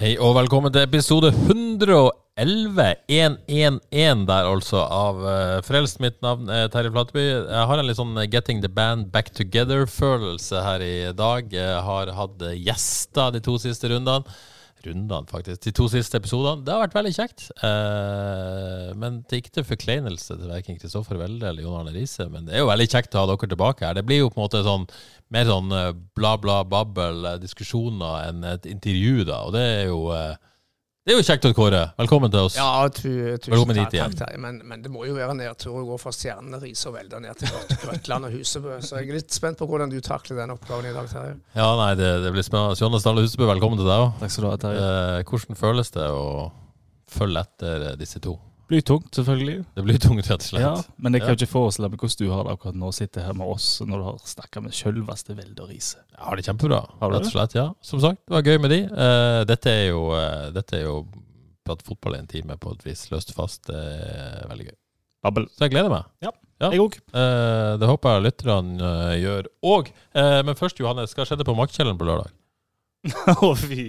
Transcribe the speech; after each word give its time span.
Hei 0.00 0.14
og 0.16 0.30
velkommen 0.32 0.72
til 0.72 0.80
episode 0.80 1.28
111 1.28 2.84
111 3.12 4.22
der 4.30 4.46
altså 4.48 4.80
av 4.80 5.18
uh, 5.20 5.58
Frelst. 5.60 5.98
Mitt 6.00 6.16
navn 6.24 6.48
er 6.48 6.70
Terje 6.72 6.88
Flateby. 6.94 7.24
Jeg 7.26 7.66
har 7.68 7.82
en 7.82 7.84
litt 7.84 7.98
sånn 7.98 8.16
Getting 8.32 8.62
the 8.64 8.70
Band 8.72 9.10
Back 9.12 9.28
Together-følelse 9.36 10.62
her 10.64 10.84
i 10.86 10.94
dag. 11.12 11.52
Jeg 11.52 11.82
har 11.84 12.14
hatt 12.16 12.46
eh, 12.48 12.56
gjester 12.64 13.34
de 13.34 13.44
to 13.44 13.58
siste 13.60 13.92
rundene. 13.92 14.24
Rundene, 14.86 15.28
faktisk. 15.30 15.60
De 15.66 15.72
to 15.76 15.86
siste 15.92 16.16
episodene. 16.18 16.64
Det 16.64 16.72
har 16.72 16.82
vært 16.82 16.96
veldig 16.96 17.12
kjekt. 17.16 17.46
Eh, 17.66 18.90
men 18.98 19.20
det 19.22 19.36
er 19.36 19.42
ikke 19.42 19.54
til 19.58 19.66
forkleinelse 19.68 20.36
til 20.36 20.50
verken 20.50 20.78
Kristoffer 20.80 21.20
Welde 21.20 21.48
eller 21.50 21.66
Jon 21.66 21.78
Arne 21.82 21.94
Riise. 21.94 22.26
Men 22.32 22.48
det 22.48 22.56
er 22.56 22.64
jo 22.64 22.70
veldig 22.70 22.88
kjekt 22.90 23.16
å 23.16 23.24
ha 23.24 23.30
dere 23.30 23.50
tilbake 23.52 23.86
her. 23.86 23.98
Det 23.98 24.06
blir 24.08 24.22
jo 24.22 24.30
på 24.32 24.40
en 24.40 24.46
måte 24.46 24.62
sånn 24.66 24.86
mer 25.34 25.50
sånn 25.50 25.74
eh, 25.76 25.90
bla, 26.18 26.34
bla, 26.42 26.60
babbel, 26.66 27.24
eh, 27.32 27.40
diskusjoner 27.42 28.30
enn 28.30 28.46
et 28.54 28.70
intervju, 28.70 29.26
da. 29.28 29.42
Og 29.46 29.54
det 29.56 29.66
er 29.74 29.84
jo 29.90 30.00
eh, 30.16 30.38
det 31.06 31.14
er 31.14 31.16
jo 31.18 31.24
kjekt, 31.24 31.46
Kåre. 31.56 31.80
Velkommen 31.98 32.30
til 32.30 32.44
oss. 32.46 32.56
Ja, 32.60 32.84
tu, 32.92 33.08
tusen 33.40 33.54
Velkommen 33.54 33.78
takk. 33.78 33.94
takk, 33.94 34.16
takk, 34.20 34.34
men, 34.42 34.58
men 34.68 34.82
det 34.84 34.90
må 34.92 35.06
jo 35.08 35.14
være 35.16 35.34
nedtur 35.38 35.78
å 35.80 35.84
gå 35.88 35.96
fra 36.02 36.12
Stjernene, 36.14 36.60
Riise 36.60 36.90
og 36.90 36.94
Velda 36.98 37.20
ned 37.24 37.40
til 37.40 37.48
Grøt- 37.54 37.72
Grøtland 37.86 38.28
og 38.28 38.36
Husebø. 38.36 38.76
Så 38.84 39.00
jeg 39.00 39.08
er 39.08 39.18
litt 39.20 39.32
spent 39.34 39.58
på 39.58 39.66
hvordan 39.70 39.90
du 39.90 39.96
takler 40.04 40.42
den 40.42 40.52
oppgaven 40.54 40.90
i 40.90 40.94
dag, 40.94 41.08
Terje. 41.10 41.38
Ja, 41.56 41.70
nei, 41.80 41.94
det, 41.98 42.10
det 42.26 42.34
blir 42.36 42.44
spennende. 42.46 42.76
Jonne 42.78 43.00
Stalle 43.00 43.24
Husebø, 43.24 43.48
velkommen 43.48 43.80
til 43.80 43.88
deg 43.88 44.04
òg. 44.04 44.12
Takk 44.20 44.34
skal 44.36 44.44
du 44.46 44.50
ha, 44.52 44.60
Terje. 44.66 44.84
Eh, 45.16 45.24
hvordan 45.32 45.60
føles 45.64 45.94
det 45.96 46.06
å 46.12 46.26
følge 47.16 47.46
etter 47.48 47.88
eh, 47.90 47.96
disse 47.98 48.20
to? 48.22 48.36
Blytungt, 48.70 49.08
selvfølgelig. 49.18 49.64
Det 49.74 49.82
blir 49.82 49.96
tungt, 49.98 50.28
rett 50.30 50.44
og 50.44 50.46
slett. 50.46 50.62
Ja, 50.62 50.74
men 51.02 51.16
jeg 51.16 51.24
kan 51.24 51.32
Ja. 51.32 51.38
ikke 51.40 51.50
forestille 51.50 51.88
meg 51.90 51.98
hvordan 51.98 52.20
du 52.20 52.30
har 52.30 52.44
det 52.46 52.52
akkurat 52.54 52.76
nå, 52.78 52.90
å 52.92 52.94
sitte 52.94 53.24
her 53.24 53.34
med 53.34 53.48
oss 53.50 53.80
når 53.82 53.98
du 53.98 54.04
har 54.06 54.18
snakka 54.30 54.62
med 54.62 54.76
sjølveste 54.76 55.34
Velde 55.34 55.64
og 55.64 55.72
Riise. 55.72 55.98
Jeg 56.14 56.22
har 56.22 56.36
det 56.38 56.44
kjempebra, 56.46 56.78
Har 57.00 57.10
du 57.10 57.16
rett 57.16 57.26
og 57.26 57.32
slett. 57.34 57.56
Ja, 57.58 57.66
som 57.82 58.00
sagt, 58.00 58.22
det 58.28 58.36
var 58.36 58.46
gøy 58.46 58.60
med 58.62 58.70
de. 58.70 58.80
Uh, 58.94 59.42
dette 59.50 59.66
er 59.74 59.88
jo, 59.90 60.04
uh, 60.14 60.50
dette 60.54 60.78
er 60.78 60.84
jo 60.86 61.00
prat 61.66 61.82
fotball 61.82 62.14
i 62.14 62.22
en 62.22 62.30
time 62.30 62.56
på 62.56 62.72
et 62.76 62.86
vis, 62.86 63.08
løst 63.10 63.34
fast. 63.34 63.66
Det 63.66 63.74
er 63.74 64.46
veldig 64.48 64.70
gøy. 64.70 64.76
Babbel. 65.26 65.50
Så 65.50 65.66
jeg 65.66 65.74
gleder 65.74 65.90
meg. 65.90 66.06
Ja. 66.22 66.30
Jeg 66.60 66.78
òg. 66.80 66.94
Uh, 67.10 67.74
det 67.80 67.88
håper 67.90 68.14
jeg 68.14 68.26
lytterne 68.28 68.90
eh, 69.10 69.18
gjør 69.24 69.46
òg. 69.64 69.90
men 70.44 70.54
først, 70.54 70.78
Johannes, 70.78 71.14
hva 71.16 71.24
skjedde 71.26 71.44
på 71.48 71.56
Maktkjelleren 71.56 71.98
på 71.98 72.06
lørdag? 72.06 72.30
Å, 73.46 73.54
fy. 73.56 73.84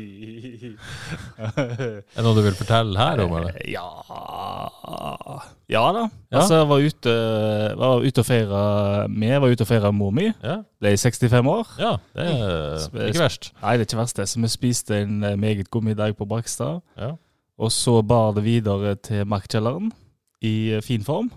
Er 1.35 1.97
det 2.15 2.23
noe 2.23 2.35
du 2.37 2.41
vil 2.45 2.55
fortelle 2.55 2.95
her 2.95 3.19
om, 3.25 3.33
eller? 3.41 3.57
Ja 3.67 3.83
Ja 5.71 5.81
da. 5.95 6.05
Ja. 6.31 6.37
Altså, 6.39 6.61
jeg 6.61 6.69
var 6.69 6.85
ute, 6.85 7.15
var 7.81 8.05
ute 8.07 8.23
og 8.23 8.27
feira 8.27 8.61
Vi 9.11 9.31
var 9.43 9.51
ute 9.51 9.65
og 9.65 9.69
feira 9.69 9.91
mor 9.95 10.13
mi. 10.15 10.29
Ja, 10.43 10.61
Ble 10.79 10.93
65 10.95 11.51
år. 11.51 11.73
ja 11.81 11.91
det 12.15 12.29
er 12.29 13.09
ikke 13.09 13.25
verst. 13.25 13.51
Nei, 13.61 13.75
det 13.75 13.83
er 13.85 13.89
ikke 13.89 13.99
verst, 14.01 14.17
det. 14.21 14.29
Så 14.31 14.39
vi 14.45 14.51
spiste 14.55 15.01
en 15.03 15.19
eh, 15.27 15.35
meget 15.39 15.69
god 15.71 15.89
middag 15.91 16.15
på 16.19 16.27
Brakstad. 16.31 16.79
Ja. 16.97 17.11
Og 17.61 17.71
så 17.75 17.99
bar 18.07 18.31
det 18.39 18.45
videre 18.47 18.95
til 18.95 19.27
Markkjelleren 19.27 19.91
i 20.41 20.55
eh, 20.77 20.81
fin 20.87 21.03
form. 21.03 21.29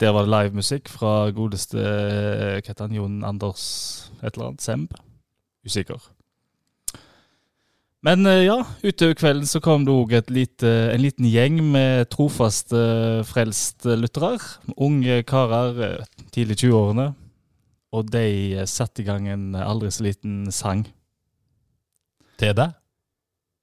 Der 0.00 0.14
var 0.16 0.24
det 0.26 0.32
livemusikk 0.34 0.88
fra 0.88 1.28
godeste 1.36 1.78
eh, 1.78 2.56
Hva 2.58 2.72
heter 2.72 2.86
han? 2.88 2.96
Jon 2.96 3.20
Anders 3.28 3.64
et 4.22 4.32
eller 4.34 4.50
annet? 4.50 4.64
Semb? 4.66 4.94
Usikker. 5.66 6.00
Men 8.06 8.24
eh, 8.24 8.46
ja, 8.46 8.56
utover 8.80 9.16
kvelden 9.18 9.48
så 9.48 9.60
kom 9.60 9.84
det 9.84 9.92
òg 9.92 10.14
en 10.16 11.02
liten 11.02 11.26
gjeng 11.28 11.58
med 11.74 12.08
trofaste 12.12 12.78
frelstlyttere. 13.28 14.38
frelst-lyttere. 14.38 14.76
Unge 14.80 15.18
karer, 15.28 15.80
eh, 15.84 16.22
tidlig 16.32 16.62
20-årene. 16.62 17.10
Og 17.92 18.08
de 18.08 18.22
eh, 18.56 18.68
satte 18.70 19.02
i 19.02 19.08
gang 19.08 19.26
en 19.28 19.50
aldri 19.58 19.90
så 19.92 20.06
liten 20.06 20.46
sang. 20.54 20.86
Til 22.40 22.54
deg? 22.56 22.72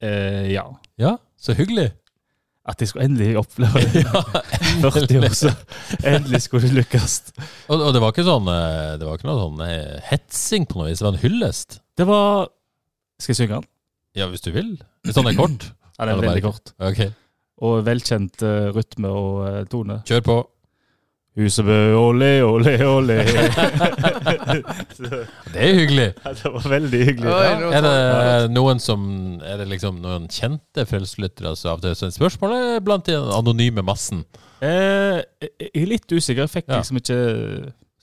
Eh, 0.05 0.51
ja. 0.53 0.67
Ja, 1.01 1.15
så 1.41 1.55
hyggelig. 1.57 1.89
At 2.67 2.77
de 2.81 2.85
skulle 2.85 3.07
endelig 3.07 3.37
oppleve 3.39 3.81
det. 3.93 4.03
ja, 4.03 4.21
40 4.83 5.21
år 5.23 5.33
så 5.39 5.53
endelig 6.03 6.43
skulle 6.45 6.67
det 6.67 6.75
lykkes. 6.83 7.15
Og, 7.71 7.79
og 7.79 7.89
det 7.95 8.03
var 8.03 8.11
ikke 8.13 8.27
sånn 8.27 8.49
eh, 8.51 8.97
Det 8.99 9.07
var 9.07 9.17
ikke 9.17 9.29
noe 9.29 9.39
sånn 9.39 9.63
eh, 9.65 9.97
hetsing 10.11 10.67
på 10.69 10.81
noe 10.81 10.91
vis, 10.91 10.99
det 11.01 11.07
var 11.07 11.15
en 11.15 11.23
hyllest. 11.23 11.79
Det 11.97 12.05
var 12.05 12.51
Skal 13.17 13.33
jeg 13.33 13.39
synge 13.41 13.55
den? 13.55 13.69
Ja, 14.17 14.27
hvis 14.31 14.41
du 14.45 14.51
vil. 14.55 14.75
Hvis 15.05 15.15
den 15.19 15.27
er 15.31 15.37
kort. 15.37 15.67
Ja, 15.97 16.05
den 16.05 16.19
er 16.19 16.27
veldig 16.27 16.43
kort. 16.45 16.73
Ok, 16.85 16.99
Og 17.65 17.79
velkjent 17.87 18.43
uh, 18.45 18.67
rytme 18.75 19.09
og 19.09 19.39
uh, 19.47 19.63
tone. 19.71 19.95
kjør 20.05 20.21
på. 20.27 20.35
Husebø, 21.37 21.77
ole, 21.97 22.29
ole, 22.45 22.71
ole. 22.85 23.15
Det 25.53 25.61
er 25.61 25.73
hyggelig. 25.77 26.07
Ja, 26.25 26.33
det 26.37 26.51
var 26.53 26.67
veldig 26.69 27.01
hyggelig. 27.05 27.29
Oi, 27.33 27.47
Ja. 27.47 27.71
Er 27.77 27.85
det 28.45 28.51
noen 28.53 28.79
som 28.81 29.01
Er 29.45 29.57
det 29.61 29.67
liksom 29.73 29.99
noen 30.01 30.27
kjente 30.33 30.85
frelseslyttere 30.89 31.55
som 31.57 31.81
til 31.83 31.95
sender 31.97 32.15
spørsmål, 32.17 32.55
blant 32.85 33.05
den 33.09 33.29
anonyme 33.37 33.83
massen? 33.85 34.23
Eh, 34.61 35.21
jeg 35.41 35.71
er 35.83 35.89
litt 35.93 36.09
usikker. 36.11 36.45
Jeg 36.47 36.53
fikk 36.55 36.69
Ja. 36.69 36.77
liksom 36.81 36.97
ikke 37.01 37.19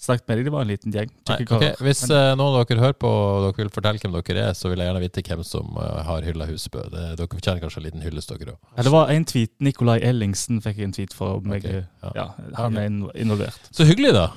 snakket 0.05 0.29
med 0.29 0.39
dem. 0.39 0.45
Det 0.49 0.53
var 0.55 0.65
en 0.65 0.71
liten 0.71 0.95
gjeng. 0.95 1.11
Nei, 1.31 1.39
okay. 1.47 1.73
Hvis 1.85 2.03
eh, 2.11 2.31
noen 2.39 2.59
av 2.61 2.67
dere 2.69 2.85
hører 2.85 2.97
på 3.05 3.11
og 3.11 3.47
dere 3.49 3.65
vil 3.65 3.73
fortelle 3.75 4.03
hvem 4.03 4.15
dere 4.19 4.47
er, 4.51 4.57
så 4.59 4.71
vil 4.71 4.83
jeg 4.83 4.91
gjerne 4.91 5.03
vite 5.05 5.25
hvem 5.29 5.45
som 5.49 5.75
uh, 5.81 6.01
har 6.07 6.29
hylla 6.29 6.49
Husbø. 6.51 6.85
Det, 6.93 7.05
dere 7.19 7.29
fortjener 7.33 7.65
kanskje 7.65 7.83
en 7.83 7.87
liten 7.89 8.07
hyllest, 8.07 8.33
dere 8.33 8.55
òg. 8.55 8.61
ja, 8.77 8.87
det 8.87 8.95
var 8.95 9.13
en 9.15 9.29
tweet. 9.31 9.53
Nikolai 9.65 9.99
Ellingsen 10.05 10.63
fikk 10.65 10.81
en 10.87 10.95
tweet 10.97 11.17
fra 11.17 11.35
meg. 11.43 11.65
Okay, 11.67 11.85
ja. 12.05 12.15
ja. 12.21 12.27
han 12.61 12.81
er 12.81 12.89
inv- 12.93 13.13
involvert. 13.27 13.69
Så 13.75 13.87
hyggelig, 13.89 14.15
da. 14.17 14.29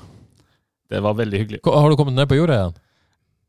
Det 0.88 1.00
var 1.04 1.16
veldig 1.18 1.42
hyggelig. 1.44 1.64
Har 1.68 1.90
du 1.90 1.96
kommet 2.00 2.16
ned 2.16 2.28
på 2.30 2.38
jorda 2.38 2.60
igjen? 2.60 2.78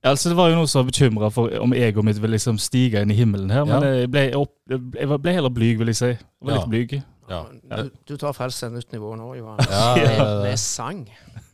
Altså, 0.09 0.29
det 0.31 0.37
var 0.39 0.47
jo 0.47 0.55
noen 0.55 0.67
som 0.71 0.79
var 0.79 0.91
bekymra 0.93 1.27
for 1.35 1.51
om 1.59 1.73
egoet 1.75 2.07
mitt 2.07 2.19
ville 2.23 2.37
liksom 2.37 2.59
stige 2.61 3.01
inn 3.03 3.11
i 3.11 3.17
himmelen 3.17 3.51
her, 3.51 3.65
men 3.67 3.83
Ja. 3.83 3.89
jeg, 3.99 4.11
ble 4.11 4.21
opp, 4.39 4.53
jeg 4.71 5.09
ble 5.11 5.33
heller 5.35 5.51
blyg, 5.51 5.77
vil 5.81 5.91
jeg 5.91 5.99
si. 5.99 6.11
Jeg 6.15 6.47
var 6.47 6.53
Ja. 6.53 6.59
litt 6.59 6.69
blyg. 6.71 7.01
Ja. 7.29 7.43
Du, 7.83 7.91
du 8.07 8.17
tar 8.17 8.33
til 8.33 8.83
nivå 8.93 9.15
nå, 9.15 9.33
Johan. 9.37 9.57
Med, 9.57 10.17
ja. 10.17 10.41
med 10.43 10.57
sang. 10.57 11.03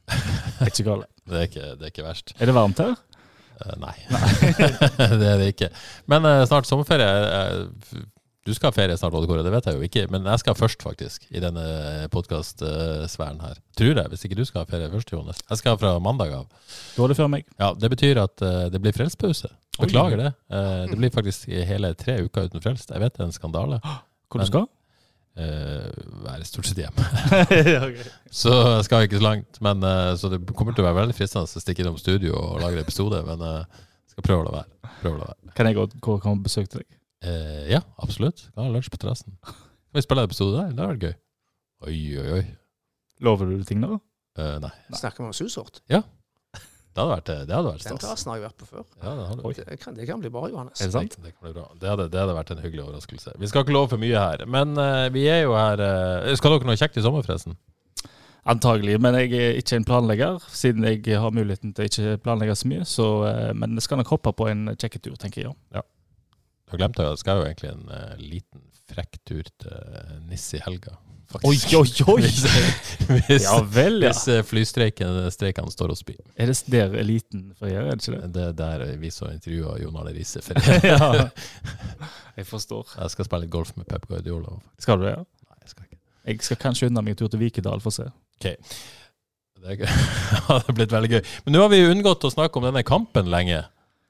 Jeg 0.09 0.59
er 0.65 0.71
ikke 0.71 0.87
galt. 0.87 1.07
Det 1.25 1.37
er 1.39 1.47
ikke, 1.49 1.67
det 1.79 1.87
er 1.87 1.93
ikke 1.93 2.05
verst. 2.05 2.33
Er 2.39 2.49
det 2.51 2.55
varmt 2.55 2.81
her? 2.83 2.95
Uh, 3.55 3.71
nei. 3.81 3.95
det 5.21 5.29
er 5.31 5.39
det 5.41 5.47
ikke. 5.53 5.69
Men 6.11 6.27
uh, 6.27 6.43
snart 6.49 6.67
sommerferie. 6.69 7.07
Uh, 7.07 8.03
du 8.45 8.51
skal 8.53 8.69
ha 8.69 8.75
ferie 8.75 8.93
snart, 8.99 9.15
Odd 9.17 9.25
Kåre, 9.25 9.41
det 9.41 9.49
vet 9.49 9.65
jeg 9.71 9.79
jo 9.79 9.87
ikke. 9.87 10.03
Men 10.13 10.27
jeg 10.29 10.43
skal 10.43 10.53
først, 10.59 10.83
faktisk, 10.85 11.23
i 11.33 11.41
denne 11.41 11.63
podkastsfæren 12.13 13.39
her. 13.41 13.57
Tror 13.79 13.95
jeg, 13.97 14.11
hvis 14.11 14.25
ikke 14.27 14.37
du 14.37 14.43
skal 14.45 14.61
ha 14.61 14.69
ferie 14.69 14.91
først, 14.91 15.09
Jonas. 15.15 15.39
Jeg 15.49 15.63
skal 15.63 15.79
fra 15.81 15.95
mandag 15.97 16.35
av. 16.37 16.45
Da 16.93 17.07
er 17.07 17.13
det 17.13 17.17
før 17.17 17.31
meg. 17.33 17.47
Ja, 17.57 17.71
Det 17.73 17.89
betyr 17.95 18.21
at 18.21 18.45
det 18.69 18.83
blir 18.83 18.93
frelspause. 18.93 19.49
Beklager 19.79 20.21
det. 20.21 20.29
Eh, 20.53 20.85
det 20.91 20.97
blir 20.99 21.11
faktisk 21.11 21.49
hele 21.49 21.93
tre 21.99 22.19
uker 22.23 22.47
uten 22.47 22.61
frelst. 22.63 22.93
Jeg 22.93 23.01
vet 23.01 23.15
det 23.17 23.23
er 23.23 23.27
en 23.31 23.35
skandale. 23.35 23.81
Hvor 24.29 24.39
Men- 24.39 24.45
du 24.45 24.51
skal? 24.53 24.67
Uh, 25.35 25.89
være 26.23 26.45
stort 26.47 26.69
sett 26.69 26.79
hjemme. 26.79 27.05
ja, 27.75 27.81
ok. 27.89 27.97
Så 28.31 28.53
jeg 28.55 28.85
skal 28.87 29.07
ikke 29.07 29.19
så 29.19 29.25
langt. 29.25 29.59
Men, 29.65 29.83
eh, 29.83 30.13
så 30.19 30.31
det 30.31 30.39
kommer 30.55 30.75
til 30.75 30.85
å 30.85 30.89
være 30.89 31.01
veldig 31.01 31.15
fristende 31.17 31.43
å 31.47 31.63
stikke 31.63 31.83
innom 31.83 31.97
studio 31.99 32.37
og 32.39 32.61
lage 32.63 32.79
en 32.79 32.85
episode. 32.85 33.19
Men 33.27 33.43
jeg 33.43 34.15
skal 34.15 34.27
prøve 34.29 34.45
å 34.45 34.47
la 34.47 34.61
være. 34.61 34.93
Prøve 35.01 35.17
å 35.17 35.21
la 35.23 35.31
være. 35.33 35.55
Kan 35.57 35.69
jeg 35.69 35.77
gå 35.79 35.89
gå 35.99 36.15
og 36.15 36.23
komme 36.23 36.39
og 36.39 36.47
besøke 36.47 36.79
deg? 36.79 36.87
Eh, 37.25 37.71
ja, 37.71 37.81
absolutt. 38.01 38.47
Kan 38.53 38.67
ha 38.67 38.73
lunsj 38.73 38.91
på 38.93 38.99
terrassen. 39.01 39.35
Kan 39.43 39.97
vi 39.97 40.03
spille 40.05 40.25
en 40.25 40.29
episode 40.29 40.57
der? 40.57 40.73
Det 40.73 40.83
hadde 40.83 40.91
vært 40.93 41.07
gøy. 41.07 41.15
Oi, 41.85 41.99
oi, 42.21 42.27
oi. 42.39 42.43
Lover 43.25 43.49
du 43.51 43.63
ting 43.67 43.81
nå? 43.81 43.97
Eh, 44.39 44.55
nei. 44.63 44.71
Snakker 44.93 45.23
vi 45.23 45.31
om 45.31 45.35
susort? 45.35 45.81
Det 46.95 47.03
hadde 47.03 47.11
vært, 47.11 47.29
det 47.43 47.51
hadde 47.51 47.71
vært 47.73 47.85
Den 47.89 47.97
plassen 47.99 48.29
har 48.31 48.37
jeg 48.37 48.43
vært 48.45 48.61
på 48.61 48.65
før. 48.69 48.83
Ja, 49.01 49.13
det 49.19 49.23
hadde, 49.27 49.63
Det 49.67 49.77
kan, 49.81 49.95
det 49.97 50.05
kan 50.07 50.21
bli 50.21 50.29
bra, 50.31 50.47
Johannes. 50.47 50.79
Er 50.79 50.87
det 50.87 50.95
sant? 50.95 51.17
Det, 51.19 51.33
kan 51.33 51.43
bli 51.49 51.51
bra. 51.57 51.65
Det, 51.75 51.89
hadde, 51.91 52.05
det 52.13 52.21
hadde 52.21 52.35
vært 52.37 52.53
en 52.55 52.61
hyggelig 52.63 52.83
overraskelse. 52.85 53.33
Vi 53.41 53.49
skal 53.51 53.65
ikke 53.65 53.75
love 53.75 53.89
for 53.91 53.99
mye 53.99 54.21
her, 54.21 54.43
men 54.47 54.77
uh, 54.79 55.07
vi 55.11 55.25
er 55.27 55.41
jo 55.43 55.57
her 55.59 55.83
uh, 55.83 56.29
Skal 56.39 56.55
dere 56.55 56.69
noe 56.69 56.79
kjekt 56.79 56.95
i 56.95 57.03
sommer, 57.03 57.25
forresten? 57.27 57.57
Antagelig, 58.47 58.95
men 59.03 59.17
jeg 59.19 59.33
er 59.35 59.59
ikke 59.59 59.81
en 59.81 59.87
planlegger, 59.89 60.39
siden 60.55 60.87
jeg 60.87 61.19
har 61.19 61.35
muligheten 61.35 61.73
til 61.75 61.83
å 61.83 61.91
ikke 61.91 62.15
planlegge 62.23 62.55
så 62.61 62.71
mye. 62.71 62.87
Så, 62.87 63.09
uh, 63.27 63.51
men 63.59 63.75
jeg 63.75 63.89
skal 63.89 63.99
nok 63.99 64.15
hoppe 64.15 64.31
på 64.39 64.47
en 64.53 64.69
kjekketur, 64.71 65.19
tenker 65.19 65.49
jeg. 65.49 65.57
ja. 65.75 65.83
Jeg 66.71 66.79
glemte, 66.79 67.03
jeg 67.05 67.19
skal 67.21 67.41
jo 67.41 67.49
egentlig 67.49 67.75
en 67.75 68.23
liten 68.23 68.63
frekk 68.89 69.19
tur 69.27 69.51
til 69.61 70.23
NIS 70.29 70.47
i 70.55 70.63
helga. 70.63 70.95
Oi, 71.43 71.57
oi, 71.75 71.89
oi! 72.07 72.21
Hvis, 72.25 73.43
Ja 73.43 73.57
vel, 73.61 73.99
ja. 74.01 74.11
hvis 74.11 74.21
eh, 74.31 74.41
flystreikene 74.45 75.29
står 75.33 75.93
og 75.93 75.97
spyr. 75.99 76.19
Er 76.37 76.51
det 76.51 76.57
der 76.71 76.93
eliten 77.01 77.47
ferierer, 77.59 77.91
er 77.91 77.99
det 77.99 78.07
ikke 78.07 78.19
det? 78.21 78.29
Det 78.35 78.43
er 78.45 78.53
der 78.59 78.85
vi 79.01 79.11
så 79.13 79.29
intervjua 79.33 79.77
Jon 79.81 79.97
Arne 79.99 80.13
Riise. 80.15 80.41
For 80.45 80.59
ja. 80.87 81.27
Jeg 82.37 82.47
forstår. 82.49 82.95
jeg 82.99 83.15
skal 83.15 83.29
spille 83.29 83.45
litt 83.45 83.53
golf 83.53 83.73
med 83.75 83.87
Pep 83.89 84.07
Guardiola. 84.09 84.57
Skal 84.79 85.01
du 85.01 85.07
det? 85.07 85.15
ja? 85.17 85.23
Nei, 85.49 85.57
jeg 85.61 85.73
skal 85.73 85.87
ikke. 85.89 86.01
Jeg 86.25 86.47
skal 86.47 86.61
kanskje 86.61 86.91
unna 86.91 87.03
meg 87.05 87.15
en 87.15 87.23
tur 87.23 87.33
til 87.33 87.41
Vikedal 87.41 87.83
for 87.83 87.93
å 87.93 87.97
se. 87.99 88.09
Det 88.45 88.55
er 89.81 89.89
hadde 90.45 90.73
blitt 90.77 90.93
veldig 90.93 91.15
gøy. 91.15 91.21
Men 91.45 91.55
nå 91.55 91.63
har 91.63 91.71
vi 91.73 91.85
unngått 91.89 92.27
å 92.27 92.33
snakke 92.33 92.59
om 92.61 92.67
denne 92.67 92.83
kampen 92.85 93.31
lenge. 93.33 93.63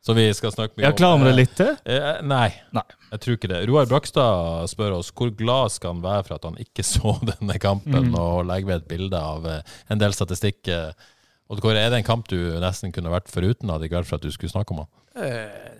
Så 0.06 0.14
vi 0.14 0.28
skal 0.38 0.52
snakke 0.54 0.78
mye 0.78 0.86
Ja, 0.86 0.92
klarer 0.94 1.18
om 1.18 1.24
det 1.26 1.32
litt 1.34 1.56
til? 1.58 1.72
Eh, 1.90 2.20
nei, 2.22 2.52
Nei. 2.78 2.84
jeg 3.12 3.20
tror 3.24 3.38
ikke 3.40 3.50
det. 3.50 3.62
Roar 3.70 3.88
Brakstad 3.90 4.70
spør 4.70 5.00
oss 5.00 5.10
hvor 5.18 5.32
glad 5.34 5.74
skal 5.74 5.96
han 5.96 6.04
være 6.04 6.28
for 6.28 6.36
at 6.38 6.46
han 6.46 6.60
ikke 6.62 6.86
så 6.94 7.16
denne 7.26 7.58
kampen, 7.60 8.12
Mm. 8.12 8.20
og 8.22 8.46
legger 8.46 8.70
ved 8.70 8.84
et 8.84 8.88
bilde 8.92 9.18
av 9.18 9.48
eh, 9.50 9.62
en 9.90 9.98
del 10.04 10.14
statistikk. 10.14 10.68
eh. 10.70 10.92
Odd 11.50 11.62
Kåre, 11.62 11.78
er 11.82 11.90
det 11.94 12.00
en 12.04 12.08
kamp 12.08 12.28
du 12.30 12.38
nesten 12.62 12.94
kunne 12.94 13.12
vært 13.14 13.28
foruten, 13.34 13.70
hadde 13.70 13.86
ikke 13.90 14.00
vært 14.00 14.08
for 14.10 14.18
at 14.18 14.24
du 14.26 14.32
skulle 14.34 14.50
snakke 14.54 14.74
om 14.74 14.84
han? 14.84 14.92
Eh, 15.26 15.75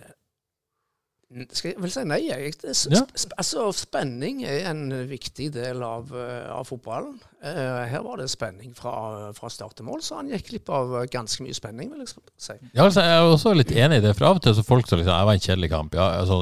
skal 1.52 1.72
jeg 1.72 1.80
vel 1.82 1.92
si 1.92 2.02
nei, 2.08 2.20
jeg. 2.30 2.54
Ja. 2.92 3.02
altså, 3.36 3.66
spenning 3.76 4.42
er 4.48 4.70
en 4.70 4.84
viktig 5.10 5.50
del 5.54 5.82
av, 5.84 6.12
eh, 6.16 6.46
av 6.52 6.64
fotballen. 6.68 7.18
Uh, 7.44 7.84
her 7.86 8.00
var 8.02 8.18
det 8.18 8.30
spenning 8.32 8.72
fra, 8.74 8.94
fra 9.36 9.50
start 9.52 9.76
til 9.78 9.86
mål, 9.86 10.00
så 10.02 10.18
han 10.18 10.30
gikk 10.32 10.48
glipp 10.48 10.72
av 10.72 10.94
ganske 11.12 11.44
mye 11.44 11.54
spenning, 11.54 11.92
vil 11.92 12.02
jeg 12.02 12.14
si. 12.14 12.56
Ja, 12.72 12.86
altså, 12.86 13.04
jeg 13.04 13.18
er 13.18 13.28
også 13.28 13.52
litt 13.54 13.74
enig 13.74 14.00
i 14.00 14.06
det, 14.06 14.14
for 14.16 14.30
av 14.30 14.40
og 14.40 14.46
til 14.46 14.56
så 14.56 14.64
folk 14.66 14.88
som 14.88 14.98
liksom, 15.00 15.12
jeg 15.12 15.28
var 15.28 15.38
en 15.38 15.44
kjedelig 15.46 15.70
kamp. 15.74 15.98
Ja, 15.98 16.08
altså, 16.22 16.40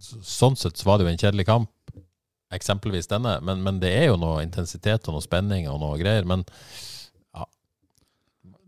sånn 0.00 0.56
sett 0.58 0.80
så 0.80 0.88
var 0.88 1.00
det 1.00 1.08
jo 1.08 1.12
en 1.12 1.20
kjedelig 1.20 1.48
kamp, 1.50 1.74
eksempelvis 2.54 3.10
denne, 3.10 3.36
men, 3.46 3.60
men 3.66 3.82
det 3.82 3.90
er 3.98 4.08
jo 4.08 4.16
noe 4.18 4.40
intensitet 4.46 5.10
og 5.10 5.18
noe 5.18 5.26
spenning 5.26 5.68
og 5.70 5.82
noe 5.82 5.98
greier. 6.00 6.26
Men 6.26 6.46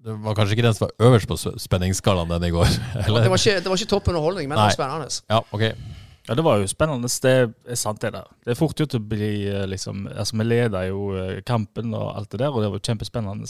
det 0.02 0.14
var 0.24 0.34
kanskje 0.34 0.56
ikke 0.56 0.64
den 0.66 0.74
som 0.74 0.88
var 0.88 1.08
øverst 1.08 1.30
på 1.30 1.36
spenningsskalaen 1.62 2.30
den 2.34 2.48
i 2.48 2.52
går. 2.54 2.70
Eller? 3.06 3.26
Det 3.26 3.30
var 3.30 3.42
ikke, 3.42 3.58
det 3.62 3.70
var 3.70 3.82
ikke 3.82 3.90
topp 3.92 4.08
underholdning, 4.10 4.48
men 4.50 4.58
det 4.58 4.64
var 4.64 4.78
spennende. 4.78 5.10
Ja, 5.30 5.42
ok. 5.54 5.62
Ja, 6.28 6.34
det 6.38 6.44
var 6.46 6.58
jo 6.58 6.70
spennende. 6.70 7.10
Det 7.22 7.34
er 7.34 7.78
sant, 7.78 8.00
det 8.02 8.12
der. 8.14 8.26
Det 8.44 8.54
er 8.54 8.58
fort 8.58 8.78
gjort 8.78 8.96
å 8.98 9.02
bli 9.02 9.32
eh, 9.50 9.66
liksom 9.70 10.04
Altså, 10.10 10.38
vi 10.38 10.46
leda 10.46 10.84
jo 10.86 11.12
eh, 11.18 11.38
kampen 11.46 11.94
og 11.98 12.12
alt 12.16 12.30
det 12.34 12.42
der, 12.42 12.50
og 12.50 12.62
det 12.62 12.70
var 12.74 12.82
kjempespennende. 12.82 13.48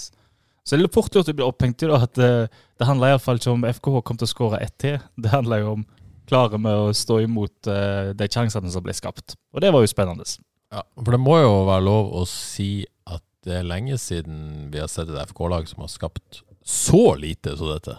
Så 0.62 0.78
det 0.78 0.87
er 0.87 0.94
fort 0.94 1.16
gjort 1.16 1.32
å 1.32 1.37
bli 1.37 1.44
opphengt 1.44 1.82
i 1.82 1.90
da, 1.90 1.99
at 2.06 2.14
det, 2.16 2.31
det 2.78 2.88
handler 2.88 3.12
iallfall 3.12 3.40
ikke 3.40 3.52
om 3.56 3.66
FKH 3.66 4.05
kom 4.06 4.20
til 4.20 4.28
å 4.28 4.32
skåre 4.32 4.62
ett 4.62 4.76
til. 4.81 5.00
Det 5.20 5.32
handler 5.32 5.64
jo 5.64 5.75
om 5.78 5.84
klarer 6.28 6.60
vi 6.62 6.72
å 6.72 6.93
stå 6.96 7.19
imot 7.25 7.69
eh, 7.69 8.12
de 8.16 8.28
sjansene 8.31 8.70
som 8.72 8.84
ble 8.84 8.94
skapt. 8.96 9.37
Og 9.52 9.64
det 9.64 9.72
var 9.75 9.84
jo 9.84 9.90
spennende. 9.90 10.28
Ja, 10.72 10.84
for 10.96 11.12
det 11.12 11.20
må 11.20 11.37
jo 11.43 11.56
være 11.69 11.84
lov 11.84 12.12
å 12.22 12.25
si 12.28 12.87
at 13.10 13.25
det 13.42 13.58
er 13.58 13.66
lenge 13.66 13.98
siden 13.98 14.70
vi 14.72 14.80
har 14.80 14.90
sett 14.90 15.10
et 15.10 15.30
FK-lag 15.32 15.66
som 15.68 15.82
har 15.82 15.90
skapt 15.90 16.42
så 16.62 17.14
lite 17.18 17.56
som 17.58 17.72
dette. 17.72 17.96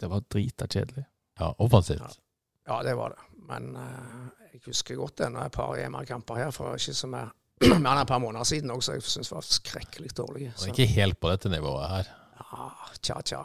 Det 0.00 0.10
var 0.10 0.24
drita 0.28 0.66
kjedelig. 0.66 1.04
Ja, 1.38 1.54
offensivt. 1.58 2.18
Ja, 2.66 2.82
det 2.82 2.94
var 2.98 3.14
det. 3.14 3.22
Men 3.48 3.76
uh, 3.76 4.28
jeg 4.52 4.60
husker 4.66 4.98
godt 5.00 5.22
det 5.22 5.30
når 5.32 5.48
et 5.48 5.56
par 5.56 5.78
EM-kamper 5.80 6.42
her 6.42 6.52
for 6.54 6.76
ikke 6.76 6.94
så 6.96 7.08
mer 7.10 7.32
enn 7.62 7.86
et 7.86 8.10
par 8.10 8.20
måneder 8.20 8.44
siden 8.48 8.72
også, 8.74 8.98
jeg 8.98 9.06
syns 9.06 9.32
var 9.32 9.46
skrekkelig 9.46 10.12
dårlig. 10.18 10.50
Det 10.50 10.68
er 10.68 10.74
ikke 10.74 10.92
helt 10.96 11.20
på 11.22 11.32
dette 11.32 11.52
nivået 11.52 11.88
her. 11.88 12.12
ja, 12.42 12.68
tja, 13.00 13.20
tja. 13.24 13.42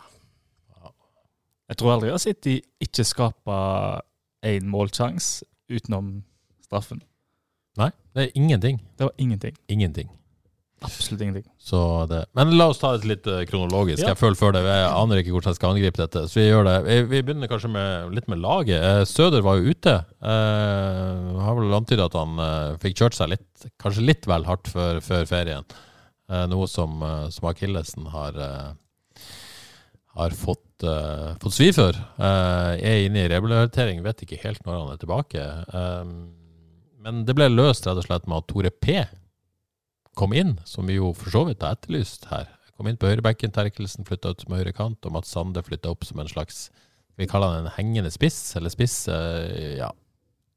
Jeg 1.67 1.79
tror 1.79 1.93
aldri 1.93 2.07
jeg 2.07 2.15
har 2.15 2.23
sett 2.23 2.43
de 2.45 2.55
ikke 2.83 3.03
skape 3.03 3.55
én 4.47 4.67
målsjanse 4.71 5.45
utenom 5.67 6.21
straffen. 6.63 7.01
Nei, 7.77 7.89
det 8.15 8.23
er 8.23 8.37
ingenting. 8.39 8.79
Det 8.97 9.09
var 9.09 9.13
ingenting. 9.21 9.57
Ingenting. 9.67 10.09
Absolutt 10.85 11.21
ingenting. 11.25 11.45
Men 12.38 12.51
la 12.57 12.68
oss 12.69 12.77
ta 12.77 12.91
det 12.94 13.09
litt 13.09 13.27
eh, 13.27 13.41
kronologisk. 13.50 14.03
Ja. 14.03 14.12
Jeg 14.12 14.19
føler 14.19 14.38
før 14.38 14.53
det, 14.53 14.62
jeg 14.68 14.89
aner 14.91 15.21
ikke 15.21 15.33
hvordan 15.33 15.53
jeg 15.56 15.57
skal 15.57 15.74
angripe 15.74 16.01
dette. 16.03 16.21
Så 16.29 16.38
vi 16.38 16.45
gjør 16.45 16.68
det. 16.68 16.75
Vi, 16.85 16.97
vi 17.09 17.21
begynner 17.25 17.50
kanskje 17.50 17.71
med, 17.74 18.13
litt 18.13 18.29
med 18.29 18.44
laget. 18.44 18.77
Eh, 18.77 19.01
Søder 19.09 19.41
var 19.45 19.57
jo 19.57 19.74
ute. 19.74 19.95
Eh, 20.21 21.41
har 21.47 21.57
vel 21.57 21.74
antydet 21.79 22.06
at 22.06 22.19
han 22.19 22.38
eh, 22.45 22.77
fikk 22.85 23.01
kjørt 23.01 23.18
seg 23.18 23.33
litt, 23.33 23.68
kanskje 23.81 24.06
litt 24.06 24.29
vel 24.29 24.45
hardt 24.45 24.69
før, 24.69 25.01
før 25.01 25.25
ferien. 25.29 25.65
Eh, 26.29 26.45
noe 26.53 26.69
som, 26.69 27.01
som 27.33 27.50
Akillesen 27.50 28.12
har, 28.13 28.38
har 30.13 30.39
fått, 30.45 30.85
eh, 30.85 31.30
fått 31.41 31.57
svi 31.57 31.73
for. 31.73 31.97
Er 32.21 33.07
inne 33.07 33.25
i 33.25 33.30
rehabilitering, 33.33 34.06
vet 34.06 34.27
ikke 34.27 34.44
helt 34.45 34.62
når 34.62 34.83
han 34.83 34.94
er 34.94 35.01
tilbake. 35.01 35.51
Men 37.01 37.25
det 37.25 37.33
ble 37.33 37.50
løst 37.50 37.89
rett 37.89 37.97
og 37.97 38.06
slett 38.06 38.30
med 38.30 38.44
at 38.44 38.53
Tore 38.53 38.77
P 38.77 39.01
kom 40.17 40.33
inn, 40.33 40.55
som 40.65 40.87
vi 40.89 40.97
jo 40.97 41.11
for 41.17 41.29
så 41.33 41.43
vidt 41.47 41.61
har 41.65 41.77
etterlyst 41.77 42.27
her. 42.31 42.49
Kom 42.77 42.89
inn 42.89 42.97
på 42.99 43.09
høyrebekken, 43.09 43.53
Terkelsen 43.53 44.05
flytta 44.05 44.33
ut 44.33 44.43
som 44.43 44.53
høyre 44.57 44.73
kant, 44.75 44.99
og 45.05 45.13
Mats 45.15 45.31
Sande 45.33 45.63
flytta 45.65 45.89
opp 45.93 46.05
som 46.05 46.19
en 46.21 46.29
slags 46.29 46.67
Vi 47.17 47.25
kaller 47.25 47.49
han 47.49 47.65
en 47.65 47.73
hengende 47.73 48.11
spiss, 48.13 48.55
eller 48.59 48.69
spiss. 48.69 49.07
ja. 49.09 49.87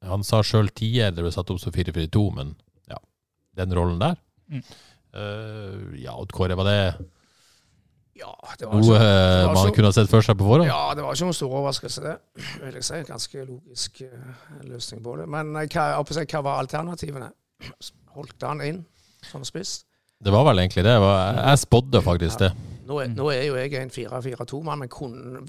Han 0.05 0.21
sa 0.25 0.43
sjøl 0.45 0.69
tier, 0.77 1.09
det 1.13 1.23
ble 1.23 1.31
satt 1.33 1.49
opp 1.49 1.57
som 1.61 1.73
4-4-2, 1.73 2.21
men 2.37 2.51
ja, 2.89 2.99
den 3.57 3.73
rollen 3.73 3.97
der. 4.01 4.19
Mm. 4.51 4.61
uh, 5.15 5.97
ja, 6.01 6.13
Odd 6.13 6.33
Kåre, 6.35 6.57
var 6.59 6.67
det 6.69 6.77
Ja, 8.19 8.29
det 8.59 8.67
var 8.67 8.75
noe 8.77 8.83
ikke, 8.83 9.01
eh, 9.01 9.45
man 9.47 9.57
så- 9.57 9.73
kunne 9.73 9.89
ha 9.89 9.95
sett 9.95 10.09
for 10.11 10.21
seg 10.21 10.37
på 10.37 10.45
forhånd? 10.45 10.67
ja, 10.69 10.93
det 10.93 11.01
var 11.01 11.15
ikke 11.15 11.29
noen 11.29 11.37
stor 11.39 11.49
overraskelse, 11.57 12.01
det. 12.05 12.17
Vil 12.61 12.73
jeg 12.77 12.83
si. 12.83 13.01
Ganske 13.07 13.45
logisk 13.47 14.01
eh, 14.05 14.63
løsning 14.69 15.01
på 15.01 15.17
det. 15.17 15.27
Men 15.31 15.53
hva, 15.53 15.85
hva 16.03 16.43
var 16.43 16.61
alternativene? 16.61 17.31
Holdt 18.13 18.41
han 18.45 18.61
inn 18.61 18.85
som 19.25 19.43
spiss? 19.45 19.83
Det 20.21 20.31
var 20.33 20.45
vel 20.45 20.59
egentlig 20.61 20.83
det. 20.85 20.93
Jeg, 20.93 21.35
jeg 21.37 21.59
spådde 21.63 22.01
faktisk 22.05 22.39
det. 22.43 22.51
Nå 22.87 22.99
er, 23.01 23.07
nå 23.13 23.29
er 23.33 23.43
jo 23.47 23.55
jeg 23.57 23.73
en 23.79 23.89
4-4-2-mann, 23.93 24.79
men 24.83 24.89
kunne, 24.91 25.45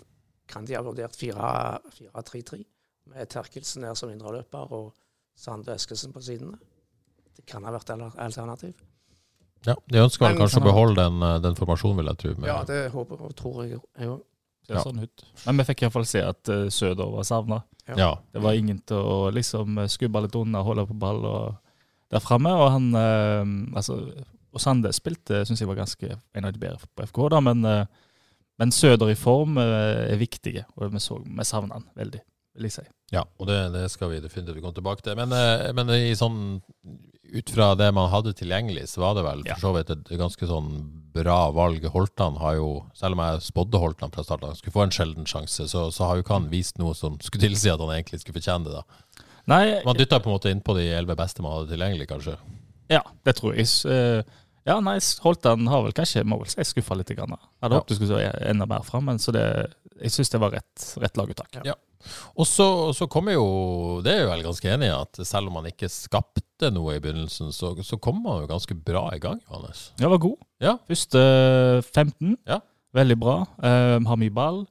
kan 0.49 0.65
de 0.69 0.77
ha 0.77 0.83
vurdert 0.85 1.17
4-3-3 1.19 2.63
med 3.13 3.29
Terkelsen 3.33 3.83
der 3.85 3.95
som 3.99 4.13
indreløper 4.13 4.73
og 4.73 4.93
Sande 5.37 5.75
Eskesen 5.75 6.13
på 6.15 6.23
sidene? 6.25 6.59
Det 7.37 7.45
kan 7.49 7.65
ha 7.65 7.73
vært 7.75 7.91
et 7.95 8.19
alternativ. 8.21 8.75
Ja, 9.67 9.75
De 9.89 10.01
ønsker 10.03 10.27
vel 10.29 10.41
kanskje 10.41 10.61
å 10.61 10.65
beholde 10.67 10.99
den, 11.05 11.23
eh, 11.23 11.39
den 11.45 11.55
formasjonen, 11.59 11.97
vil 12.01 12.07
jeg 12.11 12.19
tro. 12.19 12.35
men- 12.37 12.49
Ja, 12.51 12.65
det 12.65 12.91
håper 12.93 13.21
og 13.23 13.35
tror 13.37 13.65
jeg 13.65 13.79
òg. 13.79 14.21
Ser 14.67 14.75
Ja. 14.75 14.81
sånn 14.83 15.03
ut. 15.03 15.25
Men 15.47 15.57
vi 15.57 15.65
fikk 15.65 15.83
iallfall 15.83 16.07
se 16.07 16.21
at 16.23 16.49
uh, 16.49 16.69
Søder 16.71 17.11
var 17.11 17.23
savna. 17.25 17.63
ja. 17.97 18.17
Det 18.33 18.41
var 18.43 18.53
ingen 18.53 18.79
til 18.87 18.97
å 18.97 19.33
liksom 19.33 19.79
eh, 19.79 19.87
skubbe 19.89 20.23
litt 20.23 20.35
unna, 20.37 20.63
holde 20.63 20.87
på 20.87 20.99
ball 20.99 21.25
og 21.27 21.57
der 22.13 22.23
framme. 22.25 22.53
Og 22.55 22.71
han 22.77 22.89
eh, 22.95 23.77
altså, 23.81 23.99
og 24.53 24.61
Sande 24.61 24.93
spilte, 24.93 25.45
syns 25.49 25.63
jeg 25.63 25.69
var 25.71 25.79
ganske 25.81 26.11
en 26.37 26.45
av 26.49 26.53
de 26.53 26.61
bedre 26.61 26.91
på 26.93 27.07
FK, 27.09 27.23
da, 27.33 27.41
men, 27.45 27.65
eh, 27.65 27.87
men 28.61 28.75
Søder 28.75 29.09
i 29.13 29.17
form 29.17 29.57
eh, 29.61 30.11
er 30.13 30.21
viktige, 30.21 30.67
og 30.77 30.93
vi, 30.93 31.01
så, 31.01 31.17
vi 31.25 31.47
savner 31.49 31.79
han 31.81 31.87
veldig, 31.97 32.21
vil 32.59 32.69
jeg 32.69 32.75
si. 32.77 32.85
Ja, 33.17 33.25
og 33.41 33.49
det, 33.49 33.57
det 33.75 33.87
skal 33.93 34.13
vi 34.13 34.21
definitivt 34.25 34.61
komme 34.61 34.77
tilbake 34.77 35.05
til. 35.05 35.17
Men, 35.17 35.33
eh, 35.37 35.71
men 35.77 35.89
i 35.97 36.13
sånn, 36.17 36.61
ut 37.33 37.49
fra 37.53 37.71
det 37.81 37.89
man 37.97 38.11
hadde 38.13 38.35
tilgjengelig, 38.37 38.91
så 38.93 39.01
var 39.07 39.17
det 39.17 39.25
vel 39.25 39.43
Ja. 39.49 39.55
for 39.57 39.71
så 39.71 39.73
vidt 39.79 39.93
et 39.95 40.13
ganske 40.21 40.49
sånn 40.49 40.69
bra 41.17 41.47
valg. 41.53 41.85
Holtan 41.93 42.37
har 42.41 42.59
jo, 42.59 42.69
selv 42.97 43.17
om 43.17 43.25
jeg 43.25 43.41
spådde 43.49 43.81
Holtan 43.81 44.13
fra 44.13 44.25
starten, 44.25 44.53
skulle 44.57 44.77
få 44.77 44.85
en 44.85 44.93
sjelden 44.93 45.29
sjanse, 45.29 45.65
så, 45.69 45.87
så 45.93 46.09
har 46.11 46.17
jo 46.21 46.25
ikke 46.27 46.37
han 46.37 46.51
vist 46.53 46.77
noe 46.81 46.93
som 46.97 47.17
skulle 47.25 47.49
tilsi 47.49 47.73
at 47.73 47.81
han 47.81 47.93
egentlig 47.97 48.21
skulle 48.21 48.37
fortjene 48.37 48.69
det. 48.69 48.81
da. 48.81 49.02
Nei, 49.51 49.81
Man 49.85 49.97
dytta 49.99 50.21
på 50.23 50.31
en 50.31 50.37
måte 50.37 50.51
innpå 50.55 50.75
de 50.79 50.85
elleve 50.95 51.17
beste 51.19 51.43
man 51.43 51.57
hadde 51.57 51.73
tilgjengelig, 51.75 52.07
kanskje. 52.13 52.37
ja, 52.93 53.01
det 53.27 53.35
tror 53.41 53.57
jeg. 53.59 53.67
Eh, 53.91 54.23
ja, 54.67 54.77
nei, 54.81 54.99
Holtan 55.25 55.67
har 55.67 55.83
vel 55.83 55.93
kanskje 55.97 56.23
må 56.25 56.39
vel 56.39 56.47
si 56.53 56.63
skuffa 56.69 56.95
litt. 56.95 57.09
Grann. 57.17 57.35
Hadde 57.63 57.75
Ja. 57.75 57.81
håpet 57.81 57.89
du 57.89 57.95
skulle 57.97 58.13
stå 58.13 58.49
enda 58.51 58.67
mer 58.71 58.85
fram, 58.87 59.05
men 59.11 59.19
så 59.19 59.33
det, 59.35 59.73
jeg 60.01 60.11
syns 60.15 60.31
det 60.31 60.41
var 60.41 60.51
rett, 60.55 60.85
rett 61.03 61.17
laguttak. 61.19 61.59
Ja. 61.67 61.75
Og 62.37 62.47
så, 62.47 62.93
så 62.95 63.07
kommer 63.11 63.33
jo, 63.35 64.01
det 64.03 64.13
er 64.13 64.21
jeg 64.23 64.29
vel 64.31 64.43
ganske 64.47 64.71
enig 64.71 64.87
i, 64.91 64.95
at 64.95 65.21
selv 65.27 65.49
om 65.51 65.55
man 65.59 65.67
ikke 65.71 65.91
skapte 65.91 66.71
noe 66.75 66.95
i 66.97 67.01
begynnelsen, 67.03 67.51
så, 67.55 67.75
så 67.83 67.99
kom 68.03 68.23
man 68.23 68.43
jo 68.43 68.47
ganske 68.51 68.75
bra 68.79 69.09
i 69.15 69.19
gang, 69.23 69.41
Johannes. 69.51 69.89
Ja, 69.99 70.09
var 70.09 70.19
god. 70.23 70.39
Ja. 70.63 70.77
Første 70.87 71.19
15, 71.93 72.37
Ja. 72.47 72.61
veldig 72.95 73.19
bra. 73.19 73.37
Uh, 73.59 73.99
har 74.07 74.17
mye 74.19 74.31
ball. 74.35 74.65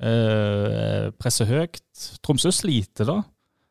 Uh, 0.00 1.10
presser 1.20 1.46
høyt. 1.48 1.80
Tromsø 2.24 2.52
sliter, 2.54 3.08
da. 3.08 3.18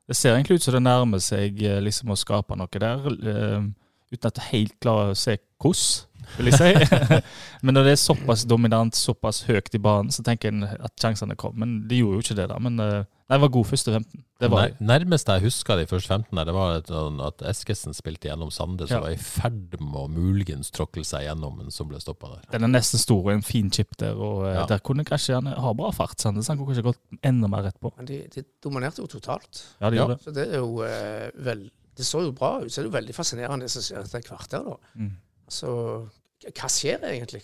Det 0.10 0.18
ser 0.18 0.34
egentlig 0.34 0.58
ut 0.58 0.66
som 0.66 0.74
det 0.74 0.82
nærmer 0.82 1.22
seg 1.22 1.60
eh, 1.62 1.82
liksom 1.86 2.10
å 2.10 2.18
skape 2.18 2.58
noe 2.58 2.82
der, 2.82 3.04
eh, 3.30 3.68
uten 4.10 4.30
at 4.32 4.40
jeg 4.42 4.50
helt 4.50 4.78
klarer 4.82 5.14
å 5.14 5.20
se 5.20 5.36
hvordan, 5.62 6.08
vil 6.38 6.50
jeg 6.50 6.58
si. 6.58 7.20
men 7.64 7.78
når 7.78 7.86
det 7.86 7.94
er 7.94 8.02
såpass 8.02 8.48
dominant, 8.50 8.98
såpass 8.98 9.44
høyt 9.46 9.70
i 9.78 9.82
banen, 9.82 10.10
så 10.14 10.26
tenker 10.26 10.50
en 10.50 10.66
at 10.66 10.96
sjansene 10.98 11.38
kom. 11.38 11.54
Men 11.62 11.84
de 11.90 12.02
gjorde 12.02 12.20
jo 12.20 12.26
ikke 12.26 12.40
det, 12.42 12.50
da. 12.50 12.58
Men 12.62 12.82
eh, 13.30 13.32
nei, 13.32 13.38
det 13.38 13.42
var 13.44 13.52
god 13.54 13.68
første 13.70 13.92
15. 13.94 14.24
Det 14.40 14.48
var 14.50 14.72
Nærmest 14.80 15.28
jeg 15.28 15.42
husker 15.44 15.78
de 15.78 15.86
første 15.86 16.08
15 16.08 16.36
der, 16.40 16.46
det 16.50 16.54
var 16.56 16.78
et, 16.80 16.88
sånn 16.88 17.20
at 17.22 17.42
Eskesen 17.52 17.94
spilte 17.94 18.30
gjennom 18.30 18.50
Sande, 18.52 18.88
som 18.88 18.96
Ja. 18.98 19.02
var 19.04 19.12
i 19.12 19.18
ferd 19.20 19.76
med 19.80 19.98
å 20.00 20.08
muligens 20.10 20.72
tråkle 20.72 21.04
seg 21.06 21.26
gjennom, 21.28 21.58
men 21.58 21.72
som 21.72 21.88
ble 21.88 22.00
stoppa 22.00 22.30
der. 22.36 22.46
Den 22.52 22.64
er 22.64 22.74
nesten 22.80 23.00
stor, 23.00 23.20
og 23.26 23.32
en 23.34 23.42
fin 23.46 23.70
chip 23.70 23.96
der. 23.98 24.16
og 24.16 24.46
eh, 24.48 24.56
Ja. 24.56 24.66
Der 24.66 24.80
kunne 24.80 25.04
kanskje 25.06 25.36
han 25.36 25.46
ha 25.46 25.74
bra 25.74 25.92
fart, 25.92 26.18
Sande, 26.20 26.42
så 26.42 26.54
han 26.54 26.58
kunne 26.58 26.74
kanskje 26.74 26.88
gått 26.90 27.00
enda 27.24 27.48
mer 27.48 27.64
rett 27.64 27.80
på. 27.80 27.92
Men 27.98 28.06
de, 28.06 28.22
de 28.34 28.44
dominerte 28.64 29.02
jo 29.04 29.08
totalt. 29.08 29.64
Ja, 29.82 29.90
de 29.90 29.96
Ja. 29.98 30.04
gjorde 30.08 30.18
det. 30.18 30.24
Så 30.24 30.34
det 30.34 30.48
er 30.50 30.58
jo 30.64 30.82
eh, 30.84 31.30
vel, 31.36 31.70
det 31.96 32.06
så 32.06 32.24
jo 32.24 32.32
bra 32.32 32.62
ut. 32.64 32.72
Så 32.72 32.82
det 32.82 32.88
er 32.88 32.92
jo 32.92 32.98
veldig 32.98 33.16
fascinerende 33.16 33.68
det 33.68 33.72
som 33.72 33.82
skjer 33.84 34.04
etter 34.06 34.20
et 34.20 34.26
kvarter. 34.32 34.64
da. 34.64 34.78
Mm. 34.96 35.12
Så 35.50 36.10
hva 36.56 36.70
skjer 36.72 37.04
egentlig? 37.04 37.44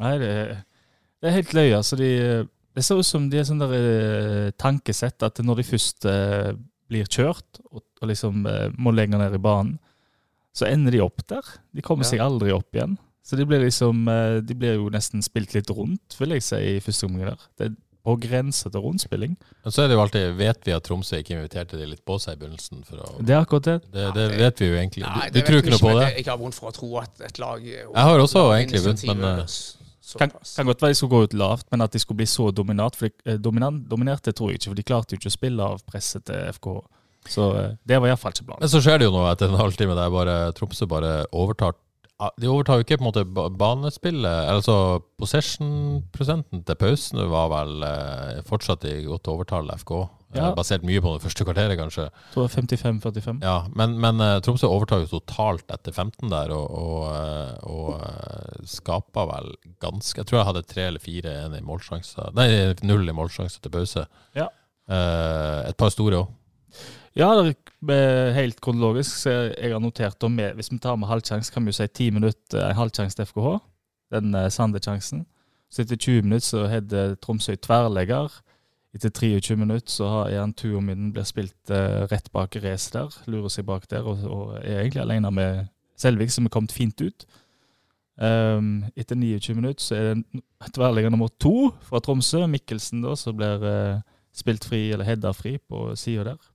Nei, 0.00 0.18
det, 0.18 0.30
det 1.22 1.28
er 1.30 1.36
helt 1.36 1.52
løye. 1.54 1.76
Altså 1.76 1.96
de, 1.96 2.08
det 2.74 2.84
ser 2.86 2.98
ut 3.00 3.06
som 3.06 3.28
de 3.30 3.38
er 3.40 3.44
sånn 3.48 3.60
der 3.62 3.72
eh, 3.76 4.50
tankesett 4.60 5.22
at 5.26 5.38
når 5.44 5.60
de 5.60 5.66
først 5.68 6.06
eh, 6.08 6.52
blir 6.88 7.04
kjørt 7.08 7.60
og, 7.70 7.82
og 8.00 8.08
liksom 8.10 8.46
eh, 8.48 8.68
må 8.78 8.92
lenger 8.96 9.18
ned 9.22 9.34
i 9.36 9.42
banen, 9.42 9.78
så 10.56 10.66
ender 10.68 10.92
de 10.92 11.00
opp 11.04 11.22
der. 11.28 11.46
De 11.72 11.80
kommer 11.84 12.04
Ja. 12.04 12.10
seg 12.10 12.20
aldri 12.24 12.52
opp 12.52 12.74
igjen. 12.76 12.98
Så 13.24 13.36
de 13.38 13.44
blir 13.46 13.60
liksom 13.62 14.02
eh, 14.10 14.40
De 14.42 14.54
blir 14.58 14.74
jo 14.80 14.88
nesten 14.92 15.22
spilt 15.22 15.54
litt 15.54 15.70
rundt, 15.70 16.16
vil 16.18 16.34
jeg 16.36 16.42
si, 16.42 16.58
i 16.76 16.80
første 16.82 17.06
omgang 17.08 17.30
der. 17.32 17.46
Det 17.56 17.68
er 17.70 17.76
på 18.02 18.16
grensa 18.18 18.66
til 18.68 18.82
rundspilling. 18.82 19.36
Men 19.62 19.70
så 19.72 19.84
er 19.84 19.88
det 19.92 19.94
jo 19.94 20.00
alltid 20.02 20.32
Vet 20.34 20.64
vi 20.66 20.72
at 20.74 20.82
Tromsø 20.88 21.20
ikke 21.22 21.36
inviterte 21.36 21.78
de 21.78 21.86
litt 21.86 22.00
på 22.04 22.16
seg 22.18 22.34
i 22.34 22.40
begynnelsen? 22.40 22.80
For 22.88 22.98
å, 22.98 23.12
Det 23.22 23.36
er 23.36 23.44
akkurat 23.44 23.68
det. 23.68 23.76
det, 23.94 24.08
det 24.16 24.24
vet 24.40 24.58
vi 24.64 24.70
jo 24.72 24.78
egentlig. 24.80 25.04
Nei, 25.06 25.28
Du, 25.30 25.36
du 25.36 25.38
det 25.38 25.44
tror 25.46 25.60
ikke 25.62 25.70
noe 25.76 25.84
på 25.84 25.92
det? 26.00 26.08
Jeg 26.18 26.26
har 26.32 26.40
vondt 26.40 26.58
for 26.58 26.72
å 26.72 26.74
tro 26.74 26.90
at 26.98 27.22
et 27.28 27.38
lag 27.38 27.62
Jeg 27.68 27.86
har 27.94 28.24
også 28.24 28.42
egentlig 28.56 28.82
vondt, 28.88 29.06
men, 29.12 29.22
eh, 29.30 29.46
Kan, 30.18 30.32
såpass. 30.32 30.56
kan 30.56 30.66
godt 30.66 30.82
være 30.82 30.94
de 30.94 30.98
skulle 30.98 31.14
gå 31.14 31.28
ut 31.28 31.36
lavt, 31.38 31.68
men 31.70 31.84
at 31.84 31.92
de 31.94 32.00
skulle 32.02 32.18
bli 32.18 32.26
så 32.26 32.50
dominant, 32.50 32.96
for 32.98 33.06
de, 33.06 33.14
eh, 33.24 33.38
dominant, 33.38 33.84
dominerte 33.88 34.34
tror 34.34 34.50
jeg 34.50 34.58
ikke, 34.58 34.72
for 34.72 34.80
de 34.80 34.88
klarte 34.88 35.14
jo 35.14 35.20
ikke 35.20 35.30
å 35.30 35.36
spille 35.36 35.68
av 35.74 35.84
presset 35.86 36.26
til 36.26 36.50
FK. 36.56 36.68
Så 37.30 37.46
eh, 37.54 37.70
det 37.86 38.00
var 38.02 38.10
iallfall 38.10 38.34
ikke 38.34 38.48
planen. 38.48 38.64
Men 38.64 38.72
så 38.72 38.82
skjer 38.82 38.98
det 38.98 39.06
jo 39.06 39.14
noe 39.14 39.30
etter 39.30 39.52
en 39.52 39.60
halvtime 39.60 39.94
der 39.98 40.10
bare 40.10 40.36
Tromsø 40.58 40.88
bare 40.90 41.22
overtar 41.30 41.78
De 42.38 42.46
overtar 42.50 42.78
jo 42.78 42.84
ikke 42.84 42.98
på 42.98 43.02
en 43.02 43.08
måte 43.08 43.52
banespillet. 43.58 44.50
Altså 44.50 45.02
Possession-prosenten 45.18 46.62
til 46.66 46.78
pausen 46.78 47.22
var 47.30 47.48
vel 47.54 47.86
eh, 47.86 48.42
fortsatt 48.46 48.86
i 48.90 49.00
godt 49.06 49.30
overtall 49.30 49.70
FK. 49.78 49.94
Ja. 50.34 50.52
Basert 50.56 50.84
mye 50.86 51.00
på 51.04 51.10
det 51.12 51.22
første 51.26 51.44
kvarteret, 51.44 51.76
kanskje. 51.76 52.06
Var 52.34 52.48
55-45. 52.48 53.42
Ja, 53.44 53.66
Men, 53.76 53.98
men 54.00 54.20
eh, 54.24 54.38
Tromsø 54.44 54.70
overtar 54.70 55.02
jo 55.02 55.10
totalt 55.10 55.68
etter 55.74 55.92
15 55.92 56.30
der, 56.32 56.52
og, 56.56 56.70
og, 56.72 57.02
eh, 57.12 57.56
og 57.68 57.90
eh, 58.00 58.62
skaper 58.72 59.28
vel 59.28 59.50
ganske 59.82 60.22
Jeg 60.22 60.28
tror 60.30 60.38
jeg 60.40 60.48
hadde 60.48 60.62
tre 60.70 60.86
eller 60.88 61.02
fire 61.02 61.34
en 61.44 61.56
i 61.58 61.60
målsjanser 61.64 62.32
Nei, 62.38 62.46
null 62.86 63.04
i 63.08 63.16
målsjanser 63.16 63.60
til 63.64 63.74
pause. 63.74 64.06
Ja. 64.38 64.48
Eh, 64.88 65.58
et 65.68 65.76
par 65.76 65.92
store 65.92 66.22
òg. 66.22 66.30
Ja, 67.18 67.28
det 67.36 67.98
er 67.98 68.32
helt 68.32 68.62
kronologisk. 68.64 69.18
Så 69.26 69.34
jeg 69.50 69.74
har 69.74 69.82
notert 69.84 70.24
om 70.24 70.32
med, 70.32 70.54
Hvis 70.56 70.72
vi 70.72 70.78
tar 70.80 70.96
med 70.96 71.10
halvsjanse, 71.10 71.52
kan 71.52 71.66
vi 71.66 71.74
jo 71.74 71.76
si 71.76 71.88
ti 71.92 72.08
minutter 72.10 72.70
en 72.70 72.78
halvsjanse 72.78 73.18
til 73.18 73.28
FKH. 73.28 73.58
Den 74.16 74.32
Sander-sjansen. 74.52 75.26
Så 75.72 75.84
etter 75.84 75.96
20 75.96 76.24
minutter 76.24 76.46
så 76.46 76.64
hadde 76.68 77.04
Tromsø 77.20 77.54
tverrlegger. 77.56 78.32
Etter 78.92 79.10
23 79.10 79.56
minutter 79.56 79.88
så 79.88 80.08
har 80.08 80.30
Jan 80.30 80.52
Tuominen 80.52 81.12
blir 81.14 81.24
spilt 81.24 81.70
eh, 81.72 82.02
rett 82.10 82.28
bak 82.32 82.56
racet 82.60 82.98
der. 82.98 83.14
Lurer 83.32 83.52
seg 83.52 83.64
bak 83.64 83.86
der 83.88 84.04
og, 84.04 84.20
og 84.28 84.58
er 84.60 84.82
egentlig 84.82 85.00
alene 85.04 85.30
med 85.32 85.62
Selvik, 85.96 86.32
som 86.34 86.48
er 86.48 86.52
kommet 86.52 86.74
fint 86.74 87.00
ut. 87.00 87.24
Um, 88.22 88.84
etter 88.96 89.16
29 89.16 89.54
minutter 89.56 89.80
så 89.80 89.96
er 89.96 90.02
det 90.12 90.42
tverrligger 90.74 91.10
nummer 91.10 91.30
to 91.40 91.70
fra 91.86 92.00
Tromsø, 92.04 92.44
Mikkelsen, 92.46 93.00
da, 93.02 93.14
som 93.16 93.36
blir 93.38 93.64
eh, 93.64 94.02
spilt 94.36 94.66
fri, 94.68 94.90
eller 94.92 95.08
heada 95.08 95.32
fri, 95.32 95.56
på 95.58 95.88
sida 95.96 96.26
der. 96.32 96.50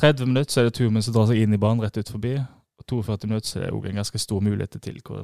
30 0.00 0.30
minutter 0.30 0.52
så 0.52 0.62
er 0.62 0.70
det 0.70 0.78
Tumen 0.78 1.04
som 1.04 1.14
drar 1.14 1.28
seg 1.28 1.42
inn 1.42 1.52
i 1.52 1.60
banen 1.60 1.84
rett 1.84 2.00
ut 2.00 2.08
forbi. 2.08 2.38
Og 2.80 2.86
42 2.88 3.28
minutter 3.28 3.50
så 3.50 3.60
er 3.60 3.66
det 3.68 3.76
òg 3.76 3.90
en 3.90 4.00
ganske 4.00 4.22
stor 4.22 4.40
mulighet 4.40 4.80
til 4.80 5.02
på 5.04 5.20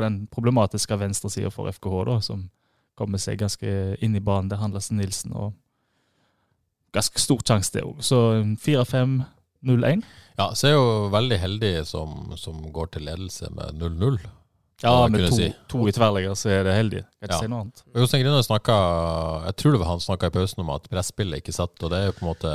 den 0.00 0.22
problematiske 0.32 0.96
venstresida 0.96 1.52
for 1.52 1.68
FKH, 1.68 1.98
da, 2.08 2.20
som 2.24 2.46
kommer 2.96 3.20
seg 3.22 3.40
ganske 3.40 3.70
inn 4.02 4.16
i 4.16 4.24
banen. 4.24 4.50
Det 4.50 4.60
handler 4.60 4.82
Sten 4.84 5.00
Nilsen 5.00 5.34
og 5.36 5.52
ganske 6.96 7.20
stor 7.20 7.42
sjanse, 7.44 7.74
det 7.74 7.84
òg. 7.84 8.00
Så 8.04 8.20
4-5-0-1. 8.64 10.04
Ja, 10.36 10.50
så 10.56 10.68
er 10.68 10.74
jo 10.76 10.88
veldig 11.12 11.38
heldig 11.42 11.72
som, 11.88 12.32
som 12.40 12.64
går 12.72 12.94
til 12.94 13.06
ledelse 13.08 13.50
med 13.56 13.80
0-0. 13.80 14.18
Ja, 14.82 15.08
med 15.08 15.30
to, 15.30 15.36
si. 15.38 15.46
to 15.72 15.78
i 15.88 15.92
tverrligger 15.96 16.34
så 16.36 16.50
er 16.52 16.64
det 16.66 16.74
heldig. 16.76 17.00
Kan 17.16 17.28
ikke 17.30 17.32
Ja. 17.32 17.38
si 17.40 17.48
noe 17.48 17.60
annet. 17.64 17.82
Jostein 17.96 18.26
snakka 18.44 18.74
Jeg 19.46 19.56
tror 19.56 19.72
det 19.72 19.80
var 19.80 19.86
han 19.86 20.00
snakka 20.00 20.26
i 20.26 20.30
pausen 20.34 20.60
om 20.60 20.70
at 20.70 20.88
presspillet 20.90 21.40
ikke 21.40 21.54
satt, 21.54 21.82
og 21.82 21.90
det 21.90 21.96
er 21.98 22.06
jo 22.10 22.12
på 22.12 22.22
en 22.26 22.28
måte 22.34 22.50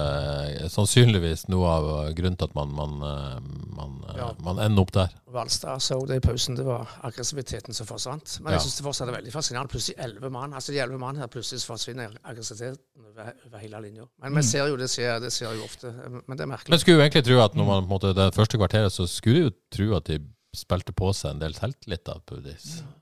eh, 0.62 0.68
sannsynligvis 0.70 1.48
noe 1.50 1.66
av 1.66 2.14
grunnen 2.14 2.38
til 2.38 2.46
at 2.46 2.54
man, 2.54 2.70
man, 2.78 2.94
eh, 3.02 3.40
man, 3.76 3.96
eh, 4.10 4.18
Ja. 4.18 4.34
man 4.44 4.60
ender 4.60 4.82
opp 4.82 4.92
der. 4.92 5.10
Valstad 5.34 5.82
så 5.82 5.98
det 6.06 6.18
i 6.24 6.28
pausen. 6.28 6.56
Det 6.56 6.66
var 6.66 6.88
aggressiviteten 7.04 7.74
som 7.74 7.88
forsvant. 7.88 8.40
Men 8.42 8.54
Ja. 8.54 8.60
jeg 8.60 8.68
syns 8.68 8.78
det 8.78 8.86
fortsatt 8.86 9.08
er 9.10 9.18
veldig 9.18 9.32
fascinerende. 9.34 9.70
Plutselig 9.72 9.98
elleve 9.98 10.30
mann. 10.32 10.54
Altså 10.54 10.72
de 10.74 10.78
elleve 10.80 11.00
mann 11.00 11.16
her 11.18 11.28
plutselig 11.28 11.66
forsvinner 11.66 12.14
aggressiviteten 12.24 12.78
over, 13.02 13.34
over 13.48 13.58
hele 13.58 13.82
linja. 13.82 14.06
Men 14.22 14.36
vi 14.36 14.42
ser 14.44 14.68
jo 14.68 14.76
det 14.78 14.90
skjer, 14.90 15.20
det 15.20 15.32
skjer 15.34 15.58
jo 15.58 15.64
ofte. 15.64 15.90
Men 16.28 16.38
det 16.38 16.42
er 16.46 16.52
merkelig. 16.54 16.70
Men 16.70 16.80
skulle 16.80 16.98
jo 17.02 17.10
egentlig 17.10 17.26
tro 17.26 17.40
at 17.42 17.56
når 17.56 17.66
man 17.66 17.82
på 17.84 17.90
en 17.90 18.00
måte 18.00 18.14
det 18.14 18.36
første 18.36 18.58
kvarteret, 18.62 18.92
så 18.94 19.08
skulle 19.10 19.36
du 19.42 19.50
jo 19.50 19.52
tro 19.72 19.96
at 19.98 20.06
de 20.06 20.20
spilte 20.56 20.94
på 20.96 21.12
seg 21.16 21.36
en 21.36 21.44
del 21.44 21.56
selvtillit. 21.58 22.10
av 22.10 22.22
på 22.26 22.40
Ja. 22.44 22.56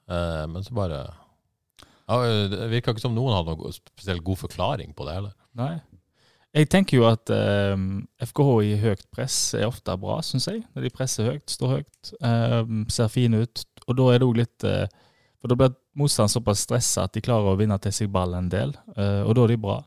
Eh, 0.10 0.48
men 0.48 0.64
så 0.64 0.74
bare 0.74 1.00
ja, 2.10 2.18
Det 2.50 2.70
virka 2.72 2.92
ikke 2.92 3.02
som 3.06 3.16
noen 3.16 3.36
hadde 3.36 3.56
noen 3.56 3.74
spesielt 3.74 4.24
god 4.24 4.38
forklaring 4.38 4.94
på 4.98 5.06
det 5.06 5.14
heller. 5.14 5.34
Nei. 5.54 5.80
Jeg 6.58 6.70
tenker 6.74 6.98
jo 6.98 7.06
at 7.06 7.30
ehm, 7.30 8.08
FKH 8.26 8.54
i 8.66 8.78
høyt 8.82 9.04
press 9.14 9.36
er 9.54 9.68
ofte 9.68 9.94
bra, 10.02 10.18
syns 10.26 10.48
jeg. 10.50 10.64
Når 10.74 10.88
de 10.88 10.90
presser 10.94 11.28
høyt, 11.30 11.46
står 11.54 11.76
høyt, 11.76 12.14
ehm, 12.26 12.88
ser 12.90 13.12
fine 13.14 13.44
ut. 13.46 13.66
Og 13.86 13.98
da 14.00 14.08
er 14.10 14.18
det 14.22 14.26
òg 14.26 14.40
litt 14.42 14.66
eh, 14.66 14.88
For 15.40 15.48
da 15.48 15.56
blir 15.56 15.76
motstanderen 15.96 16.34
såpass 16.34 16.66
stressa 16.66 17.06
at 17.06 17.14
de 17.16 17.22
klarer 17.24 17.54
å 17.54 17.60
vinne 17.60 17.78
til 17.80 17.94
seg 17.96 18.10
ball 18.12 18.34
en 18.36 18.50
del, 18.52 18.74
eh, 18.98 19.22
og 19.24 19.38
da 19.38 19.46
er 19.46 19.54
de 19.54 19.62
bra. 19.62 19.78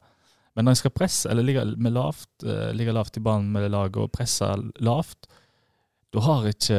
Men 0.56 0.64
når 0.64 0.76
de 0.76 0.80
skal 0.80 0.94
presse, 0.96 1.28
eller 1.28 1.44
ligge, 1.44 1.64
med 1.76 1.92
lavt, 1.92 2.30
eh, 2.46 2.70
ligge 2.76 2.94
lavt 2.94 3.18
i 3.18 3.24
banen 3.24 3.50
med 3.52 3.66
det 3.66 3.72
laget 3.74 3.98
og 4.00 4.12
presse 4.14 4.48
lavt, 4.80 5.28
da 6.12 6.20
har 6.20 6.44
ikke 6.50 6.78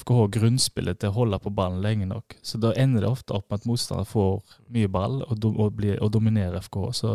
FKH 0.00 0.22
grunnspillet 0.38 1.02
til 1.02 1.12
å 1.12 1.16
holde 1.18 1.38
på 1.44 1.52
ballen 1.52 1.82
lenge 1.84 2.06
nok. 2.08 2.38
Så 2.40 2.56
da 2.60 2.72
ender 2.80 3.04
det 3.04 3.10
ofte 3.10 3.36
opp 3.36 3.50
med 3.50 3.60
at 3.60 3.68
motstander 3.68 4.08
får 4.08 4.56
mye 4.72 4.88
ball 4.88 5.20
og, 5.26 5.34
dom, 5.36 5.58
og, 5.60 5.74
blir, 5.76 5.98
og 6.00 6.14
dominerer 6.14 6.56
FKH. 6.64 6.86
Så 6.96 7.10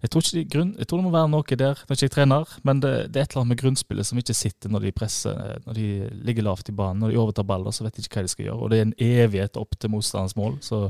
jeg 0.00 0.10
tror, 0.10 0.24
de 0.34 0.42
grunn, 0.48 0.72
jeg 0.80 0.88
tror 0.88 0.98
det 0.98 1.06
må 1.06 1.12
være 1.14 1.30
noe 1.30 1.58
der. 1.60 1.78
Nå 1.78 1.92
er 1.92 1.98
ikke 1.98 2.08
jeg 2.08 2.14
trener, 2.16 2.56
men 2.66 2.80
det, 2.82 2.92
det 3.12 3.20
er 3.20 3.28
et 3.28 3.34
eller 3.34 3.44
annet 3.44 3.52
med 3.52 3.60
grunnspillet 3.62 4.08
som 4.08 4.18
ikke 4.18 4.36
sitter 4.36 4.72
når 4.72 4.88
de 4.88 4.92
presser, 4.96 5.38
når 5.66 5.78
de 5.78 5.88
ligger 6.26 6.48
lavt 6.48 6.72
i 6.72 6.76
banen. 6.80 7.04
Når 7.04 7.12
de 7.12 7.20
overtar 7.22 7.46
baller, 7.46 7.76
så 7.76 7.86
vet 7.86 7.94
de 7.94 8.04
ikke 8.06 8.18
hva 8.18 8.26
de 8.26 8.32
skal 8.34 8.48
gjøre. 8.48 8.58
Og 8.58 8.72
det 8.72 8.80
er 8.80 8.88
en 8.88 8.96
evighet 9.10 9.60
opp 9.60 9.78
til 9.78 9.92
motstanderens 9.94 10.38
mål. 10.40 10.58
Så 10.64 10.88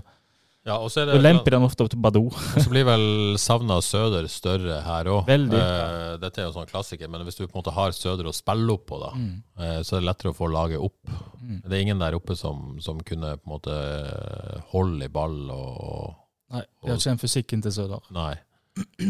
Ja, 0.69 0.75
og 0.77 0.91
så 0.93 1.07
er 1.07 1.17
lemper 1.23 1.55
den 1.57 1.65
ofte 1.65 1.87
opp 1.87 1.89
til 1.95 2.01
Badou. 2.05 2.27
Så 2.61 2.67
blir 2.69 2.85
vel 2.85 3.05
savna 3.41 3.79
Søder 3.81 4.27
større 4.29 4.83
her 4.85 5.09
òg. 5.09 5.31
Eh, 5.33 6.19
dette 6.21 6.43
er 6.43 6.49
jo 6.51 6.53
sånn 6.59 6.69
klassiker, 6.69 7.09
men 7.09 7.25
hvis 7.25 7.39
du 7.39 7.47
på 7.47 7.55
en 7.55 7.63
måte 7.63 7.73
har 7.73 7.95
Søder 7.97 8.29
å 8.29 8.35
spille 8.37 8.75
opp 8.75 8.85
på, 8.91 8.99
da, 9.01 9.11
Mm. 9.17 9.39
eh, 9.57 9.79
så 9.81 9.97
er 9.97 10.03
det 10.03 10.09
lettere 10.11 10.35
å 10.35 10.37
få 10.37 10.51
laget 10.53 10.83
opp. 10.85 10.99
Mm. 11.41 11.63
Det 11.65 11.73
er 11.73 11.81
ingen 11.87 11.99
der 12.05 12.17
oppe 12.19 12.37
som, 12.37 12.77
som 12.85 13.01
kunne 13.01 13.33
på 13.41 13.49
en 13.49 13.55
måte 13.55 13.73
eh, 13.75 14.61
holde 14.75 15.09
i 15.09 15.13
ball 15.13 15.39
og 15.55 16.17
Nei, 16.51 16.65
de 16.83 16.91
har 16.91 16.99
ikke 16.99 17.13
den 17.15 17.23
fysikken 17.23 17.63
til 17.65 17.73
Søder. 17.73 18.05
Nei. 18.13 18.35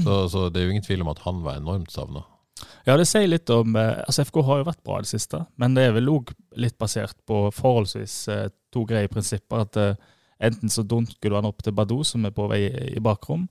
Så, 0.04 0.14
så 0.30 0.46
det 0.52 0.60
er 0.60 0.66
jo 0.68 0.74
ingen 0.76 0.84
tvil 0.86 1.02
om 1.02 1.10
at 1.12 1.22
han 1.24 1.42
var 1.44 1.58
enormt 1.58 1.90
savna. 1.92 2.22
Ja, 2.86 2.94
det 3.00 3.06
sier 3.08 3.26
litt 3.28 3.48
om 3.54 3.74
eh, 3.80 4.02
Altså, 4.06 4.22
FK 4.28 4.42
har 4.44 4.60
jo 4.60 4.66
vært 4.68 4.82
bra 4.84 4.98
i 5.00 5.04
det 5.06 5.10
siste, 5.10 5.42
men 5.60 5.74
det 5.74 5.86
er 5.88 5.94
vel 5.96 6.10
òg 6.12 6.30
litt 6.60 6.76
basert 6.80 7.16
på 7.28 7.46
forholdsvis 7.56 8.16
eh, 8.32 8.46
to 8.70 8.84
greie 8.88 9.08
prinsipper. 9.10 9.64
At 9.66 9.78
enten 10.40 10.72
så 10.72 10.84
dunker 10.86 11.30
du 11.30 11.36
han 11.36 11.48
opp 11.48 11.62
til 11.64 11.74
Badou, 11.76 12.04
som 12.06 12.24
er 12.24 12.34
på 12.34 12.48
vei 12.50 12.64
i 12.94 13.02
bakrom. 13.02 13.48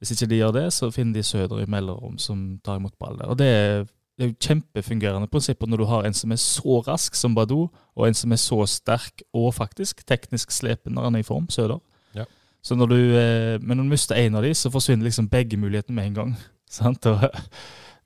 Hvis 0.00 0.14
ikke 0.14 0.30
de 0.32 0.40
gjør 0.40 0.54
det, 0.56 0.64
så 0.76 0.90
finner 0.92 1.18
de 1.18 1.26
Søder 1.26 1.62
i 1.62 1.68
mellomrom 1.70 2.16
som 2.20 2.58
tar 2.64 2.80
imot 2.80 2.96
ball 3.00 3.16
der. 3.20 3.30
Og 3.32 3.38
det 3.40 3.48
er, 3.48 3.84
det 4.18 4.26
er 4.26 4.30
jo 4.32 4.38
kjempefungerende 4.48 5.30
prinsipper 5.32 5.70
når 5.70 5.80
du 5.80 5.86
har 5.88 6.06
en 6.06 6.16
som 6.16 6.34
er 6.34 6.40
så 6.42 6.80
rask 6.88 7.16
som 7.16 7.36
Badou, 7.36 7.68
og 7.94 8.08
en 8.08 8.16
som 8.18 8.32
er 8.34 8.40
så 8.42 8.58
sterk 8.68 9.24
og 9.32 9.52
faktisk 9.56 10.04
teknisk 10.08 10.52
slepen 10.52 10.96
når 10.96 11.08
han 11.08 11.20
er 11.20 11.24
i 11.24 11.28
form, 11.28 11.48
Søder. 11.52 11.80
Ja. 12.16 12.26
Så 12.64 12.76
når 12.76 12.92
du, 12.92 12.98
eh, 13.16 13.54
men 13.60 13.78
når 13.78 13.88
du 13.88 13.94
mister 13.94 14.18
en 14.20 14.36
av 14.40 14.44
de, 14.44 14.52
så 14.56 14.72
forsvinner 14.72 15.08
liksom 15.08 15.28
begge 15.32 15.56
mulighetene 15.60 15.96
med 15.96 16.10
en 16.10 16.20
gang. 16.20 16.36
Sant? 16.78 17.06
Og, 17.06 17.24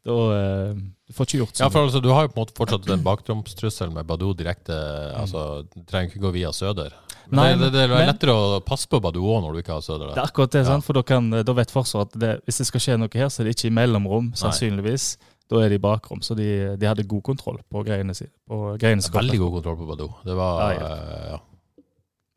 da 0.06 0.16
eh, 0.34 0.78
Du 1.08 1.16
får 1.16 1.28
ikke 1.28 1.42
gjort 1.42 1.56
sånn. 1.56 1.64
Ja, 1.64 1.72
for 1.72 1.88
altså, 1.88 2.02
du 2.04 2.10
har 2.12 2.26
jo 2.26 2.32
på 2.32 2.38
en 2.38 2.44
måte 2.44 2.56
fortsatt 2.56 2.88
den 2.88 3.04
baktromstrusselen 3.06 3.94
med 3.96 4.08
Badou 4.08 4.34
direkte. 4.36 4.76
Altså, 5.16 5.64
Du 5.74 5.82
trenger 5.88 6.12
ikke 6.12 6.26
gå 6.26 6.34
via 6.36 6.52
Søder. 6.52 6.94
Nei, 7.30 7.48
det, 7.54 7.58
det, 7.68 7.72
det 7.72 7.82
er 7.84 7.88
men- 7.92 8.08
lettere 8.08 8.32
å 8.32 8.60
passe 8.64 8.88
på 8.88 9.00
Badou 9.04 9.40
når 9.42 9.52
du 9.52 9.58
ikke 9.62 9.74
har 9.76 9.82
Søder 9.84 10.14
Det 10.14 10.22
er 10.22 10.28
akkurat 10.30 10.50
det, 10.54 10.62
Ja. 10.64 10.68
sant? 10.70 10.84
for 10.84 10.92
da, 10.94 11.02
kan, 11.02 11.30
da 11.30 11.52
vet 11.52 11.70
Forsvaret 11.70 12.14
at 12.14 12.18
det, 12.20 12.30
hvis 12.46 12.58
det 12.62 12.66
skal 12.66 12.80
skje 12.80 12.96
noe 12.98 13.08
her, 13.12 13.28
så 13.28 13.40
er 13.42 13.44
det 13.50 13.56
ikke 13.56 13.68
i 13.68 13.74
mellomrom, 13.76 14.32
sannsynligvis. 14.34 15.16
Da 15.48 15.60
er 15.64 15.68
de 15.72 15.76
i 15.76 15.78
bakrom, 15.78 16.20
så 16.20 16.34
de, 16.36 16.76
de 16.76 16.86
hadde 16.86 17.04
god 17.08 17.22
kontroll 17.24 17.58
på 17.72 17.82
greiene 17.84 18.14
sine. 18.16 18.28
På 18.48 18.76
greiene 18.80 19.00
som. 19.02 19.14
Veldig 19.16 19.38
god 19.40 19.52
kontroll 19.58 19.76
på 19.80 19.86
Badou. 19.88 20.08
Det 20.24 20.34
var 20.36 20.60
Ja, 20.60 20.72
ja. 20.76 20.88
Uh, 20.88 21.28
ja. 21.32 21.38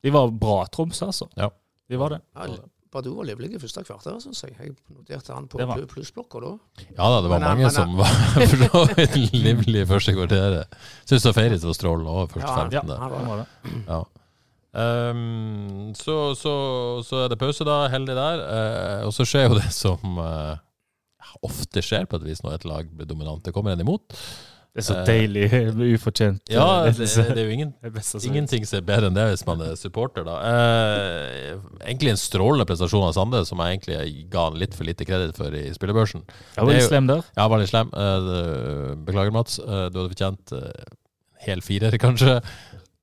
De 0.04 0.10
var 0.16 0.32
bra 0.32 0.66
Troms, 0.72 1.02
altså. 1.04 1.28
Ja. 1.36 1.50
De 1.90 1.98
var 2.00 2.10
det. 2.16 2.22
Ja, 2.36 2.48
Badou 2.92 3.14
var 3.16 3.24
livlig 3.28 3.54
i 3.56 3.60
første 3.60 3.84
kvarter, 3.88 4.16
syns 4.20 4.42
jeg. 4.44 4.56
Jeg 4.60 4.74
noterte 4.92 5.32
han 5.36 5.46
på 5.48 5.60
plussblokka 5.92 6.40
da. 6.44 6.54
Ja 6.98 7.10
da, 7.12 7.22
det 7.24 7.30
var 7.32 7.40
Men, 7.40 7.48
mange 7.48 7.68
men, 7.68 7.72
som 7.72 7.94
var 7.96 8.16
for 8.34 8.64
så 8.64 8.82
vidt 8.96 9.16
livlige 9.32 9.84
i 9.84 9.88
første 9.88 10.16
kvarteret. 10.16 10.74
Syns 11.08 11.28
Feiris 11.36 11.64
var 11.64 11.78
strålende 11.78 12.12
òg, 12.12 12.32
første 12.34 12.48
Ja, 12.48 12.56
han- 12.56 12.72
15. 12.72 12.90
Ja, 12.90 12.98
Han 12.98 13.12
var- 13.12 13.28
var 13.28 13.38
det. 13.38 13.86
Ja. 13.88 14.02
Ehm, 14.72 15.92
så, 16.00 16.32
så, 16.36 16.54
så 17.04 17.25
er 17.25 17.32
det 17.32 17.40
pause, 17.42 17.68
da. 17.68 17.84
Heldig 17.92 18.16
der. 18.18 18.46
Uh, 18.46 19.08
og 19.10 19.16
så 19.16 19.28
skjer 19.28 19.50
jo 19.50 19.58
det 19.62 19.72
som 19.75 20.22
uh, 20.22 20.56
ofte 21.44 21.84
skjer 21.84 22.08
på 22.10 22.22
et 22.22 22.30
vis 22.30 22.44
når 22.46 22.60
et 22.60 22.70
lag 22.70 22.96
blir 22.96 23.10
dominant. 23.10 23.44
Det 23.44 23.54
kommer 23.56 23.75
en 23.75 23.84
imot. 23.84 24.16
Det 24.72 24.80
er 24.80 24.86
så 24.88 24.94
Eh, 25.01 25.04
deilig 25.04 25.48
med 25.75 25.90
ufortjent 25.98 26.48
Ja, 26.48 26.86
det, 26.88 26.94
det 27.04 27.42
er 27.42 27.44
jo 27.44 27.51
ingen, 27.51 27.74
ingenting 28.30 28.63
som 28.63 28.78
er 28.78 28.86
bedre 28.88 29.10
enn 29.10 29.18
det 29.18 29.25
hvis 29.34 29.44
man 29.44 29.60
er 29.66 29.74
supporter, 29.75 30.24
da. 30.24 30.38
Egentlig 31.84 32.13
en 32.13 32.22
strålende 32.22 32.63
prestasjon 32.70 33.04
av 33.04 33.12
Sande, 33.18 33.44
som 33.50 33.60
jeg 33.60 33.82
egentlig 33.82 34.30
ga 34.32 34.46
han 34.48 34.56
litt 34.62 34.78
for 34.78 34.88
lite 34.88 35.04
kreditt 35.10 35.36
for 35.36 35.51
i 35.51 35.66
spillebørsen. 35.75 36.24
Jeg 36.56 36.70
var 36.70 36.78
litt 36.78 36.88
slem 36.88 37.12
der. 37.12 37.28
Ja, 37.36 37.50
var 37.51 37.60
litt 37.60 37.74
slem. 37.74 37.92
Beklager, 39.04 39.36
Mats. 39.36 39.60
Du 39.60 40.00
hadde 40.00 40.08
fortjent 40.13 40.56
hel 41.44 41.62
firer, 41.66 41.96
kanskje. 42.01 42.40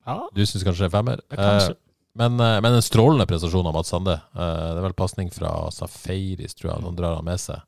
Ja, 0.09 0.23
Du 0.33 0.41
syns 0.47 0.65
kanskje 0.65 0.87
det 0.87 0.89
er 0.89 0.97
femmer. 0.97 1.23
det 1.29 1.37
kanskje. 1.37 1.75
Eh, 1.77 1.85
men, 2.19 2.41
eh, 2.41 2.61
men 2.65 2.79
en 2.79 2.83
strålende 2.83 3.27
prestasjon 3.29 3.67
av 3.69 3.77
Mats 3.77 3.93
Sande. 3.93 4.17
Eh, 4.17 4.69
det 4.73 4.81
er 4.81 4.87
vel 4.89 4.97
pasning 4.97 5.31
fra 5.31 5.71
Safaris, 5.75 6.57
tror 6.57 6.73
jeg. 6.73 6.85
Han 6.87 6.97
drar 6.97 7.19
han 7.21 7.27
med 7.29 7.41
seg. 7.43 7.61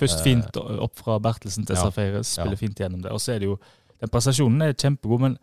Først 0.00 0.22
fint 0.24 0.56
opp 0.56 1.00
fra 1.00 1.18
Bertelsen 1.20 1.66
til 1.68 1.76
ja, 1.76 1.84
Safaris, 1.88 2.36
spiller 2.36 2.56
ja. 2.56 2.60
fint 2.60 2.78
gjennom 2.80 3.02
det. 3.04 3.12
Og 3.12 3.20
så 3.20 3.34
er 3.34 3.42
det 3.42 3.50
jo 3.50 3.60
Den 4.00 4.08
prestasjonen 4.08 4.62
er 4.64 4.72
kjempegod, 4.72 5.20
men 5.20 5.34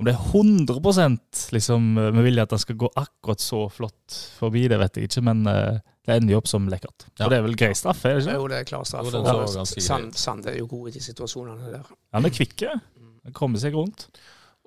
om 0.00 0.06
det 0.08 0.10
er 0.16 0.22
100 0.32 1.52
liksom, 1.54 1.84
med 1.94 2.24
vilje 2.24 2.42
at 2.42 2.50
han 2.50 2.58
skal 2.58 2.76
gå 2.80 2.88
akkurat 2.98 3.38
så 3.38 3.68
flott 3.70 4.16
forbi, 4.40 4.64
det 4.66 4.78
vet 4.80 4.96
jeg 4.98 5.06
ikke, 5.06 5.22
men 5.28 5.44
eh, 5.46 5.78
det 6.08 6.16
ender 6.16 6.34
jo 6.34 6.40
opp 6.40 6.48
som 6.50 6.66
lekkert. 6.72 7.04
Ja. 7.20 7.28
Og 7.28 7.30
det 7.30 7.38
er 7.38 7.44
vel 7.44 7.54
grei 7.60 7.70
straffe, 7.78 8.08
er 8.08 8.18
det 8.18 8.24
ikke? 8.24 8.38
Jo, 8.40 8.48
det 8.50 8.58
er 8.58 8.66
klar 8.66 8.88
straff. 8.88 9.12
Jo, 9.12 9.64
Sand. 9.68 10.16
Sande 10.18 10.50
er 10.50 10.58
jo 10.58 10.66
god 10.72 10.88
i 10.90 10.96
de 10.96 11.04
situasjonene 11.04 11.70
der. 11.76 11.94
Han 12.16 12.26
er 12.26 12.34
kvikk. 12.34 12.64
Han 13.28 13.36
kommer 13.36 13.62
seg 13.62 13.76
rundt. 13.78 14.08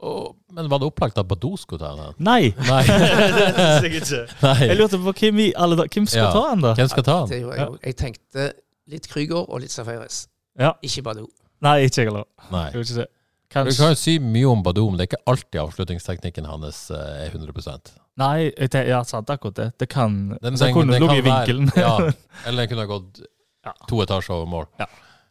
Og, 0.03 0.35
men 0.51 0.67
var 0.71 0.81
det 0.81 0.87
opplagt 0.89 1.17
at 1.21 1.27
Badou 1.29 1.53
skulle 1.57 1.79
ta 1.83 1.93
den? 1.95 2.15
Nei! 2.25 2.51
Nei. 2.71 2.81
jeg. 3.83 4.27
Jeg 4.67 4.77
lurte 4.79 4.99
på 4.99 5.13
hvem, 5.19 5.39
i 5.39 5.49
alle 5.55 5.77
hvem 5.85 6.07
skal 6.09 6.25
Ja. 6.25 6.31
ta 6.33 6.43
den, 6.49 6.63
da? 6.65 6.73
Hvem 6.79 6.91
skal 6.91 7.03
ta 7.07 7.17
den? 7.25 7.47
jeg, 7.47 7.67
jeg 7.85 7.95
tenkte 8.01 8.47
litt 8.91 9.07
Krüger 9.07 9.45
og 9.47 9.61
litt 9.63 9.71
Safaris. 9.71 10.25
Ja. 10.59 10.73
Ikke 10.83 11.05
Badou. 11.05 11.27
Nei, 11.63 11.77
ikke 11.87 12.01
jeg 12.03 12.09
heller. 12.11 12.27
Det. 12.73 13.07
Du 13.53 13.69
kan 13.77 13.93
jo 13.93 13.97
si 13.99 14.17
mye 14.19 14.49
om 14.49 14.63
Badou, 14.65 14.89
men 14.89 14.97
det 14.97 15.05
er 15.05 15.11
ikke 15.13 15.29
alltid 15.29 15.59
avslutningsteknikken 15.61 16.47
hans 16.49 16.87
eh, 16.91 17.27
er 17.27 17.29
100 17.29 17.53
Nei, 18.17 18.49
jeg 18.57 18.87
ja, 18.89 18.99
sant, 19.07 19.29
akkurat 19.29 19.55
det. 19.57 19.67
Det 19.79 19.87
kan 19.89 20.33
Den, 20.33 20.39
den, 20.41 20.57
den, 20.59 20.73
kunne 20.73 20.99
ligget 20.99 21.21
i 21.21 21.25
vinkelen. 21.27 21.71
ja, 21.77 21.93
eller 22.47 22.65
den 22.65 22.69
kunne 22.73 22.87
gått 22.89 23.23
Ja. 23.63 23.71
to 23.87 24.01
etasjer 24.03 24.35
over 24.35 24.49
mål. 24.51 24.65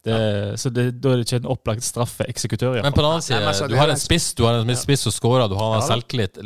Det, 0.05 0.59
Så 0.59 0.71
det, 0.75 1.01
da 1.01 1.13
er 1.13 1.17
det 1.21 1.27
ikke 1.29 1.39
en 1.45 1.51
opplagt 1.53 1.85
straffeeksekutør. 1.87 2.81
Men 2.83 2.93
på 2.93 3.03
den 3.05 3.11
annen 3.13 3.23
side, 3.23 3.39
altså, 3.47 3.69
du 3.71 3.77
har 3.79 3.87
en 3.87 3.95
en- 3.95 4.03
spiss 4.03 4.33
du 4.35 4.43
har 4.45 4.55
en 4.61 4.77
spiss 4.77 5.01
som 5.07 5.13
scorer, 5.15 5.49
du 5.49 5.55
har 5.55 5.77
Ja, 5.81 5.87
selvtillit. 5.87 6.39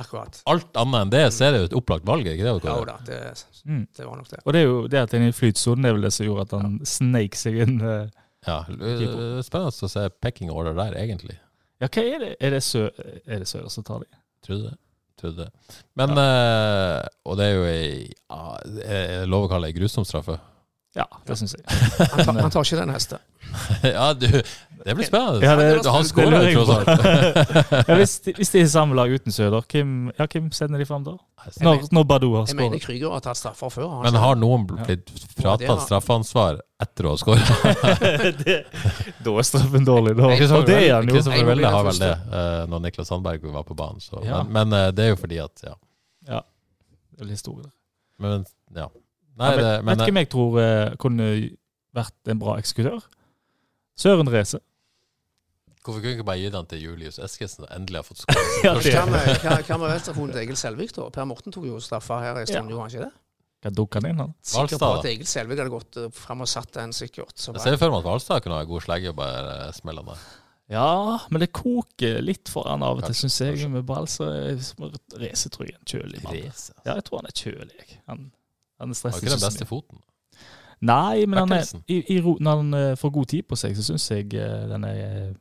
Akkurat. 0.00 0.38
alt 0.46 0.76
annet 0.80 1.00
enn 1.02 1.10
det, 1.10 1.24
så 1.34 1.44
er 1.44 1.50
det 1.52 1.58
jo 1.60 1.64
et 1.68 1.74
opplagt 1.82 2.06
valg, 2.08 2.24
ikke 2.24 2.46
det? 2.46 2.64
Ja 2.64 2.84
da, 2.86 2.96
det, 3.04 3.44
Mm. 3.66 3.86
det 3.96 4.06
var 4.06 4.16
nok 4.16 4.28
det. 4.30 4.38
Og 4.46 4.52
det 4.54 4.60
er 4.62 4.64
jo 4.64 4.86
det 4.88 4.98
at 5.02 5.12
han 5.12 5.22
er 5.22 5.28
i 5.28 5.32
flytsonen, 5.36 5.82
det 5.82 5.88
er 5.90 5.92
vel 5.98 6.02
det 6.06 6.12
som 6.16 6.26
gjorde 6.26 6.40
at 6.46 6.54
han 6.62 6.78
sneik 6.86 7.34
seg 7.36 7.58
inn. 7.66 7.80
eh. 7.82 8.06
Ja, 8.46 8.62
Spennende 8.64 9.68
å 9.84 9.90
se 9.90 10.08
pecking 10.22 10.50
order 10.50 10.72
der, 10.72 10.94
egentlig. 10.96 11.36
Ja, 11.82 11.88
hva 11.88 12.02
er 12.14 12.18
det? 12.18 12.36
Er 12.40 12.50
det, 12.50 12.62
sø 12.62 12.86
er 13.26 13.38
det 13.42 13.48
Sør 13.48 13.68
som 13.70 13.84
tar 13.84 14.00
de? 14.00 14.06
Trodde 14.46 14.70
det. 14.70 14.78
Trodde 15.20 15.36
det. 15.36 15.50
Men 15.96 16.10
eh, 16.16 17.02
Og 17.26 17.36
det 17.36 17.44
er 17.44 17.54
jo 17.58 17.64
ei 17.68 18.14
ja, 18.30 18.56
Er 18.86 19.20
det 19.20 19.28
lov 19.28 19.44
å 19.44 19.50
kalle 19.50 19.66
det 19.68 19.74
ei 19.76 19.80
grusom 19.82 20.04
straffe? 20.08 20.38
Ja, 20.98 21.04
det 21.26 21.36
syns 21.38 21.52
jeg. 21.54 21.62
Han 22.10 22.24
tar, 22.26 22.40
han 22.42 22.50
tar 22.50 22.64
ikke 22.66 22.76
den 22.80 22.88
neste. 22.90 23.18
ja, 23.86 24.08
du 24.14 24.26
Det 24.26 24.94
blir 24.96 25.06
spennende. 25.06 25.40
Ja, 25.44 25.52
det- 25.58 25.86
Han 25.92 26.04
skårer 26.08 26.48
jo 26.50 26.64
tross 26.64 26.70
alt. 26.76 26.88
Ja, 27.88 27.94
hvis, 27.98 28.14
de, 28.24 28.32
hvis 28.38 28.50
de 28.50 28.60
er 28.64 28.66
samme 28.72 28.96
lag 28.98 29.12
uten 29.12 29.32
Søder, 29.34 29.62
hvem, 29.70 30.10
ja, 30.18 30.26
hvem 30.32 30.48
sender 30.56 30.78
de 30.82 30.86
fram 30.88 31.04
da? 31.06 31.14
Når, 31.62 31.84
når 31.94 32.04
Badou 32.10 32.32
har 32.36 32.46
Jeg 32.50 32.56
mener 32.58 32.78
skåret? 32.78 32.86
Krüger 32.88 33.14
har 33.14 33.22
tatt 33.24 33.38
straffer 33.38 33.70
før. 33.74 33.86
har 33.88 34.02
han 34.02 34.08
Men 34.12 34.20
har 34.22 34.38
noen 34.40 34.66
blitt 34.70 35.12
Ja, 35.14 35.26
fratatt 35.42 35.68
har- 35.68 35.84
straffeansvar 35.86 36.58
etter 36.82 37.06
å 37.06 37.14
ha 37.14 37.20
skåret? 37.20 37.46
Da 39.24 39.34
er 39.36 39.46
straffen 39.46 39.84
dårlig, 39.86 40.16
da. 40.18 40.30
Kristoffer 40.36 40.74
er 40.80 41.46
Welle 41.48 41.70
har 41.74 41.84
vel 41.86 42.00
det, 42.02 42.10
eh, 42.40 42.62
når 42.72 42.82
Niklas 42.86 43.08
Sandberg 43.12 43.44
var 43.52 43.66
på 43.68 43.76
banen. 43.78 44.00
Så. 44.02 44.20
Ja. 44.24 44.42
Men, 44.42 44.68
men 44.72 44.80
eh, 44.80 44.90
det 44.96 45.06
er 45.06 45.12
jo 45.14 45.20
fordi 45.20 45.38
at 45.44 45.64
Ja. 45.66 45.76
Det 46.30 47.20
er 47.20 47.28
litt 47.28 47.36
historie 47.36 47.62
der. 47.66 47.72
Men, 48.20 48.44
ja. 48.76 48.86
Nei, 49.40 49.52
det, 49.56 49.70
men 49.84 49.96
vet 49.98 50.06
hvem 50.10 50.20
jeg 50.20 50.28
tror 50.32 50.58
uh, 50.60 50.96
kunne 51.00 51.28
vært 51.96 52.30
en 52.32 52.42
bra 52.42 52.58
eksekutør? 52.60 53.00
Søren 54.00 54.28
Reze. 54.32 54.60
hvorfor 55.80 56.00
kunne 56.00 56.10
vi 56.12 56.18
ikke 56.18 56.26
bare 56.28 56.38
gi 56.42 56.50
den 56.52 56.66
til 56.70 56.82
Julius 56.84 57.18
Eskesen, 57.24 57.64
som 57.64 57.70
endelig 57.74 58.02
har 58.02 58.06
fått 58.06 58.20
skåre? 58.22 58.44
Ja, 58.64 58.74
Hva 58.76 59.78
med- 59.80 59.90
venstrefoten 59.94 60.34
til 60.36 60.42
Egil 60.44 60.56
Selvik, 60.60 60.92
da? 60.96 61.08
Per 61.14 61.24
Morten 61.28 61.52
tok 61.56 61.64
jo 61.66 61.80
straffa 61.80 62.20
her 62.22 62.42
i 62.42 62.46
stund, 62.46 62.68
Ja. 62.68 62.74
gjorde 62.76 62.84
han 62.86 62.94
ikke 62.94 63.04
det? 63.08 63.12
Hva 63.60 63.70
dukka 63.76 64.00
han 64.00 64.10
inn, 64.10 64.20
han? 64.24 64.30
Sikker 64.40 64.78
på 64.80 64.90
at? 64.98 65.08
Egil 65.10 65.26
Selvik 65.28 65.58
hadde 65.60 65.72
gått 65.72 65.96
uh, 66.00 66.06
fram 66.16 66.44
og 66.44 66.48
satt 66.48 66.70
den 66.76 66.92
sikkert. 66.96 67.34
Så 67.36 67.52
Jeg 67.56 67.64
ser 67.64 67.80
for 67.80 67.92
meg 67.92 68.00
at 68.04 68.08
Valstad 68.08 68.44
kunne 68.44 68.60
ha 68.60 68.68
god 68.68 68.84
slegge 68.86 69.10
og 69.12 69.18
bare 69.18 69.56
eh, 69.66 69.72
smelle 69.76 70.00
den 70.04 70.12
der. 70.14 70.22
Ja, 70.70 71.18
men 71.34 71.42
det 71.42 71.48
koker 71.56 72.20
litt 72.22 72.48
for 72.48 72.68
han 72.70 72.84
av 72.86 73.00
og 73.00 73.08
til, 73.08 73.16
syns 73.18 73.40
jeg. 73.42 73.66
Med 73.72 73.82
ball 73.88 74.06
så 74.08 74.28
Reze 75.18 75.50
tror 75.50 75.66
jeg 75.66 75.74
er 75.74 75.80
en 75.80 75.90
kjølig 75.92 76.20
mann. 76.22 76.36
Ja, 76.86 76.94
jeg 76.94 77.04
tror 77.08 77.18
han 77.20 77.26
er 77.28 77.34
kjølig. 77.40 77.88
Han, 78.06 78.28
han 78.80 78.96
stresser 78.96 79.24
ikke 79.24 79.36
den 79.36 79.44
beste 79.44 79.68
foten. 79.68 80.00
Nei, 80.80 81.26
men 81.28 81.42
han 81.42 81.52
er, 81.52 81.68
i, 81.92 81.98
i, 82.16 82.20
når 82.24 82.62
han 82.62 82.74
eh, 82.74 82.96
får 82.96 83.10
god 83.12 83.26
tid 83.34 83.48
på 83.48 83.58
seg, 83.60 83.76
så 83.76 83.84
syns 83.84 84.06
jeg 84.10 84.30
eh, 84.32 84.62
den 84.70 84.86
er 84.88 85.00
eh, 85.04 85.32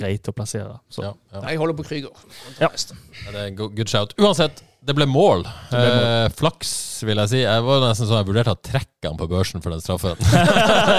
greit 0.00 0.26
å 0.26 0.34
plassere. 0.34 0.80
Så. 0.90 1.04
Ja, 1.06 1.12
ja. 1.30 1.44
Nei, 1.44 1.54
jeg 1.54 1.60
holder 1.62 1.76
på 1.78 1.86
Krüger. 1.86 2.26
Ja. 2.58 2.68
Det 2.74 3.38
er 3.44 3.54
good 3.54 3.86
shout. 3.86 4.16
Uansett, 4.18 4.64
det 4.82 4.96
ble 4.96 5.04
mål. 5.06 5.44
ble 5.70 5.82
mål. 5.84 6.06
Eh, 6.08 6.30
flaks, 6.34 6.70
vil 7.06 7.20
jeg 7.22 7.30
si. 7.30 7.42
Jeg 7.44 7.64
var 7.66 7.84
nesten 7.84 8.08
sånn 8.08 8.18
jeg 8.18 8.28
vurderte 8.30 8.54
å 8.56 8.58
trekke 8.64 9.10
han 9.12 9.18
på 9.20 9.28
børsen 9.30 9.62
for 9.62 9.76
den 9.76 9.84
straffen. 9.84 10.18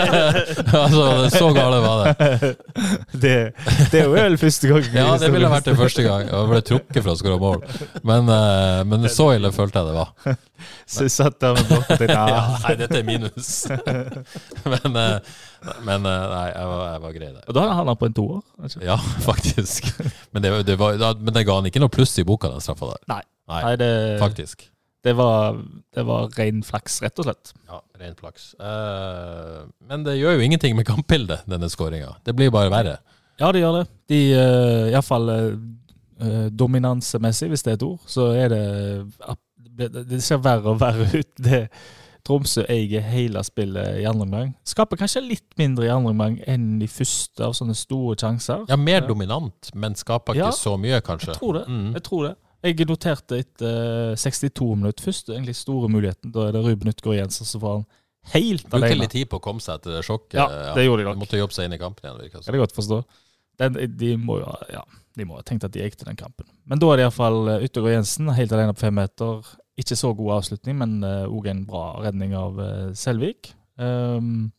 altså, 0.83 1.07
så 1.33 1.49
gale 1.57 1.81
var 1.83 2.05
det. 2.05 2.53
det, 3.25 3.35
det 3.91 4.03
er 4.03 4.07
jo 4.07 4.15
vel 4.15 4.39
første 4.39 4.71
gang. 4.71 4.87
Ja, 4.95 5.09
det 5.19 5.33
ville 5.35 5.51
vært 5.51 5.67
det 5.67 5.75
første 5.81 6.07
gang. 6.07 6.29
Jeg 6.29 6.51
ble 6.53 6.63
trukket 6.71 7.01
for 7.01 7.11
å 7.11 7.19
skåre 7.19 7.41
mål. 7.41 7.67
Men, 8.07 8.31
eh, 8.37 8.79
men 8.87 9.11
så 9.11 9.33
ille 9.35 9.51
følte 9.55 9.83
jeg 9.83 9.91
det 9.91 9.99
var. 9.99 10.39
Så 10.85 11.07
satt 11.09 11.39
der 11.41 11.55
med 11.57 11.65
blokken 11.71 12.11
Ja, 12.11 12.59
nei, 12.61 12.75
dette 12.77 12.99
er 12.99 13.05
minus. 13.07 13.63
men 14.69 14.99
eh, 14.99 15.31
men 15.85 16.05
eh, 16.09 16.23
nei, 16.31 16.45
jeg 16.49 16.69
var, 16.71 16.85
jeg 16.89 17.01
var 17.03 17.13
grei 17.15 17.27
der. 17.29 17.43
Og 17.45 17.55
da 17.57 17.65
havna 17.69 17.93
han 17.93 17.99
på 18.01 18.07
en 18.09 18.15
toer. 18.17 18.39
Altså. 18.61 18.81
Ja, 18.85 18.97
faktisk. 19.21 19.91
Men 20.31 20.43
det, 20.43 20.51
det, 20.69 20.75
var, 20.79 20.97
men 21.19 21.33
det 21.33 21.45
ga 21.47 21.57
han 21.59 21.69
ikke 21.69 21.81
noe 21.83 21.93
pluss 21.93 22.13
i 22.21 22.25
boka, 22.27 22.51
den 22.51 22.63
straffa 22.63 22.93
der. 22.93 23.01
Nei. 23.11 23.21
Nei, 23.51 23.61
Nei, 23.65 23.73
det, 23.81 23.89
faktisk. 24.21 24.67
det, 25.03 25.13
var, 25.17 25.57
det 25.95 26.03
var 26.07 26.29
ren 26.37 26.61
flaks, 26.63 27.01
rett 27.03 27.19
og 27.19 27.27
slett. 27.27 27.53
Ja, 27.67 27.81
ren 27.99 28.15
flaks. 28.19 28.53
Uh, 28.61 29.67
men 29.89 30.05
det 30.07 30.15
gjør 30.19 30.37
jo 30.37 30.45
ingenting 30.45 30.77
med 30.77 30.87
kampbildet, 30.87 31.43
denne 31.51 31.69
skåringa. 31.71 32.13
Det 32.23 32.35
blir 32.37 32.53
bare 32.53 32.71
verre. 32.71 32.97
Ja, 33.41 33.51
det 33.51 33.63
gjør 33.63 33.81
det. 33.81 33.85
De, 34.11 34.21
uh, 34.37 34.91
Iallfall 34.93 35.31
uh, 35.33 36.47
dominansemessig, 36.55 37.49
hvis 37.51 37.65
det 37.65 37.73
er 37.73 37.81
et 37.81 37.87
ord, 37.89 37.99
så 38.07 38.31
er 38.37 38.53
det 38.53 38.65
Det, 39.71 39.87
det 40.05 40.19
ser 40.21 40.41
verre 40.43 40.75
og 40.75 40.79
verre 40.81 41.07
ut. 41.15 41.29
Det, 41.39 41.65
Tromsø 42.27 42.63
eier 42.69 43.01
hele 43.01 43.41
spillet 43.45 44.01
i 44.01 44.05
andre 44.09 44.27
omgang. 44.27 44.53
Skaper 44.67 44.99
kanskje 45.01 45.23
litt 45.25 45.57
mindre 45.59 45.87
i 45.87 45.91
andre 45.93 46.13
omgang 46.13 46.37
enn 46.49 46.75
de 46.81 46.89
første 46.91 47.45
av 47.47 47.55
sånne 47.57 47.73
store 47.77 48.17
sjanser. 48.21 48.67
Ja, 48.69 48.77
mer 48.77 49.01
dominant, 49.07 49.71
men 49.73 49.97
skaper 49.97 50.37
ikke 50.37 50.51
Ja, 50.51 50.53
så 50.55 50.75
mye, 50.77 51.01
kanskje. 51.05 51.33
Jeg 51.33 51.41
tror 51.41 51.57
det. 51.59 51.65
Mm. 51.69 51.89
Jeg 51.97 52.05
tror 52.07 52.27
det. 52.27 52.35
Jeg 52.61 52.85
noterte 52.85 53.39
etter 53.41 54.11
eh, 54.13 54.19
62 54.21 54.67
minutter 54.77 55.07
først, 55.07 55.31
egentlig 55.33 55.57
store 55.57 55.89
muligheten. 55.89 56.29
Da 56.35 56.45
er 56.47 56.53
det 56.53 56.61
Ruben 56.61 56.93
Utgaard 56.93 57.17
Jensen 57.17 57.49
som 57.49 57.63
får 57.63 57.79
han 57.79 57.87
helt 58.35 58.67
Brukte 58.69 58.85
alene. 58.85 59.07
litt 59.07 59.15
tid 59.17 59.29
på 59.31 59.39
å 59.39 59.43
komme 59.43 59.63
seg 59.63 59.79
etter 59.79 59.97
det 59.97 60.05
sjokket. 60.05 60.37
Ja, 60.37 60.73
det 60.77 60.85
gjorde 60.85 61.01
de 61.01 61.09
nok. 61.09 61.21
Måtte 61.23 61.41
jobbe 61.41 61.57
seg 61.57 61.65
inn 61.65 61.77
i 61.77 61.81
kampen 61.81 62.05
igjen, 62.05 62.19
virker 62.21 62.37
det 62.37 62.45
Kan 62.45 62.59
jeg 62.59 62.65
godt 62.67 62.77
forstå. 62.77 63.01
Den, 63.61 63.79
de 63.97 64.11
må 64.17 64.37
jo 64.41 64.53
ja, 64.71 64.83
de 65.17 65.25
må 65.27 65.39
ha 65.39 65.45
tenkt 65.45 65.65
at 65.65 65.73
de 65.73 65.81
gikk 65.81 65.97
til 65.99 66.07
den 66.11 66.19
kampen. 66.19 66.45
Men 66.69 66.79
da 66.81 66.91
er 66.91 67.01
det 67.01 67.07
iallfall 67.07 67.55
Yttergård 67.65 67.95
Jensen 67.97 68.29
helt 68.37 68.53
alene 68.55 68.77
på 68.77 68.85
fem 68.85 68.95
meter. 68.95 69.41
Ikke 69.79 69.95
så 69.95 70.11
god 70.13 70.33
avslutning, 70.39 70.77
men 70.81 70.97
òg 71.03 71.47
en 71.47 71.63
bra 71.67 71.85
redning 72.03 72.33
av 72.35 72.59
eh, 72.59 72.89
Selvik. 72.97 73.53
Um, 73.79 74.51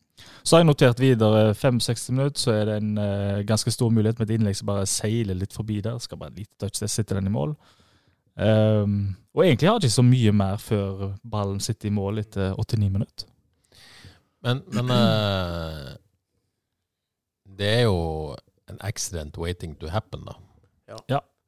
så 0.43 0.55
har 0.55 0.63
jeg 0.63 0.67
notert 0.67 0.99
videre 1.01 1.53
5-60 1.57 2.11
minutter, 2.15 2.39
så 2.39 2.51
er 2.53 2.65
det 2.69 2.75
en 2.79 2.97
uh, 2.97 3.43
ganske 3.47 3.71
stor 3.71 3.91
mulighet 3.93 4.19
med 4.19 4.29
et 4.29 4.37
innlegg 4.37 4.57
som 4.57 4.69
bare 4.69 4.89
seiler 4.89 5.37
litt 5.37 5.55
forbi 5.55 5.79
der. 5.83 5.97
Skal 6.01 6.19
bare 6.21 6.33
en 6.33 6.39
liten 6.41 6.57
touch, 6.59 6.79
der 6.81 6.91
sitter 6.91 7.19
den 7.19 7.29
i 7.29 7.33
mål. 7.33 7.55
Um, 8.35 9.15
og 9.33 9.45
egentlig 9.45 9.69
har 9.69 9.77
jeg 9.77 9.89
ikke 9.89 9.99
så 9.99 10.05
mye 10.05 10.33
mer 10.33 10.57
før 10.61 11.03
ballen 11.31 11.59
sitter 11.61 11.89
i 11.89 11.93
mål 11.93 12.23
etter 12.23 12.55
89 12.57 12.89
minutter. 12.93 13.29
Men, 14.43 14.63
men 14.75 14.89
uh, 14.91 15.93
det 17.57 17.69
er 17.69 17.83
jo 17.85 18.33
en 18.69 18.81
accident 18.81 19.37
waiting 19.37 19.77
to 19.79 19.91
happen, 19.93 20.25
da. 20.27 20.35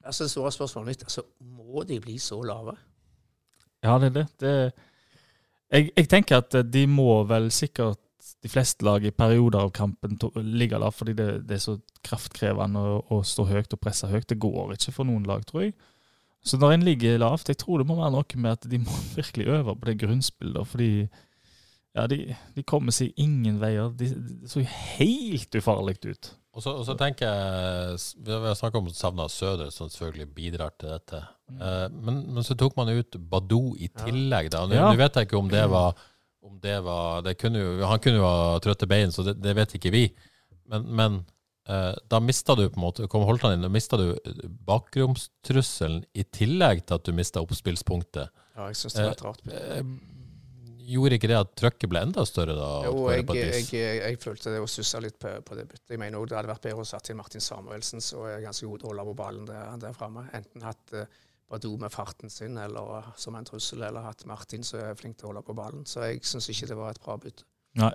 Altså, 0.05 0.23
det 0.23 0.31
store 0.31 0.51
spørsmålet 0.53 0.87
mitt 0.87 1.03
altså, 1.03 1.25
må 1.41 1.83
de 1.83 1.99
bli 2.01 2.17
så 2.21 2.37
lave? 2.45 2.75
Ja, 3.85 3.99
det 4.01 4.11
er 4.11 4.17
det. 4.17 4.25
det 4.41 4.55
jeg, 5.75 5.91
jeg 5.95 6.09
tenker 6.09 6.41
at 6.41 6.57
de 6.71 6.85
må 6.89 7.23
vel 7.29 7.51
sikkert 7.53 8.01
de 8.45 8.49
fleste 8.49 8.85
lag 8.85 9.05
i 9.05 9.13
perioder 9.13 9.65
av 9.65 9.73
kampen 9.73 10.17
ligge 10.35 10.77
lavt, 10.81 10.99
fordi 10.99 11.15
det, 11.17 11.27
det 11.49 11.57
er 11.57 11.63
så 11.63 11.75
kraftkrevende 12.05 12.81
å, 12.81 12.99
å 13.13 13.19
stå 13.25 13.47
høyt 13.49 13.73
og 13.73 13.81
presse 13.81 14.09
høyt. 14.09 14.27
Det 14.29 14.41
går 14.41 14.75
ikke 14.75 14.93
for 14.93 15.09
noen 15.09 15.25
lag, 15.25 15.45
tror 15.49 15.65
jeg. 15.65 15.75
Så 16.45 16.59
når 16.61 16.75
en 16.75 16.85
ligger 16.85 17.17
lavt, 17.21 17.49
jeg 17.49 17.57
tror 17.57 17.81
det 17.81 17.87
må 17.89 17.97
være 17.97 18.13
noe 18.13 18.41
med 18.41 18.51
at 18.51 18.67
de 18.69 18.79
må 18.83 18.97
virkelig 19.17 19.49
øve 19.49 19.73
på 19.73 19.89
det 19.89 19.97
grunnspillet. 20.03 20.69
Fordi 20.69 20.89
ja, 21.95 22.05
de, 22.11 22.19
de 22.55 22.65
kommer 22.67 22.93
seg 22.93 23.17
ingen 23.21 23.57
veier. 23.61 23.89
De, 23.97 24.11
det 24.13 24.51
så 24.51 24.61
helt 24.61 25.57
ufarlig 25.57 25.97
ut. 26.05 26.31
Og 26.55 26.63
så, 26.63 26.71
og 26.79 26.85
så 26.87 26.93
tenker 26.95 27.27
jeg 27.27 27.97
Vi 28.23 28.31
har 28.45 28.55
snakka 28.55 28.79
om 28.79 28.85
savna 28.95 29.25
Søder, 29.31 29.69
som 29.75 29.89
selvfølgelig 29.91 30.29
bidrar 30.37 30.71
til 30.79 30.93
dette. 30.93 31.19
Eh, 31.51 31.87
men, 31.91 32.21
men 32.31 32.43
så 32.47 32.55
tok 32.57 32.77
man 32.79 32.89
ut 32.95 33.17
Badou 33.29 33.73
i 33.75 33.89
tillegg. 33.91 34.49
da. 34.53 34.63
Nå 34.65 34.75
Ja. 34.77 34.93
vet 34.95 35.19
jeg 35.19 35.27
ikke 35.27 35.37
om 35.41 35.49
det 35.51 35.65
var 35.69 35.93
om 36.45 36.59
det 36.61 36.77
var 36.85 37.21
det 37.25 37.39
kunne 37.41 37.57
jo, 37.57 37.85
Han 37.89 37.99
kunne 37.99 38.19
jo 38.21 38.25
ha 38.29 38.59
trøtte 38.61 38.87
bein, 38.87 39.09
så 39.11 39.23
det, 39.25 39.33
det 39.41 39.55
vet 39.57 39.75
ikke 39.75 39.91
vi. 39.91 40.03
Men, 40.69 40.85
men 40.95 41.15
eh, 41.67 41.95
da 42.07 42.19
mista 42.21 42.55
du 42.55 42.67
på 42.69 42.77
en 42.79 42.83
måte 42.85 43.07
kom 43.09 43.25
Holtan 43.25 43.55
inn, 43.57 43.65
da 43.65 43.69
mista 43.73 43.97
du 43.97 44.13
bakromstrusselen 44.65 46.03
i 46.13 46.23
tillegg 46.23 46.85
til 46.85 46.95
at 46.99 47.05
du 47.07 47.13
mista 47.17 47.41
oppspillspunktet. 47.43 48.29
Ja, 48.55 48.67
jeg 48.71 48.77
synes 48.79 48.93
det 48.95 49.05
var 49.09 49.17
et 49.17 49.25
rart. 49.25 49.41
Eh, 50.85 50.93
gjorde 50.93 51.17
ikke 51.17 51.29
det 51.31 51.37
at 51.37 51.53
trøkket 51.57 51.89
ble 51.91 52.01
enda 52.05 52.25
større 52.27 52.55
da? 52.57 52.69
Jo, 52.87 53.09
jeg, 53.11 53.25
jeg, 53.33 53.67
jeg, 53.73 53.99
jeg 54.03 54.19
følte 54.21 54.53
det 54.53 54.61
å 54.63 54.69
sussa 54.69 55.01
litt 55.03 55.17
på, 55.21 55.31
på 55.45 55.57
det 55.57 55.67
byttet. 55.69 55.93
Jeg 55.95 56.01
mener 56.01 56.19
også 56.19 56.33
det 56.33 56.39
hadde 56.39 56.53
vært 56.53 56.65
bedre 56.69 56.85
å 56.85 56.89
satt 56.89 57.11
inn 57.11 57.19
Martin 57.19 57.43
Samuelsen, 57.43 58.03
som 58.03 58.25
er 58.29 58.43
ganske 58.45 58.69
god 58.69 58.81
til 58.81 58.89
å 58.89 58.93
holde 58.93 59.07
på 59.09 59.19
ballen 59.23 59.47
der, 59.49 59.75
der 59.81 59.97
framme. 59.97 60.25
Enten 60.37 60.65
hatt 60.65 60.95
uh, 60.95 61.05
Badou 61.49 61.75
med 61.77 61.93
farten 61.93 62.29
sin 62.29 62.57
eller 62.57 63.11
som 63.21 63.35
en 63.37 63.45
trussel, 63.45 63.83
eller 63.85 64.01
hatt 64.01 64.25
Martin 64.25 64.65
som 64.65 64.81
er 64.81 64.97
flink 64.97 65.19
til 65.19 65.27
å 65.27 65.33
holde 65.33 65.45
på 65.45 65.57
ballen. 65.57 65.85
Så 65.85 66.01
jeg 66.07 66.23
syns 66.25 66.49
ikke 66.49 66.71
det 66.71 66.77
var 66.79 66.95
et 66.95 67.01
bra 67.03 67.17
bytte. 67.21 67.45
Nei. 67.77 67.93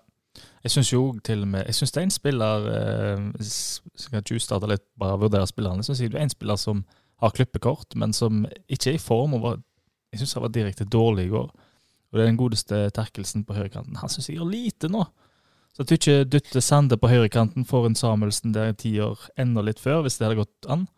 Jeg 0.62 0.70
syns 0.70 0.92
jo 0.92 1.00
til 1.26 1.40
og 1.42 1.48
med 1.50 1.64
Jeg 1.66 1.74
syns 1.74 1.90
det 1.90 1.98
er 1.98 2.04
en 2.06 2.12
spiller 2.14 2.66
eh, 2.70 3.22
Skal 3.42 4.20
ikke 4.20 4.36
starte 4.38 4.68
litt 4.70 4.84
bare 5.00 5.18
vurdere 5.18 5.48
spillerne. 5.50 5.82
Jeg 5.82 5.88
syns 5.88 6.02
det 6.04 6.20
er 6.20 6.22
en 6.22 6.30
spiller 6.30 6.60
som 6.60 6.84
har 7.20 7.34
klippekort, 7.34 7.96
men 7.98 8.14
som 8.16 8.44
ikke 8.68 8.92
er 8.92 9.00
i 9.00 9.02
form. 9.02 9.34
Og 9.36 9.42
var, 9.42 9.58
jeg 10.12 10.22
syns 10.22 10.36
han 10.38 10.46
var 10.46 10.54
direkte 10.54 10.86
dårlig 10.86 11.26
i 11.26 11.32
går. 11.34 11.50
Og 12.10 12.18
det 12.18 12.24
er 12.24 12.30
den 12.32 12.40
godeste 12.40 12.78
Terkelsen 12.94 13.44
på 13.46 13.54
høyrekanten. 13.56 13.98
Han 14.00 14.10
syns 14.10 14.28
jeg 14.30 14.38
gjør 14.40 14.50
lite 14.50 14.90
nå. 14.90 15.04
Så 15.70 15.84
at 15.84 15.90
du 15.90 15.94
ikke 15.94 16.24
dytter 16.26 16.64
Sande 16.64 16.98
på 16.98 17.10
høyrekanten 17.10 17.66
for 17.68 17.86
en 17.86 17.94
Samuelsen 17.98 18.54
der 18.54 18.72
i 18.72 18.78
tiår 18.78 19.28
enda 19.38 19.62
litt 19.62 19.82
før, 19.82 20.02
hvis 20.04 20.18
det 20.18 20.26
hadde 20.26 20.40
gått 20.42 20.70
an, 20.70 20.88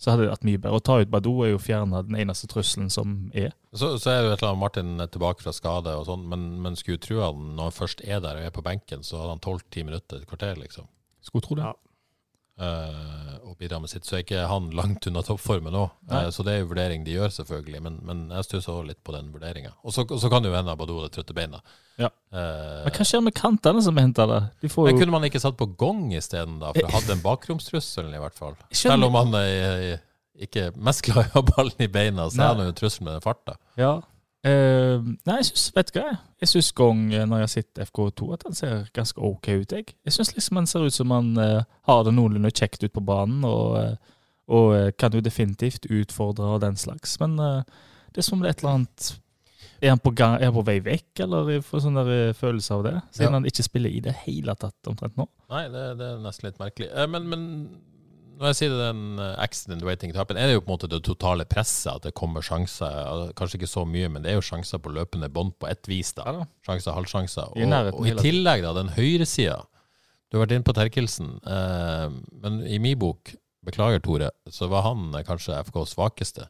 så 0.00 0.10
hadde 0.10 0.24
det 0.24 0.32
vært 0.32 0.46
mye 0.48 0.60
bedre. 0.62 0.78
Å 0.80 0.82
ta 0.82 0.96
ut 0.98 1.12
Badou 1.12 1.34
er 1.44 1.52
jo 1.52 1.60
fjerna 1.62 2.00
den 2.02 2.16
eneste 2.18 2.48
trusselen 2.50 2.88
som 2.90 3.30
er. 3.38 3.52
Så, 3.76 3.92
så 4.02 4.10
er 4.10 4.24
jo 4.24 4.32
et 4.32 4.40
eller 4.40 4.54
annet 4.54 4.62
Martin 4.64 5.04
er 5.04 5.12
tilbake 5.12 5.44
fra 5.44 5.52
skade 5.54 5.92
og 5.94 6.08
sånn, 6.08 6.24
men, 6.32 6.48
men 6.64 6.78
skulle 6.80 7.02
tro 7.02 7.20
han 7.20 7.52
når 7.58 7.68
han 7.68 7.76
først 7.76 8.02
er 8.02 8.24
der 8.24 8.40
og 8.40 8.48
er 8.48 8.56
på 8.56 8.64
benken, 8.66 9.04
så 9.06 9.20
hadde 9.20 9.36
han 9.36 9.44
tolv-ti 9.44 9.84
minutter, 9.86 10.24
et 10.24 10.30
kvarter, 10.30 10.56
liksom. 10.58 10.88
Skulle 11.22 11.46
tro 11.46 11.58
det. 11.60 11.68
Ja. 11.68 11.91
Eh, 12.60 13.38
og 13.42 13.56
bidra 13.60 13.78
med 13.82 13.90
sitt. 13.90 14.04
Så 14.06 14.16
er 14.18 14.24
ikke 14.24 14.44
han 14.48 14.70
langt 14.76 15.06
unna 15.08 15.22
toppformen 15.26 15.74
òg. 15.76 15.90
Nei. 16.10 16.24
så 16.34 16.44
det 16.46 16.54
er 16.54 16.60
jo 16.62 16.70
vurdering 16.72 17.04
de 17.06 17.16
gjør, 17.16 17.32
selvfølgelig. 17.38 17.82
Men, 17.84 17.98
men 18.06 18.22
jeg 18.36 18.48
stusser 18.48 18.74
også 18.74 18.88
litt 18.90 19.00
på 19.04 19.14
den 19.16 19.32
vurderinga. 19.34 19.74
Og 19.82 19.94
så, 19.94 20.04
og 20.08 20.20
så 20.22 20.30
kan 20.32 20.44
det 20.44 20.52
jo 20.52 20.56
hende 20.58 20.74
Abadou 20.74 21.00
har 21.02 21.12
trøtte 21.14 21.36
beina. 21.36 21.62
Ja. 22.00 22.08
Eh, 22.32 22.84
Men 22.86 22.96
hva 22.96 23.08
skjer 23.08 23.24
med 23.24 23.36
kantene 23.36 23.82
som 23.84 23.98
er 23.98 24.08
henta 24.08 24.26
der? 24.30 24.48
De 24.62 24.70
men 24.70 24.92
jo 24.94 25.02
kunne 25.02 25.16
man 25.16 25.28
ikke 25.28 25.42
satt 25.42 25.58
på 25.60 25.68
gong 25.80 26.08
isteden, 26.16 26.60
da? 26.62 26.72
For 26.76 26.88
å 26.88 26.94
ha 26.96 27.02
den 27.08 27.20
bakromstrusselen, 27.24 28.14
i 28.16 28.22
hvert 28.22 28.38
fall. 28.38 28.56
Selv 28.72 29.08
om 29.10 29.18
han 29.20 29.36
er 29.42 30.00
ikke 30.42 30.70
mest 30.80 31.04
glad 31.06 31.28
i 31.28 31.32
å 31.34 31.40
ha 31.40 31.44
ballen 31.52 31.84
i 31.84 31.90
beina, 31.92 32.30
så 32.32 32.40
er 32.40 32.54
han 32.54 32.64
jo 32.64 32.72
en 32.72 32.78
trussel 32.78 33.04
med 33.06 33.16
den 33.18 33.24
farta. 33.24 33.58
Ja. 33.78 33.98
Eh, 34.42 34.98
nei, 35.22 35.36
jeg 35.38 35.52
syns 35.52 35.68
Vet 35.76 35.92
du 35.94 36.00
hva? 36.00 36.16
jeg? 36.42 36.48
Syns 36.50 36.72
Gong, 36.74 37.02
eh, 37.14 37.26
når 37.30 37.42
jeg 37.42 37.46
har 37.46 37.52
sett 37.52 37.82
FK2, 37.84 38.30
at 38.34 38.46
han 38.48 38.56
ser 38.58 38.88
ganske 38.96 39.22
OK 39.22 39.48
ut. 39.60 39.74
Jeg, 39.76 39.94
jeg 40.02 40.16
syns 40.16 40.32
liksom 40.34 40.58
han 40.58 40.66
ser 40.66 40.86
ut 40.88 40.96
som 40.96 41.14
han 41.14 41.28
uh, 41.38 41.62
har 41.86 42.02
det 42.08 42.14
noenlunde 42.16 42.50
kjekt 42.50 42.82
ut 42.82 42.92
på 42.96 43.04
banen, 43.06 43.44
og, 43.46 43.76
eh, 43.78 44.16
og 44.52 44.96
kan 44.98 45.14
jo 45.14 45.22
definitivt 45.22 45.86
utfordre 45.86 46.56
og 46.56 46.62
den 46.64 46.74
slags. 46.76 47.14
Men 47.22 47.38
det 47.38 48.18
er 48.18 48.26
som 48.26 48.42
det 48.42 48.50
er 48.50 48.56
et 48.56 48.64
eller 48.64 48.74
annet 48.80 49.12
Er 49.82 49.94
han 49.94 50.02
på, 50.02 50.10
gang, 50.14 50.34
er 50.40 50.50
han 50.50 50.54
på 50.58 50.66
vei 50.66 50.76
vekk, 50.82 51.22
eller 51.24 51.62
får 51.62 51.84
sånn 51.86 51.96
der 52.00 52.34
følelse 52.38 52.74
av 52.74 52.82
det? 52.86 52.96
Siden 53.14 53.30
Ja. 53.30 53.36
han 53.38 53.46
ikke 53.46 53.64
spiller 53.66 53.90
i 53.94 54.02
det 54.02 54.12
hele 54.26 54.54
tatt 54.58 54.90
omtrent 54.90 55.16
nå. 55.18 55.28
Nei, 55.50 55.64
det, 55.70 55.86
det 55.98 56.10
er 56.10 56.20
nesten 56.22 56.46
litt 56.50 56.60
merkelig. 56.60 56.90
Men, 57.10 57.26
men 57.30 57.46
når 58.42 58.52
jeg 58.52 58.58
sier 58.58 58.72
det 58.74 58.84
er 58.88 58.92
en 58.96 59.20
eh, 59.22 59.34
accident 59.42 59.84
waiting 59.86 60.12
to 60.12 60.18
happen, 60.20 60.38
er 60.40 60.50
det 60.50 60.56
jo 60.56 60.62
på 60.64 60.68
en 60.70 60.74
måte 60.74 60.88
det 60.90 60.98
totale 61.06 61.46
presset, 61.48 61.92
at 61.94 62.06
det 62.08 62.14
kommer 62.18 62.44
sjanser. 62.44 63.30
Kanskje 63.38 63.60
ikke 63.60 63.70
så 63.70 63.84
mye, 63.88 64.08
men 64.12 64.24
det 64.24 64.32
er 64.32 64.38
jo 64.40 64.44
sjanser 64.46 64.82
på 64.82 64.92
løpende 64.94 65.30
bånd 65.32 65.54
på 65.62 65.68
ett 65.70 65.86
vis. 65.90 66.10
da. 66.18 66.26
Ja 66.26 66.34
da. 66.40 66.46
Sjanser, 66.66 66.96
halvsjanser. 66.96 67.52
Og, 67.54 67.62
nærheten 67.70 68.00
og 68.02 68.10
i 68.10 68.16
tillegg, 68.18 68.64
da, 68.66 68.74
den 68.80 68.92
høyresida. 68.96 69.60
Du 70.28 70.38
har 70.38 70.46
vært 70.46 70.54
inne 70.56 70.66
på 70.66 70.74
Terkelsen, 70.76 71.32
eh, 71.44 72.18
men 72.42 72.60
i 72.66 72.78
min 72.82 72.98
bok, 72.98 73.34
beklager 73.62 74.00
Tore, 74.02 74.30
så 74.50 74.66
var 74.72 74.86
han 74.88 75.10
eh, 75.14 75.24
kanskje 75.28 75.60
FKs 75.68 75.92
svakeste, 75.94 76.48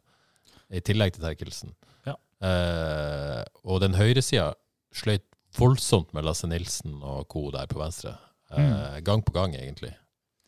i 0.72 0.80
tillegg 0.80 1.12
til 1.16 1.26
Terkelsen. 1.26 1.74
Ja. 2.08 2.14
Eh, 2.46 3.42
og 3.68 3.82
den 3.84 3.98
høyresida 3.98 4.52
sløyt 4.96 5.26
voldsomt 5.58 6.14
med 6.16 6.24
Lasse 6.24 6.48
Nilsen 6.48 6.94
og 7.04 7.26
co. 7.28 7.50
der 7.52 7.68
på 7.68 7.80
venstre. 7.82 8.14
Eh, 8.52 9.00
Gang 9.04 9.20
på 9.24 9.34
gang, 9.34 9.52
egentlig. 9.58 9.92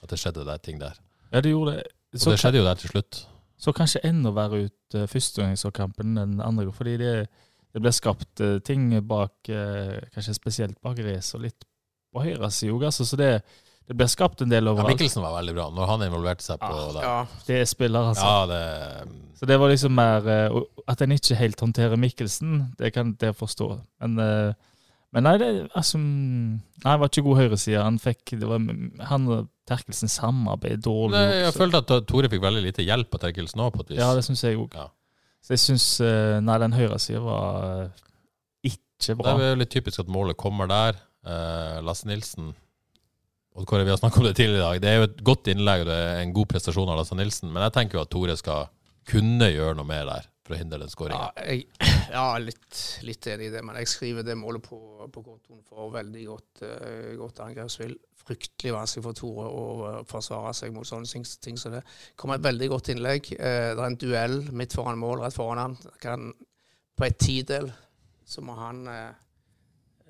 At 0.04 0.12
det 0.12 0.20
skjedde 0.20 0.46
der 0.48 0.62
ting 0.62 0.78
der. 0.80 0.96
Ja, 1.34 1.42
det 1.42 1.50
gjorde 1.50 1.76
det. 1.76 1.86
Og 2.14 2.30
det 2.30 2.38
skjedde 2.38 2.60
jo 2.60 2.66
der 2.68 2.78
til 2.78 2.92
slutt. 2.92 3.24
så 3.58 3.72
kanskje 3.74 4.02
enda 4.06 4.30
verre 4.34 4.66
ut 4.68 4.94
uh, 4.96 5.06
førstegangskampen 5.10 6.18
enn 6.20 6.40
andre, 6.44 6.70
fordi 6.74 6.96
det, 7.00 7.12
det 7.74 7.82
ble 7.82 7.92
skapt 7.94 8.42
uh, 8.44 8.58
ting 8.62 8.90
bak, 9.08 9.34
uh, 9.50 9.98
kanskje 10.14 10.34
spesielt 10.36 10.78
bak 10.84 10.98
race 11.02 11.34
og 11.36 11.46
litt 11.46 11.64
på 12.14 12.22
høyre 12.22 12.50
side 12.54 12.74
òg, 12.74 12.84
altså, 12.90 13.06
så 13.08 13.18
det, 13.18 13.30
det 13.88 13.96
ble 13.98 14.06
skapt 14.10 14.44
en 14.44 14.52
del 14.52 14.68
Ja. 14.70 14.86
Mikkelsen 14.86 15.24
var 15.24 15.34
veldig 15.40 15.54
bra 15.56 15.70
når 15.74 15.90
han 15.90 16.04
involverte 16.06 16.46
seg 16.46 16.60
på 16.62 16.70
Ah, 16.70 16.92
det. 16.94 17.02
Ja, 17.02 17.16
det 17.48 17.58
er 17.62 17.64
spiller, 17.64 18.12
altså. 18.12 18.28
Ja, 18.28 18.46
det 18.52 19.38
Så 19.40 19.46
det 19.50 19.58
var 19.58 19.68
liksom 19.68 19.92
mer 19.98 20.28
At 20.86 21.02
en 21.02 21.12
ikke 21.12 21.34
helt 21.34 21.60
håndterer 21.60 21.96
Mikkelsen, 21.98 22.74
det 22.78 22.92
kan 22.94 23.16
jeg 23.20 23.34
forstå. 23.34 23.80
Men, 24.00 24.54
men 25.14 25.26
nei, 25.28 25.34
det, 25.38 25.48
altså, 25.78 26.00
nei, 26.00 26.94
var 26.98 27.10
ikke 27.10 27.22
god 27.22 27.38
høyreside. 27.38 27.82
Han 27.86 28.00
fikk 28.02 28.34
det 28.40 28.48
var, 28.50 28.64
Han 29.10 29.28
og 29.30 29.50
Terkelsen 29.68 30.10
samarbeidet 30.10 30.82
dårlig. 30.84 31.14
Nei, 31.14 31.44
Jeg 31.44 31.54
følte 31.56 31.80
at 31.84 32.08
Tore 32.10 32.30
fikk 32.32 32.42
veldig 32.42 32.64
lite 32.64 32.84
hjelp 32.84 33.14
av 33.14 33.22
Terkelsen 33.22 33.62
òg, 33.62 33.76
på 33.76 33.84
et 33.84 33.94
vis. 33.94 34.00
Ja, 34.02 34.10
det 34.18 34.26
syns 34.26 34.42
jeg 34.44 34.58
òg. 34.58 34.74
Ja. 34.74 34.88
Så 35.44 35.54
jeg 35.54 35.62
syns 35.62 35.86
Nei, 36.42 36.58
den 36.60 36.74
høyresida 36.74 37.22
var 37.22 37.54
ikke 38.66 39.16
bra. 39.20 39.36
Det 39.38 39.46
er 39.46 39.54
jo 39.54 39.62
litt 39.62 39.72
typisk 39.76 40.02
at 40.02 40.10
målet 40.10 40.38
kommer 40.40 40.68
der. 40.70 40.98
Eh, 41.24 41.78
Lasse 41.86 42.10
Nilsen 42.10 42.52
og 43.54 43.66
Kåre, 43.70 43.86
Vi 43.86 43.94
har 43.94 44.02
snakket 44.02 44.18
om 44.18 44.26
det 44.26 44.36
tidligere 44.36 44.58
i 44.58 44.66
dag. 44.66 44.82
Det 44.82 44.90
er 44.90 44.96
jo 44.98 45.08
et 45.12 45.24
godt 45.30 45.48
innlegg 45.52 45.84
og 45.84 45.90
det 45.92 45.98
er 46.02 46.22
en 46.24 46.34
god 46.34 46.50
prestasjon 46.50 46.90
av 46.90 46.98
Lasse 46.98 47.16
Nilsen, 47.16 47.52
men 47.54 47.62
jeg 47.68 47.78
tenker 47.78 47.98
jo 47.98 48.02
at 48.02 48.10
Tore 48.10 48.34
skal 48.36 48.66
kunne 49.06 49.46
gjøre 49.52 49.78
noe 49.78 49.86
mer 49.86 50.08
der 50.08 50.26
for 50.44 50.54
å 50.54 50.58
hindre 50.60 50.82
den 50.82 51.12
ja, 51.14 51.28
jeg, 51.40 51.66
ja 52.16 52.24
litt, 52.42 52.80
litt 53.08 53.28
enig 53.32 53.48
i 53.48 53.52
det. 53.54 53.62
Men 53.64 53.78
jeg 53.80 53.88
skriver 53.88 54.26
det 54.26 54.36
målet 54.36 54.64
på, 54.66 54.78
på 55.12 55.22
kontoen 55.24 55.62
for 55.64 55.92
veldig 55.94 56.24
godt, 56.28 56.64
uh, 56.66 57.14
godt 57.20 57.40
angrepsspill. 57.46 57.94
Fryktelig 58.24 58.72
vanskelig 58.72 59.04
for 59.04 59.16
Tore 59.16 59.46
å 59.48 59.94
forsvare 60.08 60.52
seg 60.56 60.72
mot 60.76 60.88
sånne 60.88 61.08
ting, 61.08 61.24
ting 61.44 61.60
som 61.60 61.76
det. 61.76 61.82
kommer 62.20 62.36
et 62.36 62.44
veldig 62.44 62.68
godt 62.72 62.92
innlegg. 62.92 63.32
Uh, 63.38 63.72
det 63.72 63.78
er 63.78 63.86
en 63.86 64.00
duell 64.00 64.38
midt 64.52 64.76
foran 64.76 65.00
mål, 65.00 65.24
rett 65.24 65.36
foran 65.36 65.62
han. 65.62 65.78
Kan, 66.02 66.30
på 66.94 67.08
et 67.08 67.18
tidel 67.20 67.72
så 68.24 68.44
må 68.44 68.54
han 68.56 68.86
eh, 68.88 69.10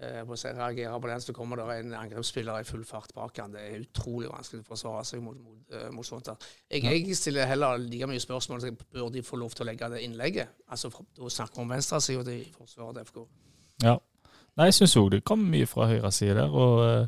eh, 0.04 0.20
på 0.28 0.36
reagerer 0.36 1.00
på 1.00 1.08
den, 1.08 1.20
så 1.20 1.32
kommer 1.32 1.56
det 1.56 1.78
en 1.78 1.94
angrepsspiller 1.94 2.60
i 2.60 2.64
full 2.68 2.84
fart 2.84 3.14
bak 3.14 3.38
han. 3.38 3.52
Det 3.52 3.62
er 3.64 3.82
utrolig 3.82 4.30
vanskelig 4.30 4.62
å 4.64 4.68
forsvare 4.68 5.04
seg 5.08 5.22
mot, 5.24 5.36
mot, 5.40 5.74
eh, 5.74 5.90
mot 5.90 6.06
sånt. 6.06 6.30
Jeg, 6.70 6.84
jeg 6.84 7.16
stiller 7.16 7.48
heller 7.50 7.78
like 7.78 8.08
mye 8.10 8.22
spørsmål 8.22 8.60
som 8.60 8.78
bør 8.92 9.10
de 9.14 9.22
få 9.22 9.40
lov 9.40 9.56
til 9.56 9.66
å 9.66 9.70
legge 9.70 9.90
det 9.94 10.02
innlegget. 10.06 10.48
Altså, 10.68 10.92
Da 11.16 11.28
snakker 11.28 11.60
vi 11.60 11.62
om 11.62 11.74
venstresida 11.74 12.32
i 12.32 12.44
forsvaret 12.52 13.00
til 13.00 13.10
FK. 13.10 13.26
Ja. 13.82 13.98
Nei, 14.54 14.70
jeg 14.70 14.74
syns 14.78 14.96
òg 15.00 15.10
det 15.10 15.24
kom 15.26 15.42
mye 15.50 15.66
fra 15.66 15.88
høyresida 15.90 16.34
der, 16.44 16.52
og 16.54 16.82
eh, 16.86 17.06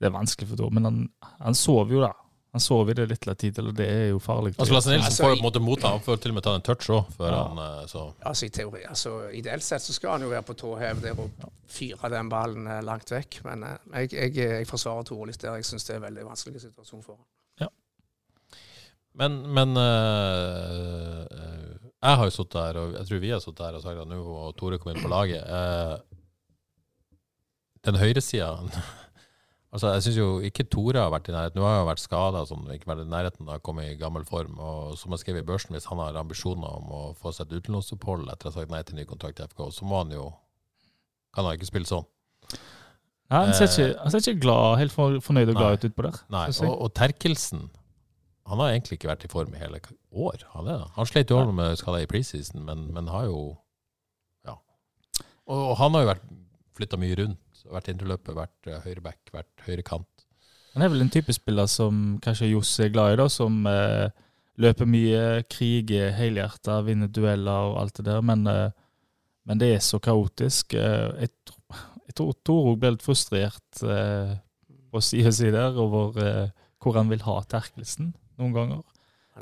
det 0.00 0.08
er 0.08 0.14
vanskelig 0.14 0.48
for 0.48 0.60
Dormen. 0.60 0.82
Men 0.82 0.90
han, 0.90 1.32
han 1.40 1.58
sover 1.58 1.96
jo, 1.96 2.04
da. 2.04 2.12
Han 2.50 2.60
sover 2.60 2.90
i 2.90 2.94
det 2.98 3.04
litt 3.12 3.26
tid, 3.38 3.58
og 3.62 3.74
det 3.78 3.86
er 3.86 4.08
jo 4.10 4.18
farlig. 4.18 4.56
Altså 4.58 4.74
Lasse 4.74 4.90
Nilsen 4.90 5.06
Altså, 5.06 5.22
får 5.22 5.30
jo 5.30 5.36
på 5.36 5.40
en 5.40 5.44
måte 5.46 5.60
motta. 5.62 5.90
Han 5.94 6.02
får 6.02 6.16
til 6.18 6.32
og 6.32 6.34
med 6.40 6.42
ta 6.48 6.54
en 6.58 6.64
touch 6.66 6.88
òg, 6.90 7.12
før 7.14 7.30
Ja. 7.30 7.42
han 7.46 7.58
eh, 7.62 7.84
så 7.86 8.02
Altså, 8.26 8.46
i 8.46 8.48
teori, 8.56 8.80
altså, 8.88 9.12
Ideelt 9.38 9.62
sett 9.62 9.82
så 9.82 9.92
skal 9.94 10.16
han 10.16 10.22
jo 10.26 10.30
være 10.32 10.42
på 10.48 10.54
tå 10.58 10.72
hev 10.80 11.00
der 11.04 11.20
og 11.20 11.30
fyre 11.70 12.10
den 12.10 12.28
ballen 12.32 12.66
eh, 12.66 12.80
langt 12.82 13.10
vekk. 13.14 13.38
Men 13.46 13.62
eh, 13.62 13.76
jeg, 14.02 14.12
jeg, 14.18 14.34
jeg 14.36 14.66
forsvarer 14.66 15.06
Tore 15.06 15.30
litt 15.30 15.38
der. 15.40 15.54
Jeg 15.60 15.64
syns 15.70 15.86
det 15.86 15.94
er 15.94 16.00
en 16.02 16.08
veldig 16.08 16.26
vanskelig 16.26 16.60
situasjon 16.66 17.02
for 17.06 17.16
han. 17.20 17.26
Men, 19.20 19.40
men 19.52 19.76
eh, 19.76 21.26
eh, 21.34 21.72
jeg 22.02 22.16
har 22.18 22.28
jo 22.28 22.30
sittet 22.34 22.54
der, 22.54 22.76
og 22.78 22.92
jeg 22.94 23.06
tror 23.08 23.18
vi 23.24 23.30
har 23.34 23.40
sittet 23.42 23.58
der 23.64 23.74
og 23.78 23.82
sagt 23.82 23.98
at 24.04 24.08
nå 24.08 24.20
må 24.22 24.52
Tore 24.58 24.78
komme 24.78 24.94
inn 24.96 25.02
på 25.02 25.10
laget. 25.10 25.42
Eh, 25.44 25.98
den 27.86 27.98
høyresida 28.00 28.52
Altså, 29.70 29.92
jeg 29.94 30.02
syns 30.02 30.16
jo 30.18 30.28
ikke 30.42 30.64
Tore 30.66 30.98
har 30.98 31.12
vært 31.14 31.28
i 31.30 31.34
nærheten. 31.34 31.60
Nå 31.60 31.66
har 31.66 31.76
han 31.78 31.86
vært 31.86 32.02
skada, 32.02 32.42
sånn, 32.48 32.64
ikke 32.74 32.88
vært 32.90 33.04
i 33.04 33.10
nærheten 33.10 33.46
av 33.46 33.60
å 33.60 33.62
komme 33.62 33.84
i 33.86 33.94
gammel 33.98 34.24
form. 34.26 34.58
Og 34.58 34.96
som 34.98 35.14
jeg 35.14 35.22
skrev 35.22 35.38
i 35.38 35.46
børsen, 35.46 35.76
hvis 35.76 35.86
han 35.86 36.00
har 36.02 36.18
ambisjoner 36.18 36.80
om 36.80 36.90
å 36.90 37.02
få 37.18 37.30
seg 37.36 37.46
et 37.46 37.60
utenlandsopphold 37.60 38.26
etter 38.32 38.48
å 38.48 38.50
ha 38.50 38.56
sagt 38.56 38.72
nei 38.74 38.82
til 38.86 38.98
ny 38.98 39.06
kontrakt 39.06 39.38
i 39.38 39.46
FK, 39.46 39.68
så 39.76 39.86
må 39.86 40.02
han 40.02 40.14
jo 40.16 40.30
Kan 41.30 41.46
han 41.46 41.54
ikke 41.54 41.68
spille 41.68 41.86
sånn. 41.86 42.02
Nei, 43.30 43.44
han, 43.44 43.52
ser 43.54 43.68
ikke, 43.70 43.92
han 44.02 44.10
ser 44.10 44.24
ikke 44.24 44.42
glad, 44.42 44.80
helt 44.80 44.90
for, 44.90 45.20
fornøyd 45.22 45.52
og 45.52 45.60
glad 45.60 45.68
Nei. 45.68 45.76
ut 45.78 45.84
utpå 45.86 46.02
der. 46.08 46.16
Nei, 46.34 46.46
og, 46.66 46.72
og 46.74 46.88
Terkelsen 46.98 47.68
Han 48.50 48.58
har 48.58 48.72
egentlig 48.72 48.98
ikke 48.98 49.12
vært 49.12 49.28
i 49.28 49.30
form 49.30 49.54
i 49.54 49.60
hele 49.60 49.78
år. 50.10 50.42
Han, 50.56 50.66
er, 50.66 50.88
han 50.96 51.06
slet 51.06 51.30
jo 51.30 51.38
over 51.38 51.54
med 51.54 51.78
skada 51.78 52.00
i 52.02 52.08
preseason, 52.10 52.64
men, 52.66 52.88
men 52.96 53.12
har 53.14 53.28
jo 53.28 53.44
Ja. 54.48 54.56
Og, 55.46 55.60
og 55.60 55.76
han 55.78 55.94
har 55.94 56.02
jo 56.02 56.10
vært 56.10 56.26
flytta 56.80 56.98
mye 56.98 57.20
rundt. 57.22 57.38
Vært 57.68 57.90
indreløper, 57.92 58.36
vært 58.36 58.70
uh, 58.70 58.78
høyreback, 58.84 59.32
vært 59.34 59.64
høyrekant. 59.66 60.26
Han 60.74 60.84
er 60.86 60.92
vel 60.92 61.02
en 61.02 61.12
type 61.12 61.34
spiller 61.34 61.66
som 61.70 62.18
kanskje 62.22 62.52
Johs 62.52 62.72
er 62.80 62.92
glad 62.94 63.14
i, 63.14 63.18
da, 63.20 63.26
som 63.32 63.58
uh, 63.66 64.06
løper 64.60 64.88
mye, 64.88 65.24
kriger 65.50 66.14
helhjerta, 66.16 66.80
vinner 66.86 67.10
dueller 67.10 67.72
og 67.72 67.80
alt 67.82 67.98
det 67.98 68.06
der, 68.06 68.22
men, 68.24 68.46
uh, 68.46 68.70
men 69.48 69.60
det 69.60 69.72
er 69.74 69.84
så 69.84 69.98
kaotisk. 70.02 70.76
Jeg, 70.76 71.32
tr- 71.48 71.84
jeg 72.06 72.16
tror 72.18 72.32
Toro 72.46 72.76
ble 72.78 72.94
litt 72.94 73.06
frustrert 73.06 73.80
på 73.80 73.98
på 74.90 74.98
sida 75.06 75.30
si 75.30 75.46
der 75.54 75.76
over 75.78 76.16
hvor 76.82 76.96
han 76.96 77.06
vil 77.12 77.20
ha 77.22 77.36
Terkelsen 77.46 78.08
noen 78.40 78.54
ganger. 78.56 78.80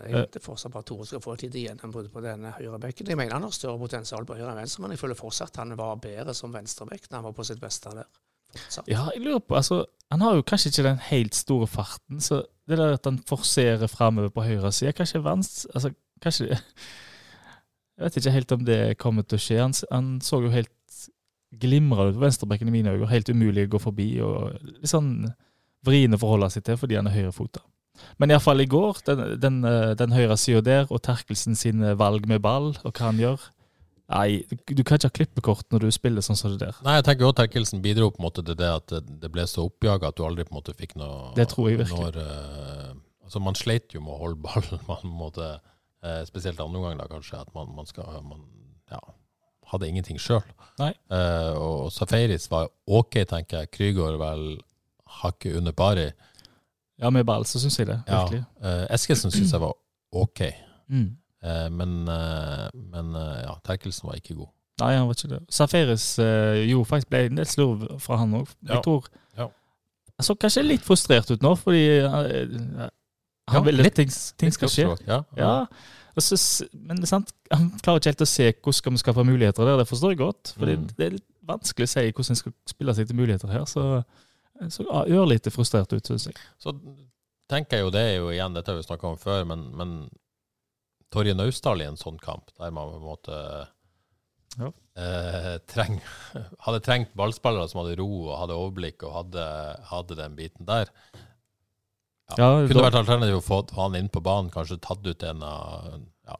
Jeg 0.04 0.14
venter 0.14 0.42
fortsatt 0.44 0.72
på 0.74 0.80
at 0.82 0.88
Tore 0.88 1.06
skal 1.08 1.22
få 1.24 1.34
et 1.34 1.44
lite 1.46 1.64
gjennombrudd 1.64 2.08
på 2.12 2.22
denne 2.24 2.52
høyrebekken. 2.56 3.10
Jeg 3.10 3.18
mener 3.18 3.36
han 3.36 3.46
har 3.46 3.54
større 3.54 3.80
potensial 3.80 4.26
på 4.28 4.36
høyre 4.38 4.52
enn 4.52 4.60
venstre, 4.62 4.84
men 4.84 4.94
jeg 4.94 5.02
føler 5.02 5.18
fortsatt 5.18 5.60
han 5.60 5.74
var 5.78 6.00
bedre 6.02 6.34
som 6.36 6.54
venstrebekk 6.54 7.08
da 7.08 7.20
han 7.20 7.28
var 7.28 7.36
på 7.36 7.46
sitt 7.48 7.60
beste 7.62 7.94
der. 7.96 8.08
Fortsatt. 8.52 8.88
Ja, 8.88 9.06
jeg 9.14 9.26
lurer 9.26 9.42
på, 9.44 9.58
altså, 9.58 9.84
Han 10.10 10.22
har 10.24 10.38
jo 10.38 10.44
kanskje 10.48 10.70
ikke 10.70 10.86
den 10.86 11.02
helt 11.10 11.34
store 11.36 11.66
farten, 11.68 12.20
så 12.24 12.42
det 12.68 12.78
der 12.78 12.94
at 12.96 13.04
han 13.04 13.18
forserer 13.28 13.90
framover 13.92 14.32
på 14.32 14.46
høyre 14.46 14.72
side, 14.72 14.94
kanskje 14.96 15.20
vans... 15.24 15.66
Altså, 15.74 15.92
kanskje 16.22 16.48
Jeg 16.48 18.04
vet 18.04 18.16
ikke 18.16 18.30
helt 18.30 18.52
om 18.52 18.64
det 18.64 18.98
kommer 18.98 19.26
til 19.26 19.36
å 19.36 19.42
skje. 19.42 19.58
Han, 19.60 19.74
han 19.90 20.20
så 20.24 20.40
jo 20.40 20.52
helt 20.54 20.72
glimrende 21.60 22.12
ut 22.12 22.18
på 22.18 22.22
venstrebekken 22.22 22.68
i 22.68 22.74
mine 22.76 22.92
øyne, 22.94 23.08
helt 23.10 23.28
umulig 23.28 23.66
å 23.66 23.72
gå 23.74 23.80
forbi. 23.82 24.08
og 24.22 24.54
Litt 24.62 24.92
sånn 24.92 25.12
vrien 25.86 26.14
å 26.14 26.20
forholde 26.20 26.50
seg 26.52 26.66
til 26.66 26.78
fordi 26.80 26.98
han 26.98 27.08
er 27.10 27.16
høyrefota. 27.16 27.62
Men 28.18 28.32
iallfall 28.32 28.64
i 28.64 28.68
går, 28.70 29.02
den, 29.06 29.22
den, 29.42 29.60
eh, 29.68 29.92
den 29.98 30.14
høyre 30.16 30.36
sida 30.40 30.64
der, 30.64 30.90
og 30.90 31.02
Terkelsen 31.06 31.58
sin 31.58 31.84
valg 31.98 32.28
med 32.30 32.42
ball, 32.44 32.74
og 32.82 32.92
hva 32.92 33.10
han 33.10 33.22
gjør 33.22 33.48
Nei, 34.08 34.40
du, 34.48 34.80
kan 34.88 34.96
ikke 34.96 35.10
ha 35.10 35.14
klippekort 35.18 35.66
når 35.74 35.84
du 35.84 35.90
spiller 35.92 36.24
sånn 36.24 36.38
som 36.38 36.54
det 36.54 36.62
der. 36.62 36.76
Nei, 36.86 36.94
jeg 36.96 37.04
tenker 37.04 37.26
også 37.28 37.42
Terkelsen 37.42 37.82
bidro 37.84 38.08
på 38.08 38.22
en 38.22 38.24
måte 38.24 38.44
til 38.44 38.56
det 38.56 38.70
at 38.72 38.86
det, 38.88 39.02
det 39.20 39.28
ble 39.34 39.44
så 39.50 39.66
oppjaga 39.68 40.08
at 40.08 40.16
du 40.16 40.22
aldri 40.24 40.46
på 40.48 40.54
en 40.54 40.58
måte 40.62 40.72
fikk 40.76 40.94
noe 40.96 41.34
Det 41.36 41.44
tror 41.52 41.68
jeg 41.68 41.82
virkelig. 41.82 42.06
Når, 42.06 42.16
eh, 42.22 42.94
altså 43.26 43.42
Man 43.44 43.58
sleit 43.60 43.92
jo 43.92 44.00
med 44.04 44.14
å 44.14 44.22
holde 44.22 44.40
ballen, 44.46 44.80
man 44.88 45.12
måtte, 45.12 45.50
eh, 46.00 46.22
spesielt 46.28 46.62
andre 46.64 46.80
omgang, 46.80 46.96
da 47.02 47.08
kanskje, 47.10 47.42
at 47.44 47.52
man, 47.56 47.74
man 47.76 47.90
skal 47.90 48.08
man, 48.24 48.46
ja, 48.88 49.02
hadde 49.74 49.92
ingenting 49.92 50.20
sjøl. 50.24 50.46
Eh, 50.80 51.52
og 51.60 51.92
Safaris 51.92 52.48
var 52.48 52.72
ok, 52.88 53.20
tenker 53.28 53.60
jeg. 53.60 53.72
Krygård 53.76 54.16
vel 54.22 54.46
hakket 55.20 55.60
under 55.60 55.76
pari. 55.76 56.08
Ja, 57.00 57.10
med 57.10 57.24
ball 57.26 57.44
så 57.46 57.60
syns 57.62 57.78
jeg 57.78 57.86
det. 57.86 58.00
Ja. 58.08 58.24
Virkelig. 58.24 58.44
Ja, 58.62 58.86
Eskilsen 58.94 59.30
syns 59.30 59.52
jeg 59.52 59.60
var 59.60 59.74
ok, 60.12 60.40
Mm. 60.90 61.16
eh, 61.44 61.68
men, 61.70 62.08
eh, 62.08 62.68
men 62.74 63.14
eh, 63.14 63.42
ja, 63.44 63.54
Terkelsen 63.64 64.08
var 64.08 64.16
ikke 64.16 64.34
god. 64.34 64.48
Nei, 64.80 64.94
han 64.94 65.06
var 65.06 65.14
ikke 65.14 65.28
det. 65.28 65.40
Safaris 65.50 66.18
eh, 66.18 66.64
jo, 66.70 66.84
faktisk 66.84 67.08
ble 67.10 67.24
en 67.26 67.36
del 67.36 67.46
slurv 67.46 68.00
fra 68.00 68.16
han 68.16 68.32
òg. 68.34 68.48
Ja. 68.66 68.74
Jeg 68.74 68.84
tror 68.84 69.06
Ja. 69.36 69.48
Han 70.18 70.24
så 70.26 70.34
kanskje 70.34 70.64
litt 70.66 70.82
frustrert 70.82 71.30
ut 71.30 71.42
nå, 71.42 71.54
fordi 71.58 71.84
eh, 71.98 72.08
han 72.08 72.90
Ja, 73.52 73.60
ville 73.62 73.82
litt- 73.82 73.94
ting, 73.94 74.10
ting 74.38 74.52
skal 74.52 74.68
skje. 74.68 74.96
Ja, 75.06 75.22
Ja, 75.36 75.66
så, 76.18 76.34
men 76.74 76.96
det 76.98 77.06
sant, 77.08 77.30
han 77.52 77.70
klarer 77.80 78.00
ikke 78.00 78.10
helt 78.10 78.22
å 78.22 78.26
se 78.26 78.52
hvordan 78.52 78.98
skal 78.98 79.14
få 79.14 79.24
muligheter 79.24 79.64
der. 79.64 79.76
Det 79.78 79.86
forstår 79.88 80.10
jeg 80.10 80.18
godt. 80.18 80.54
For 80.58 80.66
Mm. 80.66 80.88
det 80.96 81.06
er 81.06 81.10
litt 81.10 81.24
vanskelig 81.46 81.86
å 81.86 81.88
si 81.88 82.00
hvordan 82.10 82.30
en 82.30 82.36
skal 82.36 82.52
spille 82.66 82.94
seg 82.94 83.06
til 83.06 83.16
muligheter 83.16 83.48
her. 83.52 83.64
Så, 83.64 84.02
så 84.74 84.84
ja, 84.88 85.04
ørlite 85.20 85.52
frustrert 85.54 85.92
ut, 85.94 86.06
syns 86.10 86.26
jeg. 86.30 86.34
Så 86.58 86.74
tenker 87.48 87.78
jeg 87.78 87.86
jo 87.86 87.92
det 87.94 88.02
er 88.02 88.16
jo 88.18 88.30
igjen, 88.34 88.54
dette 88.56 88.72
har 88.72 88.80
vi 88.80 88.86
snakka 88.88 89.12
om 89.12 89.18
før, 89.20 89.44
men, 89.48 89.68
men 89.78 89.92
Torje 91.14 91.32
Naustdal 91.38 91.80
i 91.80 91.88
en 91.88 91.96
sånn 91.96 92.18
kamp, 92.20 92.50
der 92.58 92.74
man 92.74 92.90
på 92.90 92.98
en 92.98 93.06
måte 93.06 93.38
Ja. 94.58 94.72
eh, 94.98 95.54
treng, 95.70 96.00
hadde 96.66 96.82
trengt 96.84 97.14
ballspillere 97.16 97.68
som 97.70 97.80
hadde 97.84 97.96
ro 98.02 98.08
og 98.26 98.34
hadde 98.42 98.58
overblikk 98.58 99.06
og 99.06 99.14
hadde, 99.22 99.46
hadde 99.92 100.18
den 100.18 100.34
biten 100.36 100.66
der. 100.68 100.90
Ja, 102.36 102.50
Kunne 102.66 102.74
da- 102.76 102.86
vært 102.90 102.98
alternativ 103.00 103.38
å 103.38 103.44
få 103.46 103.62
han 103.78 103.94
inn 103.96 104.10
på 104.12 104.20
banen, 104.20 104.50
kanskje 104.52 104.76
tatt 104.84 105.06
ut 105.06 105.22
en 105.24 105.40
av 105.48 105.86
ja, 106.28 106.34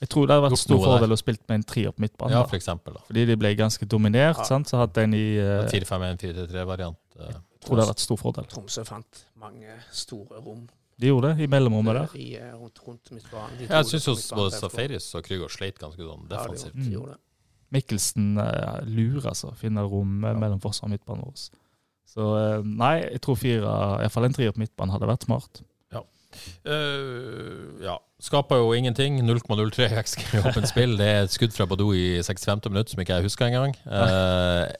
Jeg 0.00 0.08
tror 0.08 0.24
det 0.26 0.38
hadde 0.38 0.46
vært 0.48 0.62
stor 0.62 0.80
fordel 0.86 1.12
å 1.12 1.18
spille 1.20 1.42
med 1.50 1.58
en 1.60 1.66
trier 1.68 1.92
på 1.92 2.00
midtbanen. 2.06 2.38
ja 2.38 2.46
for 2.48 2.56
eksempel. 2.56 2.94
da. 2.96 3.02
Fordi 3.10 3.26
de 3.28 3.36
ble 3.36 3.52
ganske 3.58 3.84
dominert. 3.84 4.40
Ja. 4.40 4.46
sant? 4.48 4.70
Så 4.72 4.80
hadde 4.80 5.04
en 5.04 5.12
i 5.18 5.26
uh, 5.36 5.68
4-5-1-4-3-variant. 5.68 6.96
Jeg 7.30 7.64
tror 7.64 7.78
det 7.78 7.84
har 7.84 7.92
vært 7.92 8.04
stor 8.04 8.20
fordel. 8.20 8.46
Tromsø 8.50 8.84
fant 8.86 9.24
mange 9.38 9.76
store 9.94 10.40
rom 10.42 10.64
De 11.00 11.10
gjorde 11.10 11.32
det 11.32 11.46
i 11.46 11.50
mellomrommet 11.50 11.98
der. 11.98 12.16
i, 12.18 12.28
eh, 12.38 12.52
rundt, 12.58 12.78
rundt 12.86 13.12
midtbanen. 13.14 13.58
De 13.58 13.68
Jeg 13.70 13.90
syns 13.90 14.28
både. 14.34 14.54
Safaris 14.58 15.08
og 15.18 15.24
Krygård 15.26 15.54
sleit 15.54 15.80
ganske 15.80 16.02
sånn 16.02 16.28
defensivt. 16.30 16.76
Ja, 16.76 16.84
de 16.84 16.94
gjorde 16.96 17.16
det. 17.16 17.20
Mikkelsen 17.72 18.38
eh, 18.38 18.78
lurer, 18.84 19.28
altså. 19.32 19.54
Finner 19.56 19.88
rom 19.88 20.20
ja. 20.22 20.34
mellom 20.36 20.60
forsvar 20.60 20.90
og 20.90 20.96
midtbanen 20.96 21.24
vår. 21.24 21.44
Så 22.12 22.30
eh, 22.38 22.64
nei, 22.68 22.96
jeg 23.06 23.22
tror 23.24 23.38
fire, 23.40 23.76
iallfall 24.04 24.28
en 24.28 24.36
trier 24.36 24.52
på 24.52 24.60
midtbanen 24.60 24.92
hadde 24.92 25.08
vært 25.08 25.30
smart. 25.30 25.62
Eh, 26.64 27.84
ja. 27.84 27.96
Skaper 28.22 28.62
jo 28.62 28.72
ingenting. 28.72 29.20
0,03 29.20 29.88
XG 30.02 30.24
i 30.34 30.42
åpent 30.42 30.68
spill. 30.70 30.96
Det 30.98 31.08
er 31.08 31.26
et 31.26 31.34
skudd 31.34 31.54
fra 31.54 31.66
Badou 31.68 31.92
i 31.96 32.22
65. 32.22 32.70
minutt 32.70 32.92
som 32.92 33.02
ikke 33.02 33.18
jeg 33.18 33.28
husker 33.28 33.48
engang. 33.48 33.76
Uh, 33.86 34.70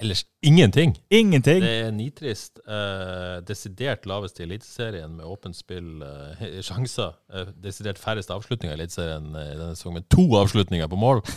ellers 0.00 0.24
ingenting. 0.42 0.96
Ingenting! 1.10 1.60
Det 1.62 1.72
er 1.86 1.90
nitrist. 1.92 2.58
Eh, 2.66 3.40
desidert 3.46 4.06
lavest 4.06 4.40
i 4.40 4.44
Eliteserien 4.46 5.16
med 5.16 5.26
åpent 5.26 5.56
spill. 5.56 6.02
eh, 6.02 6.60
sjanser. 6.68 7.14
Eh, 7.32 7.50
desidert 7.62 7.98
færrest 8.00 8.30
avslutninger 8.34 8.74
i 8.74 8.80
Eliteserien 8.80 9.30
i 9.34 9.46
denne 9.56 9.74
sesongen, 9.76 10.00
med 10.02 10.08
to 10.12 10.26
avslutninger 10.40 10.88
på 10.90 10.98
mål. 11.00 11.22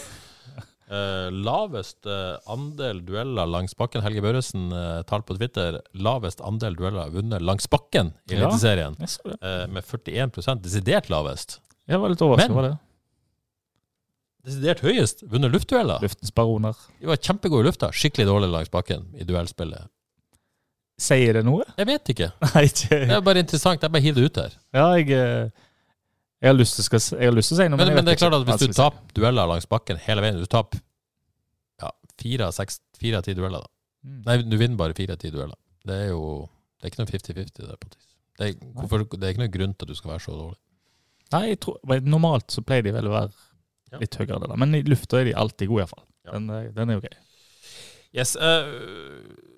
Eh, 0.93 1.29
lavest 1.31 2.05
eh, 2.05 2.35
andel 2.53 2.99
dueller 3.07 3.47
langs 3.49 3.71
bakken. 3.79 4.03
Helge 4.03 4.21
Børresen 4.21 4.67
uh, 4.75 4.99
talte 5.09 5.31
på 5.31 5.37
Twitter. 5.39 5.77
Lavest 5.95 6.43
andel 6.45 6.75
dueller 6.77 7.09
vunnet 7.09 7.41
langs 7.41 7.65
bakken 7.71 8.11
i 8.29 8.35
Ja. 8.35 8.43
Eliteserien. 8.43 8.97
Eh, 8.99 9.63
med 9.73 9.81
41% 9.87 10.61
desidert 10.61 11.09
lavest. 11.09 11.61
Jeg 11.89 11.97
var 12.03 12.11
litt 12.13 12.21
overrasket 12.21 12.51
Men- 12.51 12.57
over 12.59 12.67
det. 12.67 12.77
Desidert 14.43 14.81
høyest 14.83 15.23
vunnet 15.31 15.53
luftdueller. 15.53 16.03
Luftens 16.03 16.33
baroner. 16.35 16.79
De 16.99 17.07
var 17.07 17.19
kjempegode 17.23 17.63
i 17.63 17.67
lufta. 17.69 17.89
Skikkelig 17.95 18.27
dårlig 18.27 18.49
langs 18.51 18.71
bakken 18.73 19.05
i 19.15 19.27
duellspillet. 19.27 19.87
Sier 21.03 21.39
det 21.39 21.43
noe? 21.47 21.65
Jeg 21.79 21.89
vet 21.89 22.11
ikke. 22.13 22.29
Nei, 22.49 22.65
ikke 22.69 22.99
Det 22.99 23.15
er 23.15 23.23
bare 23.25 23.43
interessant. 23.43 23.85
Jeg 23.85 23.93
bare 23.93 24.03
hiver 24.03 24.19
det 24.19 24.25
ut 24.27 24.41
her. 24.43 24.57
Ja, 24.75 24.87
jeg, 24.99 25.07
eh, 25.15 25.69
jeg, 26.43 26.49
har 26.49 26.57
lyst 26.57 26.77
til, 26.77 26.87
skal, 26.89 27.03
jeg 27.15 27.31
har 27.31 27.37
lyst 27.37 27.53
til 27.53 27.57
å 27.57 27.61
si 27.61 27.69
noe, 27.71 27.79
Men, 27.79 27.87
men, 27.89 27.99
men 28.01 28.09
det 28.09 28.17
er 28.17 28.19
klart 28.19 28.35
at 28.37 28.47
hvis 28.49 28.65
du 28.67 28.75
taper 28.77 29.15
dueller 29.17 29.49
langs 29.49 29.69
bakken 29.71 30.01
hele 30.05 30.25
veien 30.25 30.41
Du 30.41 30.49
taper 30.51 30.83
ja, 31.81 31.93
fire 32.19 32.51
av 32.51 33.23
ti 33.25 33.35
dueller, 33.37 33.63
da. 33.63 33.71
Mm. 34.03 34.19
Nei, 34.27 34.37
du 34.43 34.57
vinner 34.59 34.79
bare 34.79 34.95
fire 34.97 35.15
av 35.15 35.23
ti 35.23 35.31
dueller. 35.31 35.57
Det 35.87 36.01
er 36.05 36.11
jo 36.11 36.49
Det 36.77 36.89
er 36.89 36.91
ikke 36.91 37.01
noe 37.01 37.13
50-50 37.13 37.63
der. 37.63 37.79
på 37.79 37.93
tis. 37.95 38.11
Det 38.37 38.49
er, 38.49 38.69
hvorfor, 38.75 39.07
det 39.15 39.23
er 39.23 39.33
ikke 39.33 39.45
noe 39.45 39.55
grunn 39.55 39.73
til 39.77 39.87
at 39.87 39.95
du 39.95 39.97
skal 39.97 40.13
være 40.13 40.25
så 40.25 40.35
dårlig. 40.35 40.59
Nei, 41.33 41.43
jeg 41.53 41.59
tror, 41.63 41.97
normalt 42.05 42.53
så 42.53 42.61
pleier 42.65 42.85
de 42.85 42.93
vel 42.93 43.09
å 43.09 43.13
være. 43.15 43.31
Litt 44.01 44.15
høyere, 44.15 44.39
det 44.39 44.49
der. 44.49 44.57
men 44.57 44.75
i 44.75 44.81
lufta 44.87 45.19
er 45.21 45.25
de 45.29 45.33
alltid 45.37 45.67
gode, 45.69 45.83
iallfall. 45.85 46.05
Ja. 46.25 46.31
Den, 46.37 46.49
er- 46.49 46.71
den 46.73 46.89
er 46.89 46.99
jo 46.99 47.03
grei. 47.05 47.17
Yes, 48.13 48.35
uh 48.37 49.51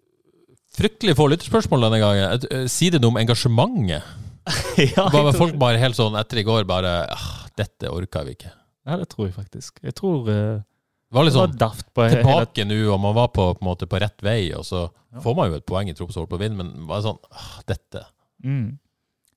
fryktelig 0.75 1.15
få 1.15 1.29
lytterspørsmål 1.31 1.85
denne 1.87 2.01
gangen. 2.01 2.45
Eh, 2.51 2.65
det 2.91 2.99
noe 3.01 3.13
om 3.13 3.19
engasjementet. 3.21 4.03
ja, 4.95 5.07
Bare 5.09 5.31
folk 5.33 5.55
bare 5.57 5.79
helt 5.81 5.97
sånn 5.97 6.17
etter 6.19 6.37
i 6.37 6.45
går 6.45 6.67
bare 6.69 6.89
ah, 7.09 7.47
Dette 7.57 7.89
orka 7.89 8.21
vi 8.27 8.35
ikke. 8.35 8.51
ja, 8.85 8.97
det 9.01 9.07
tror 9.09 9.25
jeg 9.25 9.33
faktisk. 9.33 9.79
Jeg 9.81 9.95
tror 9.97 10.27
uh, 10.29 10.59
Det 10.61 11.17
var 11.17 11.25
litt 11.25 11.33
sånn 11.33 11.55
tilbake 11.55 12.65
nå, 12.69 12.77
og 12.93 12.99
man 13.01 13.15
var 13.17 13.31
på, 13.33 13.47
på, 13.57 13.65
måte, 13.65 13.87
på 13.89 13.97
rett 14.03 14.21
vei, 14.21 14.51
og 14.53 14.65
så 14.67 14.83
Ja. 15.15 15.21
får 15.23 15.35
man 15.39 15.49
jo 15.49 15.57
et 15.57 15.65
poeng 15.65 15.89
i 15.89 15.95
Troms 15.97 16.17
holdt 16.19 16.29
på 16.29 16.35
å 16.37 16.41
vinne, 16.43 16.59
men 16.59 16.85
bare 16.85 17.05
sånn 17.07 17.17
ah, 17.31 17.55
Dette. 17.65 18.03
mm. 18.43 18.67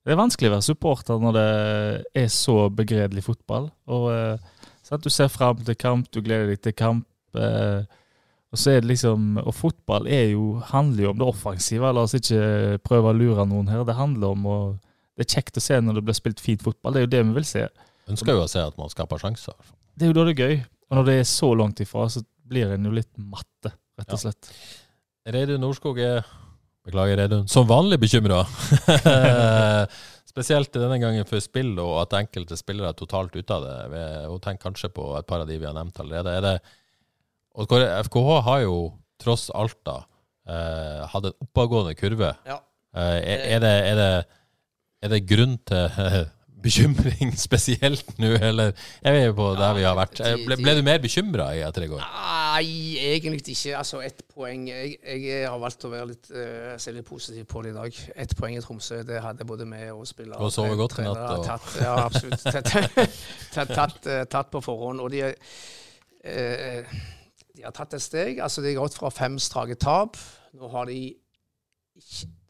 Det 0.05 0.13
er 0.13 0.19
vanskelig 0.21 0.49
å 0.49 0.53
være 0.59 0.65
supporter 0.65 1.19
når 1.21 1.33
det 1.39 1.47
er 2.21 2.29
så 2.33 2.55
begredelig 2.73 3.21
fotball. 3.25 3.67
Og 3.91 4.05
eh, 4.13 4.45
sant? 4.89 5.05
Du 5.05 5.13
ser 5.13 5.29
fram 5.31 5.61
til 5.65 5.77
kamp, 5.79 6.09
du 6.11 6.21
gleder 6.25 6.51
deg 6.53 6.61
til 6.65 6.75
kamp. 6.77 7.07
eh, 7.37 7.85
og 8.49 8.57
så 8.57 8.71
er 8.73 8.79
det 8.81 8.89
liksom 8.89 9.37
Og 9.43 9.53
fotball 9.53 10.07
jo, 10.09 10.55
handler 10.71 11.03
jo 11.03 11.09
om 11.11 11.19
det 11.19 11.27
offensive. 11.27 11.91
La 11.93 12.01
oss 12.07 12.15
ikke 12.17 12.79
prøve 12.81 13.11
å 13.11 13.17
lure 13.17 13.45
noen 13.45 13.69
her. 13.69 13.83
Det 13.85 13.93
handler 13.99 14.33
om 14.33 14.47
å 14.49 14.57
Det 15.13 15.27
er 15.27 15.35
kjekt 15.35 15.59
å 15.59 15.61
se 15.61 15.75
når 15.83 15.99
det 15.99 16.03
blir 16.07 16.15
spilt 16.17 16.39
fint 16.39 16.61
fotball. 16.63 16.93
Det 16.95 17.01
er 17.01 17.05
jo 17.05 17.11
det 17.13 17.23
vi 17.27 17.33
vil 17.35 17.45
se. 17.45 17.65
Ønsker 18.09 18.33
jo 18.33 18.45
å 18.45 18.49
se 18.49 18.61
at 18.63 18.77
man 18.79 18.89
skaper 18.89 19.19
sjanser. 19.21 19.53
Det 19.93 20.07
er 20.07 20.13
jo 20.13 20.15
da 20.15 20.23
det 20.29 20.33
er 20.37 20.45
gøy. 20.47 20.61
Og 20.89 20.97
når 20.97 21.05
det 21.09 21.15
er 21.19 21.27
så 21.27 21.49
langt 21.59 21.81
ifra, 21.83 22.05
så 22.09 22.23
blir 22.49 22.71
en 22.73 22.87
jo 22.87 22.93
litt 22.95 23.11
matte, 23.19 23.73
rett 23.99 24.15
og 24.15 24.21
slett. 24.23 24.49
Reidun 25.29 25.61
Norskog 25.61 25.99
er 26.01 26.23
Beklager, 26.87 27.19
Reidun. 27.19 27.43
Som 27.51 27.67
vanlig 27.69 27.99
bekymra. 28.01 28.45
Spesielt 30.39 30.71
denne 30.71 30.95
gangen 31.01 31.27
for 31.27 31.43
spill, 31.43 31.73
og 31.83 31.97
at 32.05 32.15
enkelte 32.15 32.55
spillere 32.55 32.93
er 32.93 32.95
totalt 32.95 33.33
ute 33.35 33.51
av 33.51 33.65
det. 33.65 33.75
Hun 33.91 34.37
tenker 34.39 34.45
tenk 34.45 34.61
kanskje 34.63 34.89
på 34.95 35.09
et 35.19 35.27
par 35.27 35.43
av 35.43 35.49
de 35.49 35.57
vi 35.59 35.67
har 35.67 35.75
nevnt 35.75 35.99
allerede. 35.99 36.31
Er 36.31 36.45
det, 36.45 36.53
og 37.59 37.75
FKH 38.07 38.29
har 38.45 38.63
jo 38.63 38.77
tross 39.19 39.49
alt 39.51 39.75
da 39.83 39.97
eh, 40.47 41.01
hatt 41.11 41.27
en 41.27 41.35
oppadgående 41.43 41.95
kurve. 41.99 42.31
Ja. 42.47 42.61
Eh, 42.95 43.17
er, 43.19 43.43
er, 43.57 43.63
det, 43.65 43.73
er, 43.89 43.99
det, 43.99 44.11
er 45.03 45.13
det 45.17 45.25
grunn 45.27 45.57
til 45.67 46.23
bekymring 46.63 47.33
spesielt 47.47 48.11
nå, 48.19 48.31
eller 48.35 48.73
Jeg 49.03 49.21
er 49.21 49.27
jo 49.29 49.35
på 49.37 49.47
der 49.57 49.75
vi 49.77 49.85
har 49.87 49.97
vært? 49.97 50.21
Ble, 50.45 50.57
ble 50.59 50.75
du 50.77 50.81
mer 50.85 51.01
bekymra 51.03 51.49
etter 51.55 51.85
i 51.85 51.89
går? 51.91 52.03
Nei, 52.03 52.97
egentlig 53.11 53.43
ikke. 53.55 53.75
Altså, 53.79 54.01
ett 54.05 54.23
poeng 54.33 54.65
jeg, 54.69 54.97
jeg 55.03 55.45
har 55.45 55.59
valgt 55.61 55.85
å 55.87 55.91
være 55.93 56.09
litt, 56.11 56.31
uh, 56.33 56.73
se 56.81 56.93
litt 56.95 57.07
positiv 57.07 57.45
på 57.49 57.63
det 57.65 57.73
i 57.73 57.77
dag. 57.77 58.01
Ett 58.25 58.35
poeng 58.39 58.57
i 58.57 58.63
Tromsø, 58.63 59.01
det 59.07 59.21
hadde 59.23 59.47
både 59.47 59.67
med 59.69 59.91
og 59.93 60.07
spillere 60.09 60.41
Og 60.43 60.53
sovet 60.53 60.79
godt 60.79 60.99
i 60.99 61.07
natt, 61.07 61.23
og- 61.37 61.45
tatt. 61.47 61.69
Ja, 61.83 61.95
absolutt. 62.05 62.43
tatt, 62.43 62.71
tatt, 63.55 63.73
tatt, 63.75 64.09
eh, 64.09 64.51
på 64.51 64.63
forhånd. 64.65 65.03
Og 65.03 65.11
de, 65.13 65.23
uh, 65.29 66.99
de 67.55 67.65
har 67.65 67.75
tatt 67.75 67.95
et 67.97 68.03
steg. 68.03 68.43
Altså, 68.43 68.63
de 68.65 68.73
har 68.73 68.81
gått 68.83 68.99
fra 68.99 69.11
fem 69.13 69.39
strake 69.39 69.79
tap. 69.79 70.17
Nå 70.57 70.69
har 70.73 70.89
de 70.89 71.15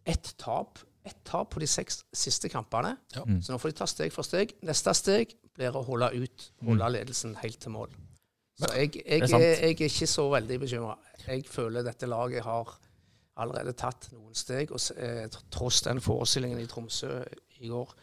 ett 0.09 0.33
tap. 0.37 0.79
Ett 1.09 1.23
tap 1.27 1.49
på 1.53 1.61
de 1.63 1.67
seks 1.69 2.03
siste 2.15 2.51
kampene. 2.51 2.95
Ja. 3.15 3.25
Så 3.41 3.53
nå 3.53 3.59
får 3.61 3.73
de 3.73 3.79
ta 3.81 3.87
steg 3.89 4.13
for 4.13 4.27
steg. 4.27 4.53
Neste 4.67 4.93
steg 4.97 5.33
blir 5.57 5.75
å 5.75 5.83
holde 5.87 6.11
ut, 6.15 6.51
holde 6.67 6.91
ledelsen 6.93 7.33
helt 7.41 7.59
til 7.61 7.73
mål. 7.75 7.95
Så 8.59 8.69
jeg, 8.75 8.91
jeg, 8.99 9.23
er 9.23 9.35
er, 9.37 9.43
jeg 9.63 9.75
er 9.77 9.87
ikke 9.87 10.07
så 10.11 10.25
veldig 10.33 10.59
bekymra. 10.59 10.97
Jeg 11.25 11.45
føler 11.47 11.85
dette 11.87 12.09
laget 12.11 12.43
har 12.43 12.73
allerede 13.39 13.73
tatt 13.79 14.09
noen 14.13 14.35
steg. 14.35 14.73
Og 14.75 14.83
eh, 14.99 15.25
tross 15.53 15.83
den 15.87 16.01
forestillingen 16.03 16.59
i 16.61 16.67
Tromsø 16.69 17.21
i 17.59 17.71
går, 17.71 17.93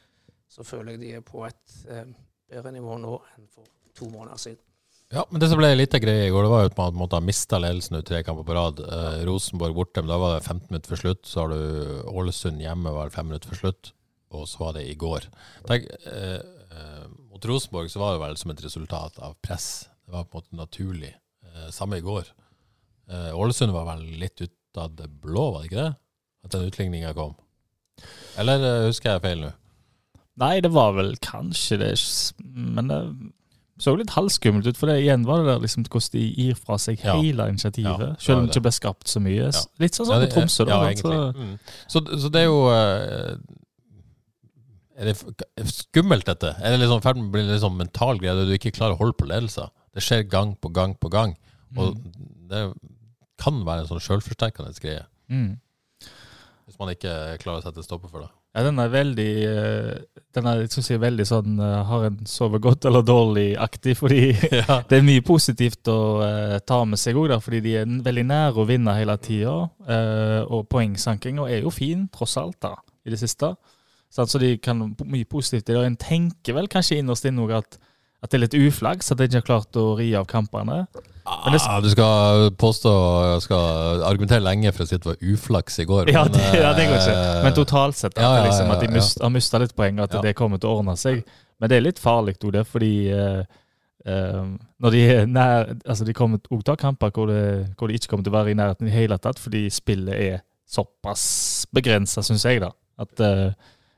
så 0.48 0.64
føler 0.64 0.96
jeg 0.96 1.02
de 1.02 1.12
er 1.18 1.26
på 1.26 1.44
et 1.46 1.76
eh, 1.92 2.08
bedre 2.50 2.72
nivå 2.74 2.96
nå 3.02 3.18
enn 3.36 3.50
for 3.52 3.68
to 3.96 4.08
måneder 4.12 4.40
siden. 4.40 4.65
Ja, 5.14 5.22
men 5.30 5.38
det 5.38 5.48
som 5.52 5.60
ble 5.60 5.68
litt 5.76 5.94
av 5.94 6.02
greia 6.02 6.24
i 6.26 6.30
går, 6.34 6.46
det 6.46 6.50
var 6.50 6.64
jo 6.64 6.70
at 6.72 6.78
man 6.80 6.96
måtte 6.98 7.18
ha 7.18 7.22
mista 7.22 7.60
ledelsen 7.62 8.00
tre 8.06 8.24
kamper 8.26 8.46
på 8.46 8.56
rad. 8.56 8.80
Eh, 8.82 9.20
Rosenborg 9.28 9.76
borte, 9.76 10.02
men 10.02 10.10
da 10.10 10.16
var 10.18 10.34
det 10.34 10.46
15 10.48 10.66
minutter 10.72 10.90
for 10.90 11.02
slutt. 11.02 11.22
Så 11.30 11.44
har 11.44 11.52
du 11.54 12.00
Ålesund 12.10 12.62
hjemme, 12.64 12.94
var 12.94 13.06
det 13.06 13.14
5 13.14 13.28
minutter 13.30 13.52
for 13.52 13.60
slutt. 13.60 13.92
Og 14.34 14.48
så 14.50 14.64
var 14.64 14.74
det 14.74 14.82
i 14.90 14.96
går. 14.98 15.28
Tenk, 15.68 15.86
eh, 16.10 16.40
eh, 16.40 17.04
mot 17.30 17.46
Rosenborg 17.46 17.92
så 17.92 18.02
var 18.02 18.16
det 18.16 18.24
vel 18.24 18.34
som 18.40 18.50
et 18.50 18.64
resultat 18.66 19.22
av 19.22 19.38
press. 19.46 19.86
Det 20.02 20.16
var 20.16 20.26
på 20.26 20.40
en 20.40 20.42
måte 20.42 20.58
naturlig. 20.58 21.12
Eh, 21.46 21.70
samme 21.70 22.00
i 22.00 22.04
går. 22.04 22.26
Eh, 23.06 23.30
Ålesund 23.38 23.72
var 23.72 23.86
vel 23.92 24.02
litt 24.18 24.42
ut 24.42 24.82
av 24.82 24.90
det 24.98 25.06
blå, 25.08 25.52
var 25.52 25.62
det 25.62 25.70
ikke 25.70 25.84
det? 25.84 25.94
At 26.44 26.56
den 26.56 26.66
utligninga 26.66 27.14
kom. 27.14 27.38
Eller 28.42 28.58
eh, 28.58 28.88
husker 28.90 29.14
jeg 29.14 29.22
feil 29.22 29.46
nå? 29.46 29.54
Nei, 30.42 30.58
det 30.60 30.74
var 30.74 30.92
vel 30.98 31.14
kanskje 31.24 31.78
det, 31.80 31.94
men 32.44 32.90
det 32.90 32.98
så 33.78 33.92
litt 33.98 34.10
halvskummelt 34.14 34.66
ut. 34.70 34.76
For 34.80 34.88
det 34.88 35.02
igjen 35.04 35.26
var 35.28 35.42
det 35.42 35.50
der 35.50 35.58
liksom 35.66 35.84
hvordan 35.84 36.12
de 36.14 36.22
gir 36.32 36.54
fra 36.56 36.78
seg 36.80 37.02
Ja. 37.04 37.16
hele 37.20 37.48
initiativet. 37.52 38.00
Ja, 38.00 38.14
selv 38.18 38.38
om 38.38 38.46
det. 38.46 38.54
ikke 38.54 38.62
ble 38.64 38.72
skapt 38.72 39.06
så 39.12 39.20
mye. 39.20 39.50
Ja. 39.52 39.64
Litt 39.78 39.92
sånn 39.98 40.06
som 40.06 40.20
det- 40.20 40.30
på 40.32 40.40
Tromsø. 40.40 40.64
da. 40.64 40.72
Ja, 40.72 40.90
egentlig. 40.90 41.34
Mm. 41.36 41.58
Så, 41.88 42.00
så 42.20 42.30
det 42.32 42.40
er 42.40 42.44
jo 42.46 42.60
eh, 42.72 43.36
Er 44.98 45.04
det 45.10 45.16
skummelt, 45.68 46.24
dette? 46.24 46.54
Er 46.56 46.72
det 46.72 46.80
liksom 46.80 47.02
ferd 47.04 47.18
med 47.20 47.28
å 47.28 47.32
bli 47.34 47.42
en 47.44 47.60
sånn 47.60 47.76
mental 47.76 48.16
greie 48.18 48.32
der 48.34 48.46
du 48.48 48.54
ikke 48.56 48.72
klarer 48.72 48.94
å 48.96 49.00
holde 49.02 49.12
på 49.12 49.26
ledelser? 49.28 49.68
Det 49.92 50.00
skjer 50.02 50.22
gang 50.28 50.54
på 50.56 50.70
gang 50.72 50.94
på 50.96 51.10
gang. 51.12 51.36
Og 51.76 51.98
det 52.48 52.62
kan 53.36 53.58
være 53.66 53.82
en 53.84 53.90
sånn 53.90 54.00
sjølforsterkende 54.00 54.72
greie. 54.80 55.04
Mm. 55.28 55.58
Hvis 56.66 56.78
man 56.80 56.88
ikke 56.94 57.36
klarer 57.42 57.60
å 57.60 57.66
sette 57.66 57.84
stopper 57.84 58.08
for 58.08 58.24
det. 58.24 58.30
Ja, 58.56 58.62
den 58.64 58.78
er 58.80 58.88
veldig 58.88 59.32
eh, 59.44 60.22
Den 60.32 60.46
er, 60.48 60.62
synes 60.72 60.88
jeg, 60.88 61.00
veldig 61.02 61.26
sånn 61.28 61.58
eh, 61.60 61.74
Har 61.90 62.06
en 62.08 62.22
sovet 62.28 62.62
godt 62.64 62.86
eller 62.88 63.04
dårlig-aktig, 63.04 63.96
fordi 63.98 64.20
Ja. 64.62 64.78
det 64.88 64.98
er 64.98 65.04
mye 65.04 65.24
positivt 65.26 65.90
å 65.92 65.98
uh, 66.22 66.56
ta 66.64 66.80
med 66.88 67.00
seg 67.00 67.18
òg, 67.20 67.34
fordi 67.44 67.60
de 67.66 67.74
er 67.82 67.94
veldig 68.06 68.24
nære 68.30 68.62
å 68.62 68.68
vinne 68.68 68.96
hele 68.96 69.16
tida. 69.20 69.56
og 70.48 70.68
poengsankinga 70.72 71.48
er 71.50 71.66
jo 71.66 71.70
fin, 71.70 72.06
tross 72.12 72.36
alt, 72.40 72.56
da, 72.64 72.72
i 73.04 73.12
det 73.12 73.20
siste. 73.20 73.52
Sant? 74.10 74.32
Så 74.32 74.40
de 74.40 74.56
kan 74.62 74.80
mye 75.04 75.28
positivt 75.28 75.68
i 75.68 75.74
det. 75.74 75.80
Og 75.80 75.86
en 75.90 76.00
tenker 76.00 76.56
vel 76.56 76.68
kanskje 76.72 77.00
innerst 77.02 77.28
inne 77.28 77.44
òg 77.44 77.56
at, 77.60 77.78
at 78.26 78.32
det 78.32 78.38
er 78.38 78.44
litt 78.46 78.56
uflaks 78.68 79.12
at 79.12 79.20
de 79.20 79.28
ikke 79.28 79.40
har 79.40 79.46
klart 79.50 79.78
å 79.80 79.90
ri 79.98 80.10
av 80.18 80.26
kampene. 80.30 80.86
Det- 80.92 81.12
Ah, 81.26 81.80
du 81.82 81.88
skal 81.90 82.52
påstå 82.54 82.90
skal 83.42 84.02
argumentere 84.06 84.44
lenge 84.44 84.70
for 84.72 84.84
å 84.84 84.86
si 84.86 84.94
at 84.94 85.02
det 85.02 85.10
var 85.10 85.24
uflaks 85.34 85.80
i 85.82 85.86
går. 85.88 86.10
Ja, 86.12 86.22
men, 86.22 86.32
det, 86.36 86.44
ja, 86.62 86.72
det 86.72 86.86
går 86.86 87.00
ikke. 87.00 87.16
eh, 87.18 87.42
Men 87.42 87.56
totalt 87.56 87.98
sett, 87.98 88.14
ja, 88.16 88.30
ja, 88.36 88.44
liksom, 88.46 88.70
at 88.70 88.84
de 88.84 88.90
ja. 88.94 89.02
har 89.24 89.32
mista 89.34 89.58
litt 89.58 89.74
poeng, 89.74 89.98
at 90.04 90.14
det 90.22 90.36
kommer 90.38 90.62
til 90.62 90.70
å 90.70 90.76
ordne 90.78 90.94
seg. 91.00 91.24
Men 91.58 91.72
det 91.72 91.78
er 91.80 91.86
litt 91.88 91.98
farlig, 91.98 92.36
det, 92.52 92.62
fordi 92.68 92.92
uh, 93.10 93.42
uh, 94.06 94.44
når 94.78 94.94
de 94.94 95.02
nær 95.26 95.72
Altså, 95.88 96.04
de 96.04 96.14
kommer 96.14 96.38
til 96.38 96.60
å 96.60 96.62
ta 96.62 96.76
kamper 96.76 97.10
hvor, 97.10 97.32
hvor 97.74 97.88
de 97.90 97.98
ikke 97.98 98.12
kommer 98.12 98.28
til 98.28 98.34
å 98.34 98.36
være 98.36 98.52
i 98.52 98.58
nærheten 98.60 98.86
i 98.86 98.92
det 98.92 98.98
hele 99.00 99.18
tatt, 99.18 99.40
fordi 99.42 99.66
spillet 99.72 100.14
er 100.14 100.44
såpass 100.68 101.66
begrensa, 101.74 102.22
syns 102.22 102.44
jeg, 102.46 102.62
da. 102.62 102.70
At 103.02 103.20
eh, 103.20 103.50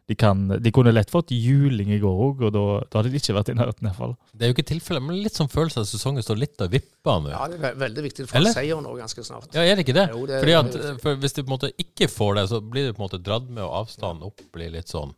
de 0.08 0.16
kan 0.16 0.46
De 0.48 0.70
kunne 0.72 0.92
lett 0.94 1.10
fått 1.12 1.34
juling 1.36 1.90
i 1.92 1.98
går 2.00 2.20
òg, 2.26 2.42
og 2.48 2.52
da, 2.54 2.62
da 2.88 3.00
hadde 3.00 3.12
de 3.12 3.20
ikke 3.20 3.34
vært 3.36 3.50
i 3.52 3.56
nærheten, 3.58 3.84
i 3.84 3.90
hvert 3.90 3.98
fall. 4.00 4.14
Det 4.32 4.46
er 4.46 4.52
jo 4.52 4.56
ikke 4.56 4.66
tilfellet, 4.70 5.04
men 5.04 5.20
litt 5.20 5.36
sånn 5.36 5.50
følelse 5.52 5.82
av 5.82 5.84
at 5.84 5.90
sesongen 5.90 6.24
står 6.24 6.40
litt 6.40 6.64
og 6.64 6.72
vipper 6.72 7.20
nå. 7.24 7.32
Ja, 7.34 7.44
det 7.52 7.58
er 7.60 7.76
veldig 7.82 8.04
viktig 8.06 8.24
å 8.24 8.30
få 8.30 8.42
seier 8.54 8.80
nå 8.84 8.94
ganske 8.96 9.24
snart. 9.26 9.52
Ja, 9.52 9.66
er 9.66 9.76
det 9.76 9.84
ikke 9.84 9.98
det? 9.98 10.06
Jo, 10.14 10.24
det 10.28 10.38
er 10.38 10.46
Fordi 10.46 10.56
at, 10.62 10.78
for 11.04 11.20
Hvis 11.20 11.36
de 11.36 11.44
på 11.44 11.50
en 11.50 11.56
måte 11.58 11.72
ikke 11.84 12.08
får 12.08 12.40
det, 12.40 12.46
så 12.54 12.62
blir 12.64 12.88
de 12.88 12.96
på 12.96 13.02
en 13.02 13.06
måte 13.10 13.20
dratt 13.20 13.50
med, 13.52 13.60
og 13.66 13.82
avstanden 13.82 14.24
opp 14.30 14.40
blir 14.56 14.72
litt 14.72 14.88
sånn. 14.88 15.12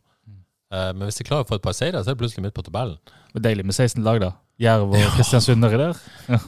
Eh, 0.74 0.90
men 0.94 1.06
hvis 1.06 1.22
de 1.22 1.26
klarer 1.26 1.46
å 1.46 1.50
få 1.50 1.58
et 1.58 1.64
par 1.64 1.76
seire, 1.76 2.02
så 2.02 2.10
er 2.10 2.18
det 2.18 2.22
plutselig 2.24 2.48
midt 2.48 2.58
på 2.58 2.66
tabellen. 2.66 2.98
Men 3.34 3.46
Deilig 3.46 3.66
med 3.70 3.78
16 3.78 4.02
lag, 4.06 4.18
da. 4.22 4.34
Jerv 4.60 4.90
og 4.92 5.04
Kristiansund 5.16 5.62
nedi 5.62 5.78
der. 5.80 6.00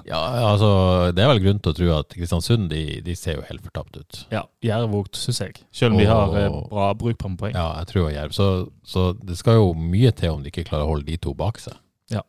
Ja, 0.04 0.18
altså, 0.50 0.68
Det 1.16 1.22
er 1.24 1.30
vel 1.30 1.40
grunn 1.46 1.60
til 1.64 1.72
å 1.72 1.76
tro 1.78 1.86
at 1.96 2.12
Kristiansund 2.12 2.68
de, 2.70 2.82
de 3.06 3.14
ser 3.16 3.38
jo 3.38 3.44
helt 3.48 3.62
fortapt 3.64 3.96
ut. 3.96 4.18
Ja, 4.34 4.42
Jerv 4.64 4.92
òg, 4.98 5.08
syns 5.16 5.40
jeg. 5.40 5.62
Selv 5.72 5.94
om 5.96 6.02
de 6.02 6.08
har 6.10 6.36
eh, 6.42 6.58
bruk 7.00 7.16
på 7.22 7.30
en 7.30 7.38
poeng. 7.40 7.56
Ja, 7.56 7.70
jeg 7.80 7.88
tror 7.94 8.10
Jerv. 8.12 8.34
Så, 8.36 8.48
så 8.84 9.06
det 9.16 9.38
skal 9.40 9.56
jo 9.62 9.70
mye 9.78 10.12
til 10.18 10.34
om 10.36 10.44
de 10.44 10.52
ikke 10.52 10.66
klarer 10.68 10.84
å 10.84 10.92
holde 10.92 11.08
de 11.08 11.16
to 11.24 11.32
bak 11.38 11.62
seg. 11.62 11.78
Ja, 12.12 12.20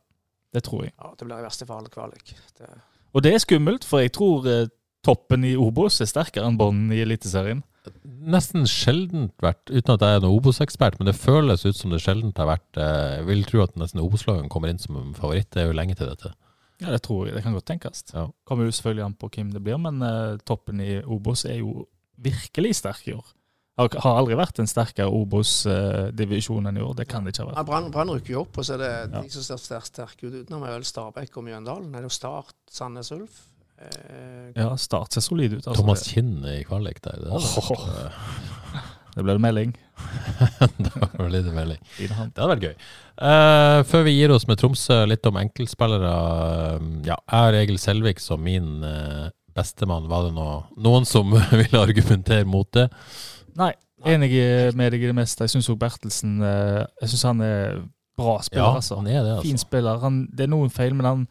Det 0.55 0.63
tror 0.69 0.85
jeg. 0.87 0.95
Ja, 0.95 1.11
det 1.19 1.27
blir 1.27 1.43
i 1.43 1.47
verste 1.49 1.67
fall 1.67 1.91
kvalik. 1.91 2.31
Det, 2.57 2.71
Og 3.11 3.25
det 3.27 3.35
er 3.35 3.43
skummelt, 3.43 3.83
for 3.85 4.05
jeg 4.05 4.15
tror 4.15 4.47
eh, 4.47 4.71
toppen 5.03 5.43
i 5.43 5.57
Obos 5.59 5.99
er 5.99 6.07
sterkere 6.07 6.47
enn 6.47 6.57
bånden 6.59 6.95
i 6.95 7.03
Eliteserien. 7.03 7.59
Nesten 8.03 8.67
sjeldent 8.69 9.33
vært, 9.43 9.67
uten 9.69 9.93
at 9.95 10.05
jeg 10.05 10.17
er 10.17 10.23
noen 10.23 10.37
Obos-ekspert, 10.37 10.99
men 10.99 11.09
det 11.09 11.17
føles 11.19 11.65
ut 11.65 11.75
som 11.75 11.91
det 11.91 12.01
sjeldent 12.03 12.37
har 12.39 12.47
vært 12.47 12.79
eh, 12.79 13.19
Jeg 13.19 13.27
vil 13.27 13.43
tro 13.49 13.63
at 13.65 13.75
nesten 13.79 14.01
Obos-lagene 14.03 14.51
kommer 14.53 14.71
inn 14.71 14.79
som 14.81 14.99
en 14.99 15.13
favoritt. 15.17 15.49
Det 15.51 15.63
er 15.63 15.69
jo 15.71 15.77
lenge 15.77 15.97
til 15.99 16.09
dette. 16.11 16.33
Ja, 16.81 16.89
det 16.91 17.03
tror 17.05 17.27
jeg. 17.27 17.35
Det 17.35 17.43
kan 17.45 17.55
godt 17.55 17.67
tenkes. 17.69 18.03
Ja. 18.13 18.27
Kommer 18.47 18.67
jo 18.67 18.75
selvfølgelig 18.75 19.05
an 19.05 19.19
på 19.19 19.29
hvem 19.35 19.53
det 19.53 19.61
blir, 19.63 19.79
men 19.79 20.01
uh, 20.03 20.39
toppen 20.47 20.81
i 20.83 20.97
Obos 21.03 21.45
er 21.47 21.61
jo 21.61 21.85
virkelig 22.23 22.75
sterk 22.81 23.07
i 23.07 23.15
år. 23.15 23.25
Har, 23.79 23.89
har 24.03 24.19
aldri 24.19 24.35
vært 24.37 24.59
en 24.61 24.69
sterkere 24.69 25.09
Obos-divisjon 25.09 26.69
enn 26.69 26.77
i 26.77 26.83
år. 26.83 26.93
Det 26.99 27.07
kan 27.09 27.25
det 27.25 27.33
ikke 27.33 27.45
ha 27.45 27.47
vært. 27.49 27.61
Ja, 27.61 27.87
Brann 27.93 28.11
rykker 28.13 28.35
jo 28.35 28.43
opp, 28.43 28.59
og 28.61 28.67
så 28.67 28.75
er 28.75 28.83
det 28.83 28.91
Ja. 29.13 29.21
de 29.21 29.29
som 29.33 29.57
ser 29.57 29.87
sterke 29.87 30.27
ut 30.27 30.35
utenom, 30.43 30.63
er 30.67 30.75
vel 30.75 30.85
Stabæk 30.85 31.37
og 31.37 31.47
Mjøndalen. 31.47 31.89
Er 31.95 32.03
Det 32.03 32.11
jo 32.11 32.13
Start, 32.13 32.53
Sandnes 32.69 33.11
Ulf. 33.11 33.47
Eh, 33.83 34.49
Ja, 34.55 34.71
Start 34.77 35.13
ser 35.15 35.21
solid 35.25 35.53
ut. 35.53 35.67
Altså. 35.67 35.79
Thomas 35.81 36.03
Kinn 36.07 36.43
i 36.45 36.59
kvalik 36.67 37.01
der. 37.03 37.19
Det, 37.23 37.31
oh, 37.31 37.71
Åh. 37.71 38.09
Det 39.13 39.21
ble 39.21 39.35
melding. 39.37 39.75
det 40.81 40.91
ble 41.13 41.27
litt 41.29 41.49
melding. 41.53 41.81
Fin. 41.93 42.09
Det 42.09 42.41
hadde 42.41 42.47
vært 42.49 42.63
gøy. 42.65 42.73
Uh, 43.21 43.83
før 43.85 44.07
vi 44.07 44.15
gir 44.15 44.33
oss 44.33 44.47
med 44.49 44.57
Tromsø, 44.57 45.03
litt 45.05 45.29
om 45.29 45.37
enkeltspillere. 45.37 46.13
Ja, 47.05 47.19
jeg 47.19 47.43
har 47.45 47.57
Egil 47.59 47.77
Selvik 47.81 48.23
som 48.23 48.41
min 48.41 48.81
uh, 48.81 49.27
bestemann. 49.53 50.09
Var 50.09 50.25
det 50.27 50.33
noe, 50.39 50.63
noen 50.81 51.05
som 51.05 51.29
ville 51.61 51.83
argumentere 51.83 52.47
mot 52.49 52.69
det? 52.73 52.87
Nei, 53.59 53.69
enig 54.09 54.31
med 54.73 54.95
deg 54.95 55.05
i 55.05 55.11
det 55.11 55.17
meste. 55.19 55.45
Jeg 55.45 55.53
syns 55.59 55.69
òg 55.69 55.77
Bertelsen 55.83 56.39
uh, 56.41 56.81
Jeg 57.03 57.13
synes 57.13 57.27
han 57.29 57.45
er 57.45 57.83
bra 58.17 58.39
spiller, 58.41 58.65
Ja, 58.65 58.81
altså. 58.81 58.97
han 58.97 59.11
er 59.13 59.21
det, 59.29 59.37
Fin 59.45 59.59
altså. 59.59 59.67
spiller. 59.67 60.01
Han, 60.01 60.23
det 60.33 60.47
er 60.47 60.53
noen 60.55 60.73
feil, 60.73 60.97
men 60.97 61.05
han, 61.09 61.27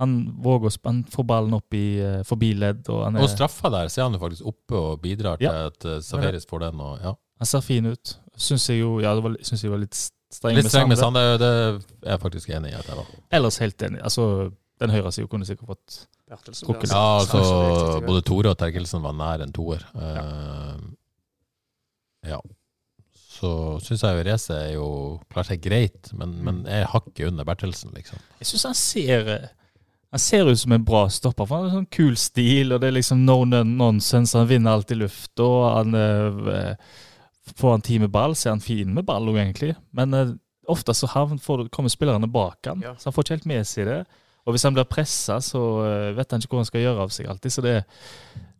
han 0.00 0.14
våger 0.40 0.70
å 0.70 0.78
han 0.86 1.02
får 1.12 1.26
ballen 1.28 1.56
opp 1.58 1.76
i 1.76 1.84
uh, 2.00 2.20
forbi 2.26 2.54
ledd. 2.56 2.86
Og 2.88 3.02
han, 3.04 3.18
er, 3.18 3.26
Og 3.26 3.32
straffa 3.32 3.70
der, 3.72 3.90
så 3.92 4.00
er 4.00 4.08
han 4.08 4.16
jo 4.16 4.22
faktisk 4.22 4.48
oppe 4.48 4.78
og 4.78 5.02
bidrar 5.02 5.40
til 5.40 5.50
Ja. 5.50 5.66
at 5.68 5.84
uh, 5.84 5.98
Safaris 6.04 6.48
får 6.48 6.64
den. 6.66 6.80
Og, 6.80 7.02
ja. 7.04 7.12
han 7.42 7.50
ser 7.50 7.64
fin 7.66 7.90
ut. 7.90 8.14
Syns 8.40 8.70
jeg 8.70 8.80
jo 8.80 8.94
Ja, 9.04 9.12
det 9.18 9.24
var, 9.26 9.36
synes 9.44 9.66
jeg 9.66 9.72
var 9.74 9.82
litt 9.82 9.98
streng 9.98 10.56
Litt 10.56 10.70
streng 10.70 10.88
med 10.88 11.00
Sande. 11.00 11.26
Det 11.42 11.50
er 11.50 12.14
jeg 12.14 12.22
faktisk 12.22 12.54
enig 12.56 12.72
i 12.72 12.78
at 12.78 12.88
jeg 12.88 12.96
var. 13.02 13.12
Ellers 13.36 13.60
helt 13.60 13.84
enig. 13.88 14.00
Altså, 14.06 14.24
den 14.80 14.94
høyresida 14.94 15.28
kunne 15.28 15.48
sikkert 15.48 15.74
fått 15.74 16.00
Bertelsen. 16.30 16.70
Ja, 16.70 17.04
straks 17.26 17.48
så 17.50 17.58
viktig 17.58 17.82
altså 17.82 18.00
både 18.06 18.24
Tore 18.24 18.54
og 18.54 18.58
Terkelsen 18.60 19.02
var 19.04 19.16
nær 19.18 19.44
en 19.44 19.52
toer. 19.52 19.84
Uh, 19.98 20.78
ja. 22.28 22.38
Så 23.40 23.50
syns 23.84 24.04
jeg 24.04 24.26
er 24.28 24.74
jo 24.74 24.88
klarer 25.32 25.48
seg 25.48 25.62
greit, 25.64 26.10
men, 26.16 26.36
men 26.44 26.60
er 26.68 26.88
hakket 26.92 27.30
under 27.30 27.46
Bertelsen, 27.48 27.92
liksom. 27.96 28.20
Jeg 28.40 28.50
syns 28.50 28.66
han 28.68 28.76
ser 28.78 29.30
eh, 29.32 29.48
Han 30.10 30.18
ser 30.18 30.48
ut 30.50 30.58
som 30.58 30.72
en 30.74 30.84
bra 30.84 31.04
stopper. 31.08 31.46
For 31.46 31.56
Han 31.60 31.68
har 31.68 31.76
sånn 31.78 31.90
kul 31.94 32.16
stil, 32.18 32.72
og 32.74 32.80
det 32.82 32.88
er 32.90 32.96
liksom 32.96 33.20
no 33.24 33.44
non- 33.46 33.76
nonsense. 33.78 34.34
Han 34.38 34.48
vinner 34.50 34.72
alltid 34.74 34.98
lufta. 35.04 35.46
Han 35.76 35.94
eh, 35.94 36.74
Får 37.56 37.70
han 37.70 37.80
tid 37.82 38.00
med 38.04 38.10
ball, 38.14 38.34
så 38.38 38.48
er 38.48 38.52
han 38.56 38.60
fin 38.62 38.92
med 38.94 39.04
ball 39.08 39.26
òg, 39.30 39.38
egentlig. 39.40 39.72
Men 39.96 40.14
eh, 40.14 40.32
ofte 40.70 40.94
så 40.94 41.08
får, 41.10 41.68
kommer 41.74 41.90
spillerne 41.90 42.28
bak 42.30 42.66
han, 42.66 42.82
Ja. 42.84 42.92
så 42.98 43.08
han 43.08 43.12
får 43.16 43.24
ikke 43.24 43.34
helt 43.38 43.46
med 43.50 43.66
seg 43.66 43.86
det. 43.88 44.00
Og 44.46 44.54
hvis 44.54 44.62
han 44.66 44.74
blir 44.76 44.86
pressa, 44.88 45.40
så 45.42 45.62
eh, 45.86 46.12
vet 46.16 46.30
han 46.30 46.40
ikke 46.40 46.54
hvor 46.54 46.62
han 46.62 46.68
skal 46.68 46.84
gjøre 46.84 47.02
av 47.06 47.10
seg 47.14 47.26
alltid. 47.30 47.52
Så 47.54 47.62
det, 47.64 47.74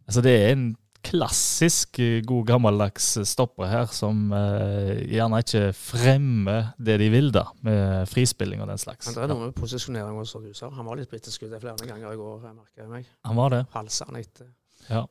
altså 0.07 0.23
det 0.27 0.35
er 0.43 0.51
en 0.57 0.65
klassisk 1.07 1.99
eh, 2.03 2.21
god 2.27 2.47
gammeldags 2.49 3.07
stopper 3.29 3.67
her, 3.71 3.87
som 3.95 4.31
eh, 4.37 5.01
gjerne 5.11 5.41
ikke 5.45 5.63
fremmer 5.77 6.73
det 6.79 6.99
de 7.01 7.09
vil, 7.13 7.31
da, 7.35 7.47
med 7.67 8.09
frispilling 8.11 8.61
og 8.65 8.69
den 8.73 8.79
slags. 8.83 9.07
Men 9.09 9.17
det 9.19 9.25
er 9.25 9.33
noe 9.35 9.47
med 9.49 9.57
posisjonering 9.59 10.19
også, 10.21 10.43
du 10.45 10.53
sa. 10.57 10.69
Han 10.77 10.87
var 10.91 11.01
litt 11.01 11.11
på 11.11 11.17
etterskudd 11.19 11.55
flere 11.63 11.89
ganger 11.89 12.13
i 12.13 12.21
går, 12.21 12.39
jeg 12.47 12.57
merker 12.59 12.89
meg. 12.93 13.09
Han 13.29 13.37
var 13.41 13.55
det. 13.57 13.63
Halsa 13.75 14.09
han 14.11 14.21
etter. 14.21 14.51
Ja. 14.91 15.05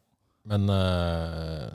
Men 0.49 0.69
eh, 0.73 1.69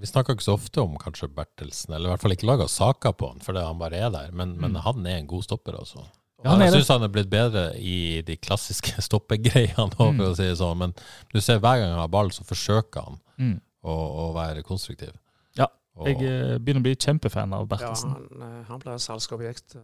vi 0.00 0.08
snakker 0.10 0.34
ikke 0.34 0.44
så 0.44 0.56
ofte 0.58 0.82
om 0.82 0.96
kanskje 1.00 1.28
Bertelsen, 1.32 1.94
eller 1.94 2.08
i 2.08 2.12
hvert 2.14 2.22
fall 2.24 2.34
ikke 2.34 2.48
laga 2.48 2.66
saker 2.68 3.14
på 3.16 3.28
han, 3.30 3.40
fordi 3.44 3.62
han 3.64 3.78
bare 3.80 4.00
er 4.06 4.10
der. 4.12 4.32
Men, 4.36 4.56
men 4.60 4.74
Mm. 4.74 4.80
han 4.84 5.06
er 5.06 5.18
en 5.20 5.28
god 5.30 5.44
stopper, 5.46 5.76
altså. 5.78 6.02
Ja, 6.44 6.50
han 6.52 6.60
er 6.60 6.66
jeg 6.68 6.74
syns 6.82 6.88
han 6.92 7.02
er 7.06 7.08
blitt 7.08 7.30
bedre 7.32 7.62
i 7.80 8.20
de 8.26 8.36
klassiske 8.36 9.00
stoppegreiene, 9.08 9.86
for 9.96 10.12
Mm. 10.12 10.20
å 10.20 10.34
si 10.36 10.42
det 10.44 10.58
sånn. 10.60 10.76
Men 10.78 10.92
du 11.32 11.40
ser 11.40 11.58
hver 11.58 11.80
gang 11.80 11.90
han 11.94 11.98
har 12.04 12.08
ball, 12.12 12.28
så 12.30 12.44
forsøker 12.44 13.04
han 13.08 13.18
Mm. 13.40 13.60
å, 13.82 13.94
å 14.28 14.34
være 14.34 14.62
konstruktiv. 14.62 15.14
Ja, 15.56 15.66
Og, 15.96 16.06
Jeg 16.08 16.16
eh, 16.22 16.58
begynner 16.58 16.80
å 16.80 16.86
bli 16.88 16.94
kjempefan 16.96 17.52
av 17.54 17.64
Ja, 17.64 17.76
Bertelsen. 17.76 18.10
han, 18.10 18.42
eh, 18.42 18.64
han 18.68 18.78
ble 18.80 18.92
salgsobjekt. 18.98 19.76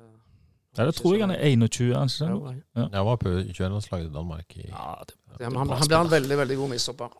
Ja, 0.79 0.85
det 0.87 0.95
tror 0.95 1.14
jeg 1.16 1.23
han 1.25 1.33
er 1.35 1.41
21, 1.43 1.91
er 1.91 1.99
han 1.99 2.09
ikke 2.09 2.29
det? 2.55 2.62
Ja, 2.77 2.85
jeg 2.93 3.05
var 3.09 3.16
på 3.16 3.29
21-landslaget 3.29 4.07
i 4.07 4.12
Danmark 4.14 4.57
i 4.57 4.68
Ja, 4.68 4.93
det, 5.09 5.14
det, 5.39 5.47
han, 5.51 5.57
han 5.68 5.89
ble 5.91 5.99
en 5.99 6.11
veldig 6.12 6.37
veldig 6.39 6.57
god 6.61 6.71
midtstopper. 6.71 7.16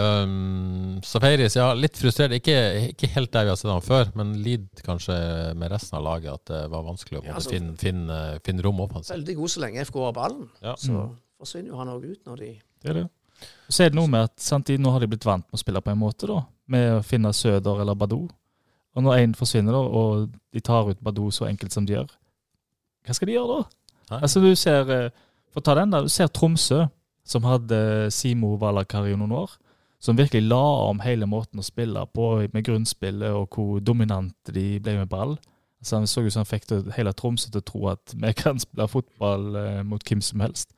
Um, 0.00 0.98
Safaris, 1.04 1.54
ja, 1.58 1.68
litt 1.76 1.98
frustrert. 2.00 2.32
Ikke, 2.38 2.54
ikke 2.90 3.10
helt 3.14 3.30
der 3.34 3.46
vi 3.46 3.52
har 3.52 3.58
sett 3.60 3.70
han 3.70 3.84
før, 3.84 4.10
men 4.18 4.32
lider 4.42 4.82
kanskje 4.86 5.16
med 5.58 5.70
resten 5.72 5.98
av 5.98 6.04
laget 6.06 6.32
at 6.34 6.44
det 6.50 6.60
var 6.72 6.84
vanskelig 6.86 7.20
å 7.20 7.24
Ja, 7.26 7.34
altså- 7.38 7.50
finne, 7.54 7.76
finne, 7.80 8.18
finne 8.46 8.62
rom 8.66 8.80
offensivt. 8.80 9.14
Veldig 9.18 9.36
god 9.36 9.48
så 9.54 9.60
lenge 9.64 9.84
FK 9.86 9.98
har 10.04 10.12
ballen. 10.16 10.48
Ja. 10.62 10.74
Så 10.76 10.90
Mm. 10.92 11.16
forsvinner 11.40 11.68
jo 11.68 11.76
han 11.76 11.88
òg 11.88 12.04
ut 12.10 12.24
når 12.26 12.36
de 12.38 12.60
det 12.82 12.90
er 12.90 12.94
det. 12.94 13.10
Så 13.68 13.84
er 13.84 13.88
det 13.90 13.94
noe 13.96 14.06
med 14.08 14.24
at 14.24 14.36
samtidig 14.36 14.80
nå 14.80 14.90
har 14.92 15.00
de 15.00 15.06
blitt 15.06 15.24
vant 15.24 15.44
med 15.46 15.54
å 15.54 15.58
spille 15.62 15.80
på 15.80 15.90
en 15.92 15.98
måte, 15.98 16.26
da. 16.26 16.42
Med 16.68 16.98
å 17.00 17.04
finne 17.04 17.32
Søder 17.32 17.80
eller 17.80 17.94
Badou. 17.94 18.28
Og 18.96 19.02
når 19.02 19.18
én 19.18 19.34
forsvinner, 19.36 19.72
da, 19.72 19.78
og 19.78 20.30
de 20.52 20.60
tar 20.60 20.88
ut 20.90 21.00
Badou 21.02 21.30
så 21.30 21.46
enkelt 21.46 21.72
som 21.72 21.84
de 21.86 21.94
gjør, 21.94 22.08
hva 23.10 23.16
skal 23.18 23.30
de 23.30 23.34
gjøre 23.34 23.58
da? 23.58 23.66
Nei. 24.10 24.20
Altså 24.22 24.42
du 24.42 24.50
ser, 24.58 24.90
eh, 24.94 25.10
For 25.50 25.58
å 25.58 25.66
ta 25.66 25.74
den 25.74 25.90
der, 25.90 26.06
du 26.06 26.12
ser 26.12 26.28
Tromsø, 26.30 26.84
som 27.26 27.42
hadde 27.42 28.10
Simo 28.14 28.54
Valakari 28.56 29.16
noen 29.18 29.34
år. 29.34 29.56
Som 30.00 30.16
virkelig 30.16 30.46
la 30.46 30.62
om 30.86 31.02
hele 31.02 31.26
måten 31.26 31.60
å 31.60 31.66
spille 31.66 32.06
på 32.14 32.46
med 32.54 32.64
grunnspillet, 32.64 33.34
og 33.34 33.50
hvor 33.50 33.80
dominante 33.82 34.54
de 34.54 34.78
ble 34.78 34.94
med 35.02 35.10
ball. 35.10 35.34
Altså 35.80 35.96
Han 35.96 36.06
så 36.06 36.22
ut 36.22 36.32
som 36.32 36.44
han 36.44 36.48
fikk 36.48 36.70
hele 36.94 37.12
Tromsø 37.12 37.50
til 37.50 37.60
å 37.60 37.66
tro 37.66 37.88
at 37.90 38.14
vi 38.22 38.32
kan 38.38 38.62
spille 38.62 38.88
fotball 38.88 39.56
eh, 39.56 39.82
mot 39.82 40.04
hvem 40.06 40.22
som 40.22 40.40
helst. 40.40 40.70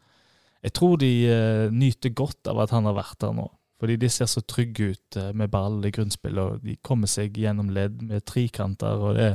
Jeg 0.63 0.73
tror 0.79 0.97
de 0.97 1.13
eh, 1.29 1.69
nyter 1.71 2.15
godt 2.15 2.49
av 2.49 2.63
at 2.65 2.73
han 2.73 2.89
har 2.89 2.97
vært 2.97 3.21
der 3.21 3.37
nå. 3.37 3.49
Fordi 3.83 3.97
de 3.99 4.09
ser 4.15 4.29
så 4.31 4.41
trygge 4.47 4.93
ut 4.95 5.17
eh, 5.19 5.33
med 5.35 5.51
ball 5.51 5.81
i 5.85 5.91
grunnspillet, 5.91 6.43
og 6.43 6.65
de 6.65 6.79
kommer 6.87 7.11
seg 7.11 7.37
gjennom 7.37 7.73
ledd 7.75 8.01
med 8.03 8.25
trikanter. 8.25 9.03
og 9.03 9.19
det, 9.19 9.33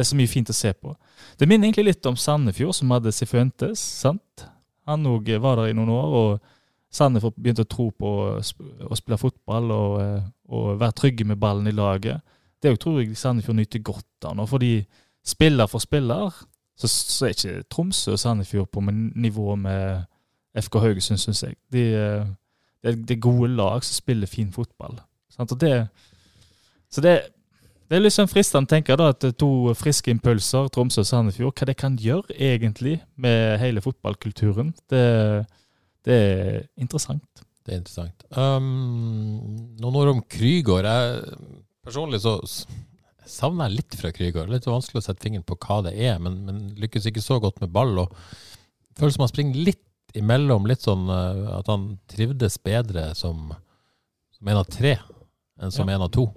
det 0.00 0.06
er 0.06 0.08
så 0.14 0.16
mye 0.16 0.30
fint 0.32 0.48
å 0.48 0.54
se 0.56 0.70
på. 0.72 0.94
Det 1.36 1.44
minner 1.44 1.68
egentlig 1.68 1.90
litt 1.90 2.06
om 2.08 2.14
Sandefjord, 2.16 2.72
som 2.72 2.92
hadde 2.94 3.12
Sifuentes. 3.12 3.80
sant? 4.00 4.46
Han 4.88 5.04
òg 5.04 5.26
var 5.44 5.58
der 5.58 5.68
i 5.68 5.74
noen 5.76 5.90
år, 5.92 6.14
og 6.16 6.38
Sandefjord 6.88 7.34
begynte 7.36 7.66
å 7.66 7.68
tro 7.68 7.90
på 7.92 8.12
å 8.40 8.96
spille 8.96 9.18
fotball 9.20 9.68
og, 9.74 9.96
eh, 10.00 10.22
og 10.48 10.78
være 10.80 10.96
trygge 10.96 11.26
med 11.28 11.36
ballen 11.36 11.68
i 11.68 11.74
laget. 11.76 12.22
Det 12.62 12.72
tror 12.80 13.02
jeg 13.02 13.12
Sandefjord 13.12 13.58
nyter 13.58 13.82
godt 13.84 14.24
av 14.24 14.38
nå, 14.38 14.46
fordi 14.48 14.86
spiller 15.20 15.68
for 15.68 15.84
spiller, 15.84 16.32
så, 16.80 16.88
så 16.88 17.26
er 17.28 17.36
ikke 17.36 17.68
Tromsø 17.68 18.14
og 18.16 18.22
Sandefjord 18.22 18.70
på 18.72 18.80
nivå 18.88 19.54
med 19.60 20.06
FK 20.56 20.80
Haugesund, 20.80 21.20
syns 21.20 21.42
jeg. 21.44 21.58
De, 21.68 21.84
eh, 21.92 22.24
det 22.88 23.18
er 23.18 23.20
gode 23.20 23.52
lag 23.52 23.84
som 23.84 24.00
spiller 24.00 24.26
fin 24.26 24.48
fotball. 24.48 24.96
Sant? 25.28 25.52
Og 25.52 25.60
det, 25.60 25.74
så 26.88 27.04
det, 27.04 27.18
det 27.90 27.98
er 28.06 28.12
sånn 28.14 28.30
fristende 28.30 28.68
å 28.68 28.70
tenke 28.70 28.94
da, 28.94 29.08
at 29.10 29.24
to 29.40 29.72
friske 29.74 30.12
impulser, 30.14 30.68
Tromsø 30.70 31.02
og 31.02 31.08
Sandefjord, 31.08 31.56
hva 31.58 31.66
det 31.66 31.74
kan 31.80 31.96
gjøre 31.98 32.36
egentlig 32.38 33.00
med 33.18 33.56
hele 33.58 33.82
fotballkulturen. 33.82 34.70
Det, 34.90 35.00
det 36.06 36.18
er 36.18 36.60
interessant. 36.78 37.42
Det 37.66 37.74
er 37.74 37.80
interessant. 37.82 38.22
Um, 38.30 39.74
noen 39.82 39.98
ord 39.98 40.12
om 40.14 40.22
Krygård. 40.30 40.86
Jeg, 40.86 41.34
personlig 41.84 42.22
så 42.22 42.36
savner 43.26 43.68
jeg 43.68 43.80
litt 43.80 43.98
fra 43.98 44.12
Krygård. 44.14 44.52
Litt 44.54 44.70
vanskelig 44.70 45.02
å 45.02 45.06
sette 45.08 45.26
fingeren 45.26 45.46
på 45.46 45.58
hva 45.58 45.80
det 45.88 45.96
er, 45.98 46.16
men, 46.22 46.40
men 46.46 46.62
lykkes 46.80 47.10
ikke 47.10 47.24
så 47.24 47.40
godt 47.42 47.58
med 47.62 47.74
ball. 47.74 47.92
og 48.04 48.14
Føles 48.98 49.18
som 49.18 49.26
han 49.26 49.32
springer 49.32 49.66
litt 49.70 50.14
imellom, 50.18 50.66
litt 50.66 50.82
sånn 50.86 51.10
eh, 51.10 51.42
at 51.58 51.68
han 51.70 51.90
trivdes 52.10 52.58
bedre 52.62 53.10
som, 53.18 53.50
som 54.34 54.50
en 54.50 54.62
av 54.62 54.70
tre 54.70 54.96
enn 55.60 55.74
som 55.74 55.90
Ja. 55.90 55.98
en 55.98 56.06
av 56.06 56.14
to. 56.14 56.30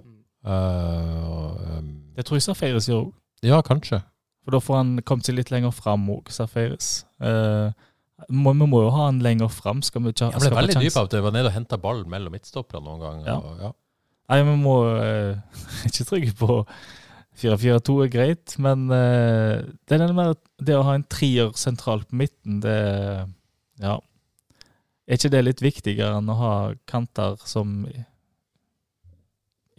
Uh, 0.44 1.78
um, 1.78 1.92
Det 2.16 2.26
tror 2.26 2.38
jeg 2.38 2.46
Safaris 2.46 2.88
gjør 2.90 3.06
òg. 3.06 3.12
ja, 3.46 3.60
kanskje. 3.64 4.02
For 4.44 4.52
da 4.52 4.60
får 4.60 4.76
han 4.76 4.90
kommet 5.08 5.28
seg 5.28 5.38
litt 5.38 5.50
lenger 5.54 5.72
fram 5.72 6.04
òg, 6.12 6.28
Safaris. 6.32 7.06
Uh, 7.22 7.72
må, 8.28 8.52
vi 8.52 8.68
må 8.68 8.82
jo 8.84 8.90
ha 8.94 9.08
han 9.08 9.22
lenger 9.24 9.48
fram. 9.52 9.80
Skal 9.84 10.04
vi 10.04 10.12
ikke 10.12 10.28
han 10.28 10.42
ble 10.42 10.52
veldig 10.52 10.82
dyp 10.84 10.98
av 11.00 11.08
at 11.08 11.16
jeg 11.16 11.24
var 11.24 11.34
nede 11.34 11.50
og 11.50 11.56
henta 11.56 11.80
ball 11.80 12.04
mellom 12.08 12.36
midtstopperne 12.36 12.84
noen 12.84 13.02
ganger. 13.02 13.30
Ja. 13.30 13.38
Og, 13.40 13.64
ja. 13.64 13.72
Nei, 14.32 14.40
vi 14.48 14.56
må 14.60 14.76
uh, 14.84 15.62
ikke 15.88 16.08
trygge 16.10 16.36
på 16.38 16.60
4-4-2 17.40 17.96
er 18.04 18.10
greit, 18.12 18.56
men 18.62 18.86
uh, 18.92 19.64
det, 19.64 19.96
er 19.96 20.04
det, 20.04 20.14
med, 20.14 20.36
det 20.62 20.76
å 20.78 20.84
ha 20.86 20.98
en 20.98 21.06
trier 21.10 21.54
sentralt 21.58 22.10
på 22.10 22.20
midten, 22.24 22.60
det 22.64 22.80
Ja. 23.82 23.98
Er 25.04 25.18
ikke 25.18 25.34
det 25.34 25.40
litt 25.42 25.60
viktigere 25.60 26.16
enn 26.16 26.30
å 26.32 26.36
ha 26.38 26.52
kanter 26.88 27.34
som 27.44 27.82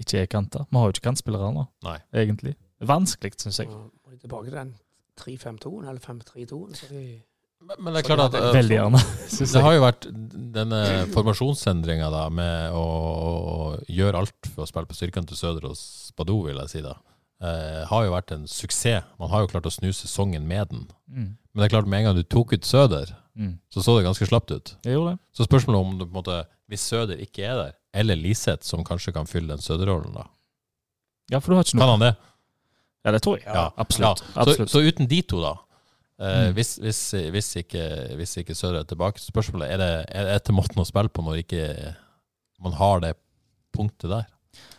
ikke 0.01 0.21
er 0.21 0.25
kanter? 0.31 0.65
Vi 0.71 0.77
har 0.77 0.89
jo 0.89 0.95
ikke 0.95 1.05
kantspillere 1.09 1.51
nå, 1.55 1.67
Nei. 1.87 1.97
egentlig. 2.13 2.55
Vanskelig, 2.85 3.33
syns 3.39 3.59
jeg. 3.61 3.69
Og 3.71 4.19
tilbake 4.21 4.49
til 4.49 4.57
den 4.59 4.73
3-5-2-en 5.21 5.87
eller 5.87 5.99
5-3-2-en. 6.03 6.75
så 6.75 6.89
de- 6.91 7.21
Men, 7.65 7.77
men 7.79 7.93
det 7.95 8.01
er 8.03 8.15
klart 8.15 8.33
at 8.33 8.35
uh, 8.35 8.53
Veldig 8.53 8.75
gjerne, 8.77 8.99
syns 9.35 9.53
Det 9.55 9.61
har 9.63 9.73
jo 9.73 9.81
vært 9.81 10.07
denne 10.53 10.81
formasjonsendringa 11.15 12.09
da, 12.13 12.25
med 12.29 12.75
å, 12.77 12.83
å 12.85 13.57
gjøre 13.89 14.19
alt 14.21 14.49
for 14.53 14.65
å 14.65 14.69
spille 14.69 14.89
på 14.89 14.97
styrkene 14.97 15.25
til 15.29 15.39
Søder 15.39 15.65
og 15.71 15.77
Spadou, 15.79 16.43
vil 16.47 16.59
jeg 16.65 16.73
si 16.75 16.83
da. 16.85 16.95
Uh, 17.41 17.83
har 17.89 18.05
jo 18.05 18.13
vært 18.13 18.31
en 18.35 18.45
suksess. 18.47 19.03
Man 19.19 19.31
har 19.33 19.43
jo 19.43 19.49
klart 19.51 19.65
å 19.67 19.73
snu 19.73 19.89
sesongen 19.95 20.45
med 20.47 20.69
den. 20.71 20.85
Mm. 21.09 21.31
Men 21.35 21.61
det 21.63 21.67
er 21.69 21.73
klart, 21.77 21.87
med 21.89 21.99
en 22.03 22.09
gang 22.11 22.19
du 22.19 22.23
tok 22.23 22.53
ut 22.57 22.65
Søder, 22.67 23.15
Mm. 23.35 23.57
så 23.67 23.81
så 23.83 23.97
det 23.97 24.05
ganske 24.05 24.23
slapt 24.29 24.47
ut. 24.55 24.69
Jeg 24.87 24.93
gjorde 24.95 25.09
det. 25.11 25.19
Så 25.35 25.43
spørsmålet 25.43 25.75
om 25.83 25.97
du 25.99 26.05
på 26.05 26.13
en 26.13 26.15
måte, 26.21 26.35
hvis 26.71 26.85
Søder 26.87 27.19
ikke 27.19 27.43
er 27.43 27.57
der, 27.59 27.73
eller 27.95 28.19
Liseth, 28.19 28.63
som 28.67 28.83
kanskje 28.85 29.13
kan 29.15 29.27
fylle 29.29 29.53
den 29.55 29.63
Søder-rollen, 29.63 30.13
da. 30.15 30.25
Ja, 31.31 31.39
for 31.41 31.51
du 31.53 31.57
har 31.59 31.65
ikke 31.65 31.77
noe 31.79 31.85
Kan 31.87 31.93
han 31.95 32.03
det? 32.05 32.15
Ja, 33.05 33.11
det 33.15 33.21
tror 33.25 33.37
jeg. 33.39 33.45
Ja, 33.47 33.67
absolutt. 33.81 34.21
Ja. 34.25 34.41
absolutt. 34.41 34.69
Så, 34.71 34.81
så 34.81 34.87
uten 34.87 35.07
de 35.09 35.21
to, 35.21 35.41
da. 35.43 35.53
Eh, 36.19 36.45
Mm. 36.47 36.53
hvis, 36.55 36.69
hvis, 36.79 36.99
hvis, 37.33 37.49
ikke, 37.59 37.81
hvis 38.15 38.37
ikke 38.39 38.55
Søder 38.55 38.79
er 38.79 38.83
tilbake, 38.87 39.19
så 39.19 39.31
spørsmålet 39.33 39.71
er 39.73 39.77
det 39.81 39.89
er 40.15 40.23
det 40.29 40.35
etter 40.39 40.53
måten 40.55 40.79
å 40.79 40.85
spille 40.87 41.09
på 41.11 41.21
når 41.25 41.41
ikke 41.43 41.63
man 42.63 42.73
har 42.79 43.01
det 43.03 43.13
punktet 43.75 44.09
der. 44.09 44.23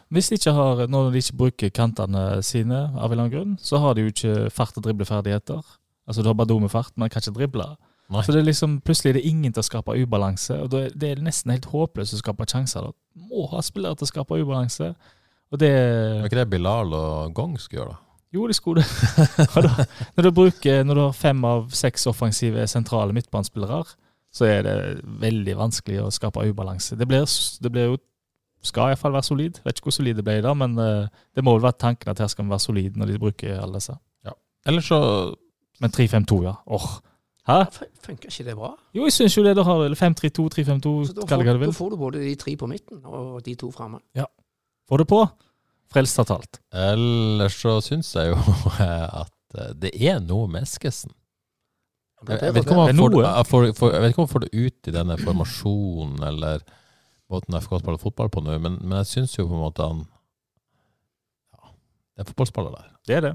Hvis 0.09 0.31
de 0.31 0.39
ikke 0.39 0.55
har, 0.57 0.87
når 0.89 1.11
de 1.13 1.19
ikke 1.21 1.37
bruker 1.37 1.71
kantene 1.75 2.43
sine, 2.47 2.79
av 2.95 3.11
en 3.11 3.13
eller 3.13 3.25
annen 3.27 3.35
grunn, 3.35 3.57
så 3.61 3.79
har 3.83 3.95
de 3.95 4.07
jo 4.07 4.13
ikke 4.15 4.51
fart- 4.55 4.77
og 4.79 4.87
dribleferdigheter. 4.87 5.61
Altså 6.07 6.23
Du 6.23 6.29
har 6.31 6.35
bare 6.39 6.61
med 6.61 6.71
fart, 6.71 6.93
men 6.97 7.11
kan 7.11 7.21
ikke 7.21 7.35
drible. 7.37 7.77
Nei. 8.09 8.23
Så 8.23 8.33
det 8.33 8.41
er 8.41 8.47
liksom, 8.47 8.81
plutselig 8.87 9.11
er 9.11 9.19
det 9.19 9.27
ingen 9.27 9.53
til 9.53 9.63
å 9.65 9.67
skape 9.67 9.97
ubalanse. 9.99 10.63
og 10.63 10.75
er- 10.75 10.91
Det 10.95 11.11
er 11.11 11.23
nesten 11.23 11.51
helt 11.51 11.67
håpløst 11.67 12.15
å 12.15 12.23
skape 12.23 12.47
sjanser. 12.47 12.83
Da. 12.87 12.93
Må 13.31 13.49
ha 13.51 13.61
spillere 13.61 13.97
til 13.97 14.07
å 14.07 14.13
skape 14.13 14.39
ubalanse. 14.43 14.95
Og 15.53 15.59
det 15.59 15.71
Er 15.71 16.25
ikke 16.29 16.41
det 16.45 16.51
Bilal 16.51 16.93
og 16.95 17.35
Gong 17.35 17.57
skulle 17.59 17.83
gjøre, 17.83 17.91
da? 17.95 17.99
Jo, 18.33 18.47
de 18.47 18.55
skulle 18.55 18.83
det. 18.83 19.87
Når, 20.17 20.23
du 20.23 20.31
bruker, 20.31 20.83
når 20.85 20.95
du 20.95 21.01
har 21.01 21.13
fem 21.13 21.45
av 21.45 21.71
seks 21.71 22.07
offensive 22.07 22.67
sentrale 22.69 23.13
midtbanespillere, 23.15 23.85
så 24.35 24.45
er 24.45 24.63
det 24.67 24.75
veldig 25.05 25.55
vanskelig 25.57 26.03
å 26.03 26.11
skape 26.13 26.43
ubalanse. 26.51 26.99
Det 26.99 27.07
blir, 27.09 27.25
det 27.63 27.73
blir 27.73 27.87
jo 27.93 27.97
skal 28.67 28.91
iallfall 28.91 29.15
være 29.15 29.29
solid. 29.29 29.61
Vet 29.65 29.79
ikke 29.79 29.89
hvor 29.91 29.95
solid 29.97 30.19
det 30.19 30.25
ble 30.27 30.41
da, 30.45 30.53
men 30.59 30.75
eh, 30.83 31.07
det 31.37 31.45
må 31.47 31.55
vel 31.55 31.63
være 31.69 31.79
tanken 31.79 32.11
at 32.11 32.19
her 32.19 32.29
skal 32.33 32.45
vi 32.45 32.51
være 32.51 32.65
solide 32.67 32.99
når 32.99 33.13
de 33.13 33.19
bruker 33.23 33.61
alle 33.63 33.79
disse. 33.79 33.95
Ja. 34.27 34.35
Eller 34.67 34.85
så 34.85 34.99
Men 35.81 35.93
3-5-2, 35.93 36.43
ja. 36.43 36.55
Åh. 36.73 36.87
Hæ? 37.47 37.59
Funker 38.03 38.31
ikke 38.31 38.45
det 38.49 38.57
bra? 38.59 38.73
Jo, 38.95 39.05
jeg 39.07 39.15
syns 39.15 39.37
jo 39.37 39.45
det. 39.47 39.55
Da 39.57 39.63
har 39.67 39.83
du 39.87 39.95
5-3-2, 39.95 40.47
3-5-2, 40.55 40.95
Så 41.07 41.15
da, 41.15 41.27
kall 41.31 41.45
det 41.45 41.47
hva 41.47 41.55
du 41.55 41.61
vil. 41.63 41.71
da 41.71 41.79
får 41.79 41.91
du 41.93 41.97
både 42.01 42.23
de 42.25 42.35
tre 42.41 42.57
på 42.59 42.67
midten 42.71 43.05
og 43.05 43.45
de 43.47 43.55
to 43.55 43.71
framme. 43.75 44.01
Få 44.89 44.99
det 44.99 45.07
på. 45.11 45.21
Frelst 45.93 46.19
har 46.19 46.27
talt. 46.27 46.59
Ellers 46.75 47.61
så 47.63 47.79
syns 47.85 48.11
jeg 48.17 48.33
jo 48.33 48.41
at 49.23 49.59
eh, 49.59 49.71
det 49.79 49.95
er 49.95 50.19
noe 50.23 50.51
med 50.51 50.67
Eskesen. 50.67 51.15
Jeg, 52.27 52.41
jeg, 52.43 52.55
vet 52.55 52.65
ikke 52.65 52.75
om 52.75 52.83
han 52.87 52.99
får, 52.99 53.15
jeg, 53.23 53.47
får, 53.47 53.65
får, 53.77 53.93
jeg 53.93 54.03
vet 54.03 54.13
ikke 54.13 54.23
om 54.23 54.27
han 54.27 54.33
får 54.33 54.45
det 54.47 54.53
ut 54.57 54.89
i 54.89 54.95
denne 54.95 55.17
formasjonen 55.21 56.23
eller 56.27 56.63
måten 57.31 57.59
FK 57.61 57.75
spiller 57.83 58.01
fotball 58.01 58.31
på 58.33 58.43
nå, 58.43 58.57
men, 58.63 58.79
men 58.83 58.97
jeg 59.03 59.11
syns 59.11 59.35
jo 59.37 59.47
på 59.47 59.55
en 59.55 59.63
måte 59.63 59.87
han 59.87 60.01
ja, 61.53 61.75
Det 62.17 62.25
er 62.25 62.31
fotballspiller 62.33 62.75
der. 62.79 62.89
Det 63.07 63.19
er 63.19 63.25
det. 63.29 63.35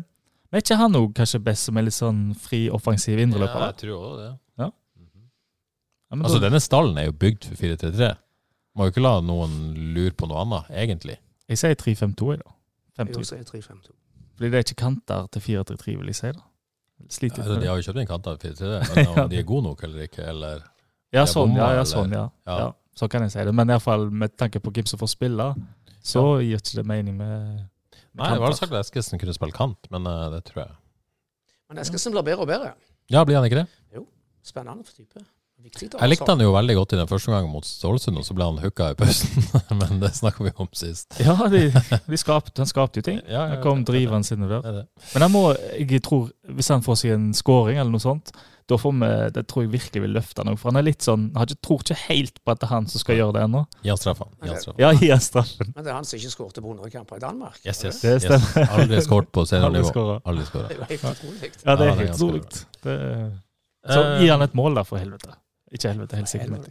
Men 0.52 0.58
er 0.60 0.64
ikke 0.66 0.78
han 0.82 0.96
òg 1.00 1.14
kanskje 1.16 1.40
best 1.44 1.64
som 1.70 1.78
er 1.80 1.86
litt 1.88 1.96
sånn 1.96 2.36
fri, 2.36 2.66
offensiv 2.70 3.20
indreløper? 3.24 3.62
jeg 3.72 3.78
tror 3.86 3.98
også 4.02 4.18
det. 4.22 4.32
Ja, 6.12 6.16
men 6.18 6.26
Altså, 6.26 6.40
da- 6.42 6.50
denne 6.50 6.60
stallen 6.60 6.98
er 7.00 7.06
jo 7.06 7.14
bygd 7.14 7.46
for 7.48 7.56
4-3-3. 7.56 8.18
Må 8.76 8.84
jo 8.84 8.92
ikke 8.92 9.02
la 9.04 9.22
noen 9.22 9.54
lure 9.96 10.12
på 10.12 10.28
noe 10.28 10.42
annet, 10.44 10.66
egentlig. 10.72 11.18
Jeg 11.48 11.58
sier 11.58 11.76
3-5-2, 11.76 12.32
jeg, 12.36 12.42
da. 12.44 12.52
Jeg 12.98 13.08
5-2. 13.08 13.20
også 13.22 13.38
er 13.40 13.44
3-5-2. 13.48 13.92
Fordi 14.36 14.50
det 14.52 14.54
er 14.60 14.66
ikke 14.66 14.76
kanter 14.84 15.28
til 15.32 15.42
4-3-3, 15.42 15.98
vil 15.98 16.06
jeg 16.12 16.16
si. 16.16 16.32
da. 16.32 16.42
Sliter 17.10 17.42
Altså, 17.44 17.60
de 17.62 17.68
har 17.68 17.76
jo 17.80 17.82
kjøpt 17.88 18.00
inn 18.02 18.08
kanter 18.08 18.36
til 18.38 18.54
det, 18.60 18.96
men 18.96 19.08
om 19.08 19.30
de 19.30 19.38
er 19.40 19.44
gode 19.44 19.64
nok 19.64 19.84
eller 19.84 20.04
ikke, 20.08 20.28
eller 20.28 20.62
Ja, 21.14 21.24
sånn, 21.26 21.56
sånn, 21.56 21.56
ja, 21.56 21.74
ja, 21.80 21.84
sånn, 21.84 22.12
ja. 22.12 22.30
Ja. 22.48 22.58
ja. 22.60 22.72
Så 22.96 23.08
kan 23.10 23.22
jeg 23.24 23.32
si 23.32 23.40
det. 23.48 23.54
Men 23.56 23.68
iallfall 23.72 24.10
med 24.12 24.36
tanke 24.38 24.60
på 24.60 24.72
hvem 24.72 24.86
som 24.88 25.00
får 25.00 25.10
spille, 25.16 25.56
så 26.04 26.42
gir 26.44 26.58
ikke 26.60 26.76
det 26.76 26.86
mening 26.86 27.16
med 27.18 27.70
Nei, 28.20 28.32
det 28.36 28.42
var 28.44 28.56
sagt 28.58 28.74
at 28.74 28.86
Eskesen 28.86 29.22
kunne 29.22 29.36
spille 29.36 29.56
kant, 29.56 29.88
men 29.94 30.08
uh, 30.08 30.30
det 30.34 30.42
tror 30.50 30.66
jeg. 30.66 30.74
Men 31.72 31.84
Eskesen 31.84 32.16
blir 32.16 32.26
bedre 32.28 32.44
og 32.44 32.50
bedre. 32.50 32.74
Ja, 33.12 33.24
blir 33.28 33.40
han 33.40 33.48
ikke 33.48 33.62
det? 33.62 33.68
Jo. 33.96 34.04
Spennende 34.44 34.84
for 34.88 34.98
type. 34.98 35.24
Viktig 35.62 35.92
Jeg 35.94 36.10
likte 36.10 36.26
han 36.26 36.42
jo 36.42 36.56
veldig 36.56 36.74
godt 36.74 36.94
i 36.96 36.98
den 36.98 37.10
første 37.10 37.30
gangen 37.30 37.52
mot 37.54 37.68
Ålesund, 37.86 38.18
og 38.18 38.26
så 38.26 38.34
ble 38.34 38.48
han 38.50 38.58
hooka 38.64 38.88
i 38.92 38.96
pausen. 38.98 39.44
men 39.82 40.00
det 40.02 40.10
snakka 40.18 40.48
vi 40.48 40.54
om 40.58 40.70
sist. 40.74 41.20
Ja, 41.22 41.36
de, 41.54 41.68
de 42.12 42.20
skapte, 42.20 42.56
han 42.64 42.70
skapte 42.70 43.02
jo 43.02 43.06
ting. 43.06 43.20
Ja, 43.28 43.44
ja, 43.44 43.44
Han 43.54 43.62
kom 43.62 43.84
driveren 43.86 44.26
sin 44.26 44.42
der. 44.42 44.58
Det 44.66 44.74
det. 44.80 44.86
Men 45.14 45.28
jeg, 45.28 45.34
må, 45.36 45.44
jeg 45.78 46.02
tror, 46.08 46.32
hvis 46.58 46.72
han 46.74 46.82
får 46.86 46.98
seg 47.04 47.14
en 47.14 47.30
scoring 47.38 47.78
eller 47.78 47.94
noe 47.94 48.02
sånt, 48.02 48.34
da 48.70 48.78
får 48.78 48.94
vi, 49.00 49.08
det 49.36 49.44
tror 49.48 49.64
jeg 49.66 49.72
virkelig 49.72 50.02
vil 50.04 50.14
løfte 50.16 50.44
noe. 50.46 50.56
For 50.60 50.70
han 50.72 50.78
er 50.80 50.86
litt 50.88 51.02
sånn, 51.02 51.30
han 51.36 51.48
ikke- 51.48 51.62
tror 51.68 51.80
ikke 51.84 51.98
helt 52.08 52.38
på 52.44 52.52
at 52.52 52.60
det 52.60 52.68
er 52.70 52.74
han 52.76 52.88
som 52.88 53.00
skal 53.00 53.16
gjøre 53.18 53.34
det 53.34 53.42
ennå. 53.48 53.66
Gi 53.84 53.90
han 53.90 53.98
straffa. 53.98 54.28
Ja, 54.78 54.92
gi 54.94 55.10
han 55.10 55.20
straffen. 55.20 55.74
Men 55.76 55.84
det 55.84 55.92
er 55.92 55.98
han 55.98 56.06
som 56.06 56.20
ikke 56.20 56.32
skåret 56.36 56.62
på 56.62 56.70
100 56.76 56.90
kamper 56.92 57.16
i 57.18 57.20
Danmark. 57.20 57.60
Yes, 57.66 57.84
yes. 57.84 58.02
Det 58.02 58.14
yes. 58.24 58.56
Aldri 58.70 59.02
skåret 59.02 59.32
på 59.32 59.46
seniornivå. 59.50 60.22
Aldri 60.26 60.44
Det 60.44 60.52
skåret. 60.52 60.72
er 60.72 60.86
helt 60.86 61.04
utrolig. 61.04 61.52
Ja, 61.66 61.76
det 61.76 61.88
er 61.88 61.96
helt 61.96 62.16
utrolig. 62.16 62.44
Så 63.82 64.00
Eh, 64.02 64.22
gi 64.22 64.28
han 64.30 64.42
et 64.46 64.54
mål, 64.54 64.76
da, 64.76 64.84
for 64.86 64.98
helvete. 65.02 65.34
Ikke 65.74 65.90
helvete, 65.90 66.16
helt 66.16 66.30
sikkert. 66.30 66.68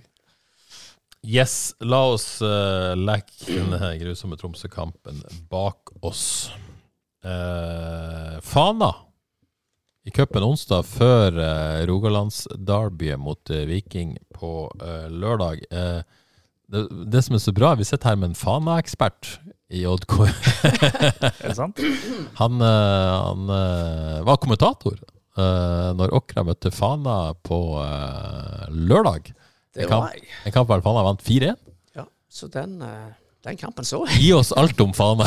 Yes, 1.26 1.74
la 1.84 1.98
oss 2.14 2.40
uh, 2.40 2.94
legge 2.96 3.44
denne 3.50 3.90
grusomme 4.00 4.38
Tromsø-kampen 4.40 5.18
bak 5.50 5.90
oss. 6.02 6.50
Uh, 7.24 8.38
Fana 8.40 8.94
i 10.08 10.10
cupen 10.16 10.42
onsdag 10.46 10.86
før 10.88 11.34
uh, 11.36 11.80
Rogalandsderbyet 11.90 13.20
mot 13.20 13.50
eh, 13.52 13.66
Viking 13.68 14.14
på 14.32 14.70
eh, 14.80 15.08
lørdag. 15.12 15.60
Eh, 15.70 16.00
det, 16.70 16.82
det 17.12 17.20
som 17.26 17.36
er 17.36 17.42
så 17.42 17.52
bra, 17.52 17.74
vi 17.76 17.84
sitter 17.84 18.12
her 18.14 18.16
med 18.22 18.30
en 18.30 18.38
Fana-ekspert 18.38 19.34
i 19.74 19.82
JK. 19.84 20.14
Er 20.24 21.50
det 21.50 21.56
sant? 21.58 21.82
Han, 22.40 22.56
eh, 22.64 23.12
han 23.26 23.52
eh, 23.54 24.16
var 24.26 24.40
kommentator 24.40 24.96
uh, 25.36 25.90
når 25.98 26.14
Åkra 26.16 26.46
møtte 26.48 26.72
Fana 26.74 27.34
på 27.46 27.60
eh, 27.84 28.64
lørdag. 28.72 29.34
Det 29.76 29.84
kan- 29.90 30.06
var 30.06 30.16
jeg. 30.16 30.24
En 30.48 30.56
kamp 30.56 30.72
der 30.72 30.82
Fana 30.86 31.04
vant 31.06 31.22
4-1. 31.28 31.60
Ja, 32.00 32.06
så 32.32 32.48
den, 32.50 32.78
eh, 32.82 33.10
den 33.46 33.56
kampen 33.60 33.86
så 33.88 34.02
jeg. 34.08 34.18
Gi 34.20 34.32
oss 34.36 34.50
alt 34.52 34.80
om 34.84 34.92
Fana. 34.96 35.24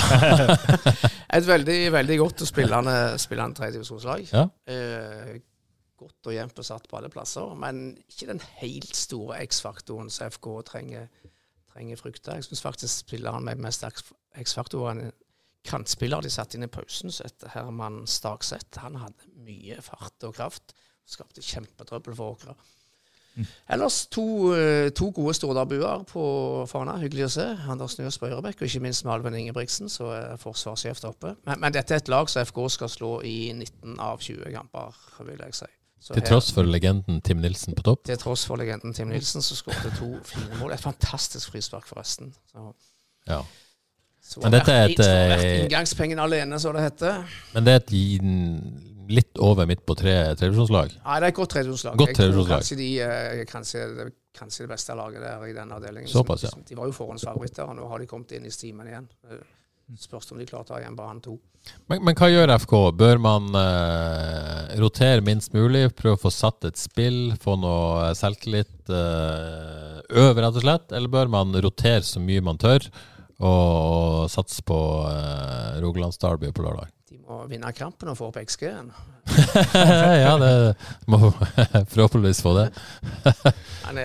Et 1.38 1.48
veldig, 1.48 1.80
veldig 1.96 2.18
godt 2.20 2.44
og 2.46 2.50
spillende, 2.50 2.96
spillende 3.22 3.58
tredjedivisjonslag. 3.58 4.28
Ja. 4.30 4.44
Eh, 4.70 5.40
godt 5.98 6.30
og 6.30 6.36
jevnt 6.36 6.56
besatt 6.58 6.86
på 6.92 7.00
alle 7.00 7.10
plasser, 7.14 7.54
men 7.58 7.96
ikke 8.06 8.30
den 8.30 8.42
helt 8.60 8.94
store 8.98 9.40
X-faktoren 9.48 10.12
som 10.14 10.30
FK 10.34 10.50
trenger, 10.70 11.08
trenger 11.74 11.98
frykte. 11.98 12.36
Jeg 12.38 12.46
syns 12.50 12.62
faktisk 12.66 13.06
spilleren 13.08 13.46
med 13.48 13.62
mest 13.66 13.86
X- 13.88 14.12
X-faktor 14.44 14.86
var 14.86 14.98
en 15.00 15.12
kantspiller 15.64 16.22
de 16.22 16.30
satte 16.34 16.58
inn 16.60 16.68
i 16.68 16.72
pausen, 16.72 17.12
så 17.14 17.24
etter 17.30 17.54
Herman 17.56 18.02
Stagseth. 18.10 18.82
Han 18.84 18.98
hadde 19.00 19.30
mye 19.48 19.80
fart 19.86 20.26
og 20.28 20.36
kraft. 20.36 20.76
Skapte 21.08 21.42
kjempetrøbbel 21.44 22.16
for 22.20 22.36
Åkra. 22.36 22.54
Ellers 23.70 24.06
to, 24.08 24.54
eh, 24.54 24.90
to 24.92 25.10
gode 25.12 25.34
stordabuer 25.34 26.04
på 26.06 26.68
Fana. 26.70 26.98
Hyggelig 27.02 27.26
å 27.26 27.30
se. 27.32 27.46
Anders 27.70 27.98
Nøs 27.98 28.18
på 28.20 28.28
Ørebekk, 28.30 28.62
og 28.62 28.68
ikke 28.68 28.80
minst 28.82 29.06
Malvin 29.06 29.34
Ingebrigtsen, 29.34 29.90
som 29.90 30.06
er 30.14 30.38
forsvarssjef 30.38 31.02
der 31.02 31.08
oppe. 31.10 31.36
Men, 31.46 31.60
men 31.60 31.74
dette 31.74 31.92
er 31.96 32.04
et 32.04 32.08
lag 32.14 32.30
som 32.30 32.42
FK 32.46 32.60
skal 32.70 32.90
slå 32.90 33.14
i 33.26 33.52
19 33.54 34.00
av 34.00 34.20
20 34.20 34.52
kamper, 34.54 34.94
vil 35.26 35.38
jeg 35.40 35.54
si. 35.56 35.66
Så 36.04 36.14
Til 36.14 36.22
her- 36.22 36.30
tross 36.30 36.52
for 36.52 36.64
legenden 36.64 37.22
Tim 37.24 37.38
Nilsen 37.38 37.74
på 37.76 37.82
topp. 37.84 38.04
til 38.04 38.18
tross 38.18 38.46
for 38.46 38.58
legenden 38.58 38.94
Tim 38.94 39.08
Nilsen, 39.08 39.42
som 39.42 39.56
skåret 39.56 39.98
to 39.98 40.20
fine 40.24 40.60
mål. 40.60 40.74
Et 40.74 40.80
fantastisk 40.82 41.50
frispark, 41.52 41.86
forresten. 41.88 42.34
Så, 42.52 42.74
Ja. 43.28 43.42
så 44.22 44.42
Men 44.44 44.52
dette 44.52 44.72
er 44.72 44.86
et, 44.90 45.00
eh, 45.00 45.64
Inngangspengen 45.66 46.20
alene, 46.20 46.60
som 46.60 46.74
det 46.76 46.84
heter. 46.92 47.26
Men 47.54 47.64
det 47.64 47.72
er 47.72 47.76
et 47.78 47.92
litt 49.10 49.40
over 49.44 49.66
midt 49.70 49.86
på 49.86 49.96
tre 50.00 50.14
tredjevisjonslag. 50.36 50.94
Nei, 51.04 51.18
det 51.20 51.28
er 51.28 51.32
et 51.34 51.40
godt 51.40 51.56
tredjevisjonslag. 51.56 52.04
Jeg 52.08 52.16
tror. 52.20 52.46
Kanskje, 52.48 52.78
de, 52.78 52.90
eh, 53.02 53.44
kanskje, 53.50 53.82
det- 53.98 54.14
kanskje 54.38 54.68
det 54.68 54.70
beste 54.70 54.96
laget 54.96 55.22
der 55.22 55.46
i 55.46 55.54
denne 55.54 55.76
avdelingen. 55.76 56.10
Såpass, 56.10 56.44
ja. 56.44 56.50
De 56.66 56.76
var 56.76 56.86
jo 56.88 56.92
forhåndsfavoritter, 56.92 57.68
og 57.70 57.76
nå 57.78 57.88
har 57.90 58.00
de 58.00 58.06
kommet 58.08 58.32
inn 58.32 58.46
i 58.46 58.50
stimen 58.50 58.88
igjen. 58.88 59.08
Eh, 59.30 59.44
Spørs 60.00 60.32
om 60.32 60.38
de 60.40 60.46
klarer 60.48 60.64
å 60.64 60.68
ta 60.68 60.78
igjen 60.80 60.96
bane 60.96 61.20
to. 61.22 61.34
Men, 61.90 62.00
men 62.08 62.16
hva 62.16 62.30
gjør 62.32 62.54
FK? 62.56 62.74
Bør 62.98 63.20
man 63.20 63.50
eh, 63.54 64.80
rotere 64.80 65.22
minst 65.22 65.52
mulig? 65.54 65.90
Prøve 65.94 66.16
å 66.16 66.22
få 66.22 66.32
satt 66.32 66.64
et 66.66 66.80
spill? 66.80 67.34
Få 67.44 67.58
noe 67.60 68.14
selvtillit? 68.16 68.72
eh, 68.90 70.00
øve, 70.24 70.40
rett 70.42 70.56
og 70.56 70.64
slett? 70.64 70.92
Eller 70.96 71.12
bør 71.12 71.30
man 71.30 71.54
rotere 71.62 72.02
så 72.02 72.20
mye 72.24 72.42
man 72.42 72.58
tør, 72.58 72.88
og, 73.44 74.30
satse 74.32 74.64
på 74.64 74.78
uh, 75.04 75.80
Rogalandsderby 75.84 76.52
på 76.56 76.64
lørdag? 76.64 76.88
Må 77.24 77.44
vinne 77.48 77.72
kampen 77.76 78.12
og 78.12 78.18
få 78.20 78.30
opp 78.32 78.40
XG-en. 78.42 78.90
ja, 80.26 80.34
det 80.42 80.54
må 81.08 81.20
forhåpentligvis 81.94 82.42
få 82.44 82.56
det. 82.58 82.66
Men 83.88 84.02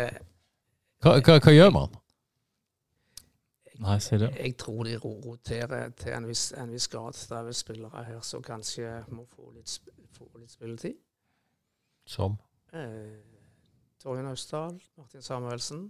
Hva, 1.03 1.17
hva, 1.19 1.39
hva 1.43 1.55
gjør 1.55 1.75
man? 1.75 1.97
Nei, 3.79 3.99
sier 4.03 4.25
du. 4.25 4.27
jeg 4.35 4.57
tror 4.59 4.89
de 4.89 4.97
roterer 4.99 5.93
til 5.99 6.15
en 6.17 6.27
viss, 6.27 6.49
en 6.59 6.71
viss 6.73 6.89
grad. 6.91 7.15
Det 7.15 7.37
er 7.39 7.45
vel 7.47 7.55
spillere 7.55 8.05
her 8.09 8.23
som 8.27 8.43
kanskje 8.43 8.91
må 9.15 9.23
få 9.31 9.53
litt, 9.55 9.71
få 10.17 10.27
litt 10.41 10.51
spilletid. 10.51 10.97
Som? 12.09 12.39
Eh, 12.75 13.19
Torjen 14.03 14.27
Austdal, 14.27 14.81
Martin 14.99 15.23
Samuelsen. 15.23 15.85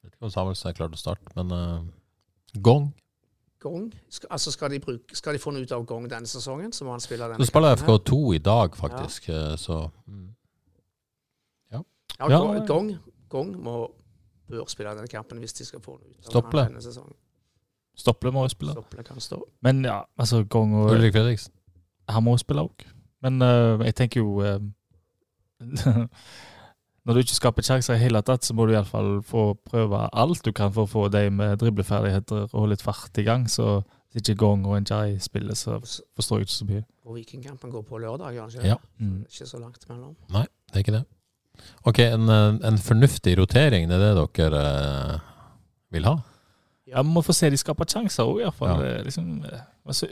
Jeg 0.00 0.08
vet 0.08 0.14
ikke 0.14 0.28
om 0.30 0.34
Samuelsen 0.34 0.70
er 0.70 0.76
klar 0.78 0.92
til 0.92 1.00
å 1.00 1.02
starte, 1.02 1.34
men 1.36 1.50
uh, 1.54 2.60
Gong. 2.62 2.92
Gong. 3.60 3.92
Altså 4.30 4.52
skal 4.52 4.70
de, 4.72 4.78
bruke, 4.80 5.16
skal 5.16 5.34
de 5.36 5.38
få 5.42 5.50
noe 5.52 5.62
ut 5.62 5.72
av 5.72 5.82
Gong 5.86 6.06
denne 6.10 6.26
sesongen, 6.26 6.72
så 6.72 6.84
må 6.84 6.90
han 6.96 7.00
spille 7.04 7.24
denne 7.28 7.44
Så 7.44 7.50
spiller. 7.50 7.76
FK2 7.76 8.18
i 8.34 8.38
dag, 8.38 8.76
faktisk. 8.76 9.28
Ja. 9.28 9.56
Så 9.56 9.80
ja. 11.72 11.82
Ja, 12.20 12.28
Ja. 12.30 12.64
Gong- 12.66 12.98
Gong, 13.28 13.56
må, 13.62 13.74
bør 14.50 14.64
spille 14.68 14.90
denne 14.96 15.06
kampen 15.08 15.38
hvis 15.38 15.52
de 15.52 15.64
skal 15.64 15.80
få 15.80 15.98
noe 15.98 16.08
ut 16.10 16.26
av 16.26 16.30
Stopple. 16.30 16.64
denne 16.64 16.82
sesongen. 16.82 17.14
Stopple 17.96 18.30
må 18.32 18.42
jo 18.46 18.48
spille. 18.48 18.72
Stopple 18.72 19.02
kan 19.04 19.20
stå. 19.20 19.42
Men 19.62 19.84
ja, 19.84 20.00
altså 20.18 20.44
Gong 20.44 20.74
og 20.74 20.90
Ulrik 20.94 21.12
Fredriksen. 21.12 21.52
Han 22.08 22.24
må 22.24 22.36
spille 22.40 22.62
òg. 22.62 22.86
Men 23.22 23.42
uh, 23.42 23.84
jeg 23.84 23.94
tenker 23.94 24.20
jo 24.20 24.42
øh, 24.42 24.60
Når 27.10 27.16
du 27.16 27.24
ikke 27.24 27.34
skaper 27.40 27.64
sjanser 27.66 27.96
i 27.96 28.02
hele 28.04 28.20
tatt, 28.22 28.44
så 28.46 28.54
må 28.54 28.68
du 28.68 28.70
iallfall 28.70 29.16
få 29.26 29.56
prøve 29.66 30.04
alt 30.14 30.44
du 30.46 30.52
kan 30.54 30.70
for 30.70 30.86
å 30.86 30.90
få 30.92 31.08
de 31.10 31.24
med 31.34 31.56
dribleferdigheter 31.58 32.52
og 32.54 32.68
litt 32.70 32.84
fart 32.86 33.18
i 33.18 33.24
gang. 33.26 33.48
Så 33.50 33.80
hvis 34.14 34.22
ikke 34.22 34.36
Gong 34.44 34.62
og 34.70 34.76
Njai 34.84 35.16
spiller, 35.18 35.58
så 35.58 35.80
forstår 35.82 36.38
jeg 36.38 36.46
ikke 36.46 36.54
så 36.54 36.68
mye. 36.68 36.84
Og 37.10 37.16
Vikingkampen 37.18 37.74
går 37.74 37.82
på 37.88 37.98
lørdag, 37.98 38.36
gjør 38.36 38.54
den 38.54 38.62
ikke? 38.62 38.68
Ja. 38.70 38.78
Mm. 39.02 39.24
Ikke 39.26 39.48
så 39.50 39.58
langt 39.58 39.88
mellom. 39.90 40.14
Nei, 40.30 40.44
Det 40.70 40.78
er 40.78 40.86
ikke 40.86 40.96
det. 41.00 41.02
Ok, 41.90 41.98
en, 42.04 42.30
eh, 42.30 42.68
en 42.70 42.78
fornuftig 42.78 43.34
rotering, 43.42 43.90
det 43.90 43.98
er 43.98 44.14
det 44.14 44.28
dere 44.38 44.62
eh, 44.62 45.28
vil 45.90 46.06
ha? 46.06 46.16
Ja, 46.86 47.02
vi 47.02 47.10
må 47.10 47.26
få 47.26 47.34
se 47.34 47.50
de 47.50 47.58
skaper 47.58 47.90
sjanser 47.90 48.22
òg, 48.22 48.44
iallfall. 48.44 48.70
Ja. 48.70 48.78
Det 48.78 49.00
er 49.00 49.10
Liksom, 49.10 49.44
eh, 49.50 49.66
var 49.82 49.98
så 49.98 50.06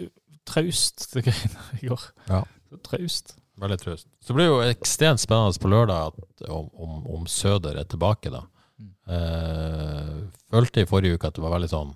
traust, 0.50 1.12
det 1.14 1.28
greiene 1.30 1.68
i 1.78 1.86
går. 1.86 2.10
Ja. 2.26 2.42
Så 2.66 2.82
traust. 2.82 3.37
Veldig 3.58 3.78
trøst. 3.80 4.06
Så 4.22 4.34
blir 4.36 4.46
det 4.46 4.52
jo 4.52 4.74
ekstremt 4.74 5.22
spennende 5.22 5.62
på 5.62 5.70
lørdag 5.72 6.12
at, 6.12 6.44
om, 6.48 6.68
om, 6.78 6.98
om 7.18 7.24
Søder 7.30 7.80
er 7.80 7.88
tilbake, 7.90 8.30
da. 8.30 8.44
Mm. 8.78 8.92
Eh, 9.14 10.12
følte 10.52 10.84
i 10.84 10.88
forrige 10.88 11.18
uke 11.18 11.30
at 11.30 11.34
det 11.34 11.42
var 11.42 11.56
veldig 11.56 11.70
sånn 11.72 11.88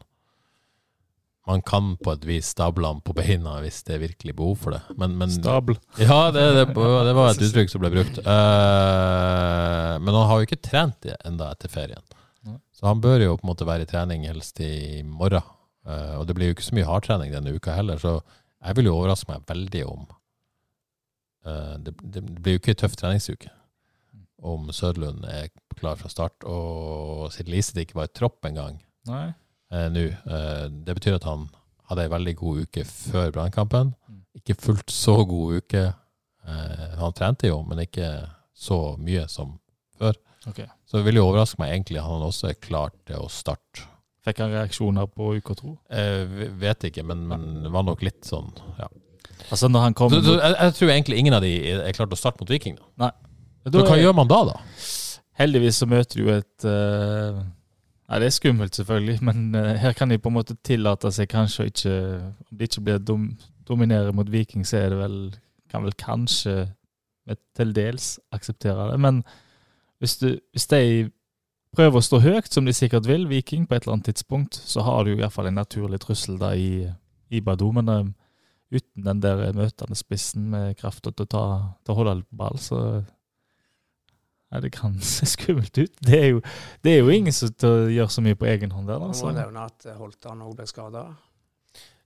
Man 1.47 1.61
kan 1.63 1.93
på 2.03 2.11
et 2.17 2.25
vis 2.27 2.49
stable 2.51 2.89
han 2.89 2.99
på 3.07 3.15
beina 3.15 3.53
hvis 3.63 3.79
det 3.87 3.95
er 3.95 4.03
virkelig 4.03 4.35
behov 4.39 4.57
for 4.65 4.75
det. 4.75 4.83
Men, 4.99 5.15
men 5.19 5.31
Stabel. 5.31 5.79
Ja, 5.99 6.31
det, 6.35 6.43
det, 6.59 6.67
det 6.75 7.15
var 7.19 7.31
et 7.31 7.45
uttrykk 7.49 7.71
som 7.71 7.83
ble 7.83 7.93
brukt. 7.95 8.19
Eh, 8.19 9.95
men 10.03 10.19
han 10.19 10.29
har 10.31 10.41
jo 10.41 10.49
ikke 10.51 10.63
trent 10.63 10.99
det 11.07 11.17
enda 11.27 11.51
etter 11.55 11.71
ferien. 11.73 12.03
Så 12.75 12.89
han 12.91 13.03
bør 13.03 13.23
jo 13.23 13.35
på 13.39 13.47
en 13.47 13.53
måte 13.53 13.67
være 13.67 13.87
i 13.87 13.91
trening 13.91 14.25
helst 14.27 14.59
i 14.63 15.03
morgen. 15.07 15.45
Eh, 15.87 16.15
og 16.19 16.27
det 16.27 16.35
blir 16.39 16.51
jo 16.51 16.57
ikke 16.57 16.67
så 16.67 16.75
mye 16.79 16.89
hardtrening 16.89 17.35
denne 17.35 17.55
uka 17.55 17.77
heller, 17.77 17.99
så 18.03 18.17
jeg 18.63 18.79
vil 18.79 18.89
jo 18.91 18.97
overraske 19.01 19.31
meg 19.31 19.47
veldig 19.47 19.83
om 19.91 20.07
det, 21.45 21.93
det 22.15 22.23
blir 22.43 22.55
jo 22.57 22.61
ikke 22.63 22.75
en 22.77 22.81
tøff 22.85 22.95
treningsuke 23.01 23.51
om 24.43 24.69
Sørlund 24.75 25.23
er 25.31 25.49
klar 25.79 25.95
fra 26.01 26.09
start. 26.11 26.43
Og 26.49 27.29
siden 27.35 27.53
Lise 27.55 27.79
ikke 27.83 27.95
var 28.01 28.09
i 28.11 28.15
tropp 28.15 28.45
engang 28.49 28.81
eh, 29.71 29.89
nå. 29.95 30.03
Eh, 30.11 30.65
det 30.87 30.97
betyr 30.99 31.19
at 31.21 31.27
han 31.29 31.45
hadde 31.91 32.07
ei 32.09 32.11
veldig 32.11 32.35
god 32.41 32.63
uke 32.67 32.85
før 32.89 33.31
brannkampen. 33.35 33.93
Mm. 34.09 34.21
Ikke 34.41 34.57
fullt 34.59 34.91
så 34.91 35.15
god 35.29 35.61
uke. 35.63 35.85
Eh, 36.43 36.97
han 36.99 37.15
trente 37.15 37.47
jo, 37.51 37.61
men 37.67 37.85
ikke 37.85 38.09
så 38.55 38.97
mye 38.99 39.29
som 39.31 39.57
før. 39.99 40.19
Okay. 40.51 40.67
Så 40.91 40.99
det 40.99 41.07
vil 41.07 41.21
jo 41.21 41.29
overraske 41.29 41.61
meg 41.63 41.71
egentlig 41.77 42.01
at 42.03 42.09
han 42.11 42.27
også 42.27 42.51
er 42.51 42.59
klar 42.59 42.91
til 43.07 43.23
å 43.23 43.29
starte. 43.31 43.85
Fikk 44.27 44.39
han 44.43 44.53
reaksjoner 44.55 45.07
på 45.11 45.33
UK2? 45.39 45.71
Jeg 45.91 46.27
v- 46.31 46.51
vet 46.63 46.85
ikke, 46.91 47.03
men, 47.07 47.23
men 47.31 47.47
det 47.63 47.71
var 47.75 47.87
nok 47.87 48.03
litt 48.07 48.27
sånn 48.27 48.51
ja. 48.79 48.87
Altså, 49.51 49.69
når 49.69 49.81
han 49.89 49.95
kom 49.95 50.11
Så, 50.13 50.21
så 50.25 50.37
jeg, 50.39 50.57
jeg 50.61 50.75
tror 50.79 50.91
egentlig 50.95 51.19
ingen 51.19 51.35
av 51.37 51.43
de 51.45 51.53
er 51.73 51.93
klart 51.97 52.13
å 52.15 52.19
starte 52.19 52.41
mot 52.43 52.51
Viking. 52.51 52.77
Da. 53.01 53.11
Da 53.65 53.73
Så 53.73 53.85
hva 53.87 53.97
er- 53.97 54.03
gjør 54.05 54.15
man 54.19 54.31
da, 54.31 54.43
da? 54.53 54.57
Heldigvis 55.39 55.81
så 55.81 55.87
møter 55.89 56.21
du 56.21 56.29
et 56.33 56.67
uh, 56.69 57.41
Nei, 58.13 58.19
det 58.21 58.27
er 58.29 58.35
skummelt, 58.37 58.77
selvfølgelig, 58.77 59.23
men 59.25 59.55
uh, 59.57 59.71
her 59.81 59.95
kan 59.97 60.11
de 60.13 60.19
på 60.21 60.29
en 60.29 60.37
måte 60.37 60.57
tillate 60.67 61.09
seg 61.15 61.31
kanskje 61.33 61.65
å 61.65 61.71
ikke 61.71 61.95
Om 62.21 62.59
de 62.59 62.69
ikke 62.69 62.85
blir 62.85 62.99
dom, 63.01 63.31
dominerer 63.69 64.13
mot 64.13 64.29
Viking, 64.29 64.67
så 64.69 64.83
er 64.83 64.93
det 64.93 64.99
vel 65.01 65.17
Kan 65.73 65.87
vel 65.87 65.97
kanskje 65.97 66.69
med 67.27 67.39
til 67.57 67.71
dels 67.73 68.19
akseptere 68.35 68.91
det. 68.91 68.99
Men 69.01 69.23
hvis, 70.03 70.17
du, 70.19 70.33
hvis 70.53 70.67
de 70.67 70.81
prøver 71.77 72.01
å 72.01 72.03
stå 72.05 72.19
høyt, 72.21 72.49
som 72.53 72.67
de 72.67 72.75
sikkert 72.75 73.07
vil, 73.07 73.29
Viking, 73.31 73.69
på 73.69 73.77
et 73.77 73.85
eller 73.87 73.95
annet 73.95 74.09
tidspunkt, 74.11 74.59
så 74.59 74.83
har 74.83 75.05
du 75.07 75.13
i 75.13 75.21
hvert 75.21 75.33
fall 75.33 75.47
en 75.49 75.55
naturlig 75.61 76.01
trussel 76.03 76.37
da 76.41 76.51
i, 76.59 76.83
i 77.31 77.41
Badou. 77.41 77.71
Men 77.73 77.89
eh, 77.89 78.11
uten 78.73 79.05
den 79.07 79.21
der 79.23 79.53
møtende 79.57 79.97
spissen 79.99 80.47
med 80.53 80.77
krafta 80.81 81.13
til 81.13 81.27
å 81.27 81.33
ta, 81.35 81.43
til 81.85 81.93
å 81.95 81.99
holde 81.99 82.15
litt 82.21 82.31
på 82.33 82.39
ball, 82.41 82.57
så 82.63 82.79
ja, 84.53 84.61
det 84.61 84.71
kan 84.75 84.97
se 85.01 85.27
skummelt 85.35 85.77
ut. 85.81 85.95
Det 86.05 86.19
er 86.19 86.31
jo, 86.35 86.41
det 86.85 86.95
er 86.97 87.03
jo 87.03 87.13
ingen 87.15 87.33
som 87.37 87.53
gjør 87.93 88.11
så 88.13 88.25
mye 88.25 88.37
på 88.39 88.49
egen 88.53 88.73
hånd 88.75 88.89
der. 88.91 88.99
Man 89.01 89.13
må 89.13 89.15
Altså. 89.15 89.31
nevne 89.37 89.67
at 89.71 89.87
eh, 89.89 89.97
Holtan 89.97 90.43
òg 90.45 90.57
ble 90.59 90.67
skada. 90.69 91.07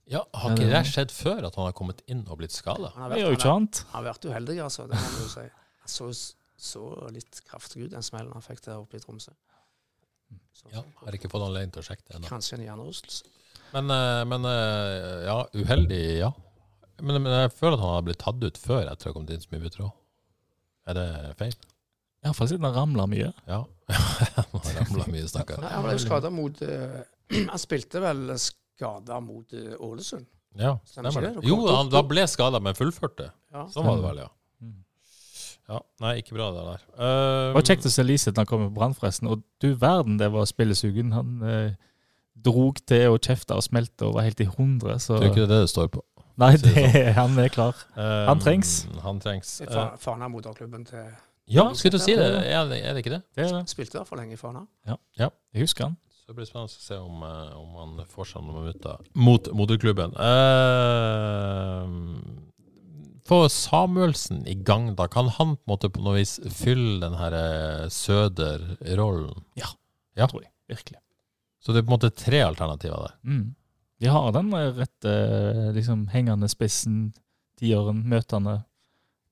Ja, 0.07 0.21
Har 0.39 0.53
ikke 0.55 0.69
det 0.71 0.83
skjedd 0.87 1.11
før, 1.11 1.41
at 1.49 1.57
han 1.59 1.65
har 1.67 1.73
kommet 1.75 1.99
inn 2.07 2.21
og 2.31 2.37
blitt 2.39 2.55
skada? 2.55 2.93
Han 2.95 3.03
har 3.03 3.11
vært, 3.11 3.25
han 3.25 3.35
ikke 3.35 3.49
han 3.51 3.97
har 3.97 4.05
vært 4.05 4.27
uheldig, 4.29 4.55
altså. 4.63 4.85
Det 4.87 4.95
må 5.01 5.09
du 5.25 5.27
si. 5.33 5.43
Han 5.83 5.91
så, 5.91 6.07
så 6.55 6.83
litt 7.11 7.41
kraftig 7.49 7.83
ut, 7.83 7.91
den 7.91 8.05
smellen 8.07 8.31
han 8.31 8.45
fikk 8.45 8.63
der 8.63 8.79
oppe 8.79 8.95
i 8.95 9.03
Tromsø. 9.03 9.35
Så, 10.55 10.71
Ja, 10.71 10.85
har 11.03 11.15
ikke 11.19 11.27
fått 11.31 11.43
anledning 11.43 11.75
til 11.75 11.83
å 11.83 11.87
sjekke 11.89 12.07
det 12.07 12.15
ennå. 12.21 12.29
Kanskje 12.31 12.55
en 12.55 12.63
hjernerystelse. 12.69 13.27
Men, 13.75 13.91
eh, 13.91 14.23
men 14.31 14.47
eh, 14.47 15.27
ja, 15.27 15.37
uheldig, 15.59 16.01
ja. 16.21 16.31
Men, 17.01 17.21
men 17.21 17.33
jeg 17.33 17.53
føler 17.53 17.77
at 17.77 17.83
han 17.83 17.95
har 17.95 18.05
blitt 18.07 18.21
tatt 18.23 18.43
ut 18.43 18.59
før 18.61 18.87
etter 18.89 19.09
å 19.09 19.11
ha 19.11 19.17
kommet 19.17 19.33
inn 19.35 19.43
som 19.43 19.57
innbytter 19.57 19.83
òg. 19.85 19.91
Er 20.87 20.97
det 20.97 21.07
feil? 21.39 21.57
Iallfall 22.25 22.49
siden 22.49 22.65
han 22.65 22.75
ramla 22.75 23.05
mye. 23.09 23.29
Ja. 23.47 23.59
han 23.93 24.79
ramla 24.79 25.05
mye, 25.11 25.27
stakkar. 25.29 25.61
Han 25.69 25.85
ble 25.85 25.93
jo 25.97 26.03
skada 26.03 26.31
mot 26.33 26.61
eh, 26.65 26.97
Han 27.37 27.61
spilte 27.61 28.01
vel 28.03 28.31
skada 28.41 29.19
mot 29.23 29.53
eh, 29.55 29.75
Ålesund. 29.83 30.25
Ja, 30.57 30.77
Stemmer 30.89 31.21
det. 31.21 31.35
det? 31.37 31.45
Jo, 31.45 31.59
han 31.69 31.91
da 31.93 32.01
ble 32.07 32.23
skada, 32.29 32.59
men 32.63 32.75
fullførte. 32.77 33.29
Ja. 33.53 33.67
Sånn 33.69 33.85
var 33.85 33.99
det 33.99 34.07
vel, 34.07 34.21
ja. 34.23 34.29
Mm. 34.63 34.77
Ja, 35.69 35.81
Nei, 36.01 36.13
ikke 36.23 36.37
bra 36.37 36.47
det 36.55 36.63
der. 36.65 36.85
Uh, 36.95 37.03
Det 37.03 37.57
var 37.59 37.67
kjekt 37.69 37.85
å 37.85 37.91
se 37.93 38.05
Liseth 38.07 38.33
når 38.33 38.41
han 38.45 38.49
kom 38.49 38.63
på 38.65 38.71
Brann, 38.79 38.95
forresten. 38.97 39.29
Og 39.29 39.43
du 39.61 39.69
verden, 39.77 40.17
det 40.17 40.31
var 40.33 40.47
spillesugen. 40.49 41.13
Han 41.13 41.45
eh, 41.45 41.75
drog 42.47 42.81
til 42.89 43.13
og 43.13 43.19
kjefta 43.21 43.59
og 43.59 43.65
smelte 43.67 44.07
og 44.07 44.17
var 44.17 44.25
helt 44.29 44.41
i 44.41 44.49
hundre. 44.49 44.97
Så 45.03 45.19
Tror 45.19 45.29
ikke 45.29 45.43
det 45.43 45.49
er 45.49 45.53
det 45.53 45.65
det 45.67 45.73
står 45.75 45.91
på. 45.93 46.01
Nei, 46.37 46.51
si 46.57 46.67
det 46.69 46.89
det, 46.93 47.05
han 47.17 47.37
er 47.41 47.49
klar. 47.49 47.77
Um, 47.95 48.03
Han 48.29 48.41
trengs. 48.43 48.73
Han 49.01 49.21
trengs. 49.23 49.55
Fana 50.01 50.27
er 50.27 50.33
moderklubben 50.33 50.85
til 50.85 51.07
ja, 51.47 51.63
skulle 51.73 51.95
du 51.95 52.03
si 52.03 52.11
det. 52.17 52.25
Er 52.27 52.67
det, 52.67 52.81
er 52.83 52.91
det 52.91 53.05
ikke 53.05 53.13
det? 53.13 53.21
Det 53.35 53.45
er 53.45 53.53
det. 53.55 53.69
Spilte 53.71 53.97
der 54.01 54.07
for 54.07 54.19
lenge 54.19 54.35
i 54.35 54.39
Fana. 54.39 54.65
Ja, 54.87 54.97
Jeg 55.55 55.61
husker 55.63 55.87
han. 55.87 55.95
Så 56.11 56.33
det 56.33 56.35
blir 56.35 56.47
spennende 56.49 56.67
å 56.67 56.81
se 56.83 56.97
om, 56.99 57.21
eh, 57.23 57.53
om 57.55 57.75
han 57.79 58.05
får 58.11 58.25
seg 58.33 58.43
noen 58.43 58.65
minutter 58.65 58.97
mot 59.15 59.47
moderklubben. 59.55 60.11
Uh, 60.19 61.87
få 63.27 63.49
Samuelsen 63.51 64.43
i 64.47 64.57
gang, 64.67 64.91
da. 64.95 65.07
Kan 65.11 65.31
han 65.37 65.55
på 65.55 65.71
måte 65.71 65.89
på 65.91 66.03
noe 66.03 66.17
vis 66.19 66.35
fylle 66.51 66.99
den 67.03 67.15
her 67.19 67.35
eh, 67.35 67.87
Søder-rollen? 67.91 69.45
Ja. 69.59 69.71
ja. 70.19 70.27
Tror 70.27 70.43
jeg. 70.43 70.51
Virkelig. 70.67 70.99
Så 71.63 71.71
det 71.71 71.79
er 71.79 71.87
på 71.87 71.93
en 71.93 71.97
måte 71.97 72.11
tre 72.11 72.43
alternativer 72.43 73.07
der. 73.07 73.15
Mm. 73.23 73.55
De 74.01 74.11
har 74.13 74.31
den 74.35 74.53
eh, 74.53 74.71
rette 74.77 75.13
eh, 75.13 75.67
liksom, 75.75 76.05
hengende 76.13 76.49
spissen, 76.51 77.11
tiåren, 77.59 78.03
møtende. 78.09 78.59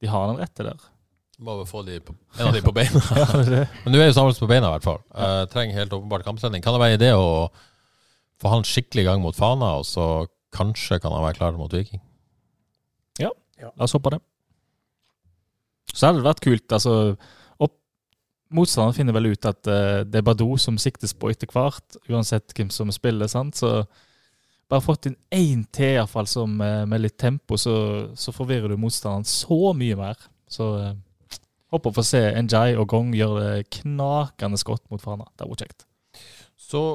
De 0.02 0.10
har 0.10 0.30
den 0.32 0.42
rette 0.42 0.66
der. 0.66 0.88
Bare 1.46 1.68
få 1.68 1.84
de 1.86 2.00
på, 2.00 2.16
en 2.40 2.48
av 2.48 2.56
de 2.56 2.64
på 2.66 2.74
beina. 2.80 3.02
Ja, 3.12 3.28
det 3.36 3.46
det. 3.52 3.64
Men 3.84 3.96
nå 3.96 4.02
er 4.02 4.10
jo 4.10 4.18
Samuelsen 4.18 4.46
på 4.46 4.52
beina, 4.52 4.72
i 4.72 4.78
hvert 4.78 4.88
fall. 4.88 5.02
Uh, 5.12 5.44
trenger 5.52 5.82
helt 5.82 5.94
åpenbart 5.94 6.26
kampsending. 6.26 6.64
Kan 6.64 6.76
det 6.76 6.82
være 6.82 6.96
en 6.96 7.02
idé 7.02 7.12
å 7.18 7.50
få 8.42 8.52
han 8.52 8.66
skikkelig 8.68 9.06
i 9.06 9.10
gang 9.10 9.22
mot 9.24 9.38
Fana, 9.38 9.76
og 9.82 9.88
så 9.88 10.26
kanskje 10.56 11.00
kan 11.04 11.14
han 11.14 11.24
være 11.26 11.38
klar 11.40 11.58
mot 11.60 11.74
Viking? 11.74 12.02
Ja, 13.22 13.32
La 13.72 13.86
oss 13.86 13.96
håpe 13.96 14.12
det. 14.12 14.20
Så 15.94 16.10
hadde 16.10 16.20
det 16.20 16.28
vært 16.28 16.44
kult. 16.44 16.66
altså 16.76 17.16
Motstanderen 18.56 18.94
finner 18.94 19.16
vel 19.16 19.32
ut 19.34 19.48
at 19.50 19.68
uh, 19.68 20.02
det 20.06 20.20
er 20.20 20.26
Badou 20.26 20.54
som 20.62 20.78
siktes 20.80 21.16
på 21.18 21.32
etter 21.34 21.50
hvert, 21.52 21.98
uansett 22.12 22.54
hvem 22.56 22.70
som 22.72 22.92
spiller. 22.94 23.28
sant? 23.32 23.58
Så 23.58 23.72
bare 24.72 24.84
fått 24.84 25.10
inn 25.10 25.18
én 25.36 25.64
til, 25.74 25.96
iallfall, 26.00 26.28
som 26.30 26.60
eh, 26.64 26.84
med 26.90 27.04
litt 27.04 27.18
tempo, 27.22 27.58
så, 27.62 27.76
så 28.18 28.34
forvirrer 28.36 28.74
du 28.74 28.80
motstanderen 28.82 29.28
så 29.30 29.74
mye 29.78 29.98
mer. 30.00 30.22
Så 30.52 30.70
eh, 30.82 30.94
håper 31.74 31.92
å 31.92 31.98
få 32.00 32.06
se 32.06 32.22
Njay 32.46 32.78
og 32.80 32.88
Gong 32.94 33.14
gjøre 33.18 33.44
det 33.44 33.82
knakende 33.82 34.62
godt 34.66 34.86
mot 34.94 35.04
Fana. 35.04 35.28
Det 35.38 35.50
var 35.50 35.62
kjekt. 35.62 35.86
Så 36.58 36.86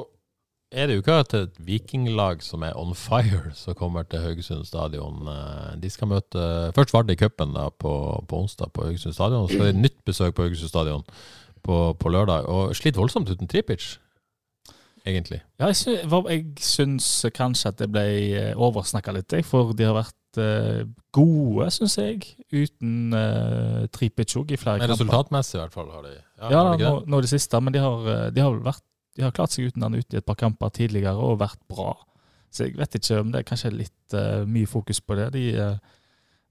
er 0.71 0.87
det 0.87 0.95
jo 0.95 1.01
ikke 1.03 1.17
at 1.19 1.33
et 1.35 1.57
vikinglag 1.67 2.43
som 2.43 2.63
er 2.63 2.77
on 2.79 2.93
fire, 2.95 3.51
som 3.59 3.75
kommer 3.75 4.05
til 4.07 4.23
Haugesund 4.23 4.67
stadion. 4.67 5.23
Eh, 5.27 5.73
De 5.83 5.91
skal 5.91 6.11
møte 6.11 6.45
først 6.75 6.95
Vardø 6.95 7.15
i 7.15 7.19
cupen 7.19 7.55
på, 7.79 7.93
på 8.27 8.43
onsdag 8.43 8.71
på 8.75 8.87
Haugesund 8.87 9.15
stadion. 9.15 9.47
og 9.47 9.51
Så 9.51 9.63
er 9.63 9.71
det 9.71 9.83
nytt 9.83 9.99
besøk 10.07 10.35
på 10.35 10.47
Haugesund 10.47 10.71
stadion 10.71 11.03
på, 11.63 11.81
på 11.99 12.11
lørdag. 12.11 12.47
Og 12.51 12.75
sliter 12.75 13.03
voldsomt 13.03 13.31
uten 13.31 13.47
Tripic, 13.51 13.93
egentlig. 15.07 15.41
Ja, 15.59 15.69
jeg, 15.71 15.77
sy 15.79 15.95
jeg 15.97 16.45
syns 16.63 17.07
kanskje 17.35 17.71
at 17.71 17.79
det 17.81 17.89
ble 17.93 18.05
oversnakka 18.55 19.13
litt, 19.15 19.35
for 19.47 19.73
de 19.77 19.87
har 19.87 19.97
vært 19.97 20.41
uh, 20.41 20.83
gode, 21.15 21.69
syns 21.75 21.97
jeg, 21.99 22.21
uten 22.51 23.15
uh, 23.15 23.87
Tripic 23.93 24.35
òg 24.39 24.53
i 24.53 24.59
flere 24.59 24.81
kamper. 24.81 24.95
resultatmessig 24.95 25.57
i 25.57 25.61
hvert 25.63 25.75
fall 25.75 25.91
har 25.91 26.05
de 26.07 26.13
Ja, 26.15 26.49
Ja, 26.51 26.63
nå, 26.77 26.93
nå 27.07 27.21
det 27.21 27.31
siste, 27.31 27.59
men 27.61 27.75
de 27.75 27.83
har, 27.83 28.07
eh, 28.07 28.29
de 28.35 28.41
har 28.45 28.61
vært 28.63 28.85
de 29.15 29.25
har 29.25 29.33
klart 29.35 29.51
seg 29.51 29.67
uten 29.67 29.83
han 29.83 29.97
ute 29.97 30.15
i 30.15 30.21
et 30.21 30.25
par 30.25 30.37
kamper 30.39 30.71
tidligere 30.71 31.19
og 31.19 31.41
vært 31.41 31.59
bra. 31.67 31.91
Så 32.51 32.67
jeg 32.67 32.77
vet 32.79 32.95
ikke 32.95 33.17
om 33.19 33.33
det 33.33 33.41
er 33.41 33.47
kanskje 33.49 33.73
litt 33.73 34.15
uh, 34.15 34.47
mye 34.47 34.69
fokus 34.69 35.01
på 35.03 35.17
det. 35.19 35.25
De, 35.35 35.43
uh, 35.59 35.99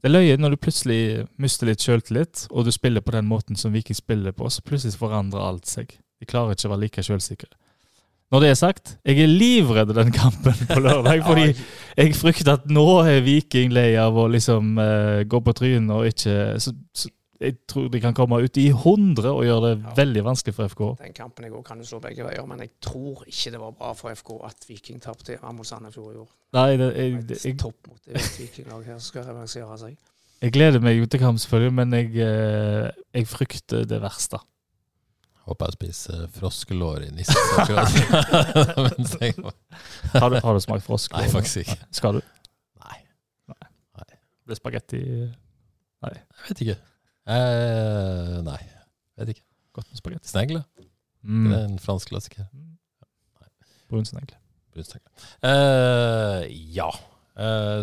det 0.01 0.11
er 0.11 0.12
løye 0.12 0.36
når 0.40 0.55
du 0.55 0.61
plutselig 0.61 1.01
mister 1.40 1.68
litt 1.68 1.80
sjøltillit, 1.84 2.46
og 2.51 2.68
du 2.68 2.72
spiller 2.72 3.05
på 3.05 3.14
den 3.16 3.28
måten 3.28 3.57
som 3.57 3.72
Viking 3.72 3.96
spiller 3.96 4.36
på, 4.36 4.48
så 4.53 4.64
plutselig 4.64 5.01
forandrer 5.01 5.40
alt 5.40 5.68
seg. 5.68 5.96
De 6.20 6.28
klarer 6.28 6.57
ikke 6.57 6.68
å 6.68 6.74
være 6.74 6.84
like 6.84 7.05
sjølsikre. 7.05 7.51
Når 8.30 8.42
det 8.44 8.48
er 8.52 8.58
sagt, 8.58 8.92
jeg 9.04 9.18
er 9.24 9.26
livredd 9.30 9.90
den 9.96 10.12
kampen 10.14 10.54
på 10.68 10.80
lørdag, 10.80 11.22
fordi 11.28 11.48
jeg 11.98 12.12
frykter 12.14 12.52
at 12.54 12.68
nå 12.70 12.84
er 13.02 13.24
Viking 13.26 13.72
lei 13.74 13.88
av 13.98 14.14
å 14.14 14.28
liksom 14.30 14.76
uh, 14.78 15.22
gå 15.26 15.40
på 15.42 15.54
trynet 15.58 15.90
og 15.96 16.06
ikke 16.12 16.36
så, 16.62 16.74
så 16.94 17.10
Jeg 17.40 17.54
tror 17.64 17.86
de 17.88 18.00
kan 18.04 18.12
komme 18.12 18.36
ut 18.44 18.58
i 18.60 18.66
100 18.68 19.24
og 19.32 19.46
gjøre 19.46 19.70
det 19.70 19.76
Ja. 19.80 19.94
veldig 19.96 20.22
vanskelig 20.26 20.54
for 20.54 20.68
FK. 20.68 20.82
Den 21.00 21.14
kampen 21.16 21.46
i 21.46 21.48
går 21.48 21.62
kan 21.64 21.78
jo 21.80 21.86
slå 21.88 21.98
begge 22.04 22.22
veier, 22.26 22.44
men 22.46 22.60
jeg 22.60 22.70
tror 22.84 23.22
ikke 23.24 23.50
det 23.54 23.60
var 23.62 23.70
bra 23.78 23.94
for 23.96 24.12
FK 24.12 24.34
at 24.44 24.68
Viking 24.68 25.00
tapte 25.00 25.38
mot 25.56 25.66
Sandefjord 25.66 26.12
i 26.14 26.18
år. 26.20 26.28
Nei, 26.52 26.76
det, 26.76 26.90
jeg, 26.98 27.22
det, 27.30 27.38
jeg, 27.44 27.56
toppmotivert 27.58 28.36
vikinglag 28.42 28.84
her 28.92 28.98
skal 29.00 29.24
revansere 29.30 29.78
seg. 29.80 29.96
jeg 30.42 30.52
gleder 30.52 30.84
meg 30.84 30.98
jo 31.00 31.06
til 31.08 31.20
kamp, 31.24 31.40
selvfølgelig, 31.40 31.74
men 31.80 31.96
jeg, 31.96 32.12
eh, 32.28 32.90
jeg 33.14 33.26
frykter 33.32 33.88
det 33.88 34.02
verste. 34.04 34.42
Håper 35.49 35.70
jeg 35.70 35.76
spiser 35.78 36.26
froskelår 36.34 37.07
i 37.07 37.09
akkurat. 37.59 37.91
Har 40.20 40.30
du, 40.30 40.36
har 40.43 40.55
du 40.55 40.61
smakt 40.61 40.84
frosk? 40.84 41.12
Nei, 41.16 41.28
faktisk 41.32 41.57
ikke. 41.64 41.76
Skal 41.97 42.18
du? 42.18 42.20
Nei, 42.82 42.99
Blir 44.47 44.57
spagetti 44.59 45.01
Nei. 45.01 46.16
jeg 46.16 46.49
vet 46.49 46.62
ikke. 46.64 46.76
Eh, 47.30 48.36
nei, 48.47 48.61
vet 49.20 49.28
ikke. 49.34 49.45
Godt 49.76 49.88
med 49.91 49.99
spagetti. 50.01 50.30
Snegle? 50.32 50.61
Mm. 51.22 51.47
Det 51.51 51.57
er 51.59 51.64
en 51.68 51.78
fransk 51.82 52.11
klassiker. 52.12 52.45
Brunsnegle. 53.91 54.36
Brunsnegle. 54.74 55.11
Eh, 55.47 56.41
ja. 56.76 56.88
Eh, 57.38 57.82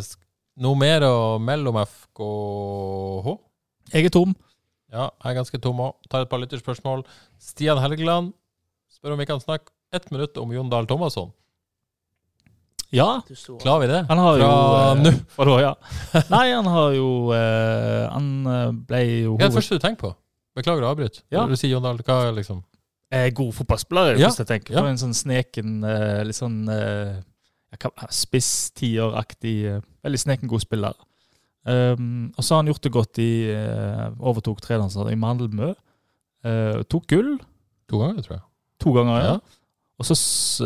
noe 0.63 0.75
mer 0.79 1.05
å 1.07 1.15
melde 1.43 1.71
om 1.71 1.79
FKH? 1.83 3.27
Jeg 3.93 4.09
er 4.09 4.13
tom. 4.13 4.31
Ja, 4.93 5.09
jeg 5.23 5.31
er 5.33 5.37
ganske 5.41 5.59
tom 5.63 5.81
òg. 5.83 5.95
Tar 6.11 6.23
et 6.23 6.31
par 6.31 6.39
lytterspørsmål. 6.39 7.03
Stian 7.41 7.81
Helgeland 7.83 8.31
spør 8.93 9.15
om 9.15 9.19
vi 9.21 9.27
kan 9.29 9.41
snakke 9.43 9.73
ett 9.93 10.07
minutt 10.11 10.37
om 10.39 10.51
Jon 10.55 10.69
Dahl 10.71 10.87
Thomasson. 10.87 11.33
Ja, 12.95 13.19
Klarer 13.59 13.81
vi 13.83 13.87
det? 13.91 14.05
han 14.07 14.19
har 14.23 14.37
jo 14.39 14.45
Fra 15.35 15.43
eh, 15.43 15.49
nå? 15.51 15.55
Ja. 15.65 15.73
Nei, 16.31 16.45
han 16.53 16.69
har 16.71 16.93
jo 16.95 17.07
eh, 17.35 18.05
Han 18.13 18.29
eh, 18.47 18.69
ble 18.87 19.01
jo 19.25 19.33
Hva 19.35 19.49
er 19.49 19.51
det 19.51 19.57
første 19.57 19.75
du 19.75 19.83
tenker 19.83 20.05
på? 20.05 20.11
Beklager 20.55 20.85
å 20.87 20.93
avbryte. 20.93 21.25
Ja. 21.27 21.43
Du 21.51 21.57
sier 21.59 21.73
Jon 21.73 21.83
Dahl, 21.83 21.99
hva 22.07 22.21
er 22.29 22.37
liksom 22.37 22.63
Eh, 23.11 23.29
god 23.31 23.53
fotballspiller, 23.55 24.09
er 24.09 24.17
det 24.17 24.23
Ja, 24.23 24.31
første 24.31 24.43
jeg 24.43 24.49
tenker 24.49 24.75
ja. 24.75 24.81
på. 24.83 24.89
En 24.91 24.99
sånn 24.99 25.13
sneken, 25.15 25.75
eh, 25.87 26.23
litt 26.27 26.35
sånn 26.35 26.57
eh, 26.71 27.19
spiss-tieraktig, 28.11 29.53
eh, 29.69 29.85
veldig 30.03 30.19
sneken 30.19 30.51
god 30.51 30.63
spiller. 30.63 30.97
Um, 31.67 32.29
og 32.37 32.45
så 32.45 32.55
har 32.55 32.63
han 32.63 32.71
gjort 32.71 32.85
det 32.85 32.93
godt 32.95 33.19
i 33.19 33.31
uh, 33.51 34.07
Overtok 34.23 34.61
tredanser 34.63 35.09
i 35.11 35.17
Malmö. 35.19 35.73
Uh, 36.47 36.83
tok 36.87 37.09
gull. 37.11 37.33
To 37.91 37.99
ganger, 38.01 38.23
tror 38.23 38.37
jeg. 38.37 38.45
To 38.83 38.93
ganger, 38.95 39.17
ja. 39.19 39.33
Ja. 39.35 39.57
Og 39.97 40.05
så 40.05 40.17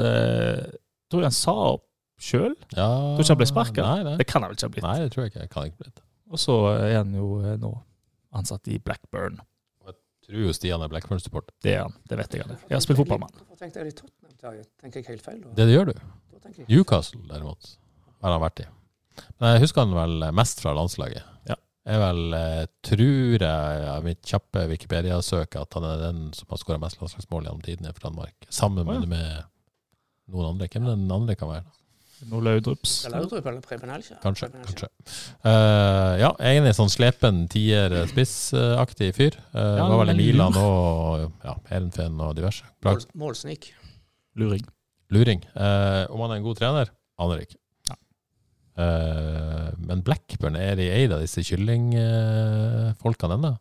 eh, 0.01 0.63
tror 1.11 1.23
jeg 1.23 1.29
han 1.29 1.35
sa 1.35 1.53
opp 1.75 1.85
sjøl. 2.21 2.55
Ja. 2.75 2.89
Tror 3.15 3.23
ikke 3.23 3.35
han 3.35 3.39
ble 3.39 3.85
nei. 3.85 4.15
Det 4.19 4.27
kan 4.29 4.43
han 4.43 4.51
vel 4.51 4.57
ikke 4.59 4.67
ha 4.67 4.73
blitt. 4.75 4.87
nei, 4.87 4.97
det 5.01 5.13
tror 5.13 5.23
jeg 5.23 5.31
ikke. 5.31 5.45
Jeg 5.45 5.53
kan 5.53 5.69
ikke 5.69 5.85
blitt. 5.85 6.03
Og 6.31 6.41
så 6.41 6.57
er 6.75 6.97
han 6.99 7.15
jo 7.15 7.29
eh, 7.39 7.55
nå 7.61 7.71
ansatt 8.37 8.67
i 8.71 8.79
Blackburn. 8.83 9.39
Jeg 9.87 9.97
Tror 10.27 10.43
jo 10.45 10.53
Stian 10.55 10.83
er 10.83 10.91
Blackburn-support. 10.91 11.49
Det 11.63 11.77
er 11.77 11.85
han. 11.87 11.95
Det 12.07 12.19
vet 12.19 12.35
jeg. 12.35 12.45
han 12.45 12.55
er. 12.55 12.65
Jeg 12.67 12.77
har 12.77 12.83
spilt 12.83 12.99
fotball 13.01 13.23
med 13.23 13.31
han. 13.31 13.47
Hvorfor 13.47 13.63
tenkte 13.63 13.81
jeg 13.81 13.89
litt 13.89 14.01
Tottenham? 14.03 14.35
Terje? 14.41 14.67
Tenker 14.83 15.01
jeg 15.01 15.07
helt 15.09 15.25
feil? 15.25 15.39
Da? 15.41 15.55
Det 15.57 15.65
det 15.69 15.73
gjør 15.77 15.91
du. 15.91 16.05
Newcastle, 16.67 17.21
derimot, 17.29 17.73
har 18.23 18.35
han 18.35 18.43
vært 18.43 18.63
i. 18.63 18.69
Men 19.41 19.55
jeg 19.55 19.65
husker 19.65 19.85
han 19.85 19.97
vel 19.97 20.31
mest 20.37 20.63
fra 20.63 20.73
landslaget. 20.77 21.27
Ja. 21.49 21.57
Jeg 21.91 21.97
vel, 21.97 22.33
eh, 22.37 22.63
tror 22.85 23.41
jeg 23.41 23.85
av 23.89 24.05
mitt 24.05 24.21
kjappe 24.27 24.67
Wikipedia-søk 24.69 25.57
at 25.57 25.77
han 25.77 25.87
er 25.89 26.01
den 26.03 26.23
som 26.37 26.51
har 26.53 26.61
skåra 26.61 26.81
mest 26.81 27.01
landslagsmål 27.01 27.47
gjennom 27.47 27.63
tidene 27.65 27.93
for 27.95 28.09
Danmark. 28.09 28.35
Sammen 28.53 28.85
oh, 28.85 28.99
ja. 28.99 29.05
med, 29.09 29.47
noen 30.29 30.53
andre. 30.53 30.69
Hvem 30.69 30.89
den 30.91 31.07
andre 31.15 31.37
kan 31.39 31.49
være? 31.49 31.65
Noe 32.29 32.43
Laudrups. 32.45 32.99
Eller 33.07 33.23
Laudrup 33.23 33.47
eller 33.49 33.63
Preben 33.65 33.89
Elkjær. 33.89 34.19
Kanskje. 34.21 34.51
Kanskje. 34.53 34.89
Uh, 35.41 36.19
ja, 36.21 36.29
egentlig 36.37 36.75
sånn 36.77 36.91
slepen 36.93 37.47
tier-spissaktig 37.49 39.09
fyr. 39.17 39.39
Uh, 39.55 39.79
Ja, 39.79 39.87
var 39.89 40.03
vel 40.03 40.13
Milan 40.19 40.59
og 40.61 41.31
ja, 41.41 41.55
Heerenveen 41.71 42.21
og 42.21 42.35
diverse. 42.37 42.67
Mål, 42.85 43.01
målsnik. 43.25 43.71
Luring. 44.37 44.61
luring. 45.11 45.41
Uh, 45.55 46.05
om 46.13 46.21
han 46.23 46.35
er 46.35 46.39
en 46.39 46.45
god 46.45 46.61
trener, 46.61 46.93
aner 47.19 47.41
ikke. 47.43 47.57
Eh, 48.81 49.67
men 49.87 50.01
Blackburn, 50.05 50.55
er 50.57 50.75
de 50.79 50.87
eid 50.89 51.11
av 51.15 51.21
disse 51.23 51.43
kyllingfolkene 51.47 53.37
ennå? 53.37 53.51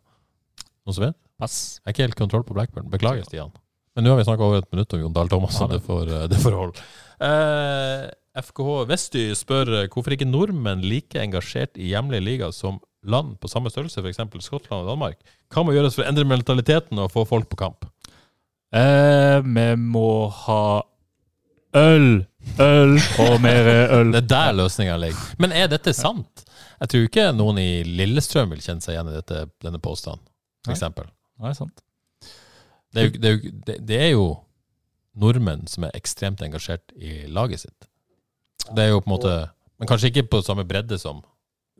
Noen 0.85 0.95
som 0.97 1.05
vet? 1.05 1.17
Pass. 1.41 1.57
Jeg 1.81 1.85
har 1.89 1.95
ikke 1.95 2.05
helt 2.07 2.19
kontroll 2.19 2.45
på 2.47 2.55
Blackburn. 2.57 2.89
Beklager, 2.93 3.25
Stian. 3.27 3.51
Men 3.95 4.05
nå 4.05 4.13
har 4.13 4.21
vi 4.21 4.25
snakka 4.27 4.45
over 4.45 4.61
et 4.61 4.71
minutt 4.71 4.93
om 4.95 5.01
Jon 5.03 5.13
Dahl 5.15 5.29
Thomas, 5.31 5.57
så 5.57 5.67
det- 5.67 5.79
det 5.79 5.85
får 5.87 6.07
eh, 6.09 6.27
det 6.31 6.37
får 6.39 6.55
holde. 6.57 6.83
Eh, 7.21 8.09
FKH 8.41 8.85
Vesty 8.87 9.23
spør 9.35 9.67
eh, 9.83 9.87
hvorfor 9.91 10.11
ikke 10.15 10.29
nordmenn 10.29 10.81
like 10.87 11.19
engasjert 11.19 11.75
i 11.77 11.89
hjemlige 11.91 12.23
liga 12.23 12.51
som 12.53 12.79
land 13.03 13.37
på 13.41 13.49
samme 13.49 13.69
størrelse, 13.69 13.99
f.eks. 13.99 14.21
Skottland 14.45 14.85
og 14.85 14.91
Danmark? 14.93 15.17
Hva 15.51 15.65
må 15.65 15.73
gjøres 15.75 15.95
for 15.97 16.03
å 16.05 16.07
endre 16.07 16.23
mentaliteten 16.23 16.97
og 17.01 17.11
få 17.11 17.25
folk 17.27 17.49
på 17.49 17.57
kamp? 17.59 17.85
Eh, 18.73 19.41
vi 19.43 19.75
må 19.75 20.29
ha 20.45 20.81
øl, 21.75 22.25
øl 22.61 22.97
og 23.23 23.35
mer 23.43 23.69
øl. 23.97 24.11
Det 24.13 24.23
er 24.23 24.29
der 24.33 24.57
løsninga 24.57 24.97
ligger. 25.01 25.23
Men 25.41 25.53
er 25.55 25.69
dette 25.71 25.93
sant? 25.95 26.45
Jeg 26.81 26.91
tror 26.91 27.07
ikke 27.07 27.25
noen 27.37 27.59
i 27.61 27.69
Lillestrøm 27.85 28.53
vil 28.55 28.63
kjenne 28.63 28.81
seg 28.81 28.95
igjen 28.95 29.11
i 29.11 29.17
dette, 29.19 29.45
denne 29.61 29.81
påstanden, 29.81 30.23
Nei. 30.67 30.73
f.eks. 30.75 31.11
Nei, 31.41 31.53
sant. 31.57 31.83
Det 32.91 33.01
er, 33.01 33.07
jo, 33.07 33.19
det, 33.21 33.29
er 33.29 33.35
jo, 33.35 33.75
det 33.87 33.99
er 33.99 34.09
jo 34.11 34.25
nordmenn 35.21 35.67
som 35.69 35.85
er 35.87 35.95
ekstremt 35.95 36.41
engasjert 36.43 36.93
i 36.97 37.27
laget 37.31 37.63
sitt. 37.63 37.87
Det 38.71 38.83
er 38.83 38.93
jo 38.93 39.01
på 39.01 39.09
en 39.09 39.15
måte 39.15 39.35
Men 39.81 39.89
kanskje 39.89 40.11
ikke 40.11 40.27
på 40.29 40.41
samme 40.45 40.65
bredde 40.69 40.99
som 41.01 41.23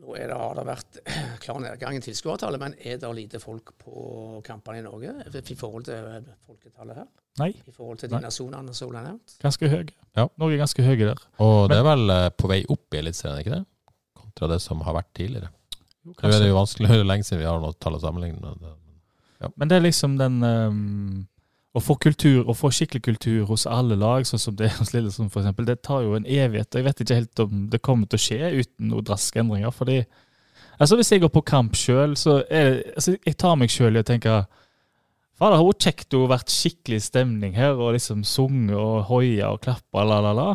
Nå 0.02 0.16
er 0.18 0.32
det, 0.32 0.36
har 0.38 0.56
det 0.58 0.62
vært 0.66 0.96
klar 1.44 1.60
nedgang 1.62 1.94
i 1.94 2.02
tilskuertallet, 2.02 2.58
men 2.58 2.72
er 2.82 2.98
det 2.98 3.10
lite 3.14 3.38
folk 3.42 3.70
på 3.78 4.40
kampene 4.46 4.80
i 4.80 4.84
Norge 4.84 5.12
i 5.30 5.56
forhold 5.58 5.86
til 5.86 6.08
eh, 6.10 6.32
folketallet 6.46 6.98
her? 6.98 7.06
Nei, 7.38 7.52
I 7.54 7.72
forhold 7.72 8.02
til 8.02 8.10
de 8.10 8.18
Nei. 8.18 8.24
nasjonene 8.26 8.74
som 8.76 8.90
ble 8.90 9.04
nevnt? 9.06 9.36
ganske 9.40 9.70
høy. 9.70 9.92
Ja. 10.18 10.26
Norge 10.42 10.58
er 10.58 10.64
ganske 10.64 10.84
høye 10.84 11.06
der. 11.06 11.22
Og 11.44 11.70
det 11.70 11.78
er 11.78 11.86
vel 11.86 12.14
eh, 12.16 12.28
på 12.34 12.50
vei 12.50 12.60
opp 12.66 12.96
i 12.96 13.00
Eliteserien, 13.00 13.44
ikke 13.44 13.54
det? 13.60 13.62
Kontra 14.18 14.50
det 14.50 14.58
som 14.64 14.82
har 14.84 14.98
vært 14.98 15.12
tidligere. 15.16 15.52
Jo, 16.02 16.16
Nå 16.18 16.32
er 16.32 16.40
det 16.42 16.50
jo 16.50 16.58
vanskelig 16.58 16.90
det 16.90 16.98
er 16.98 17.06
lenge 17.06 17.28
siden 17.28 17.44
vi 17.44 17.46
har 17.46 17.62
noe 17.62 17.78
tall 17.78 17.94
å 17.94 18.02
sammenligne 18.02 18.42
med. 18.42 19.52
Men 19.54 19.70
det 19.70 19.78
er 19.78 19.84
liksom 19.86 20.18
den 20.18 20.42
ehm, 20.46 21.22
Å 21.72 21.80
få 21.80 21.96
kultur, 21.96 22.42
å 22.44 22.52
få 22.52 22.68
skikkelig 22.74 23.00
kultur 23.06 23.44
hos 23.48 23.62
alle 23.64 23.96
lag, 23.96 24.26
sånn 24.28 24.40
som 24.40 24.56
det 24.56 24.66
er 24.68 24.74
hos 24.76 24.92
Lillesund 24.92 25.32
f.eks., 25.32 25.54
det 25.64 25.78
tar 25.80 26.02
jo 26.04 26.18
en 26.18 26.26
evighet. 26.28 26.76
Jeg 26.76 26.84
vet 26.84 27.00
ikke 27.00 27.16
helt 27.16 27.42
om 27.46 27.62
det 27.72 27.80
kommer 27.80 28.10
til 28.10 28.20
å 28.20 28.24
skje 28.26 28.50
uten 28.58 28.90
noen 28.90 29.08
raske 29.08 29.40
endringer. 29.40 29.72
fordi 29.72 30.02
altså 30.76 30.98
Hvis 30.98 31.12
jeg 31.14 31.22
går 31.24 31.32
på 31.32 31.44
kamp 31.48 31.78
sjøl, 31.78 32.16
så 32.16 32.42
er 32.50 32.82
altså 32.92 33.16
Jeg 33.24 33.38
tar 33.40 33.56
meg 33.56 33.72
sjøl 33.72 33.96
i 33.96 34.02
å 34.02 34.10
tenke 34.10 34.42
Fader, 35.40 35.56
har 35.58 35.80
kjekt 35.80 36.14
å 36.14 36.26
vært 36.30 36.52
skikkelig 36.52 37.00
stemning 37.08 37.56
her, 37.56 37.72
og 37.74 37.96
liksom 37.96 38.20
sunget 38.22 38.76
og 38.76 39.08
hoia 39.08 39.48
og 39.54 39.62
klappa, 39.64 40.04
la, 40.04 40.20
la, 40.22 40.34
la. 40.36 40.50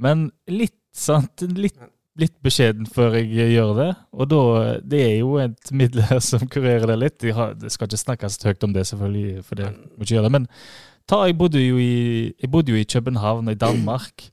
Men 0.00 0.30
litt, 0.48 0.78
sant, 0.96 1.44
litt, 1.44 1.76
litt 2.20 2.36
beskjeden 2.44 2.88
før 2.90 3.16
jeg 3.18 3.52
gjør 3.54 3.72
det. 3.78 3.90
Og 4.16 4.28
da, 4.30 4.42
det 4.92 5.00
er 5.06 5.16
jo 5.20 5.38
et 5.42 5.72
middel 5.76 6.04
her 6.10 6.20
som 6.24 6.44
kurerer 6.50 6.86
det 6.92 6.98
litt. 7.00 7.24
Jeg 7.26 7.36
har, 7.38 7.56
jeg, 7.60 7.74
skal 7.74 7.90
ikke 7.90 8.04
snakke 8.04 8.30
så 8.32 8.50
høyt 8.50 8.66
om 8.68 8.76
det, 8.76 8.86
selvfølgelig, 8.90 9.46
for 9.46 9.60
det 9.60 9.70
må 9.72 10.04
ikke 10.04 10.16
gjøre 10.16 10.28
det. 10.28 10.34
Men 10.38 10.50
ta, 11.08 11.24
jeg 11.28 11.38
bodde 11.40 11.62
jo 11.62 11.80
i, 11.80 11.94
jeg 12.36 12.52
bodde 12.52 12.74
jo 12.74 12.80
i 12.80 12.88
København, 12.88 13.50
i 13.52 13.58
Danmark. 13.58 14.30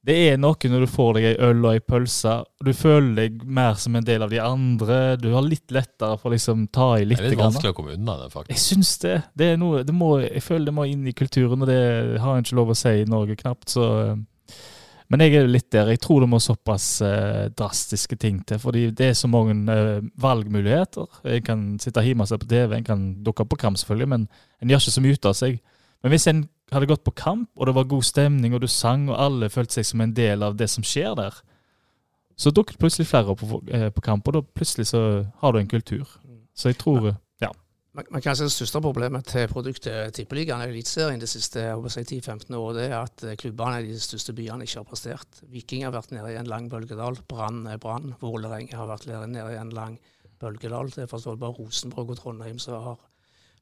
Det 0.00 0.14
er 0.30 0.38
noe 0.40 0.68
når 0.72 0.86
du 0.86 0.88
får 0.88 1.10
deg 1.18 1.26
ei 1.28 1.34
øl 1.44 1.58
og 1.60 1.74
ei 1.74 1.82
pølse, 1.84 2.38
og 2.40 2.64
du 2.64 2.72
føler 2.72 3.10
deg 3.18 3.42
mer 3.44 3.74
som 3.80 3.98
en 3.98 4.06
del 4.06 4.24
av 4.24 4.32
de 4.32 4.40
andre. 4.40 5.00
Du 5.20 5.28
har 5.34 5.44
litt 5.44 5.74
lettere 5.76 6.16
for 6.16 6.30
å 6.30 6.34
liksom 6.34 6.64
ta 6.72 6.94
i 6.96 7.04
litt. 7.04 7.20
Det 7.20 7.28
er 7.28 7.34
litt 7.34 7.42
vanskelig 7.42 7.74
å 7.74 7.76
komme 7.76 7.98
unna 7.98 8.16
det, 8.22 8.30
Jeg 8.30 8.36
faktisk. 8.38 8.62
syns 8.64 8.94
det. 9.04 9.18
det, 9.36 9.50
noe, 9.60 9.84
det 9.84 9.92
må, 9.92 10.14
jeg 10.24 10.40
føler 10.46 10.70
det 10.70 10.76
må 10.78 10.88
inn 10.88 11.04
i 11.04 11.16
kulturen, 11.16 11.60
og 11.60 11.68
det 11.68 11.82
har 12.24 12.32
en 12.32 12.46
ikke 12.46 12.56
lov 12.62 12.72
å 12.72 12.78
si 12.80 12.96
i 13.02 13.08
Norge 13.08 13.36
knapt. 13.42 13.68
så... 13.76 13.86
eh, 15.10 15.16
Men 15.16 15.20
jeg 15.20 15.34
er 15.34 15.48
litt 15.48 15.70
der. 15.70 15.88
Jeg 15.88 16.00
tror 16.00 16.20
det 16.20 16.28
må 16.28 16.38
såpass 16.38 17.02
eh, 17.02 17.50
drastiske 17.50 18.16
ting 18.16 18.44
til. 18.46 18.58
Fordi 18.58 18.90
det 18.90 19.10
er 19.10 19.14
så 19.14 19.28
mange 19.28 19.54
eh, 19.72 20.00
valgmuligheter. 20.16 21.06
En 21.24 21.42
kan 21.42 21.78
sitte 21.78 22.00
hjemme 22.00 22.22
og 22.22 22.28
se 22.28 22.38
på 22.38 22.46
TV, 22.46 22.76
en 22.76 22.84
kan 22.84 23.24
dukke 23.24 23.42
opp 23.42 23.50
på 23.50 23.56
kamp, 23.56 23.76
selvfølgelig, 23.76 24.08
men 24.08 24.28
en 24.62 24.70
gjør 24.70 24.80
ikke 24.80 24.96
så 24.96 25.00
mye 25.02 25.18
ut 25.18 25.26
av 25.26 25.34
seg. 25.34 25.60
Men 26.02 26.10
hvis 26.14 26.26
en 26.30 26.48
hadde 26.72 26.86
gått 26.86 27.04
på 27.04 27.14
kamp, 27.18 27.50
og 27.56 27.66
det 27.66 27.74
var 27.74 27.84
god 27.90 28.02
stemning, 28.06 28.54
og 28.54 28.62
du 28.62 28.68
sang, 28.70 29.08
og 29.10 29.18
alle 29.18 29.50
følte 29.50 29.80
seg 29.80 29.88
som 29.90 30.00
en 30.00 30.14
del 30.14 30.42
av 30.46 30.56
det 30.56 30.70
som 30.70 30.86
skjer 30.86 31.16
der, 31.18 31.40
så 32.40 32.52
dukket 32.54 32.78
plutselig 32.80 33.08
flere 33.10 33.34
opp 33.34 33.42
på, 33.42 33.60
eh, 33.68 33.90
på 33.92 34.00
kamp, 34.00 34.28
og 34.28 34.34
da 34.34 34.40
plutselig 34.42 34.86
så 34.94 35.26
har 35.42 35.52
du 35.52 35.58
en 35.58 35.68
kultur. 35.68 36.06
Så 36.54 36.70
jeg 36.70 36.78
tror 36.78 37.06
Ja. 37.06 37.14
Men, 37.96 38.22
kan 38.22 38.36
si 38.38 38.46
det 38.46 38.54
største 38.54 38.80
problemet 38.84 39.26
til 39.26 39.48
produktet 39.50 40.14
Tippeligaen 40.14 40.62
og 40.62 40.70
Eliteserien 40.70 41.18
de 41.18 41.26
siste 41.26 41.64
jeg 41.64 41.74
håper 41.74 41.90
å 41.90 41.94
si, 41.96 42.04
10-15 42.06 42.54
år, 42.54 42.70
det 42.76 42.84
er 42.86 42.96
at 43.00 43.24
eh, 43.26 43.36
klubbene 43.40 43.80
i 43.82 43.90
de 43.90 43.98
største 44.02 44.34
byene 44.36 44.66
ikke 44.66 44.78
har 44.78 44.86
prestert. 44.86 45.40
Viking 45.50 45.82
har 45.82 45.94
vært 45.96 46.14
nede 46.14 46.30
i 46.30 46.38
en 46.38 46.50
lang 46.50 46.68
bølgedal. 46.70 47.18
Brann 47.30 47.64
er 47.66 47.80
Brann. 47.82 48.14
Vålerenga 48.22 48.78
har 48.78 48.90
vært 48.92 49.08
nede 49.10 49.42
i 49.56 49.58
en 49.58 49.74
lang 49.74 49.98
bølgedal. 50.38 50.92
Det 50.94 51.02
er 51.04 51.10
forståelig 51.10 51.42
bare 51.42 51.58
Rosenborg 51.58 52.14
og 52.14 52.20
Trondheim 52.22 52.62
som 52.62 52.78
har 52.78 53.02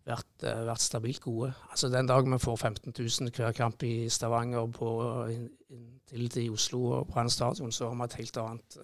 vært, 0.09 0.45
eh, 0.45 0.63
vært 0.69 0.85
stabilt 0.85 1.25
gode. 1.25 1.55
Altså 1.71 1.89
Den 1.89 2.13
dagen 2.13 2.37
vi 2.37 2.43
får 2.45 2.61
15 2.69 2.93
000 2.93 3.33
hver 3.33 3.57
kamp 3.57 3.83
i 3.89 4.11
Stavanger 4.13 4.69
på 4.77 4.93
inn, 5.33 5.49
inntil 5.73 6.29
til 6.37 6.53
Oslo 6.53 6.85
og 7.01 7.09
Brann 7.09 7.33
stadion, 7.33 7.73
så 7.73 7.89
har 7.89 7.97
vi 7.97 8.05
et 8.05 8.21
helt 8.21 8.45
annet 8.45 8.79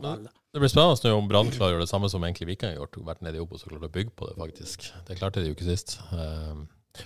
Men- 0.00 0.12
alle. 0.12 0.30
Det 0.52 0.60
blir 0.60 0.68
spennende 0.68 1.12
om 1.16 1.28
Brann 1.28 1.50
klarer 1.50 1.72
å 1.72 1.76
gjøre 1.76 1.86
det 1.86 1.88
samme 1.92 2.08
som 2.10 2.22
egentlig 2.22 2.46
Viking 2.46 2.70
har 2.70 2.86
gjort. 2.86 2.96
Vært 3.04 3.22
nede 3.22 3.36
i 3.36 3.40
Obos 3.40 3.64
og 3.64 3.70
klart 3.72 3.82
å 3.88 3.92
bygge 3.92 4.14
på 4.16 4.28
det, 4.28 4.36
faktisk. 4.36 4.92
Det 5.06 5.18
klarte 5.18 5.42
de 5.42 5.48
jo 5.48 5.54
ikke 5.54 5.68
sist. 5.68 5.98
Eh, 6.12 6.54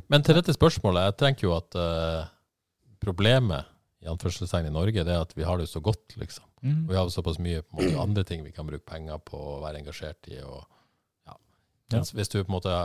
Men 0.09 0.23
til 0.23 0.35
dette 0.35 0.53
spørsmålet, 0.55 1.05
jeg 1.07 1.17
tenker 1.17 1.47
jo 1.47 1.57
at 1.57 1.75
eh, 1.75 2.27
problemet 3.01 3.65
i 4.03 4.09
anførselstegn 4.11 4.67
i 4.67 4.75
Norge, 4.75 5.05
det 5.07 5.13
er 5.15 5.21
at 5.25 5.35
vi 5.37 5.45
har 5.47 5.59
det 5.59 5.69
så 5.71 5.81
godt, 5.83 6.17
liksom. 6.21 6.45
Mm. 6.63 6.87
Vi 6.89 6.97
har 6.99 7.09
såpass 7.13 7.39
mye 7.43 7.63
på 7.63 7.79
en 7.79 7.85
måte, 7.91 8.01
andre 8.03 8.25
ting 8.25 8.43
vi 8.45 8.53
kan 8.55 8.67
bruke 8.67 8.85
penger 8.87 9.19
på 9.25 9.39
å 9.39 9.61
være 9.63 9.81
engasjert 9.83 10.29
i. 10.33 10.41
og 10.43 10.65
ja. 11.27 11.37
Ja. 11.93 12.01
Hvis 12.01 12.29
du 12.33 12.43
på 12.43 12.49
en 12.51 12.57
måte, 12.57 12.77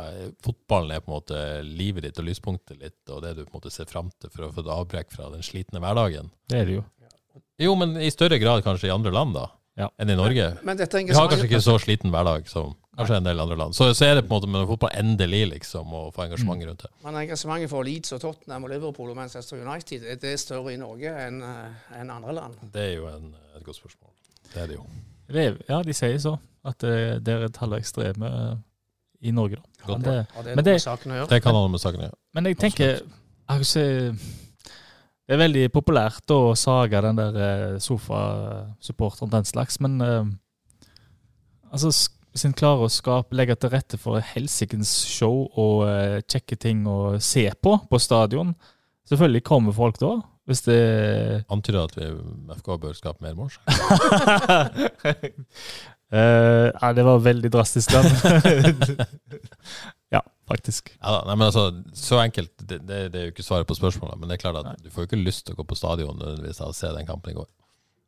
Fotballen 0.45 0.91
er 0.95 1.01
på 1.01 1.11
en 1.11 1.17
måte 1.19 1.41
livet 1.65 2.03
ditt 2.03 2.19
og 2.21 2.25
lyspunktet 2.27 2.79
litt, 2.81 3.01
og 3.09 3.23
det 3.23 3.35
du 3.37 3.45
på 3.45 3.55
en 3.55 3.59
måte 3.61 3.71
ser 3.73 3.85
fram 3.89 4.11
til 4.19 4.29
for 4.29 4.45
å 4.47 4.51
få 4.53 4.61
et 4.65 4.73
avbrekk 4.77 5.11
fra 5.11 5.29
den 5.33 5.41
slitne 5.45 5.81
hverdagen. 5.81 6.29
Det 6.47 6.59
er 6.61 6.65
det 6.69 6.75
jo. 6.79 6.85
Jo, 7.61 7.75
men 7.77 7.95
i 8.01 8.09
større 8.11 8.39
grad 8.41 8.63
kanskje 8.65 8.89
i 8.89 8.93
andre 8.93 9.11
land 9.13 9.35
da, 9.37 9.47
Ja. 9.79 9.87
enn 9.97 10.09
i 10.11 10.15
Norge. 10.19 10.47
Men 10.67 10.77
dette 10.77 10.99
Vi 10.99 11.15
har 11.15 11.29
kanskje 11.31 11.47
ikke 11.47 11.61
så 11.63 11.77
sliten 11.79 12.11
hverdag 12.11 12.47
som 12.51 12.73
kanskje 12.97 13.17
en 13.21 13.27
del 13.29 13.39
andre 13.39 13.57
land. 13.57 13.75
Så, 13.75 13.87
så 13.95 14.05
er 14.05 14.17
det 14.19 14.25
på 14.27 14.35
en 14.35 14.41
måte 14.41 14.49
med 14.51 14.65
fotball 14.67 14.91
endelig 14.99 15.45
liksom, 15.53 15.93
å 15.95 16.01
få 16.13 16.25
engasjement 16.25 16.65
rundt 16.67 16.83
det. 16.85 16.91
Men 17.05 17.19
engasjementet 17.21 17.71
for 17.71 17.87
Leeds 17.87 18.11
og 18.17 18.21
Tottenham 18.25 18.67
og 18.67 18.73
Liverpool 18.73 19.13
og 19.13 19.17
Manchester 19.17 19.61
United 19.63 20.03
er 20.11 20.19
det 20.21 20.33
større 20.41 20.73
i 20.73 20.81
Norge 20.81 21.13
enn 21.27 21.39
en 21.41 22.11
andre 22.17 22.35
land. 22.35 22.59
Det 22.73 22.83
er 22.89 22.97
jo 22.99 23.07
en, 23.11 23.31
et 23.55 23.63
godt 23.63 23.79
spørsmål. 23.79 24.11
Det 24.51 24.61
er 24.61 24.67
det 24.73 24.75
jo. 24.75 24.85
Det 25.31 25.45
er, 25.45 25.57
ja, 25.69 25.79
de 25.87 25.95
sier 25.95 26.19
så. 26.19 26.35
At 26.67 26.83
det, 26.83 27.25
det 27.25 27.33
er 27.33 27.47
et 27.47 27.57
halvt 27.57 27.79
ekstreme 27.79 28.27
eh, 28.27 28.59
i 29.21 29.31
Norge, 29.33 29.57
da. 29.57 29.85
Godt 29.87 30.03
Men 30.03 30.05
det, 30.05 30.55
Men 30.55 30.65
det-? 30.65 31.29
Det 31.31 31.41
kan 31.41 31.55
ha 31.55 31.63
noe 31.63 31.71
med 31.71 31.81
saken 31.81 32.03
å 32.03 32.09
gjøre. 32.09 32.19
men 32.35 32.51
jeg 32.51 32.57
tenker 32.59 32.99
jeg 33.51 33.59
vil 33.59 33.67
si, 33.67 33.85
Det 35.27 35.35
er 35.37 35.43
veldig 35.43 35.67
populært 35.71 36.33
å 36.33 36.55
sage 36.59 37.01
den 37.05 37.19
der 37.19 37.37
eh, 37.39 37.75
sofasupporteren 37.83 39.31
den 39.31 39.47
slags, 39.47 39.79
men 39.83 40.01
eh, 40.03 40.25
altså, 41.71 41.91
hvis 42.31 42.45
en 42.47 42.57
klarer 42.57 42.87
å 42.87 42.91
skape, 42.91 43.35
legge 43.37 43.55
til 43.59 43.71
rette 43.73 43.99
for 44.01 44.19
helsikens 44.33 44.91
show 45.07 45.45
og 45.59 45.85
eh, 45.87 46.19
kjekke 46.25 46.57
ting 46.59 46.85
å 46.89 47.19
se 47.23 47.47
på 47.61 47.77
på 47.89 48.01
stadion 48.01 48.55
Selvfølgelig 49.11 49.43
kommer 49.43 49.73
folk 49.75 49.97
da. 49.99 50.11
Hvis 50.47 50.61
det 50.63 50.75
Antyder 51.51 51.83
at 51.83 51.97
vi, 51.97 52.05
FK 52.55 52.67
bør 52.79 52.93
skape 52.95 53.25
mer 53.25 53.33
mors? 53.35 53.57
uh, 56.15 56.67
ja, 56.71 56.91
det 56.95 57.03
var 57.07 57.25
veldig 57.25 57.51
drastisk, 57.51 57.91
den. 57.91 58.05
faktisk. 60.51 60.91
Ja, 61.01 61.21
nei, 61.27 61.35
men 61.35 61.47
altså, 61.47 61.63
Så 61.97 62.19
enkelt, 62.21 62.51
det, 62.61 62.79
det, 62.87 62.99
det 63.13 63.19
er 63.21 63.25
jo 63.29 63.31
ikke 63.33 63.45
svaret 63.47 63.67
på 63.69 63.77
spørsmålet. 63.77 64.19
Men 64.19 64.29
det 64.29 64.37
er 64.37 64.43
klart 64.51 64.59
at 64.65 64.83
du 64.83 64.89
får 64.91 65.05
jo 65.05 65.09
ikke 65.09 65.23
lyst 65.25 65.45
til 65.47 65.55
å 65.55 65.59
gå 65.61 65.65
på 65.71 65.77
stadion 65.79 66.17
nødvendigvis 66.19 66.61
av 66.61 66.69
å 66.73 66.77
se 66.77 66.91
den 66.95 67.07
kampen 67.09 67.31
i 67.33 67.37
går. 67.39 67.47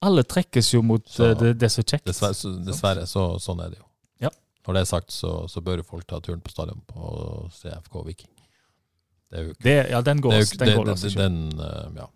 Alle 0.04 0.24
trekkes 0.28 0.74
jo 0.74 0.82
mot 0.84 1.06
Så- 1.08 1.30
eh, 1.32 1.36
det, 1.40 1.54
det 1.60 1.72
som 1.72 1.82
er 1.82 1.90
kjekt. 1.94 2.06
Dessverre, 2.06 2.36
så, 2.36 2.52
dessverre 2.68 3.06
så, 3.08 3.26
sånn 3.40 3.62
er 3.64 3.70
det 3.74 3.80
jo. 3.80 3.86
Ja. 4.28 4.30
Når 4.68 4.74
det 4.74 4.82
er 4.82 4.90
sagt, 4.92 5.12
så, 5.16 5.32
så 5.50 5.62
bør 5.64 5.78
jo 5.80 5.84
folk 5.88 6.06
ta 6.08 6.20
turen 6.20 6.42
på 6.44 6.52
stadion 6.52 6.82
på 6.88 7.50
CFK 7.50 7.62
se 7.62 7.70
FK 7.88 8.04
Viking. 8.10 8.30
Det 9.32 9.40
er 9.40 9.44
jo 9.48 9.54
ikke 9.56 9.64
Det, 9.66 9.78
ja, 9.90 10.02
den 10.02 10.22
går, 10.22 10.34
er 10.34 10.44
ikke- 10.46 10.60
den 10.66 10.76
går 10.78 10.86
den, 11.16 11.60
eh, 11.60 11.88
ja. 12.04 12.08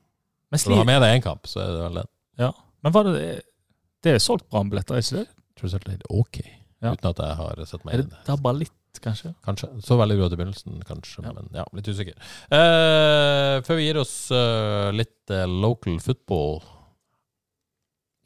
Men, 0.52 0.60
Når 0.64 0.70
du 0.72 0.76
har 0.76 0.86
med 0.86 1.02
deg 1.02 1.16
én 1.18 1.24
kamp, 1.24 1.48
så 1.48 1.60
er 1.64 1.72
det 1.74 1.82
vel 1.88 1.94
den. 2.02 2.08
ja. 2.40 2.52
Men 2.84 2.94
var 2.94 3.04
det 3.04 3.44
Det 4.04 4.14
er 4.14 4.20
solgt 4.22 4.46
brannbilletter, 4.50 4.96
er 4.96 5.02
ikke 5.02 5.18
det? 5.24 5.28
Tror 5.58 5.70
det 5.74 5.94
er 5.96 6.02
ok, 6.14 6.38
Ja. 6.84 6.92
uten 6.94 7.10
at 7.10 7.18
jeg 7.18 7.36
har 7.36 7.66
sett 7.66 7.84
meg 7.86 7.96
Er 7.96 8.00
inn 8.04 8.06
i 8.06 8.10
det 8.10 8.26
det. 8.28 8.42
bare 8.44 8.54
litt, 8.60 8.72
kanskje? 9.04 9.34
Kanskje. 9.46 9.70
Så 9.86 9.98
veldig 10.00 10.18
bra 10.20 10.30
til 10.30 10.40
begynnelsen, 10.40 10.80
kanskje, 10.88 11.24
Ja. 11.26 11.34
men 11.36 11.50
ja, 11.56 11.66
litt 11.78 11.90
usikker. 11.90 12.18
Uh, 12.52 13.60
før 13.68 13.80
vi 13.80 13.88
gir 13.88 14.00
oss 14.02 14.16
uh, 14.32 14.90
litt 14.96 15.34
uh, 15.34 15.46
local 15.48 16.00
football. 16.04 16.62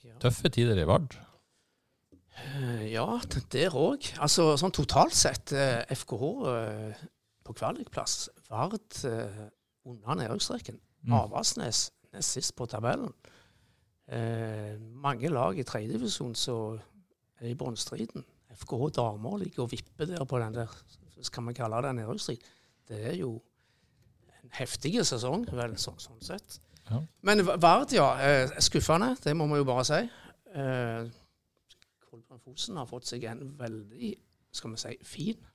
Ja. 0.06 0.16
Tøffe 0.24 0.50
tider 0.54 0.80
i 0.82 0.88
Vard. 0.90 1.18
Ja, 2.90 3.06
der 3.54 3.76
òg. 3.78 4.08
Altså 4.24 4.56
sånn 4.58 4.74
totalt 4.74 5.14
sett, 5.14 5.52
FKH 5.94 6.24
på 7.46 7.54
kvalikplass. 7.54 8.32
Vard 8.50 8.82
under 9.86 10.18
nedrykksstreken. 10.18 10.80
Mm. 11.06 11.14
Avaldsnes 11.20 11.92
nest 12.12 12.36
sist 12.36 12.56
på 12.58 12.68
tabellen. 12.70 13.14
Eh, 14.12 14.76
mange 14.80 15.30
lag 15.32 15.60
i 15.60 15.64
tredjedivisjon 15.68 16.36
som 16.36 16.80
er 17.40 17.52
i 17.52 17.58
bunnstriden. 17.58 18.26
FKH 18.58 18.90
damer 18.96 19.38
ligger 19.42 19.66
og 19.66 19.72
vipper 19.72 20.10
der 20.10 20.26
på 20.28 20.40
den 20.42 20.56
der, 20.56 20.74
skal 21.22 21.48
vi 21.48 21.54
kalle 21.58 21.82
det 21.86 21.96
nedrykksstrid. 22.00 22.50
Det 22.90 23.00
er 23.12 23.16
jo 23.20 23.36
en 24.42 24.52
heftig 24.58 24.98
sesong, 25.08 25.46
vel, 25.56 25.78
sånn, 25.80 26.00
sånn 26.02 26.22
sett. 26.26 26.60
Ja. 26.90 27.00
Men 27.28 27.46
Vard, 27.46 27.94
ja. 27.96 28.10
Eh, 28.20 28.58
skuffende, 28.60 29.16
det 29.24 29.36
må 29.38 29.48
vi 29.52 29.62
jo 29.62 29.68
bare 29.70 29.86
si. 29.88 30.02
Eh, 30.52 31.08
Kolbjørn 32.10 32.44
Fosen 32.44 32.82
har 32.82 32.90
fått 32.90 33.08
seg 33.08 33.24
en 33.32 33.46
veldig, 33.60 34.16
skal 34.52 34.74
vi 34.74 34.82
si, 34.82 34.98
fin, 35.08 35.48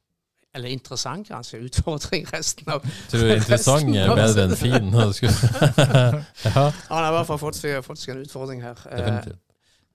eller 0.56 0.72
interessant 0.72 1.28
kanskje, 1.28 1.60
utfordring 1.66 2.24
resten 2.32 2.70
av 2.72 2.84
Tror 3.10 3.26
du 3.26 3.32
interessant 3.34 3.90
er 3.92 4.14
bedre 4.16 4.46
enn 4.46 4.56
fin? 4.56 4.86
Ja, 6.46 6.70
Han 6.88 7.02
har 7.02 7.10
i 7.10 7.16
hvert 7.18 7.28
fall 7.28 7.42
fått 7.42 7.58
seg, 7.58 7.82
fått 7.84 8.00
seg 8.00 8.14
en 8.14 8.22
utfordring 8.24 8.64
her. 8.64 8.80
Definitivt. 8.88 9.42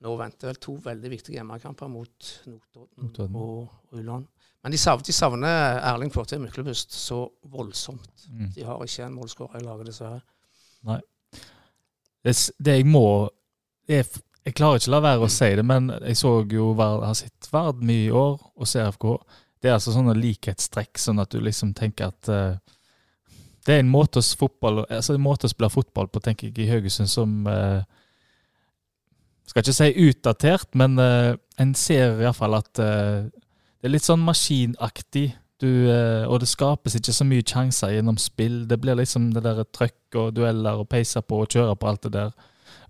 Nå 0.02 0.16
venter 0.18 0.50
vel 0.50 0.60
to 0.62 0.76
veldig 0.82 1.12
viktige 1.12 1.38
hjemmekamper 1.38 1.90
mot 1.92 2.32
Notodden 2.50 3.08
Notodden. 3.08 3.36
og 3.36 3.98
Ullern. 3.98 4.26
Men 4.62 4.74
de 4.74 4.78
savner, 4.78 5.06
de 5.06 5.14
savner 5.14 5.80
Erling 5.80 6.12
Flåtte 6.14 6.38
Myklebust 6.42 6.94
så 6.94 7.24
voldsomt. 7.50 8.28
Mm. 8.30 8.50
De 8.56 8.66
har 8.66 8.82
ikke 8.86 9.06
en 9.06 9.16
målskårer 9.18 9.62
i 9.62 9.66
laget, 9.66 9.90
dessverre. 9.90 10.22
Det, 12.22 12.36
det 12.62 12.76
jeg 12.78 12.86
må 12.90 13.06
jeg, 13.90 14.06
jeg 14.46 14.56
klarer 14.58 14.80
ikke 14.80 14.92
å 14.92 14.96
la 14.96 15.04
være 15.06 15.26
å 15.26 15.32
si 15.32 15.50
det, 15.58 15.64
men 15.66 15.90
jeg 16.00 16.18
så 16.20 16.34
jo 16.50 16.72
Vard, 16.78 17.06
har 17.06 17.18
sett 17.18 17.50
Vard 17.54 17.82
mye 17.86 18.08
i 18.08 18.14
år, 18.14 18.38
og 18.56 18.70
CFK. 18.70 19.08
Det 19.62 19.70
er 19.70 19.78
altså 19.78 19.94
sånne 19.94 20.18
likhetstrekk, 20.18 20.98
sånn 21.02 21.22
at 21.22 21.34
du 21.34 21.42
liksom 21.44 21.74
tenker 21.78 22.10
at 22.10 22.30
uh, 22.32 22.78
Det 23.62 23.76
er 23.76 23.84
en 23.84 23.92
måte 23.94 24.22
å, 24.22 24.26
fotball, 24.26 24.86
altså 24.88 25.14
en 25.14 25.26
måte 25.26 25.50
å 25.50 25.54
spille 25.54 25.70
fotball 25.70 26.10
på, 26.10 26.22
tenker 26.26 26.50
jeg, 26.50 26.58
i 26.64 26.70
Haugesund 26.72 27.10
som 27.12 27.46
eh, 27.46 27.84
Skal 29.52 29.66
ikke 29.66 29.76
si 29.76 30.08
utdatert, 30.08 30.70
men 30.80 30.96
uh, 30.96 31.36
en 31.60 31.74
ser 31.76 32.14
i 32.14 32.22
hvert 32.22 32.38
fall 32.38 32.56
at 32.56 32.72
uh, 32.80 33.28
det 33.28 33.90
er 33.90 33.92
litt 33.92 34.08
sånn 34.08 34.24
maskinaktig. 34.24 35.34
Du, 35.60 35.68
uh, 35.92 36.24
og 36.32 36.40
det 36.40 36.48
skapes 36.48 36.96
ikke 36.96 37.14
så 37.14 37.28
mye 37.28 37.44
sjanser 37.44 37.92
gjennom 37.98 38.16
spill. 38.22 38.62
Det 38.70 38.80
blir 38.80 38.96
liksom 38.96 39.34
det 39.36 39.44
der 39.44 39.60
trøkk 39.76 40.18
og 40.22 40.32
dueller 40.38 40.80
og 40.80 40.88
peise 40.90 41.20
på 41.20 41.44
og 41.44 41.52
kjøre 41.52 41.76
på 41.76 41.90
alt 41.92 42.08
det 42.08 42.14
der. 42.16 42.32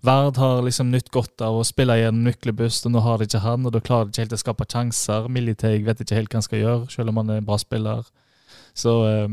Verd 0.06 0.38
har 0.38 0.62
liksom 0.62 0.90
nytt 0.90 1.10
godt 1.14 1.42
av 1.42 1.58
å 1.58 1.66
spille 1.66 1.98
gjennom 1.98 2.24
Myklebust, 2.26 2.86
og 2.86 2.94
nå 2.94 3.02
har 3.04 3.18
de 3.18 3.26
ikke 3.26 3.42
han, 3.42 3.66
og 3.66 3.74
da 3.74 3.82
klarer 3.82 4.06
de 4.06 4.14
ikke 4.14 4.24
helt 4.24 4.34
å 4.34 4.40
skape 4.40 4.66
sjanser. 4.70 5.28
Militeig 5.30 5.84
vet 5.86 6.02
ikke 6.02 6.18
helt 6.18 6.32
hva 6.32 6.40
han 6.40 6.46
skal 6.46 6.62
gjøre, 6.62 6.88
selv 6.94 7.12
om 7.12 7.20
han 7.20 7.30
er 7.30 7.42
en 7.42 7.46
bra 7.46 7.58
spiller. 7.58 8.06
Så 8.78 8.96
eh, 9.06 9.28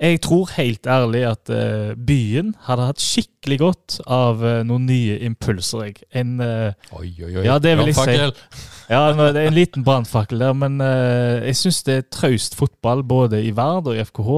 jeg 0.00 0.20
tror 0.24 0.50
helt 0.56 0.86
ærlig 0.90 1.22
at 1.28 1.50
uh, 1.54 1.94
byen 1.94 2.54
hadde 2.66 2.88
hatt 2.90 3.02
skikkelig 3.02 3.58
godt 3.62 3.98
av 4.10 4.42
uh, 4.42 4.62
noen 4.66 4.86
nye 4.88 5.18
impulser. 5.26 5.84
Jeg. 5.88 6.02
En, 6.16 6.38
uh, 6.42 6.96
Oi, 6.98 7.12
oi, 7.22 7.30
oi. 7.36 7.44
Ja, 7.46 7.60
det 7.62 7.76
vil 7.78 7.92
jeg 7.92 8.00
si. 8.00 8.70
Ja, 8.90 9.08
det 9.16 9.40
er 9.40 9.48
en 9.48 9.56
liten 9.56 9.84
brannfakkel 9.84 10.42
der, 10.42 10.52
men 10.56 10.76
eh, 10.84 11.46
jeg 11.48 11.56
syns 11.56 11.80
det 11.86 11.94
er 11.96 12.08
traust 12.12 12.56
fotball 12.58 13.00
både 13.08 13.40
i 13.44 13.54
Vard 13.56 13.88
og 13.88 13.96
i 13.96 14.04
FKH. 14.04 14.34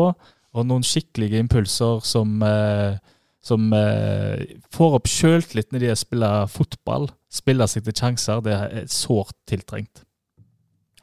Og 0.57 0.64
noen 0.64 0.86
skikkelige 0.86 1.40
impulser 1.42 2.00
som, 2.07 2.38
eh, 2.46 2.96
som 3.44 3.66
eh, 3.76 4.46
får 4.72 4.96
opp 5.00 5.11
sjøltillit 5.11 5.74
når 5.74 5.82
de 5.82 5.96
spiller 5.98 6.46
fotball. 6.48 7.11
Spiller 7.32 7.68
seg 7.68 7.84
til 7.84 7.96
sjanser. 7.98 8.40
Det 8.46 8.54
er 8.54 8.86
sårt 8.88 9.34
tiltrengt. 9.50 10.07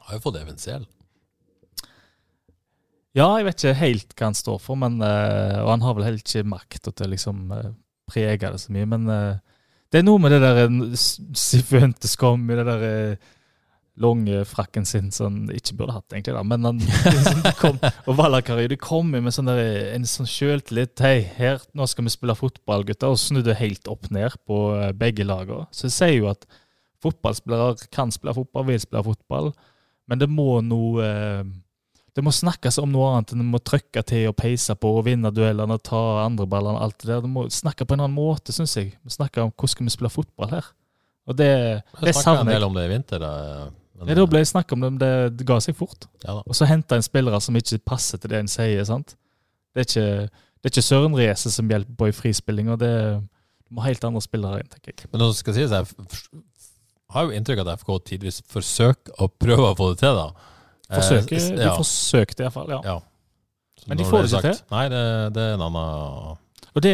Har 0.08 0.18
jo 0.18 0.24
fått 0.24 0.40
Even 0.40 0.58
Sehl. 0.60 0.88
Ja, 3.14 3.28
jeg 3.38 3.46
vet 3.46 3.62
ikke 3.62 3.78
helt 3.78 4.14
hva 4.18 4.26
han 4.26 4.34
står 4.34 4.58
for, 4.62 4.78
men, 4.80 4.98
eh, 5.04 5.60
og 5.62 5.70
han 5.70 5.84
har 5.86 5.94
vel 5.94 6.08
heller 6.08 6.22
ikke 6.22 6.48
makt 6.50 6.88
til 6.88 7.06
å 7.06 7.12
liksom 7.12 7.44
eh, 7.54 7.70
prege 8.10 8.50
det 8.50 8.58
så 8.58 8.74
mye. 8.74 8.88
Men 8.90 9.06
eh, 9.12 9.36
det 9.94 10.00
er 10.00 10.08
noe 10.08 10.18
med 10.18 10.34
det 10.34 10.40
der 10.42 10.74
Sifuentes 10.98 12.16
kom 12.18 12.48
i 12.50 12.58
det 12.58 12.66
der 12.66 13.14
lange 14.02 14.40
frakken 14.50 14.82
sin 14.82 15.12
som 15.14 15.28
han 15.28 15.54
ikke 15.54 15.76
burde 15.78 15.94
hatt, 15.94 16.08
egentlig. 16.10 16.34
da, 16.34 16.42
Men 16.42 16.66
han 16.66 16.80
liksom, 17.14 17.44
kom, 17.60 17.78
og 17.78 18.18
Valakari 18.18 18.66
de 18.72 18.80
kom 18.82 19.14
med 19.14 19.30
sånn 19.36 19.46
der, 19.46 19.62
en 19.94 20.10
sånn 20.10 20.26
sjøltillit. 20.26 20.98
Hei, 20.98 21.20
her, 21.38 21.62
nå 21.70 21.86
skal 21.86 22.08
vi 22.08 22.16
spille 22.16 22.34
fotball, 22.34 22.82
gutter. 22.88 23.14
Og 23.14 23.22
snudde 23.22 23.54
helt 23.60 23.86
opp 23.92 24.10
ned 24.10 24.34
på 24.50 24.64
begge 24.98 25.22
lagene. 25.22 25.68
Så 25.70 25.86
det 25.86 25.94
sier 25.94 26.16
jo 26.18 26.32
at 26.34 26.42
fotballspillere 27.04 27.92
kan 27.94 28.10
spille 28.10 28.34
fotball, 28.34 28.66
vil 28.72 28.82
spille 28.82 29.06
fotball, 29.06 29.54
men 30.10 30.18
det 30.18 30.26
må 30.32 30.58
noe 30.66 31.06
eh, 31.06 31.44
det 32.14 32.22
må 32.22 32.30
snakkes 32.30 32.76
om 32.78 32.92
noe 32.94 33.08
annet 33.16 33.32
enn 33.34 33.42
å 33.42 33.46
må 33.56 33.58
trykke 33.58 34.02
til 34.06 34.28
og 34.30 34.36
peise 34.38 34.74
på 34.78 34.90
og 35.00 35.04
vinne 35.08 35.32
duellene 35.34 35.74
og 35.74 35.82
ta 35.82 36.00
andreballene 36.24 36.76
og 36.78 36.84
alt 36.86 36.98
det 37.02 37.08
der. 37.10 37.22
Det 37.24 37.30
må 37.32 37.46
snakke 37.50 37.86
på 37.90 37.96
en 37.96 38.04
annen 38.04 38.14
måte, 38.14 38.54
syns 38.54 38.76
jeg. 38.78 38.92
Vi 39.02 39.10
snakker 39.16 39.42
om 39.42 39.50
hvordan 39.50 39.72
skal 39.72 39.88
vi 39.88 39.94
spille 39.96 40.12
fotball 40.14 40.52
her. 40.54 40.68
Og 41.26 41.36
det, 41.40 41.48
Jeg 41.50 42.04
det 42.04 42.14
snakka 42.14 42.44
en 42.44 42.52
del 42.52 42.66
om 42.68 42.74
det 42.76 42.84
i 42.86 42.92
vinter. 42.92 43.18
Da, 43.24 43.32
men, 43.98 44.08
Ja, 44.12 44.14
da 44.20 44.26
ble 44.30 44.42
det 44.44 44.50
snakk 44.52 44.72
om 44.76 44.80
det, 44.84 44.92
men 44.92 45.00
det, 45.02 45.12
det 45.40 45.46
ga 45.48 45.58
seg 45.64 45.74
fort. 45.78 46.06
ja. 46.24 46.36
Og 46.46 46.54
så 46.54 46.66
hente 46.70 46.94
en 46.98 47.02
spillere 47.06 47.40
som 47.42 47.56
ikke 47.58 47.78
passer 47.82 48.18
til 48.22 48.30
det 48.30 48.38
en 48.44 48.50
sier. 48.52 48.84
sant? 48.86 49.16
Det 49.74 49.82
er 49.82 49.90
ikke, 49.90 50.30
det 50.30 50.70
er 50.70 50.74
ikke 50.74 50.86
Søren 50.86 51.14
Reese 51.18 51.50
som 51.50 51.66
hjelper 51.68 51.96
på 51.98 52.08
i 52.12 52.14
frispilling, 52.14 52.68
og 52.70 52.78
det 52.78 52.92
du 53.64 53.74
må 53.74 53.82
helt 53.88 54.04
andre 54.04 54.20
spillere 54.22 54.60
inn, 54.62 54.68
tenker 54.70 54.92
jeg. 54.94 55.08
Men 55.10 55.22
nå 55.24 55.32
skal 55.34 55.54
sies, 55.56 55.70
jeg 55.72 55.82
f- 55.88 56.28
jeg 56.34 57.16
har 57.16 57.24
jo 57.26 57.34
inntrykk 57.38 57.60
av 57.64 57.68
at 57.74 57.80
FK 57.80 57.90
tidvis 58.06 58.42
forsøker 58.50 59.16
å 59.18 59.26
prøve 59.30 59.70
å 59.72 59.76
få 59.78 59.88
det 59.94 59.98
til, 60.04 60.14
da. 60.14 60.28
Eh, 60.90 60.96
Forsøker, 60.98 61.36
s- 61.40 61.50
de 61.54 61.62
ja, 61.64 61.74
forsøkte 61.78 62.44
iallfall, 62.44 62.68
ja. 62.74 62.80
ja. 62.84 62.98
Men 63.88 63.98
de 64.00 64.04
får 64.08 64.22
det 64.26 64.32
ikke 64.32 64.50
til. 64.52 64.60
Nei, 64.70 64.84
det, 64.92 65.00
det 65.36 65.42
er 65.42 65.54
en 65.56 65.64
annen 65.66 66.36
Og 66.74 66.82
det, 66.84 66.92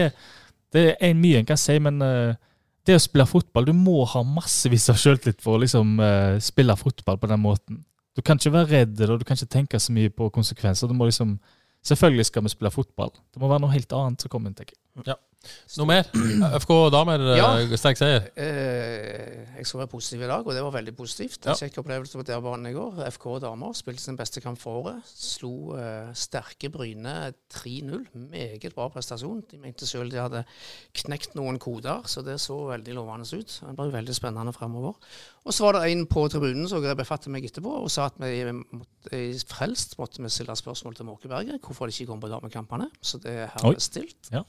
det 0.75 0.85
er 0.93 1.11
en 1.11 1.21
mye 1.23 1.39
en 1.43 1.47
kan 1.49 1.59
si, 1.61 1.77
men 1.83 2.01
uh, 2.03 2.35
det 2.87 2.97
å 2.97 3.03
spille 3.03 3.27
fotball 3.29 3.67
Du 3.69 3.73
må 3.77 4.01
ha 4.11 4.23
massevis 4.27 4.89
av 4.91 4.99
selvtillit 4.99 5.43
for 5.45 5.59
å 5.59 5.63
liksom 5.63 5.99
uh, 6.03 6.39
spille 6.43 6.75
fotball 6.81 7.19
på 7.21 7.31
den 7.31 7.43
måten. 7.43 7.83
Du 8.17 8.23
kan 8.27 8.41
ikke 8.41 8.53
være 8.57 8.71
redd, 8.73 9.01
og 9.07 9.21
du 9.21 9.25
kan 9.29 9.39
ikke 9.39 9.53
tenke 9.55 9.79
så 9.83 9.93
mye 9.95 10.11
på 10.11 10.31
konsekvenser. 10.35 10.91
Du 10.91 10.95
må 10.99 11.07
liksom 11.11 11.39
Selvfølgelig 11.87 12.27
skal 12.29 12.43
vi 12.45 12.51
spille 12.53 12.71
fotball. 12.75 13.09
Det 13.33 13.41
må 13.41 13.49
være 13.49 13.63
noe 13.65 13.73
helt 13.73 13.93
annet 13.97 14.21
som 14.21 14.29
kommer. 14.29 14.53
tenker 14.53 14.75
jeg. 14.75 14.81
Noe 15.79 15.87
mer? 15.89 16.05
FK 16.61 16.73
damer, 16.93 17.23
eh, 17.33 17.39
Ja. 17.39 17.77
sterk 17.81 17.97
seier. 17.97 18.27
Eh, 18.37 19.47
jeg 19.57 19.65
skal 19.67 19.81
være 19.81 19.89
positiv 19.95 20.21
i 20.21 20.29
dag, 20.29 20.45
og 20.45 20.53
det 20.53 20.61
var 20.67 20.75
veldig 20.75 20.93
positivt. 20.99 21.39
Ja. 21.47 21.55
En 21.55 21.57
kjekk 21.63 21.79
opplevelse 21.81 22.19
på 22.21 22.25
der-banen 22.29 22.69
i 22.69 22.75
går. 22.77 22.99
FK 23.15 23.27
damer 23.47 23.73
spilte 23.79 24.03
sin 24.05 24.19
beste 24.21 24.43
kamp 24.45 24.61
for 24.61 24.83
året. 24.83 25.09
Slo 25.09 25.73
eh, 25.79 26.11
sterke 26.13 26.69
Bryne 26.75 27.33
3-0. 27.57 28.05
Meget 28.35 28.75
bra 28.77 28.91
prestasjon. 28.93 29.41
De 29.49 29.63
mente 29.63 29.89
selv 29.89 30.13
de 30.13 30.21
hadde 30.21 30.45
knekt 31.01 31.33
noen 31.39 31.57
koder, 31.63 32.05
så 32.11 32.21
det 32.27 32.37
så 32.45 32.59
veldig 32.75 32.99
lovende 33.01 33.25
ut. 33.33 33.57
Det 33.65 33.75
ble 33.81 33.89
veldig 33.97 34.19
spennende 34.21 34.53
fremover. 34.53 35.01
Og 35.47 35.57
så 35.57 35.65
var 35.65 35.79
det 35.79 35.87
en 35.95 36.05
på 36.11 36.27
tribunen 36.29 36.69
som 36.69 36.85
grep 36.85 37.01
fatt 37.09 37.31
i 37.31 37.33
meg 37.33 37.49
etterpå 37.49 37.79
og 37.81 37.89
sa 37.89 38.11
at 38.11 38.21
vi 38.21 38.45
måtte, 38.53 39.25
Frelst 39.49 39.97
måtte 39.97 40.21
vi 40.21 40.29
stille 40.29 40.53
spørsmål 40.53 40.99
til 41.01 41.09
Måkeberget 41.09 41.63
hvorfor 41.65 41.89
de 41.89 41.97
ikke 41.97 42.11
kom 42.13 42.21
på 42.21 42.29
damekampene. 42.29 42.91
Så 43.01 43.23
det 43.25 43.39
er 43.47 43.55
herved 43.57 43.81
stilt. 43.81 44.29
Ja. 44.35 44.45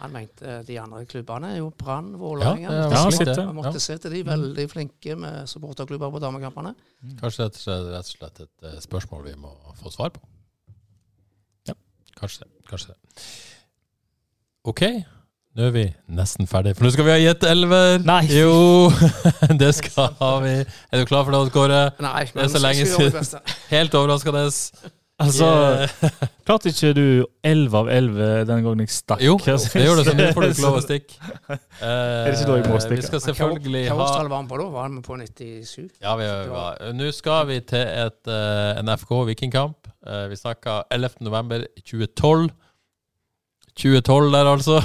Han 0.00 0.12
mente 0.12 0.58
de 0.68 0.76
andre 0.82 1.02
klubbene 1.08 1.50
er 1.54 1.58
jo 1.62 1.70
Brann, 1.78 2.12
Vålerenga. 2.20 2.70
Ja, 2.72 2.86
Ja, 2.92 3.02
måtte, 3.08 3.34
ja. 3.40 3.46
Måtte 3.56 3.80
se 3.80 3.96
til 4.02 4.12
de 4.12 4.22
veldig 4.26 4.66
flinke 4.70 5.16
med 5.16 5.48
supporterklubber 5.50 6.10
på 6.14 6.20
damekampene. 6.22 6.74
Kanskje 7.20 7.46
det 7.48 7.62
er 7.72 7.90
rett 7.94 8.10
og 8.10 8.14
slett 8.18 8.40
et 8.46 8.66
eh, 8.70 8.78
spørsmål 8.84 9.24
vi 9.30 9.34
må 9.40 9.52
få 9.80 9.92
svar 9.94 10.12
på. 10.14 10.20
Ja. 11.68 11.74
Kanskje 12.20 12.44
det. 12.44 12.50
Kanskje 12.70 12.94
det. 12.94 13.26
OK, 14.66 14.82
nå 15.56 15.68
er 15.68 15.72
vi 15.72 15.84
nesten 16.12 16.48
ferdig, 16.50 16.74
for 16.76 16.84
nå 16.84 16.90
skal 16.92 17.06
vi 17.06 17.14
ha 17.14 17.20
gjett 17.22 17.44
elver. 17.48 18.02
Nei. 18.04 18.20
Jo, 18.42 18.90
det 19.62 19.72
skal 19.78 20.42
vi. 20.44 20.54
Er 20.90 21.00
du 21.00 21.06
klar 21.08 21.24
for 21.24 21.32
det, 21.32 21.42
Kåre? 21.54 21.82
Nei, 22.02 22.26
men 22.34 22.42
Det 22.42 22.48
er 22.50 22.54
så 22.58 22.62
lenge 22.64 22.88
siden. 22.90 23.52
Helt 23.70 23.94
overraskende. 23.96 24.48
Altså, 25.16 25.46
klarte 26.46 26.68
ikke 26.68 26.90
du 26.92 27.04
11 27.46 27.76
av 27.78 27.86
11 27.88 28.42
den 28.50 28.66
gangen 28.66 28.82
jeg 28.84 28.90
stakk? 28.92 29.22
Jo, 29.24 29.38
det 29.40 29.54
gjorde 29.80 30.02
det, 30.02 30.10
så 30.10 30.14
nå 30.18 30.26
får 30.36 30.44
du 30.44 30.48
ikke 30.50 30.64
lov 30.66 30.76
å 30.76 30.82
stikke. 30.88 31.30
Er 31.48 32.28
det 32.28 32.34
ikke 32.34 32.50
da 32.50 32.58
jeg 32.58 32.66
må 32.68 32.76
Eh, 32.76 32.82
stikke? 32.84 32.98
Vi 33.00 33.06
skal 33.06 33.22
selvfølgelig 33.24 33.82
ha 33.88 33.96
årstall 33.96 34.28
var 34.28 34.42
han 34.42 34.50
på 34.50 34.58
da? 34.60 34.66
Var 34.74 34.84
han 34.90 35.00
på 35.06 35.16
97? 35.22 35.86
Ja, 36.04 36.12
vi, 36.20 36.28
var. 36.52 36.84
nå 36.98 37.08
skal 37.16 37.48
vi 37.48 37.58
til 37.72 37.80
et 38.04 38.28
uh, 38.28 38.76
en 38.76 38.92
FK 38.92 39.14
Vikingkamp. 39.30 39.88
Uh, 40.04 40.26
vi 40.28 40.36
snakka 40.36 40.82
11. 40.92 41.16
november 41.24 41.64
2012. 41.80 42.50
2012 43.80 44.30
der, 44.36 44.52
altså. 44.52 44.78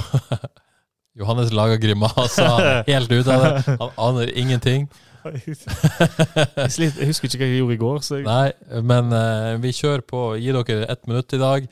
Johannes 1.20 1.52
lager 1.52 1.76
grimaser. 1.76 2.56
Er 2.56 2.88
helt 2.88 3.12
ut 3.12 3.28
av 3.28 3.44
det. 3.44 3.76
Han 3.84 3.96
aner 4.00 4.32
ingenting. 4.32 4.88
Jeg, 5.30 7.06
husker 7.08 7.28
ikke 7.28 7.40
hva 7.40 7.48
jeg 7.48 7.58
gjorde 7.60 7.74
i 7.74 7.80
går. 7.80 7.98
Så 8.06 8.18
jeg, 8.20 8.26
Nei, 8.26 8.80
men 8.82 9.12
uh, 9.14 9.62
vi 9.62 9.72
kjører 9.76 10.04
på. 10.06 10.22
Gi 10.42 10.54
dere 10.56 10.88
ett 10.92 11.06
minutt 11.10 11.34
i 11.36 11.40
dag. 11.42 11.68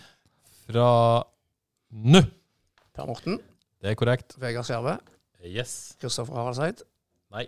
Fra 0.71 0.91
nå. 1.91 2.23
Per 2.95 3.09
Morten, 3.09 3.41
Det 3.81 3.91
er 3.91 3.97
korrekt. 3.99 4.37
Vegard 4.41 4.69
Skjerve, 4.69 4.99
Yes. 5.45 5.97
Kristoffer 6.01 6.37
Haraldseid. 6.37 6.83
Nei. 7.33 7.47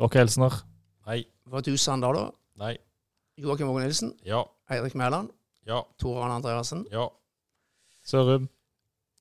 Rock 0.00 0.16
Elsner. 0.18 0.52
Nei. 1.06 1.22
Var 1.46 1.62
du 1.62 1.76
Sandal 1.78 2.16
da? 2.18 2.26
Nei. 2.58 2.74
Joakim 3.38 3.68
Våge 3.70 3.84
Nilsen. 3.84 4.12
Ja. 4.26 4.42
Eirik 4.72 4.94
Mæland. 4.98 5.30
Ja. 5.66 5.80
Tor 5.98 6.22
Arne 6.24 6.34
Andreassen. 6.40 6.86
Ja. 6.92 7.06
Sørum. 8.04 8.48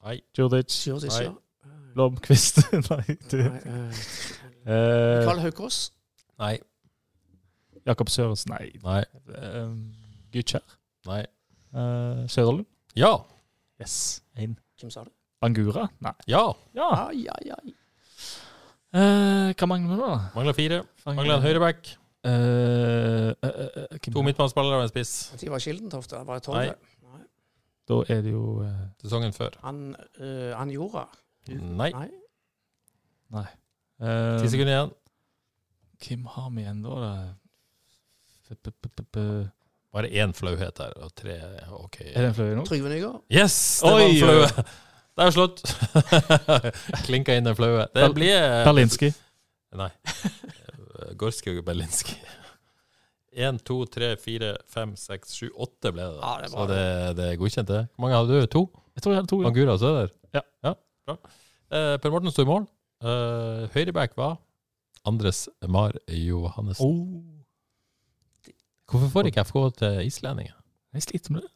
Nei. 0.03 0.21
Djurdic. 0.35 0.73
Nei. 0.87 1.23
ja. 1.23 1.33
Blomkvist. 1.93 2.59
Nei, 2.89 3.17
du. 3.31 3.37
Nei, 3.37 3.61
eh, 3.65 4.05
Eh, 4.65 5.21
Karl 5.25 5.39
Haukås. 5.43 5.91
Nei. 6.41 6.57
Jakob 7.85 8.09
Sørensen. 8.09 8.55
Nei. 8.55 8.71
Nei. 8.83 9.03
Uh, 9.29 9.75
Gytkjær. 10.33 10.65
Nei. 11.05 11.23
Uh, 11.75 12.25
Søderlund. 12.27 12.65
Ja. 12.97 13.13
Yes. 13.81 14.23
En. 14.35 14.57
Hvem 14.79 14.91
sa 14.91 15.03
du? 15.05 15.11
Angura? 15.45 15.89
Nei. 16.01 16.15
Ja. 16.27 16.47
Ja. 16.75 16.89
Ai, 17.07 17.27
ai, 17.29 17.51
ai. 17.53 17.75
Eh, 18.95 19.51
hva 19.51 19.67
mangler 19.67 19.91
vi 19.91 19.99
nå? 19.99 20.09
Mangler 20.37 20.55
fire. 20.55 20.79
Mangler 21.05 21.35
en 21.35 21.43
høyreback. 21.43 21.91
Uh, 22.25 22.31
uh, 22.31 23.49
uh, 23.51 23.81
eh, 23.91 23.99
To 24.09 24.23
midtbanespillere 24.25 24.79
og 24.79 24.87
en 24.87 24.89
spiss. 24.89 25.11
Det 25.37 25.51
var 25.51 25.61
Kildentoft? 25.61 26.09
Det 26.09 26.21
var 26.25 26.39
tolv. 26.41 26.57
Nei. 26.57 27.11
Nei. 27.11 27.25
Da 27.85 27.99
er 28.09 28.23
det 28.25 28.31
jo 28.31 28.63
Sesongen 29.03 29.35
før. 29.35 29.59
Han, 29.67 29.83
uh, 30.17 30.55
han 30.55 30.71
gjorde 30.73 31.05
Nei. 31.53 31.91
Nei. 31.93 32.07
Nei. 33.35 33.45
Eh, 34.01 34.41
Ti 34.41 34.49
sekunder 34.51 34.73
igjen. 34.73 34.93
Hvem 36.05 36.25
har 36.35 36.49
vi 36.51 36.63
igjen 36.65 36.81
da? 36.83 37.35
Bare 39.95 40.09
én 40.11 40.33
flauhet 40.35 40.81
her, 40.83 40.95
og 41.01 41.13
tre 41.15 41.37
OK. 41.71 42.01
Er 42.01 42.19
det 42.19 42.29
en 42.29 42.35
flaue 42.35 42.55
nå? 42.57 42.65
Trygve 42.67 42.89
Nygaard. 42.91 43.21
Yes! 43.31 43.55
Det 43.81 43.93
var 43.93 44.03
en 44.03 44.17
flaue. 44.19 44.65
Det 45.15 45.23
er 45.25 45.31
slutt. 45.31 45.61
Klinka 47.07 47.37
inn 47.39 47.47
en 47.47 47.55
flaue. 47.55 47.85
Det 47.95 48.09
blir 48.17 48.35
Berlinski. 48.67 49.13
Nei. 49.79 49.87
Gorski 51.19 51.53
og 51.55 51.63
Berlinski. 51.67 52.17
Én, 53.35 53.57
to, 53.67 53.81
tre, 53.91 54.13
fire, 54.19 54.53
fem, 54.71 54.93
seks, 54.99 55.33
sju, 55.35 55.47
åtte 55.59 55.91
ble 55.95 56.03
det. 56.07 56.19
Ja, 56.21 56.35
det. 56.43 56.51
Så 56.53 56.67
det, 56.71 56.83
det 57.17 57.25
er 57.33 57.39
godkjent, 57.39 57.67
det. 57.71 57.81
Hvor 57.95 58.05
mange 58.05 58.19
hadde 58.19 58.37
du? 58.43 58.47
To? 58.53 58.61
Jeg 58.95 59.03
tror 59.03 59.11
jeg 59.15 59.19
hadde 59.21 59.31
to. 59.31 59.39
ja. 59.43 59.49
Angura 59.51 59.73
og 59.75 59.81
Søder? 59.81 60.13
Ja. 60.35 60.43
bra. 61.07 61.15
Eh, 61.75 61.95
per 62.03 62.13
Morten 62.13 62.31
står 62.31 62.45
i 62.47 62.51
mål. 62.51 62.67
Uh, 63.05 63.67
Høyreback 63.75 64.15
var 64.17 64.37
Andres 65.05 65.43
Mar 65.69 65.93
Johannessen. 66.09 66.85
Oh, 66.85 67.21
Hvorfor 68.89 69.09
får 69.13 69.29
ikke 69.29 69.43
FK 69.45 69.57
til 69.77 69.99
islendinger? 70.07 70.55
jeg 70.95 71.03
sliter 71.03 71.31
med 71.35 71.41
det. 71.45 71.51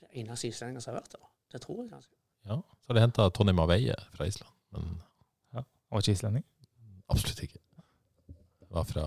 Det 0.00 0.06
er 0.08 0.20
eneste 0.22 0.48
islendinger 0.48 0.80
som 0.84 0.94
har 0.94 1.00
vært 1.02 1.12
der. 1.16 1.26
Det 1.52 1.60
tror 1.64 1.82
jeg 1.82 1.90
kanskje. 1.90 2.14
Ja, 2.46 2.56
så 2.60 2.86
har 2.92 2.94
de 2.98 3.00
henta 3.04 3.28
Tony 3.34 3.52
Maveie 3.56 3.94
fra 4.14 4.24
Island, 4.28 4.52
men 4.72 4.82
Han 5.52 5.64
var 5.90 6.00
ikke 6.04 6.12
islending. 6.16 6.44
absolutt 7.08 7.42
ikke. 7.42 7.58
Var 8.70 8.84
fra 8.84 9.06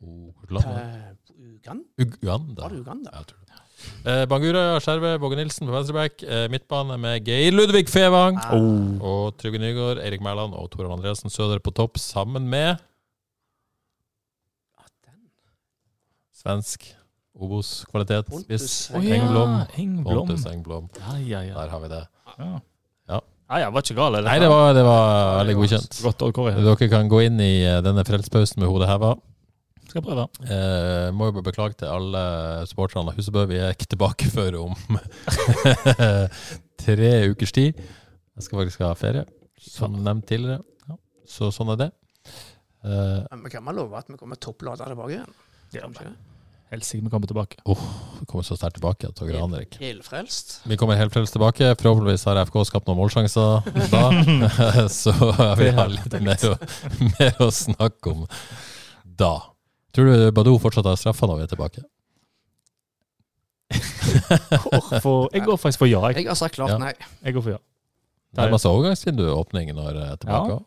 Uganda. 0.00 0.72
det? 0.74 1.18
Eh, 1.98 2.06
Uganda. 2.06 2.62
Var 2.62 2.68
det 2.68 2.80
Uganda? 2.80 3.10
Ja, 3.12 3.18
jeg 3.18 3.26
tror 3.26 3.38
det. 3.44 3.49
Eh, 4.04 4.24
Bangura, 4.30 4.64
Skjerve, 4.80 5.14
Båge 5.22 5.38
Nilsen 5.38 5.68
på 5.68 5.74
venstreback. 5.74 6.22
Eh, 6.24 6.46
midtbane 6.52 6.96
med 7.00 7.26
Geir 7.28 7.52
Ludvig 7.52 7.88
Fevang. 7.92 8.38
Oh. 8.52 8.94
Og 9.00 9.36
Trygve 9.40 9.60
Nygaard, 9.62 10.00
Eirik 10.04 10.22
Mæland 10.24 10.56
og 10.56 10.70
Toran 10.72 10.94
Andreassen 10.96 11.32
Søder 11.32 11.60
på 11.62 11.74
topp, 11.76 11.98
sammen 12.00 12.48
med 12.50 12.80
svensk 16.40 16.86
Obos-kvalitet. 17.40 18.28
Spiss. 18.42 18.72
Å 18.92 19.00
ja, 19.04 19.16
Engblom. 19.20 19.54
Engblom. 19.80 20.26
Pontus 20.26 20.46
Engblom. 20.50 20.90
Ja, 20.98 21.16
ja, 21.20 21.40
ja. 21.50 21.54
Der 21.56 21.72
har 21.72 21.80
vi 21.84 21.92
det. 21.92 22.02
ja. 22.38 22.50
Ja. 23.10 23.20
Ja, 23.50 23.58
ja, 23.64 23.70
var 23.74 23.82
ikke 23.82 23.96
gal. 23.98 24.14
eller? 24.14 24.28
Nei, 24.30 24.38
det 24.38 24.48
var, 24.50 24.68
det 24.76 24.82
var 24.86 25.08
veldig 25.40 25.54
godkjent. 25.58 25.96
Godt. 26.06 26.22
Dere 26.62 26.88
kan 26.92 27.08
gå 27.10 27.24
inn 27.26 27.40
i 27.42 27.64
eh, 27.66 27.80
denne 27.82 28.04
frelsespausen 28.06 28.62
med 28.62 28.70
hodet 28.70 28.86
heva. 28.86 29.16
Skal 29.90 30.04
prøve. 30.06 30.26
Eh, 30.46 31.08
må 31.16 31.26
jo 31.28 31.34
bare 31.34 31.46
beklage 31.48 31.74
til 31.80 31.90
alle 31.90 32.20
supporterne 32.70 33.10
av 33.10 33.16
Husebø. 33.18 33.42
Vi 33.50 33.58
er 33.58 33.74
ikke 33.74 33.88
tilbake 33.90 34.30
før 34.36 34.60
om 34.68 34.76
tre 36.80 37.10
ukers 37.32 37.52
tid. 37.56 37.80
Jeg 38.38 38.46
skal 38.46 38.62
faktisk 38.62 38.84
ha 38.86 38.94
ferie, 38.98 39.26
som 39.60 39.98
nevnt 40.00 40.28
tidligere. 40.30 40.62
Så 41.30 41.50
sånn 41.54 41.74
er 41.74 41.84
det. 41.84 41.90
Eh, 42.86 43.20
Men 43.30 43.44
vi 43.44 43.52
kan 43.52 43.66
vel 43.66 43.82
love 43.82 43.98
at 43.98 44.08
vi 44.10 44.18
kommer 44.18 44.38
topplada 44.40 44.88
tilbake 44.88 45.18
igjen? 45.18 45.34
Ja, 45.74 45.86
ikke 45.90 46.08
det? 46.08 46.16
Helsike, 46.70 47.02
vi 47.02 47.10
kommer 47.10 47.26
tilbake. 47.26 47.58
vi 47.66 48.26
kommer 48.30 48.44
så 48.46 48.54
sterkt 48.54 48.78
tilbake 48.78 49.08
dere. 49.18 49.66
Helfrelst. 49.80 50.60
Vi 50.70 50.76
kommer 50.78 50.94
helt 50.98 51.12
frelst 51.12 51.34
tilbake. 51.34 51.72
Forhåpentligvis 51.80 52.24
har 52.30 52.38
FK 52.46 52.60
skapt 52.68 52.86
noen 52.86 53.00
målsjanser 53.00 53.66
da. 53.90 54.04
så 55.02 55.10
vi 55.58 55.72
har 55.74 55.90
litt 55.90 56.14
mer 56.22 56.46
å, 56.46 56.54
mer 57.18 57.42
å 57.42 57.50
snakke 57.50 58.14
om 58.14 58.22
da. 59.02 59.32
Tror 59.94 60.06
du 60.06 60.30
Badou 60.36 60.58
fortsatt 60.62 60.86
har 60.86 60.96
straffa 61.00 61.26
når 61.26 61.40
vi 61.40 61.46
er 61.48 61.52
tilbake? 61.54 61.82
Går 63.70 65.00
for, 65.02 65.28
jeg 65.34 65.44
går 65.46 65.56
faktisk 65.62 65.78
for 65.84 65.86
ja. 65.90 66.00
Jeg, 66.10 66.24
Jeg 66.24 66.30
har 66.30 66.38
sagt 66.38 66.54
klart 66.56 66.70
Ja. 66.70 66.78
nei. 66.78 66.92
jeg 67.24 67.34
går 67.34 67.42
for 67.42 67.50
ja. 67.50 67.60
Det 68.34 68.44
er 68.44 68.50
masse 68.50 68.68
overgangsvindu 68.70 69.24
seg 69.26 69.34
åpning 69.34 69.72
når 69.74 69.94
jeg 69.94 70.10
er 70.12 70.16
tilbake. 70.24 70.60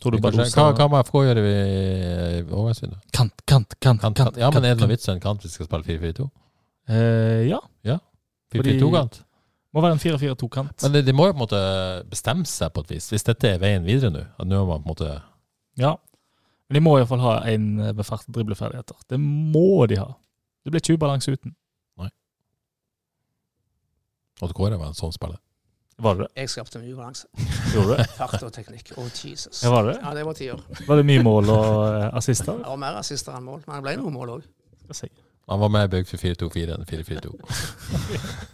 Tror 0.00 0.14
du 0.14 0.16
Kanskje- 0.16 0.38
Badosa 0.40 0.62
hva, 0.64 0.72
hva 0.78 0.84
må 0.88 0.98
FK 1.04 1.12
gjøre 1.26 1.40
i 1.44 2.42
overgangsvinduet? 2.48 3.00
Kant, 3.12 3.42
kant, 3.44 3.74
kant. 3.84 4.00
Kant, 4.00 4.16
kant, 4.16 4.16
kant. 4.16 4.38
Ja, 4.40 4.48
men 4.50 4.64
er 4.64 4.72
det 4.74 4.80
noe 4.80 4.88
vits 4.88 5.04
i 5.08 5.10
en 5.12 5.20
kant 5.20 5.42
hvis 5.44 5.58
vi 5.58 5.58
skal 5.58 5.66
spille 5.68 5.84
4-4-2? 6.00 6.24
Eh, 6.88 7.42
ja. 7.50 7.98
4-4-2-kant? 8.54 9.18
Må 9.76 9.82
være 9.84 9.92
en 9.98 10.00
4-4-2-kant. 10.00 10.82
Men 10.86 10.92
de, 10.96 11.02
de 11.04 11.12
må 11.12 11.26
jo 11.28 11.34
på 11.34 11.36
en 11.36 11.42
måte 11.44 11.60
bestemme 12.08 12.48
seg 12.48 12.72
på 12.72 12.80
et 12.86 12.94
vis, 12.96 13.10
hvis 13.12 13.26
dette 13.28 13.44
er 13.52 13.60
veien 13.60 13.84
videre 13.84 14.08
nå. 14.14 14.24
At 14.40 14.48
nå 14.48 14.62
må 14.64 14.78
man 14.78 14.80
på 14.86 14.88
en 14.88 14.94
måte 14.94 15.10
Ja. 15.76 15.92
Men 16.70 16.78
de 16.78 16.82
må 16.86 16.94
iallfall 16.96 17.22
ha 17.24 17.36
en 17.50 17.70
med 17.82 18.04
fart 18.06 18.28
og 18.30 18.36
dribleferdigheter. 18.36 18.98
Det 19.10 19.18
må 19.18 19.88
de 19.90 19.98
ha. 19.98 20.12
Det 20.62 20.70
blir 20.70 20.82
ikke 20.84 21.00
ubalanse 21.00 21.34
uten. 21.34 21.56
At 24.40 24.52
Kåre 24.56 24.78
var 24.80 24.88
en 24.90 24.96
sånn 24.96 25.12
spiller. 25.12 25.40
Var 26.00 26.16
det 26.16 26.24
det? 26.24 26.30
Jeg 26.40 26.50
skapte 26.54 26.80
mye 26.80 26.94
balanse. 26.96 27.26
Gjorde 27.74 27.90
du 27.90 27.98
det? 27.98 28.06
Fart 28.20 28.44
og 28.46 28.52
teknikk. 28.54 28.92
Å, 28.96 29.04
Jesus. 29.12 29.60
Ja, 29.66 29.72
var 29.74 29.90
det? 29.90 29.98
Ja, 30.00 30.14
det 30.16 30.22
var 30.24 30.38
tiår. 30.38 30.62
Var 30.86 31.00
det 31.00 31.04
mye 31.10 31.24
mål 31.26 31.50
og 31.52 31.66
eh, 31.90 32.06
assister? 32.16 32.56
Det 32.56 32.70
var 32.70 32.80
mer 32.80 32.96
assister 33.02 33.36
enn 33.36 33.44
mål, 33.44 33.60
men 33.66 33.76
det 33.76 33.84
ble 33.84 33.96
noen 34.00 34.16
mål 34.16 34.32
òg. 34.38 34.46
Han 35.50 35.60
var 35.60 35.72
mer 35.74 35.90
bygd 35.92 36.08
for 36.08 36.22
4-2-4 36.22 36.78
enn 36.78 36.88
4-4-2. 36.88 37.34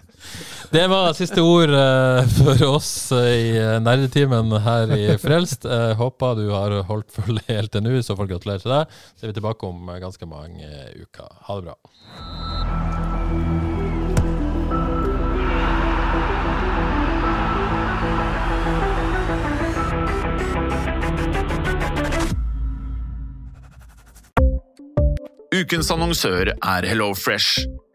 Det 0.70 0.86
var 0.90 1.12
siste 1.16 1.42
ord 1.42 1.70
eh, 1.70 2.26
for 2.38 2.62
oss 2.68 2.90
eh, 3.12 3.28
i 3.34 3.48
eh, 3.60 3.76
nerdetimen 3.82 4.52
her 4.64 4.92
i 4.96 5.04
Frelst. 5.20 5.64
Eh, 5.64 5.92
håper 5.98 6.38
du 6.38 6.48
har 6.50 6.74
holdt 6.88 7.12
følge 7.14 7.44
helt 7.50 7.72
til 7.74 7.84
nå, 7.86 7.96
i 7.98 8.04
så 8.06 8.16
fall 8.18 8.30
gratulerer 8.30 8.64
til 8.64 8.74
deg. 8.74 8.98
Så 9.16 9.26
er 9.26 9.32
vi 9.32 9.38
tilbake 9.40 9.70
om 9.70 9.90
ganske 10.02 10.28
mange 10.30 10.70
uker. 11.02 11.30
Ha 11.48 11.60
det 11.60 11.70
bra. 11.70 11.76
Ukens 25.56 25.88
annonsør 25.90 26.50
er 26.52 26.86
HelloFresh. 26.90 27.85